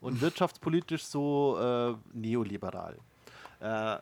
und 0.00 0.20
wirtschaftspolitisch 0.20 1.04
so 1.04 1.58
äh, 1.58 1.94
neoliberal. 2.12 2.98
Äh, 3.60 3.96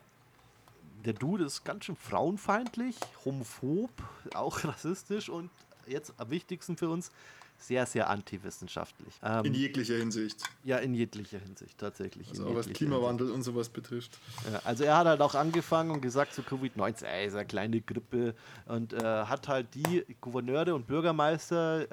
der 1.05 1.13
Dude 1.13 1.45
ist 1.45 1.65
ganz 1.65 1.85
schön 1.85 1.97
frauenfeindlich, 1.97 2.97
homophob, 3.25 3.91
auch 4.35 4.65
rassistisch 4.65 5.29
und 5.29 5.51
jetzt 5.87 6.15
am 6.17 6.31
wichtigsten 6.31 6.77
für 6.77 6.89
uns 6.89 7.11
sehr, 7.59 7.87
sehr 7.87 8.11
antiwissenschaftlich. 8.11 9.15
Ähm, 9.23 9.45
In 9.47 9.55
jeglicher 9.55 9.95
Hinsicht. 9.97 10.43
ja, 10.65 10.79
in 10.79 10.95
jeglicher 10.95 11.39
Hinsicht, 11.39 11.79
tatsächlich. 11.79 12.29
Also 12.29 12.47
auch 12.47 12.55
was 12.55 12.69
Klimawandel 12.69 13.31
und 13.31 13.43
sowas 13.43 13.69
betrifft. 13.69 14.19
Hinsicht. 14.43 14.53
Ja, 14.63 14.69
also 14.69 14.85
er 14.85 14.97
hat 14.99 15.07
halt 15.07 15.21
auch 15.21 15.35
angefangen 15.35 15.91
und 15.91 16.01
gesagt, 16.01 16.35
so 16.35 16.43
Covid-19, 16.43 17.05
ey, 17.05 17.27
ist 17.27 17.35
eine 17.35 17.47
kleine 17.47 17.81
Grippe 17.81 18.35
und 18.67 18.93
äh, 18.93 18.99
hat 19.25 19.49
halt 19.49 19.75
die 19.75 20.05
Gouverneure 20.21 20.75
und 20.75 20.87
Bürgermeister, 20.87 21.87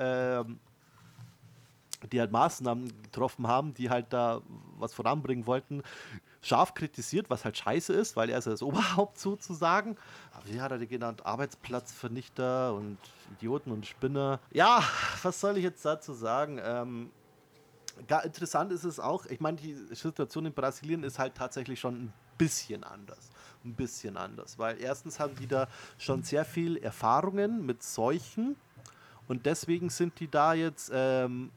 ähm, 0.46 0.60
die 2.12 2.20
halt 2.20 2.32
Maßnahmen 2.32 2.92
getroffen 3.04 3.48
haben, 3.48 3.74
die 3.74 3.90
halt 3.90 4.08
da 4.10 4.42
was 4.78 4.94
voranbringen 4.94 5.46
wollten, 5.46 5.84
scharf 6.42 6.74
kritisiert, 6.74 7.30
was 7.30 7.46
halt 7.46 7.58
scheiße 7.58 7.94
ist, 7.94 8.16
weil 8.16 8.30
er 8.30 8.40
ist 8.40 8.46
ja 8.46 8.52
das 8.52 8.62
Oberhaupt 8.64 9.20
sozusagen. 9.20 9.98
Aber 10.34 10.48
wie 10.48 10.62
hat 10.62 10.72
er 10.72 10.78
die 10.78 10.88
genannt? 10.88 11.26
Arbeitsplatzvernichter 11.26 12.74
und 12.74 12.98
Idioten 13.38 13.72
und 13.72 13.86
Spinner. 13.86 14.40
Ja, 14.52 14.84
was 15.22 15.40
soll 15.40 15.58
ich 15.58 15.64
jetzt 15.64 15.86
dazu 15.86 16.14
sagen? 16.14 16.60
Ähm, 16.64 17.12
Gar 18.08 18.26
interessant 18.26 18.72
ist 18.72 18.84
es 18.84 19.00
auch, 19.00 19.26
ich 19.26 19.40
meine, 19.40 19.58
die 19.58 19.76
Situation 19.92 20.46
in 20.46 20.54
Brasilien 20.54 21.04
ist 21.04 21.20
halt 21.20 21.36
tatsächlich 21.36 21.80
schon 21.80 21.96
ein 21.96 22.14
bisschen 22.38 22.84
anders. 22.84 23.30
Ein 23.64 23.76
bisschen 23.76 24.18
anders, 24.18 24.58
weil 24.58 24.82
erstens 24.82 25.20
haben 25.20 25.36
die 25.36 25.46
da 25.46 25.68
schon 26.00 26.24
sehr 26.24 26.46
viel 26.46 26.78
Erfahrungen 26.78 27.64
mit 27.64 27.84
Seuchen 27.84 28.56
und 29.28 29.46
deswegen 29.46 29.90
sind 29.90 30.20
die 30.20 30.28
da 30.28 30.54
jetzt, 30.54 30.90
ähm, 30.94 31.52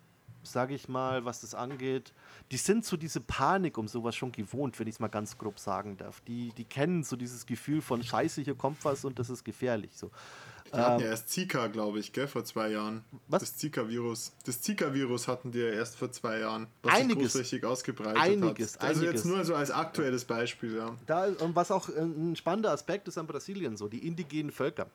sage 0.45 0.74
ich 0.74 0.88
mal, 0.88 1.24
was 1.24 1.40
das 1.40 1.55
angeht, 1.55 2.12
die 2.53 2.57
sind 2.57 2.84
so 2.84 2.97
diese 2.97 3.20
Panik 3.20 3.78
um 3.78 3.88
sowas 3.88 4.14
schon 4.14 4.32
gewohnt, 4.32 4.78
wenn 4.78 4.86
ich 4.86 4.97
es 4.97 5.01
mal 5.01 5.09
ganz 5.09 5.38
grob 5.38 5.59
sagen 5.59 5.97
darf. 5.97 6.20
Die, 6.22 6.53
die 6.57 6.64
kennen 6.64 7.05
so 7.05 7.16
dieses 7.16 7.47
Gefühl 7.47 7.80
von 7.80 8.03
Scheiße, 8.03 8.42
hier 8.42 8.55
kommt 8.55 8.84
was 8.84 9.05
und 9.05 9.18
das 9.18 9.30
ist 9.30 9.45
gefährlich. 9.45 9.92
So. 9.95 10.11
Die 10.74 10.80
hatten 10.80 11.03
ja 11.03 11.09
erst 11.09 11.28
Zika, 11.28 11.68
glaube 11.68 12.01
ich, 12.01 12.12
gell, 12.12 12.26
vor 12.26 12.45
zwei 12.45 12.70
Jahren. 12.70 13.05
Was? 13.28 13.40
Das 13.40 13.57
Zika-Virus. 13.57 14.32
Das 14.45 14.61
Zika-Virus 14.61 15.28
hatten 15.28 15.53
die 15.53 15.61
ja 15.61 15.68
erst 15.68 15.97
vor 15.97 16.11
zwei 16.11 16.40
Jahren. 16.40 16.66
Was 16.82 16.95
Einiges. 16.95 17.32
sich 17.34 17.64
ausgebreitet 17.64 18.20
Einiges, 18.20 18.74
hat. 18.74 18.82
Also 18.82 19.01
einiges. 19.03 19.22
jetzt 19.22 19.24
nur 19.24 19.45
so 19.45 19.55
als 19.55 19.70
aktuelles 19.70 20.24
Beispiel, 20.24 20.76
ja. 20.76 20.97
Da, 21.07 21.26
und 21.26 21.55
was 21.55 21.70
auch 21.70 21.88
ein 21.88 22.34
spannender 22.34 22.72
Aspekt 22.72 23.07
ist 23.09 23.18
an 23.18 23.26
Brasilien 23.26 23.76
so, 23.76 23.88
die 23.88 24.07
indigenen 24.07 24.51
Völker. 24.51 24.86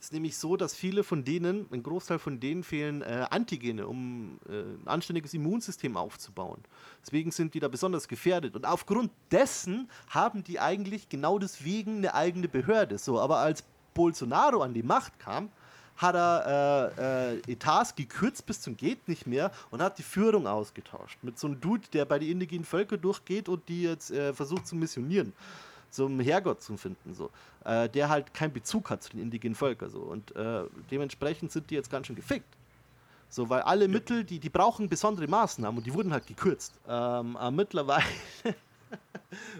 Es 0.00 0.06
ist 0.06 0.12
nämlich 0.12 0.36
so, 0.36 0.56
dass 0.56 0.74
viele 0.74 1.02
von 1.02 1.24
denen, 1.24 1.66
ein 1.72 1.82
Großteil 1.82 2.20
von 2.20 2.38
denen 2.38 2.62
fehlen 2.62 3.02
äh, 3.02 3.26
Antigene, 3.30 3.86
um 3.86 4.38
äh, 4.48 4.52
ein 4.52 4.86
anständiges 4.86 5.34
Immunsystem 5.34 5.96
aufzubauen. 5.96 6.62
Deswegen 7.04 7.32
sind 7.32 7.54
die 7.54 7.60
da 7.60 7.66
besonders 7.66 8.06
gefährdet. 8.06 8.54
Und 8.54 8.64
aufgrund 8.64 9.10
dessen 9.32 9.90
haben 10.08 10.44
die 10.44 10.60
eigentlich 10.60 11.08
genau 11.08 11.40
deswegen 11.40 11.96
eine 11.96 12.14
eigene 12.14 12.46
Behörde. 12.46 12.96
So, 12.96 13.18
aber 13.18 13.38
als 13.38 13.64
Bolsonaro 13.92 14.62
an 14.62 14.72
die 14.72 14.84
Macht 14.84 15.18
kam, 15.18 15.50
hat 15.96 16.14
er 16.14 16.94
äh, 16.96 17.34
äh, 17.34 17.52
Etats 17.52 17.96
gekürzt 17.96 18.46
bis 18.46 18.60
zum 18.60 18.76
geht 18.76 19.08
nicht 19.08 19.26
mehr 19.26 19.50
und 19.72 19.82
hat 19.82 19.98
die 19.98 20.04
Führung 20.04 20.46
ausgetauscht 20.46 21.18
mit 21.22 21.38
so 21.40 21.48
einem 21.48 21.60
Dude, 21.60 21.88
der 21.92 22.04
bei 22.04 22.20
den 22.20 22.30
indigenen 22.30 22.64
Völkern 22.64 23.00
durchgeht 23.00 23.48
und 23.48 23.68
die 23.68 23.82
jetzt 23.82 24.12
äh, 24.12 24.32
versucht 24.32 24.68
zu 24.68 24.76
missionieren, 24.76 25.32
zum 25.90 26.20
Herrgott 26.20 26.62
zu 26.62 26.76
finden, 26.76 27.14
so, 27.14 27.30
äh, 27.64 27.88
der 27.88 28.08
halt 28.08 28.34
keinen 28.34 28.52
Bezug 28.52 28.90
hat 28.90 29.02
zu 29.02 29.10
den 29.10 29.20
indigenen 29.20 29.54
Völkern 29.54 29.90
so 29.90 30.00
und 30.00 30.34
äh, 30.36 30.64
dementsprechend 30.90 31.52
sind 31.52 31.70
die 31.70 31.74
jetzt 31.74 31.90
ganz 31.90 32.06
schön 32.06 32.16
gefickt. 32.16 32.46
So, 33.30 33.50
weil 33.50 33.60
alle 33.60 33.88
Mittel, 33.88 34.24
die, 34.24 34.38
die 34.38 34.48
brauchen 34.48 34.88
besondere 34.88 35.28
Maßnahmen 35.28 35.78
und 35.78 35.86
die 35.86 35.92
wurden 35.92 36.12
halt 36.12 36.26
gekürzt. 36.26 36.72
Ähm, 36.86 37.36
aber 37.36 37.50
mittlerweile, 37.50 38.04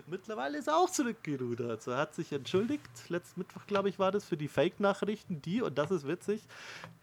mittlerweile 0.07 0.59
ist 0.59 0.69
er 0.69 0.77
auch 0.77 0.91
zurückgerudert. 0.91 1.71
Also 1.71 1.91
er 1.93 1.99
hat 1.99 2.15
sich 2.15 2.33
entschuldigt. 2.33 2.89
Letzten 3.09 3.41
Mittwoch, 3.41 3.67
glaube 3.67 3.89
ich, 3.89 3.99
war 3.99 4.13
das 4.13 4.25
für 4.25 4.37
die 4.37 4.49
Fake-Nachrichten, 4.49 5.43
die, 5.43 5.63
und 5.63 5.77
das 5.79 5.91
ist 5.91 6.07
witzig, 6.07 6.43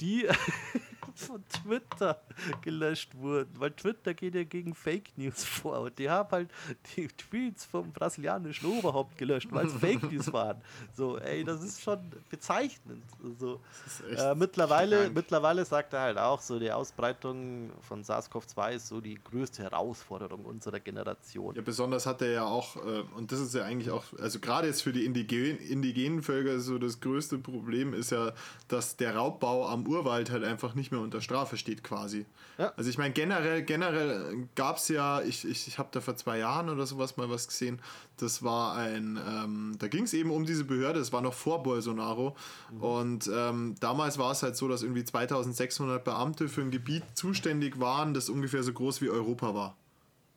die 0.02 0.28
von 1.16 1.44
Twitter 1.48 2.22
gelöscht 2.62 3.16
wurden. 3.16 3.52
Weil 3.60 3.72
Twitter 3.72 4.14
geht 4.14 4.36
ja 4.36 4.44
gegen 4.44 4.76
Fake 4.76 5.18
News 5.18 5.44
vor. 5.44 5.80
Und 5.80 5.98
die 6.00 6.10
haben 6.10 6.30
halt 6.32 6.50
die 6.96 7.08
Tweets 7.08 7.66
vom 7.66 7.92
brasilianischen 7.92 8.70
Oberhaupt 8.70 9.18
gelöscht, 9.18 9.48
weil 9.52 9.68
es 9.68 9.74
Fake 9.80 10.12
News 10.12 10.32
waren. 10.32 10.62
So, 10.96 11.18
ey, 11.18 11.44
das 11.44 11.64
ist 11.64 11.82
schon 11.82 12.00
bezeichnend. 12.30 13.04
Also, 13.24 13.62
ist 13.86 14.04
echt 14.10 14.22
äh, 14.22 14.36
mittlerweile, 14.36 15.04
krank. 15.04 15.16
mittlerweile 15.16 15.66
sagt 15.66 15.94
er 15.94 16.02
halt 16.02 16.18
auch 16.18 16.42
so, 16.42 16.60
die 16.60 16.72
Ausbreitung 16.72 17.72
von 17.82 18.04
SARS-CoV-2 18.04 18.72
ist 18.74 18.88
so 18.88 19.02
die 19.02 19.16
größte 19.16 19.64
Herausforderung 19.64 20.46
unserer 20.46 20.80
Generation. 20.80 21.56
Ja, 21.56 21.62
besonders 21.62 22.06
hat 22.06 22.22
er 22.22 22.32
ja 22.32 22.46
auch, 22.46 22.55
äh, 22.76 23.04
und 23.16 23.32
das 23.32 23.40
ist 23.40 23.54
ja 23.54 23.64
eigentlich 23.64 23.92
auch, 23.92 24.04
also 24.20 24.40
gerade 24.40 24.68
jetzt 24.68 24.82
für 24.82 24.94
die 24.94 25.06
indigen, 25.06 25.58
indigenen 25.58 26.24
Völker 26.24 26.60
so 26.60 26.78
das 26.78 27.00
größte 27.00 27.38
Problem 27.38 27.94
ist 27.94 28.12
ja, 28.12 28.34
dass 28.68 28.98
der 28.98 29.16
Raubbau 29.16 29.68
am 29.68 29.88
Urwald 29.88 30.32
halt 30.32 30.44
einfach 30.44 30.76
nicht 30.76 30.92
mehr 30.92 31.02
unter 31.02 31.22
Strafe 31.22 31.58
steht 31.58 31.84
quasi. 31.84 32.26
Ja. 32.58 32.74
Also 32.78 32.90
ich 32.90 32.98
meine, 32.98 33.14
generell, 33.14 33.64
generell 33.64 34.48
gab 34.56 34.78
es 34.78 34.88
ja, 34.88 35.22
ich, 35.22 35.46
ich, 35.46 35.68
ich 35.68 35.78
habe 35.78 35.90
da 35.92 36.02
vor 36.02 36.16
zwei 36.16 36.40
Jahren 36.40 36.70
oder 36.70 36.86
sowas 36.86 37.18
mal 37.18 37.30
was 37.30 37.48
gesehen, 37.48 37.82
das 38.18 38.44
war 38.44 38.76
ein, 38.76 39.20
ähm, 39.28 39.76
da 39.78 39.88
ging 39.88 40.06
es 40.06 40.14
eben 40.14 40.32
um 40.32 40.46
diese 40.46 40.64
Behörde, 40.64 41.00
das 41.00 41.12
war 41.12 41.22
noch 41.22 41.34
vor 41.34 41.64
Bolsonaro 41.64 42.36
und 42.80 43.30
ähm, 43.34 43.76
damals 43.80 44.18
war 44.18 44.32
es 44.32 44.44
halt 44.44 44.56
so, 44.56 44.68
dass 44.68 44.84
irgendwie 44.84 45.04
2600 45.04 46.04
Beamte 46.04 46.48
für 46.48 46.62
ein 46.62 46.72
Gebiet 46.72 47.04
zuständig 47.14 47.80
waren, 47.80 48.14
das 48.14 48.30
ungefähr 48.30 48.64
so 48.64 48.72
groß 48.72 49.02
wie 49.02 49.10
Europa 49.10 49.54
war. 49.54 49.76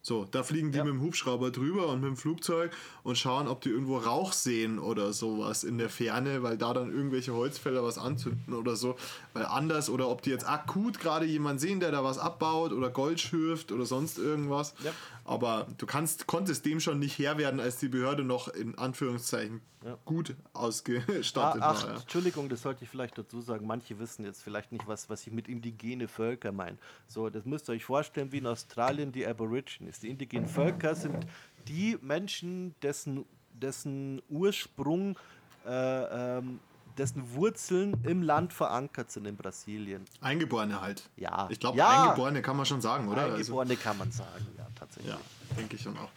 So, 0.01 0.25
da 0.31 0.43
fliegen 0.43 0.73
die 0.73 0.79
Ja. 0.79 0.85
mit 0.85 0.95
dem 0.95 1.03
Hubschrauber 1.03 1.51
drüber 1.51 1.89
und 1.89 2.01
mit 2.01 2.09
dem 2.09 2.17
Flugzeug 2.17 2.71
und 3.03 3.19
schauen, 3.19 3.49
ob 3.49 3.61
die 3.61 3.69
irgendwo 3.71 3.99
Rauch 3.99 4.33
sehen 4.33 4.79
oder 4.79 5.13
sowas 5.13 5.65
in 5.65 5.77
der 5.77 5.91
Ferne, 5.91 6.43
weil 6.43 6.57
da 6.57 6.73
dann 6.73 6.91
irgendwelche 6.93 7.35
Holzfäller 7.35 7.83
was 7.83 7.99
anzünden 7.99 8.55
oder 8.55 8.77
so. 8.77 8.97
Weil 9.35 9.45
anders, 9.47 9.91
oder 9.91 10.09
ob 10.09 10.23
die 10.23 10.31
jetzt 10.31 10.49
akut 10.49 10.99
gerade 11.01 11.27
jemanden 11.27 11.59
sehen, 11.59 11.81
der 11.81 11.91
da 11.91 12.05
was 12.05 12.19
abbaut 12.19 12.73
oder 12.73 12.91
Gold 12.91 13.21
schürft 13.21 13.73
oder 13.73 13.85
sonst 13.87 14.19
irgendwas. 14.19 14.75
Ja. 14.85 14.93
Aber 15.25 15.67
du 15.77 15.85
kannst, 15.85 16.27
konntest 16.27 16.65
dem 16.65 16.81
schon 16.81 16.99
nicht 17.01 17.19
Herr 17.19 17.37
werden, 17.37 17.61
als 17.61 17.77
die 17.77 17.89
Behörde 17.89 18.25
noch 18.25 18.49
in 18.49 18.79
Anführungszeichen 18.79 19.61
Ja. 19.85 19.99
gut 20.07 20.35
Ah, 20.55 20.61
ausgestattet 20.61 21.61
ach, 21.63 21.83
war. 21.85 21.91
Ja. 21.95 22.01
Entschuldigung, 22.01 22.49
das 22.49 22.63
sollte 22.63 22.85
ich 22.85 22.91
vielleicht 22.91 23.19
dazu 23.19 23.41
sagen. 23.43 23.67
Manche 23.67 23.99
wissen 23.99 24.25
jetzt 24.25 24.43
vielleicht 24.43 24.73
nicht, 24.73 24.87
was, 24.87 25.11
was 25.11 25.27
ich 25.27 25.33
mit 25.33 25.47
indigene 25.49 26.09
Völker 26.09 26.51
meine. 26.51 26.79
So, 27.07 27.29
das 27.29 27.45
müsst 27.45 27.69
ihr 27.69 27.75
euch 27.75 27.85
vorstellen 27.85 28.33
wie 28.33 28.39
in 28.39 28.47
Australien 28.47 29.13
die 29.13 29.27
Aborigines. 29.27 29.98
Die 30.01 30.09
indigenen 30.09 30.49
Völker 30.49 30.95
sind 30.95 31.27
die 31.67 31.99
Menschen, 32.01 32.75
dessen, 32.83 33.25
dessen 33.53 34.23
Ursprung, 34.29 35.19
äh, 35.67 36.39
ähm, 36.39 36.61
dessen 36.97 37.33
Wurzeln 37.35 37.97
im 38.03 38.23
Land 38.23 38.53
verankert 38.53 39.11
sind 39.13 39.25
in 39.27 39.37
Brasilien. 39.37 40.05
Eingeborene 40.21 40.81
halt. 40.81 41.09
Ja. 41.17 41.47
Ich 41.51 41.61
glaube, 41.61 41.79
Ja. 41.79 42.05
Eingeborene 42.09 42.43
kann 42.43 42.57
man 42.57 42.67
schon 42.67 42.81
sagen, 42.81 43.07
oder? 43.09 43.23
Also- 43.23 43.37
Eingeborene 43.37 43.77
kann 43.77 43.99
man 43.99 44.11
sagen, 44.11 44.47
ja, 44.57 44.67
tatsächlich. 44.75 45.13
Ja, 45.13 45.21
denke 45.57 45.77
ich 45.77 45.83
schon 45.83 45.97
auch. 45.97 46.11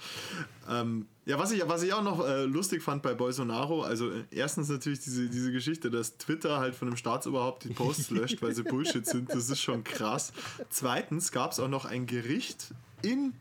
Ähm, 0.69 1.05
ja, 1.25 1.37
was 1.37 1.51
ich, 1.51 1.61
was 1.67 1.83
ich 1.83 1.93
auch 1.93 2.01
noch 2.01 2.25
äh, 2.25 2.45
lustig 2.45 2.81
fand 2.81 3.03
bei 3.03 3.13
Bolsonaro, 3.13 3.83
also 3.83 4.09
äh, 4.09 4.23
erstens 4.31 4.69
natürlich 4.69 5.01
diese, 5.01 5.29
diese 5.29 5.51
Geschichte, 5.51 5.91
dass 5.91 6.17
Twitter 6.17 6.57
halt 6.57 6.73
von 6.73 6.87
einem 6.87 6.97
Staatsoberhaupt 6.97 7.65
die 7.65 7.73
Posts 7.73 8.09
löscht, 8.11 8.41
weil 8.41 8.55
sie 8.55 8.63
Bullshit 8.63 9.05
sind, 9.05 9.29
das 9.29 9.49
ist 9.51 9.61
schon 9.61 9.83
krass. 9.83 10.33
Zweitens 10.69 11.31
gab 11.31 11.51
es 11.51 11.59
auch 11.59 11.67
noch 11.69 11.85
ein 11.85 12.07
Gericht 12.07 12.73
in 13.03 13.33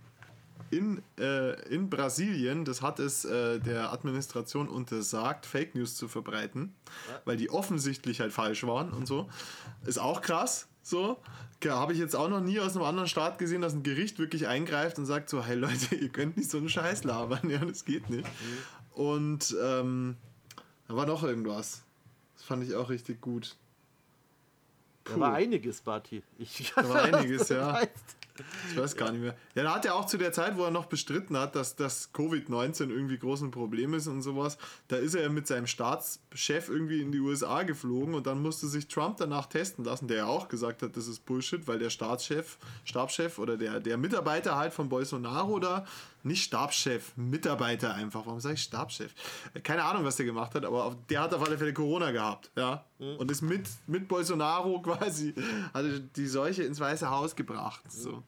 in, 0.71 1.03
äh, 1.18 1.61
in 1.68 1.91
Brasilien, 1.91 2.64
das 2.64 2.81
hat 2.81 3.01
es 3.01 3.25
äh, 3.25 3.59
der 3.59 3.93
Administration 3.93 4.68
untersagt, 4.68 5.45
Fake 5.47 5.75
News 5.75 5.97
zu 5.97 6.07
verbreiten, 6.07 6.75
weil 7.25 7.37
die 7.37 7.51
offensichtlich 7.51 8.21
halt 8.21 8.33
falsch 8.33 8.64
waren 8.64 8.93
und 8.93 9.07
so. 9.07 9.29
Ist 9.85 9.99
auch 9.99 10.23
krass. 10.23 10.68
So, 10.83 11.18
habe 11.68 11.93
ich 11.93 11.99
jetzt 11.99 12.16
auch 12.16 12.29
noch 12.29 12.41
nie 12.41 12.59
aus 12.59 12.75
einem 12.75 12.85
anderen 12.85 13.09
Staat 13.09 13.39
gesehen, 13.39 13.61
dass 13.61 13.75
ein 13.75 13.83
Gericht 13.83 14.18
wirklich 14.18 14.49
eingreift 14.49 14.99
und 14.99 15.07
sagt 15.07 15.29
so, 15.29 15.45
hey 15.45 15.57
Leute, 15.57 15.95
ihr 16.01 16.09
könnt 16.09 16.37
nicht 16.37 16.51
so 16.51 16.59
einen 16.59 16.68
Scheiß 16.68 17.05
labern, 17.05 17.51
ja, 17.51 17.59
das 17.64 17.85
geht 17.85 18.09
nicht. 18.09 18.25
Mhm. 18.25 19.03
Und 19.03 19.57
ähm, 19.62 20.16
da 20.89 20.97
war 20.97 21.07
noch 21.07 21.23
irgendwas. 21.23 21.83
Das 22.37 22.45
fand 22.45 22.64
ich 22.64 22.75
auch 22.75 22.89
richtig 22.91 23.21
gut. 23.21 23.57
Puh. 25.05 25.14
Da 25.14 25.21
war 25.21 25.35
einiges, 25.35 25.81
Barty. 25.81 26.23
Ich, 26.39 26.73
da 26.75 26.89
war 26.89 27.03
einiges, 27.03 27.49
ja. 27.51 27.73
Heißt. 27.75 28.20
Ich 28.70 28.76
weiß 28.76 28.97
gar 28.97 29.12
nicht 29.12 29.22
mehr. 29.22 29.36
Ja, 29.55 29.62
da 29.62 29.74
hat 29.74 29.84
er 29.84 29.95
auch 29.95 30.07
zu 30.07 30.18
der 30.18 30.32
Zeit, 30.32 30.57
wo 30.57 30.64
er 30.64 30.70
noch 30.70 30.86
bestritten 30.86 31.36
hat, 31.36 31.55
dass 31.55 31.76
das 31.76 32.12
Covid-19 32.14 32.91
irgendwie 32.91 33.18
groß 33.18 33.43
ein 33.43 33.51
Problem 33.51 33.95
ist 33.95 34.07
und 34.07 34.22
sowas, 34.22 34.59
da 34.88 34.97
ist 34.97 35.14
er 35.14 35.28
mit 35.30 35.47
seinem 35.47 35.66
Staatschef 35.66 36.68
irgendwie 36.68 37.01
in 37.01 37.12
die 37.12 37.20
USA 37.20 37.62
geflogen 37.62 38.14
und 38.14 38.26
dann 38.26 38.43
musste 38.43 38.66
sich 38.68 38.88
Trump 38.88 39.18
danach 39.18 39.47
testen 39.47 39.84
lassen, 39.84 40.09
der 40.09 40.18
ja 40.18 40.26
auch 40.26 40.49
gesagt 40.49 40.82
hat, 40.82 40.97
das 40.97 41.07
ist 41.07 41.24
Bullshit, 41.26 41.66
weil 41.66 41.78
der 41.78 41.91
Staatschef, 41.91 42.59
Stabschef 42.84 43.38
oder 43.38 43.57
der, 43.57 43.80
der 43.80 43.97
Mitarbeiter 43.97 44.57
halt 44.57 44.72
von 44.72 44.88
Bolsonaro 44.88 45.59
da 45.59 45.84
nicht 46.23 46.45
Stabschef, 46.45 47.12
Mitarbeiter 47.16 47.95
einfach. 47.95 48.27
Warum 48.27 48.41
sage 48.41 48.55
ich 48.55 48.62
Stabschef? 48.62 49.14
Keine 49.62 49.85
Ahnung, 49.85 50.05
was 50.05 50.16
der 50.16 50.27
gemacht 50.27 50.55
hat, 50.55 50.64
aber 50.64 50.97
der 51.09 51.23
hat 51.23 51.35
auf 51.35 51.43
alle 51.47 51.59
Fälle 51.59 51.73
Corona 51.73 52.11
gehabt, 52.11 52.51
ja. 52.57 52.85
Mhm. 52.99 53.16
Und 53.16 53.31
ist 53.31 53.43
mit, 53.43 53.68
mit 53.87 54.09
Bolsonaro 54.09 54.81
quasi, 54.83 55.35
also 55.73 55.99
die 55.99 56.27
Seuche 56.27 56.62
ins 56.62 56.81
Weiße 56.81 57.11
Haus 57.11 57.37
gebracht. 57.37 57.83
So. 57.91 58.23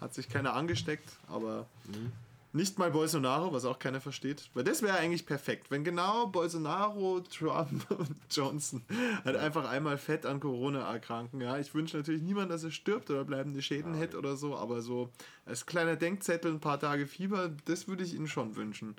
Hat 0.00 0.14
sich 0.14 0.28
keiner 0.28 0.54
angesteckt, 0.54 1.10
aber 1.28 1.66
mhm. 1.86 2.12
Nicht 2.54 2.78
mal 2.78 2.92
Bolsonaro, 2.92 3.52
was 3.52 3.64
auch 3.64 3.80
keiner 3.80 4.00
versteht. 4.00 4.48
Weil 4.54 4.62
das 4.62 4.80
wäre 4.80 4.96
eigentlich 4.96 5.26
perfekt, 5.26 5.72
wenn 5.72 5.82
genau 5.82 6.28
Bolsonaro, 6.28 7.20
Trump 7.20 7.90
und 7.90 8.16
Johnson 8.30 8.82
halt 9.24 9.36
einfach 9.36 9.68
einmal 9.68 9.98
fett 9.98 10.24
an 10.24 10.38
Corona 10.38 10.90
erkranken. 10.92 11.40
Ja, 11.40 11.58
ich 11.58 11.74
wünsche 11.74 11.96
natürlich 11.96 12.22
niemand, 12.22 12.52
dass 12.52 12.62
er 12.62 12.70
stirbt 12.70 13.10
oder 13.10 13.24
bleibende 13.24 13.60
Schäden 13.60 13.94
ja, 13.94 14.00
hätte 14.00 14.18
oder 14.18 14.36
so, 14.36 14.56
aber 14.56 14.82
so 14.82 15.10
als 15.44 15.66
kleiner 15.66 15.96
Denkzettel 15.96 16.52
ein 16.52 16.60
paar 16.60 16.78
Tage 16.78 17.08
Fieber, 17.08 17.50
das 17.64 17.88
würde 17.88 18.04
ich 18.04 18.14
ihnen 18.14 18.28
schon 18.28 18.54
wünschen. 18.54 18.94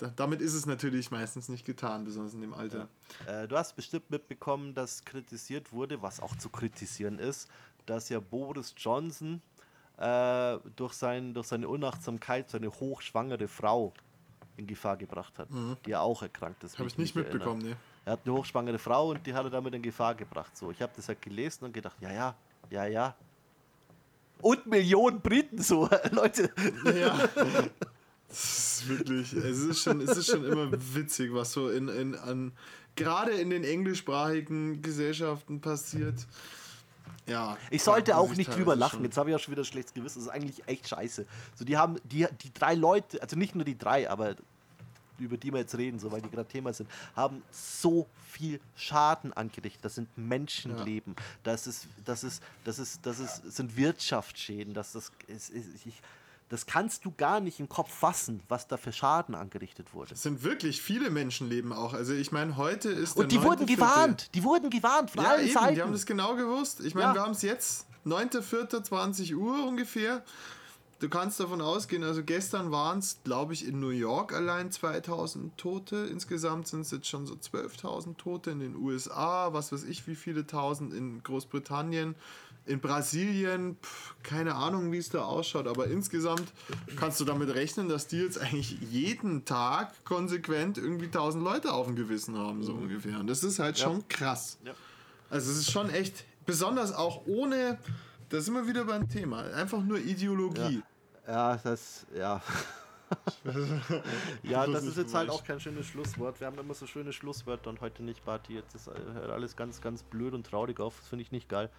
Ja. 0.00 0.10
damit 0.16 0.40
ist 0.40 0.54
es 0.54 0.64
natürlich 0.64 1.10
meistens 1.10 1.50
nicht 1.50 1.66
getan, 1.66 2.04
besonders 2.04 2.32
in 2.32 2.40
dem 2.40 2.54
Alter. 2.54 2.88
Ja. 3.26 3.42
Äh, 3.42 3.48
du 3.48 3.58
hast 3.58 3.76
bestimmt 3.76 4.10
mitbekommen, 4.10 4.74
dass 4.74 5.04
kritisiert 5.04 5.72
wurde, 5.72 6.00
was 6.00 6.18
auch 6.18 6.34
zu 6.38 6.48
kritisieren 6.48 7.18
ist, 7.18 7.50
dass 7.84 8.08
ja 8.08 8.20
Boris 8.20 8.74
Johnson 8.78 9.42
äh, 9.98 10.58
durch, 10.76 10.94
sein, 10.94 11.34
durch 11.34 11.46
seine 11.46 11.68
Unachtsamkeit 11.68 12.50
seine 12.50 12.68
hochschwangere 12.68 13.48
Frau 13.48 13.92
in 14.56 14.66
Gefahr 14.66 14.96
gebracht 14.96 15.38
hat, 15.38 15.50
mhm. 15.50 15.76
die 15.84 15.90
ja 15.90 16.00
auch 16.00 16.22
erkrankt 16.22 16.62
ist. 16.64 16.78
Habe 16.78 16.88
ich 16.88 16.98
nicht 16.98 17.14
mitbekommen, 17.14 17.62
ne? 17.62 17.76
Er 18.04 18.12
hat 18.12 18.20
eine 18.24 18.34
hochschwangere 18.34 18.78
Frau 18.78 19.10
und 19.10 19.26
die 19.26 19.32
hat 19.32 19.44
er 19.44 19.50
damit 19.50 19.74
in 19.74 19.82
Gefahr 19.82 20.14
gebracht. 20.14 20.56
So, 20.56 20.70
ich 20.70 20.82
habe 20.82 20.92
das 20.94 21.08
halt 21.08 21.22
gelesen 21.22 21.64
und 21.64 21.72
gedacht, 21.72 21.96
ja, 22.00 22.12
ja, 22.12 22.36
ja, 22.70 22.84
ja. 22.86 23.16
Und 24.42 24.66
Millionen 24.66 25.20
Briten 25.20 25.62
so, 25.62 25.88
Leute. 26.10 26.50
Ja. 26.84 27.28
Das 28.28 28.80
ist 28.80 28.88
wirklich, 28.88 29.32
es 29.32 29.60
ist 29.60 29.82
schon, 29.82 30.00
es 30.00 30.16
ist 30.16 30.26
schon 30.26 30.44
immer 30.44 30.70
witzig, 30.94 31.32
was 31.32 31.52
so 31.52 31.70
in, 31.70 31.88
in 31.88 32.14
an 32.16 32.52
gerade 32.96 33.32
in 33.32 33.50
den 33.50 33.64
englischsprachigen 33.64 34.82
Gesellschaften 34.82 35.60
passiert. 35.60 36.26
Ja. 37.26 37.56
Ich 37.70 37.82
sollte 37.82 38.16
auch 38.16 38.34
nicht 38.34 38.54
drüber 38.54 38.76
lachen. 38.76 39.02
Jetzt 39.02 39.16
habe 39.16 39.30
ich 39.30 39.36
auch 39.36 39.40
schon 39.40 39.52
wieder 39.52 39.62
ein 39.62 39.66
schlechtes 39.66 39.94
Gewissen. 39.94 40.18
Das 40.18 40.26
ist 40.26 40.32
eigentlich 40.32 40.66
echt 40.68 40.88
scheiße. 40.88 41.26
So, 41.54 41.64
die 41.64 41.76
haben, 41.76 41.96
die, 42.04 42.26
die 42.42 42.52
drei 42.52 42.74
Leute, 42.74 43.20
also 43.22 43.36
nicht 43.36 43.54
nur 43.54 43.64
die 43.64 43.78
drei, 43.78 44.08
aber 44.10 44.36
über 45.18 45.36
die 45.36 45.52
wir 45.52 45.60
jetzt 45.60 45.76
reden, 45.76 45.98
so 45.98 46.10
weil 46.10 46.20
die 46.20 46.30
gerade 46.30 46.48
Thema 46.48 46.72
sind, 46.72 46.90
haben 47.14 47.42
so 47.50 48.06
viel 48.30 48.60
Schaden 48.76 49.32
angerichtet. 49.32 49.84
Das 49.84 49.94
sind 49.94 50.08
Menschenleben. 50.16 51.14
Ja. 51.16 51.24
Das 51.44 51.66
ist, 51.66 51.86
das 52.04 52.24
ist, 52.24 52.42
das 52.64 52.78
ist, 52.78 53.06
das 53.06 53.20
ist, 53.20 53.52
sind 53.52 53.76
Wirtschaftsschäden. 53.76 54.74
Das, 54.74 54.92
das 54.92 55.12
ist, 55.28 55.50
ich, 55.54 56.02
das 56.48 56.66
kannst 56.66 57.04
du 57.04 57.12
gar 57.16 57.40
nicht 57.40 57.58
im 57.60 57.68
Kopf 57.68 57.92
fassen, 57.92 58.42
was 58.48 58.68
da 58.68 58.76
für 58.76 58.92
Schaden 58.92 59.34
angerichtet 59.34 59.94
wurde. 59.94 60.14
Es 60.14 60.22
sind 60.22 60.42
wirklich 60.42 60.82
viele 60.82 61.10
Menschenleben 61.10 61.72
auch. 61.72 61.94
Also 61.94 62.12
ich 62.12 62.32
meine, 62.32 62.56
heute 62.56 62.90
ist 62.90 63.16
Und 63.16 63.32
die 63.32 63.42
wurden 63.42 63.66
gewarnt. 63.66 64.30
Die 64.34 64.44
wurden 64.44 64.70
gewarnt 64.70 65.10
von 65.10 65.24
ja, 65.24 65.30
allen 65.30 65.44
eben, 65.44 65.54
Seiten. 65.54 65.74
Die 65.74 65.82
haben 65.82 65.92
das 65.92 66.06
genau 66.06 66.36
gewusst. 66.36 66.80
Ich 66.80 66.94
meine, 66.94 67.08
ja. 67.08 67.14
wir 67.14 67.22
haben 67.22 67.32
es 67.32 67.42
jetzt 67.42 67.86
9.4.20 68.06 69.34
Uhr 69.34 69.66
ungefähr. 69.66 70.22
Du 71.00 71.08
kannst 71.08 71.40
davon 71.40 71.60
ausgehen, 71.60 72.04
also 72.04 72.22
gestern 72.22 72.70
waren 72.70 73.00
es, 73.00 73.18
glaube 73.24 73.52
ich, 73.52 73.66
in 73.66 73.80
New 73.80 73.90
York 73.90 74.32
allein 74.32 74.70
2000 74.70 75.56
Tote. 75.58 76.08
Insgesamt 76.10 76.68
sind 76.68 76.82
es 76.82 76.92
jetzt 76.92 77.08
schon 77.08 77.26
so 77.26 77.34
12.000 77.34 78.16
Tote 78.16 78.52
in 78.52 78.60
den 78.60 78.76
USA, 78.76 79.52
was 79.52 79.72
weiß 79.72 79.84
ich, 79.84 80.06
wie 80.06 80.14
viele 80.14 80.46
tausend 80.46 80.94
in 80.94 81.22
Großbritannien. 81.22 82.14
In 82.66 82.80
Brasilien, 82.80 83.76
pf, 83.82 84.14
keine 84.22 84.54
Ahnung, 84.54 84.90
wie 84.90 84.98
es 84.98 85.10
da 85.10 85.22
ausschaut, 85.22 85.66
aber 85.66 85.86
insgesamt 85.86 86.52
kannst 86.96 87.20
du 87.20 87.24
damit 87.24 87.54
rechnen, 87.54 87.88
dass 87.88 88.06
die 88.06 88.18
jetzt 88.18 88.38
eigentlich 88.38 88.78
jeden 88.90 89.44
Tag 89.44 90.04
konsequent 90.04 90.78
irgendwie 90.78 91.06
1000 91.06 91.44
Leute 91.44 91.72
auf 91.72 91.86
dem 91.86 91.94
Gewissen 91.96 92.38
haben, 92.38 92.62
so 92.62 92.72
mhm. 92.72 92.84
ungefähr. 92.84 93.20
Und 93.20 93.26
das 93.26 93.44
ist 93.44 93.58
halt 93.58 93.78
ja. 93.78 93.84
schon 93.84 94.08
krass. 94.08 94.58
Ja. 94.64 94.72
Also 95.28 95.50
es 95.50 95.58
ist 95.58 95.70
schon 95.70 95.90
echt, 95.90 96.24
besonders 96.46 96.92
auch 96.94 97.26
ohne, 97.26 97.78
da 98.28 98.40
sind 98.40 98.54
wir 98.54 98.66
wieder 98.66 98.84
beim 98.84 99.08
Thema, 99.08 99.42
einfach 99.54 99.82
nur 99.82 99.98
Ideologie. 99.98 100.82
Ja, 101.26 101.54
ja 101.54 101.60
das, 101.62 102.06
ja. 102.16 102.42
ja, 104.42 104.66
das 104.66 104.84
ist 104.84 104.96
jetzt 104.96 105.14
halt 105.14 105.30
auch 105.30 105.44
kein 105.44 105.60
schönes 105.60 105.86
Schlusswort. 105.86 106.40
Wir 106.40 106.46
haben 106.46 106.58
immer 106.58 106.74
so 106.74 106.86
schöne 106.86 107.12
Schlusswörter 107.12 107.70
und 107.70 107.80
heute 107.80 108.02
nicht, 108.02 108.24
Barty. 108.24 108.54
Jetzt 108.54 108.74
ist 108.74 108.88
alles 108.88 109.56
ganz, 109.56 109.80
ganz 109.80 110.02
blöd 110.02 110.34
und 110.34 110.46
traurig 110.46 110.80
auf. 110.80 110.98
Das 110.98 111.08
finde 111.08 111.22
ich 111.22 111.32
nicht 111.32 111.48
geil. 111.48 111.70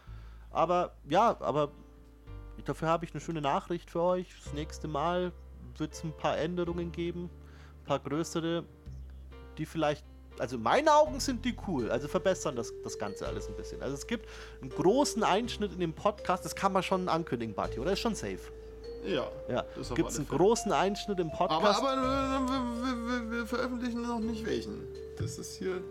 Aber 0.56 0.94
ja, 1.10 1.36
aber 1.42 1.70
dafür 2.64 2.88
habe 2.88 3.06
ich 3.06 3.12
eine 3.12 3.20
schöne 3.20 3.42
Nachricht 3.42 3.92
für 3.92 4.02
euch. 4.02 4.28
Das 4.44 4.54
nächste 4.54 4.88
Mal 4.88 5.34
wird 5.78 5.94
es 5.94 6.04
ein 6.04 6.14
paar 6.16 6.38
Änderungen 6.38 6.94
geben, 6.94 7.30
ein 7.82 7.86
paar 7.86 8.00
größere, 8.00 8.64
die 9.58 9.66
vielleicht, 9.66 10.06
also 10.40 10.56
in 10.56 10.64
meinen 10.64 10.88
Augen 10.88 11.20
sind 11.20 11.44
die 11.44 11.56
cool, 11.68 11.92
also 11.92 12.08
verbessern 12.08 12.56
das, 12.56 12.74
das 12.86 12.98
Ganze 12.98 13.28
alles 13.28 13.50
ein 13.50 13.56
bisschen. 13.56 13.82
Also 13.82 13.96
es 13.96 14.08
gibt 14.08 14.30
einen 14.62 14.70
großen 14.70 15.24
Einschnitt 15.24 15.74
in 15.74 15.82
dem 15.82 15.94
Podcast, 15.94 16.46
das 16.46 16.56
kann 16.56 16.72
man 16.72 16.84
schon 16.84 17.10
ankündigen, 17.10 17.54
Bati, 17.54 17.78
oder? 17.78 17.92
Ist 17.92 18.00
schon 18.00 18.16
safe. 18.16 18.40
Ja. 19.06 19.28
ja. 19.50 19.66
Gibt 19.94 20.10
es 20.10 20.18
einen 20.18 20.28
großen 20.30 20.72
Einschnitt 20.72 21.20
im 21.20 21.32
Podcast? 21.32 21.82
Aber, 21.82 21.92
aber 21.92 22.48
wir, 22.48 23.08
wir, 23.08 23.32
wir, 23.32 23.46
veröffentlichen 23.46 24.02
noch 24.02 24.20
nicht 24.20 24.46
welchen. 24.46 24.88
Das 25.18 25.38
ist 25.38 25.58
hier 25.58 25.82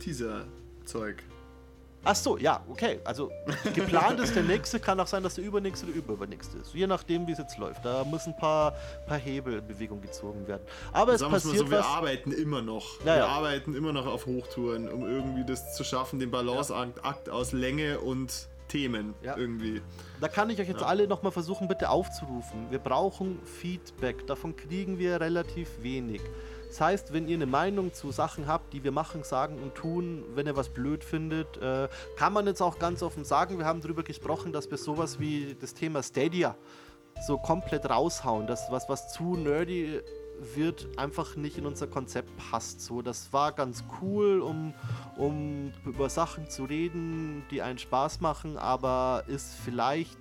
Teaser-Zeug. 0.00 1.24
Ach 2.08 2.14
so, 2.14 2.38
ja, 2.38 2.62
okay. 2.68 3.00
Also 3.04 3.32
geplant 3.74 4.20
ist 4.20 4.36
der 4.36 4.44
nächste, 4.44 4.78
kann 4.78 5.00
auch 5.00 5.08
sein, 5.08 5.22
dass 5.24 5.34
der 5.34 5.44
übernächste 5.44 5.86
oder 5.86 5.96
übernächste 5.96 6.58
ist. 6.58 6.72
Je 6.72 6.86
nachdem, 6.86 7.26
wie 7.26 7.32
es 7.32 7.38
jetzt 7.38 7.58
läuft. 7.58 7.84
Da 7.84 8.04
müssen 8.04 8.30
ein 8.30 8.36
paar, 8.36 8.74
paar 9.06 9.18
Hebel 9.18 9.58
in 9.58 9.66
Bewegung 9.66 10.00
gezogen 10.00 10.46
werden. 10.46 10.62
Aber 10.92 11.14
es 11.14 11.22
passiert 11.22 11.58
so, 11.58 11.70
wir 11.70 11.80
was. 11.80 11.86
arbeiten 11.86 12.30
immer 12.30 12.62
noch. 12.62 13.00
Ja, 13.00 13.16
wir 13.16 13.28
arbeiten 13.28 13.74
immer 13.74 13.92
noch 13.92 14.06
auf 14.06 14.26
Hochtouren, 14.26 14.88
um 14.88 15.02
irgendwie 15.02 15.44
das 15.44 15.74
zu 15.74 15.82
schaffen, 15.82 16.20
den 16.20 16.30
Balanceakt 16.30 17.26
ja. 17.26 17.32
aus 17.32 17.52
Länge 17.52 17.98
und 17.98 18.48
Themen 18.68 19.14
ja. 19.22 19.36
irgendwie. 19.36 19.82
Da 20.20 20.28
kann 20.28 20.50
ich 20.50 20.60
euch 20.60 20.68
jetzt 20.68 20.80
ja. 20.80 20.86
alle 20.86 21.06
nochmal 21.08 21.32
versuchen, 21.32 21.68
bitte 21.68 21.90
aufzurufen. 21.90 22.70
Wir 22.70 22.78
brauchen 22.78 23.40
Feedback. 23.44 24.26
Davon 24.26 24.54
kriegen 24.56 24.98
wir 24.98 25.20
relativ 25.20 25.82
wenig. 25.82 26.20
Das 26.68 26.80
heißt, 26.80 27.12
wenn 27.12 27.28
ihr 27.28 27.36
eine 27.36 27.46
Meinung 27.46 27.92
zu 27.92 28.10
Sachen 28.10 28.46
habt, 28.46 28.72
die 28.72 28.84
wir 28.84 28.92
machen, 28.92 29.22
sagen 29.22 29.58
und 29.62 29.74
tun, 29.74 30.24
wenn 30.34 30.46
ihr 30.46 30.56
was 30.56 30.68
blöd 30.68 31.04
findet, 31.04 31.56
äh, 31.58 31.88
kann 32.16 32.32
man 32.32 32.46
jetzt 32.46 32.60
auch 32.60 32.78
ganz 32.78 33.02
offen 33.02 33.24
sagen, 33.24 33.58
wir 33.58 33.64
haben 33.64 33.80
darüber 33.80 34.02
gesprochen, 34.02 34.52
dass 34.52 34.70
wir 34.70 34.78
sowas 34.78 35.18
wie 35.20 35.56
das 35.60 35.74
Thema 35.74 36.02
Stadia 36.02 36.56
so 37.26 37.38
komplett 37.38 37.88
raushauen. 37.88 38.46
Das, 38.46 38.70
was, 38.70 38.88
was 38.88 39.12
zu 39.12 39.36
nerdy 39.36 40.00
wird, 40.54 40.88
einfach 40.98 41.36
nicht 41.36 41.58
in 41.58 41.66
unser 41.66 41.86
Konzept 41.86 42.30
passt. 42.50 42.80
So, 42.80 43.02
das 43.02 43.32
war 43.32 43.52
ganz 43.52 43.84
cool, 44.00 44.40
um, 44.40 44.74
um 45.16 45.72
über 45.84 46.10
Sachen 46.10 46.50
zu 46.50 46.64
reden, 46.64 47.44
die 47.50 47.62
einen 47.62 47.78
Spaß 47.78 48.20
machen, 48.20 48.58
aber 48.58 49.24
ist 49.28 49.54
vielleicht 49.64 50.18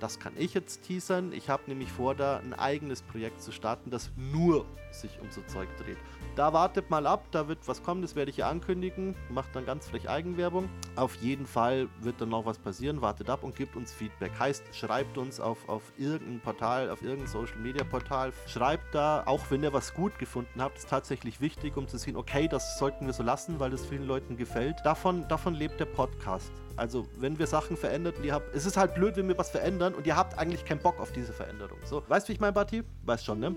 das 0.00 0.18
kann 0.18 0.32
ich 0.36 0.54
jetzt 0.54 0.82
teasern. 0.82 1.32
Ich 1.32 1.48
habe 1.48 1.62
nämlich 1.66 1.90
vor, 1.90 2.14
da 2.14 2.38
ein 2.38 2.54
eigenes 2.54 3.02
Projekt 3.02 3.42
zu 3.42 3.52
starten, 3.52 3.90
das 3.90 4.10
nur 4.16 4.66
sich 4.90 5.20
um 5.20 5.30
so 5.30 5.42
Zeug 5.42 5.68
dreht. 5.76 5.98
Da 6.34 6.52
wartet 6.52 6.90
mal 6.90 7.06
ab, 7.06 7.24
da 7.30 7.48
wird 7.48 7.66
was 7.66 7.82
kommen, 7.82 8.02
das 8.02 8.14
werde 8.14 8.30
ich 8.30 8.38
ja 8.38 8.50
ankündigen. 8.50 9.14
Macht 9.30 9.54
dann 9.54 9.64
ganz 9.64 9.88
frech 9.88 10.08
Eigenwerbung. 10.08 10.68
Auf 10.96 11.14
jeden 11.16 11.46
Fall 11.46 11.88
wird 12.00 12.20
dann 12.20 12.28
noch 12.28 12.44
was 12.44 12.58
passieren. 12.58 13.00
Wartet 13.00 13.30
ab 13.30 13.42
und 13.42 13.56
gebt 13.56 13.76
uns 13.76 13.92
Feedback. 13.92 14.32
Heißt, 14.38 14.62
schreibt 14.72 15.18
uns 15.18 15.40
auf, 15.40 15.68
auf 15.68 15.82
irgendein 15.96 16.40
Portal, 16.40 16.90
auf 16.90 17.02
irgendein 17.02 17.28
Social 17.28 17.58
Media 17.58 17.84
Portal. 17.84 18.32
Schreibt 18.46 18.94
da, 18.94 19.22
auch 19.26 19.50
wenn 19.50 19.62
ihr 19.62 19.72
was 19.72 19.94
gut 19.94 20.18
gefunden 20.18 20.60
habt, 20.60 20.78
ist 20.78 20.90
tatsächlich 20.90 21.40
wichtig, 21.40 21.76
um 21.76 21.88
zu 21.88 21.98
sehen, 21.98 22.16
okay, 22.16 22.48
das 22.48 22.78
sollten 22.78 23.06
wir 23.06 23.12
so 23.12 23.22
lassen, 23.22 23.58
weil 23.60 23.70
das 23.70 23.86
vielen 23.86 24.06
Leuten 24.06 24.36
gefällt. 24.36 24.76
Davon, 24.84 25.26
davon 25.28 25.54
lebt 25.54 25.80
der 25.80 25.86
Podcast 25.86 26.52
Also, 26.76 27.06
wenn 27.16 27.38
wir 27.38 27.46
Sachen 27.46 27.76
verändern 27.76 28.14
ihr 28.22 28.34
habt. 28.34 28.54
Es 28.54 28.66
ist 28.66 28.76
halt 28.76 28.94
blöd, 28.94 29.16
wenn 29.16 29.28
wir 29.28 29.38
was 29.38 29.50
verändern 29.50 29.94
und 29.94 30.06
ihr 30.06 30.14
habt 30.14 30.38
eigentlich 30.38 30.64
keinen 30.64 30.80
Bock 30.80 31.00
auf 31.00 31.10
diese 31.10 31.32
Veränderung. 31.32 31.78
So, 31.84 32.02
weißt 32.06 32.26
du, 32.26 32.28
wie 32.28 32.34
ich 32.34 32.40
mein, 32.40 32.52
Bati? 32.52 32.84
Weißt 33.04 33.24
schon, 33.24 33.40
ne? 33.40 33.56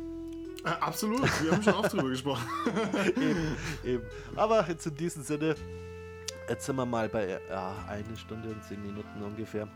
Äh, 0.63 0.69
absolut, 0.81 1.21
wir 1.43 1.51
haben 1.51 1.63
schon 1.63 1.73
oft 1.73 1.93
drüber 1.93 2.09
gesprochen. 2.09 2.45
eben, 3.15 3.57
eben. 3.83 4.03
Aber 4.35 4.65
jetzt 4.67 4.85
in 4.85 4.95
diesem 4.95 5.23
Sinne, 5.23 5.55
jetzt 6.47 6.65
sind 6.65 6.77
wir 6.77 6.85
mal 6.85 7.09
bei 7.09 7.39
ja, 7.49 7.75
eine 7.87 8.17
Stunde 8.17 8.49
und 8.49 8.63
zehn 8.63 8.81
Minuten 8.81 9.21
ungefähr. 9.21 9.67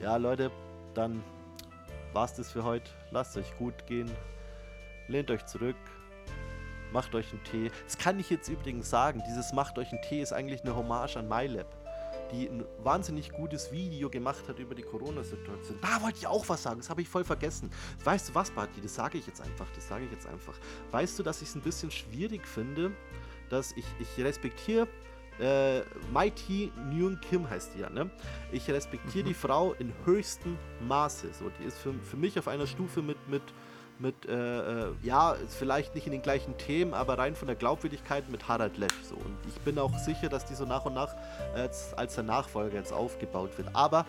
Ja, 0.00 0.16
Leute, 0.16 0.50
dann 0.94 1.22
war's 2.12 2.34
das 2.34 2.50
für 2.50 2.62
heute. 2.62 2.90
Lasst 3.10 3.36
euch 3.36 3.56
gut 3.58 3.86
gehen. 3.86 4.10
Lehnt 5.08 5.30
euch 5.30 5.44
zurück. 5.46 5.76
Macht 6.92 7.14
euch 7.14 7.30
einen 7.32 7.42
Tee. 7.44 7.70
Das 7.84 7.96
kann 7.96 8.20
ich 8.20 8.28
jetzt 8.28 8.48
übrigens 8.48 8.90
sagen. 8.90 9.22
Dieses 9.26 9.52
Macht 9.54 9.78
euch 9.78 9.92
einen 9.92 10.02
Tee 10.02 10.20
ist 10.20 10.32
eigentlich 10.32 10.62
eine 10.62 10.76
Hommage 10.76 11.16
an 11.16 11.28
MyLab 11.28 11.81
die 12.32 12.48
ein 12.48 12.64
wahnsinnig 12.82 13.30
gutes 13.30 13.70
Video 13.70 14.10
gemacht 14.10 14.48
hat 14.48 14.58
über 14.58 14.74
die 14.74 14.82
Corona-Situation. 14.82 15.78
Da 15.80 16.02
wollte 16.02 16.18
ich 16.18 16.26
auch 16.26 16.48
was 16.48 16.62
sagen, 16.62 16.78
das 16.78 16.90
habe 16.90 17.02
ich 17.02 17.08
voll 17.08 17.24
vergessen. 17.24 17.70
Weißt 18.04 18.30
du 18.30 18.34
was, 18.34 18.50
Barty, 18.50 18.80
das 18.80 18.94
sage 18.94 19.18
ich 19.18 19.26
jetzt 19.26 19.40
einfach, 19.40 19.66
das 19.74 19.88
sage 19.88 20.04
ich 20.04 20.10
jetzt 20.10 20.26
einfach. 20.26 20.58
Weißt 20.90 21.18
du, 21.18 21.22
dass 21.22 21.42
ich 21.42 21.48
es 21.48 21.54
ein 21.54 21.62
bisschen 21.62 21.90
schwierig 21.90 22.46
finde, 22.46 22.92
dass 23.48 23.72
ich, 23.72 23.84
ich 24.00 24.24
respektiere 24.24 24.88
äh, 25.40 25.82
Mighty 26.12 26.70
Nguyen 26.90 27.20
Kim 27.20 27.48
heißt 27.48 27.74
die 27.74 27.80
ja, 27.80 27.90
ne? 27.90 28.10
Ich 28.50 28.68
respektiere 28.70 29.24
mhm. 29.24 29.28
die 29.28 29.34
Frau 29.34 29.72
in 29.74 29.92
höchstem 30.04 30.58
Maße. 30.86 31.32
So, 31.32 31.50
die 31.58 31.64
ist 31.64 31.78
für, 31.78 31.94
für 31.94 32.16
mich 32.16 32.38
auf 32.38 32.48
einer 32.48 32.66
Stufe 32.66 33.02
mit, 33.02 33.16
mit 33.28 33.42
mit, 34.02 34.26
äh, 34.26 34.88
äh, 34.88 34.92
ja, 35.02 35.36
vielleicht 35.48 35.94
nicht 35.94 36.06
in 36.06 36.12
den 36.12 36.20
gleichen 36.20 36.58
Themen, 36.58 36.92
aber 36.92 37.16
rein 37.16 37.34
von 37.34 37.46
der 37.46 37.56
Glaubwürdigkeit 37.56 38.28
mit 38.28 38.48
Harald 38.48 38.76
Lesch. 38.76 38.92
So. 39.04 39.14
Und 39.14 39.36
ich 39.48 39.58
bin 39.60 39.78
auch 39.78 39.96
sicher, 39.98 40.28
dass 40.28 40.44
die 40.44 40.54
so 40.54 40.66
nach 40.66 40.84
und 40.84 40.94
nach 40.94 41.14
äh, 41.54 41.68
als 41.96 42.14
der 42.14 42.24
Nachfolger 42.24 42.76
jetzt 42.76 42.92
aufgebaut 42.92 43.56
wird. 43.56 43.68
Aber 43.72 44.04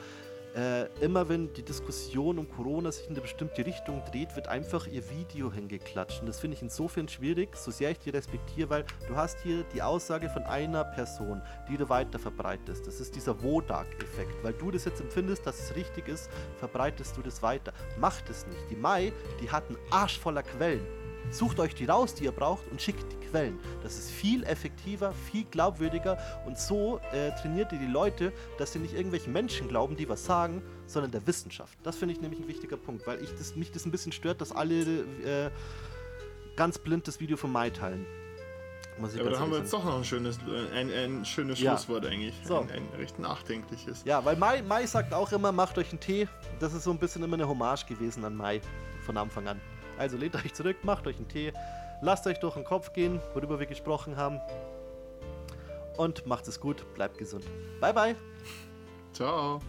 äh, 0.55 0.85
immer 1.03 1.27
wenn 1.29 1.51
die 1.53 1.63
Diskussion 1.63 2.37
um 2.37 2.49
Corona 2.49 2.91
sich 2.91 3.05
in 3.07 3.13
eine 3.13 3.21
bestimmte 3.21 3.65
Richtung 3.65 4.03
dreht, 4.11 4.35
wird 4.35 4.47
einfach 4.47 4.87
ihr 4.87 5.03
Video 5.09 5.51
hingeklatscht. 5.51 6.21
Und 6.21 6.27
das 6.27 6.39
finde 6.39 6.55
ich 6.55 6.61
insofern 6.61 7.07
schwierig, 7.07 7.55
so 7.55 7.71
sehr 7.71 7.91
ich 7.91 7.99
die 7.99 8.11
respektiere, 8.11 8.69
weil 8.69 8.85
du 9.07 9.15
hast 9.15 9.39
hier 9.41 9.63
die 9.73 9.81
Aussage 9.81 10.29
von 10.29 10.43
einer 10.43 10.83
Person, 10.83 11.41
die 11.69 11.77
du 11.77 11.89
weiter 11.89 12.19
verbreitest. 12.19 12.85
Das 12.85 12.99
ist 12.99 13.15
dieser 13.15 13.41
Wodak-Effekt. 13.41 14.43
Weil 14.43 14.53
du 14.53 14.69
das 14.69 14.85
jetzt 14.85 15.01
empfindest, 15.01 15.45
dass 15.45 15.59
es 15.59 15.75
richtig 15.75 16.07
ist, 16.07 16.29
verbreitest 16.59 17.17
du 17.17 17.21
das 17.21 17.41
weiter. 17.41 17.73
Macht 17.97 18.29
es 18.29 18.45
nicht. 18.45 18.69
Die 18.69 18.75
Mai, 18.75 19.11
die 19.41 19.49
hat 19.49 19.67
einen 19.69 19.77
Arsch 19.89 20.19
voller 20.19 20.43
Quellen. 20.43 21.02
Sucht 21.31 21.59
euch 21.59 21.73
die 21.75 21.85
raus, 21.85 22.13
die 22.15 22.25
ihr 22.25 22.31
braucht 22.31 22.67
und 22.71 22.81
schickt 22.81 23.11
die 23.11 23.27
Quellen. 23.27 23.59
Das 23.81 23.97
ist 23.97 24.11
viel 24.11 24.43
effektiver, 24.43 25.11
viel 25.11 25.45
glaubwürdiger 25.45 26.17
und 26.45 26.57
so 26.57 26.99
äh, 27.11 27.31
trainiert 27.41 27.71
ihr 27.71 27.79
die 27.79 27.87
Leute, 27.87 28.31
dass 28.57 28.73
sie 28.73 28.79
nicht 28.79 28.93
irgendwelchen 28.93 29.33
Menschen 29.33 29.67
glauben, 29.67 29.95
die 29.95 30.07
was 30.07 30.25
sagen, 30.25 30.61
sondern 30.85 31.11
der 31.11 31.25
Wissenschaft. 31.25 31.77
Das 31.83 31.95
finde 31.95 32.13
ich 32.15 32.21
nämlich 32.21 32.39
ein 32.39 32.47
wichtiger 32.47 32.77
Punkt, 32.77 33.07
weil 33.07 33.21
ich 33.23 33.33
das, 33.35 33.55
mich 33.55 33.71
das 33.71 33.85
ein 33.85 33.91
bisschen 33.91 34.11
stört, 34.11 34.41
dass 34.41 34.51
alle 34.51 34.83
äh, 35.25 35.49
ganz 36.55 36.77
blind 36.77 37.07
das 37.07 37.19
Video 37.19 37.37
von 37.37 37.51
Mai 37.51 37.69
teilen. 37.69 38.05
Ja, 39.15 39.21
aber 39.21 39.31
da 39.31 39.39
haben 39.39 39.51
wir 39.51 39.57
jetzt 39.57 39.73
doch 39.73 39.83
noch 39.83 39.97
ein 39.97 40.03
schönes, 40.03 40.37
äh, 40.37 40.77
ein, 40.77 40.91
ein 40.91 41.25
schönes 41.25 41.59
ja. 41.59 41.71
Schlusswort 41.71 42.05
eigentlich. 42.05 42.35
So. 42.43 42.59
Ein, 42.59 42.69
ein, 42.69 42.87
recht 42.97 43.17
nachdenkliches. 43.17 44.03
Ja, 44.05 44.23
weil 44.23 44.35
Mai, 44.35 44.61
Mai 44.61 44.85
sagt 44.85 45.13
auch 45.13 45.31
immer, 45.31 45.51
macht 45.51 45.77
euch 45.77 45.89
einen 45.89 45.99
Tee. 45.99 46.27
Das 46.59 46.73
ist 46.73 46.83
so 46.83 46.91
ein 46.91 46.99
bisschen 46.99 47.23
immer 47.23 47.35
eine 47.35 47.47
Hommage 47.47 47.85
gewesen 47.87 48.23
an 48.23 48.35
Mai 48.35 48.61
von 49.05 49.17
Anfang 49.17 49.47
an. 49.47 49.59
Also 49.97 50.17
lehnt 50.17 50.35
euch 50.35 50.53
zurück, 50.53 50.77
macht 50.83 51.07
euch 51.07 51.17
einen 51.17 51.27
Tee, 51.27 51.53
lasst 52.01 52.27
euch 52.27 52.39
durch 52.39 52.55
den 52.55 52.63
Kopf 52.63 52.93
gehen, 52.93 53.19
worüber 53.33 53.59
wir 53.59 53.67
gesprochen 53.67 54.17
haben. 54.17 54.39
Und 55.97 56.25
macht 56.25 56.47
es 56.47 56.59
gut, 56.59 56.83
bleibt 56.95 57.17
gesund. 57.17 57.45
Bye, 57.79 57.93
bye. 57.93 58.15
Ciao. 59.13 59.59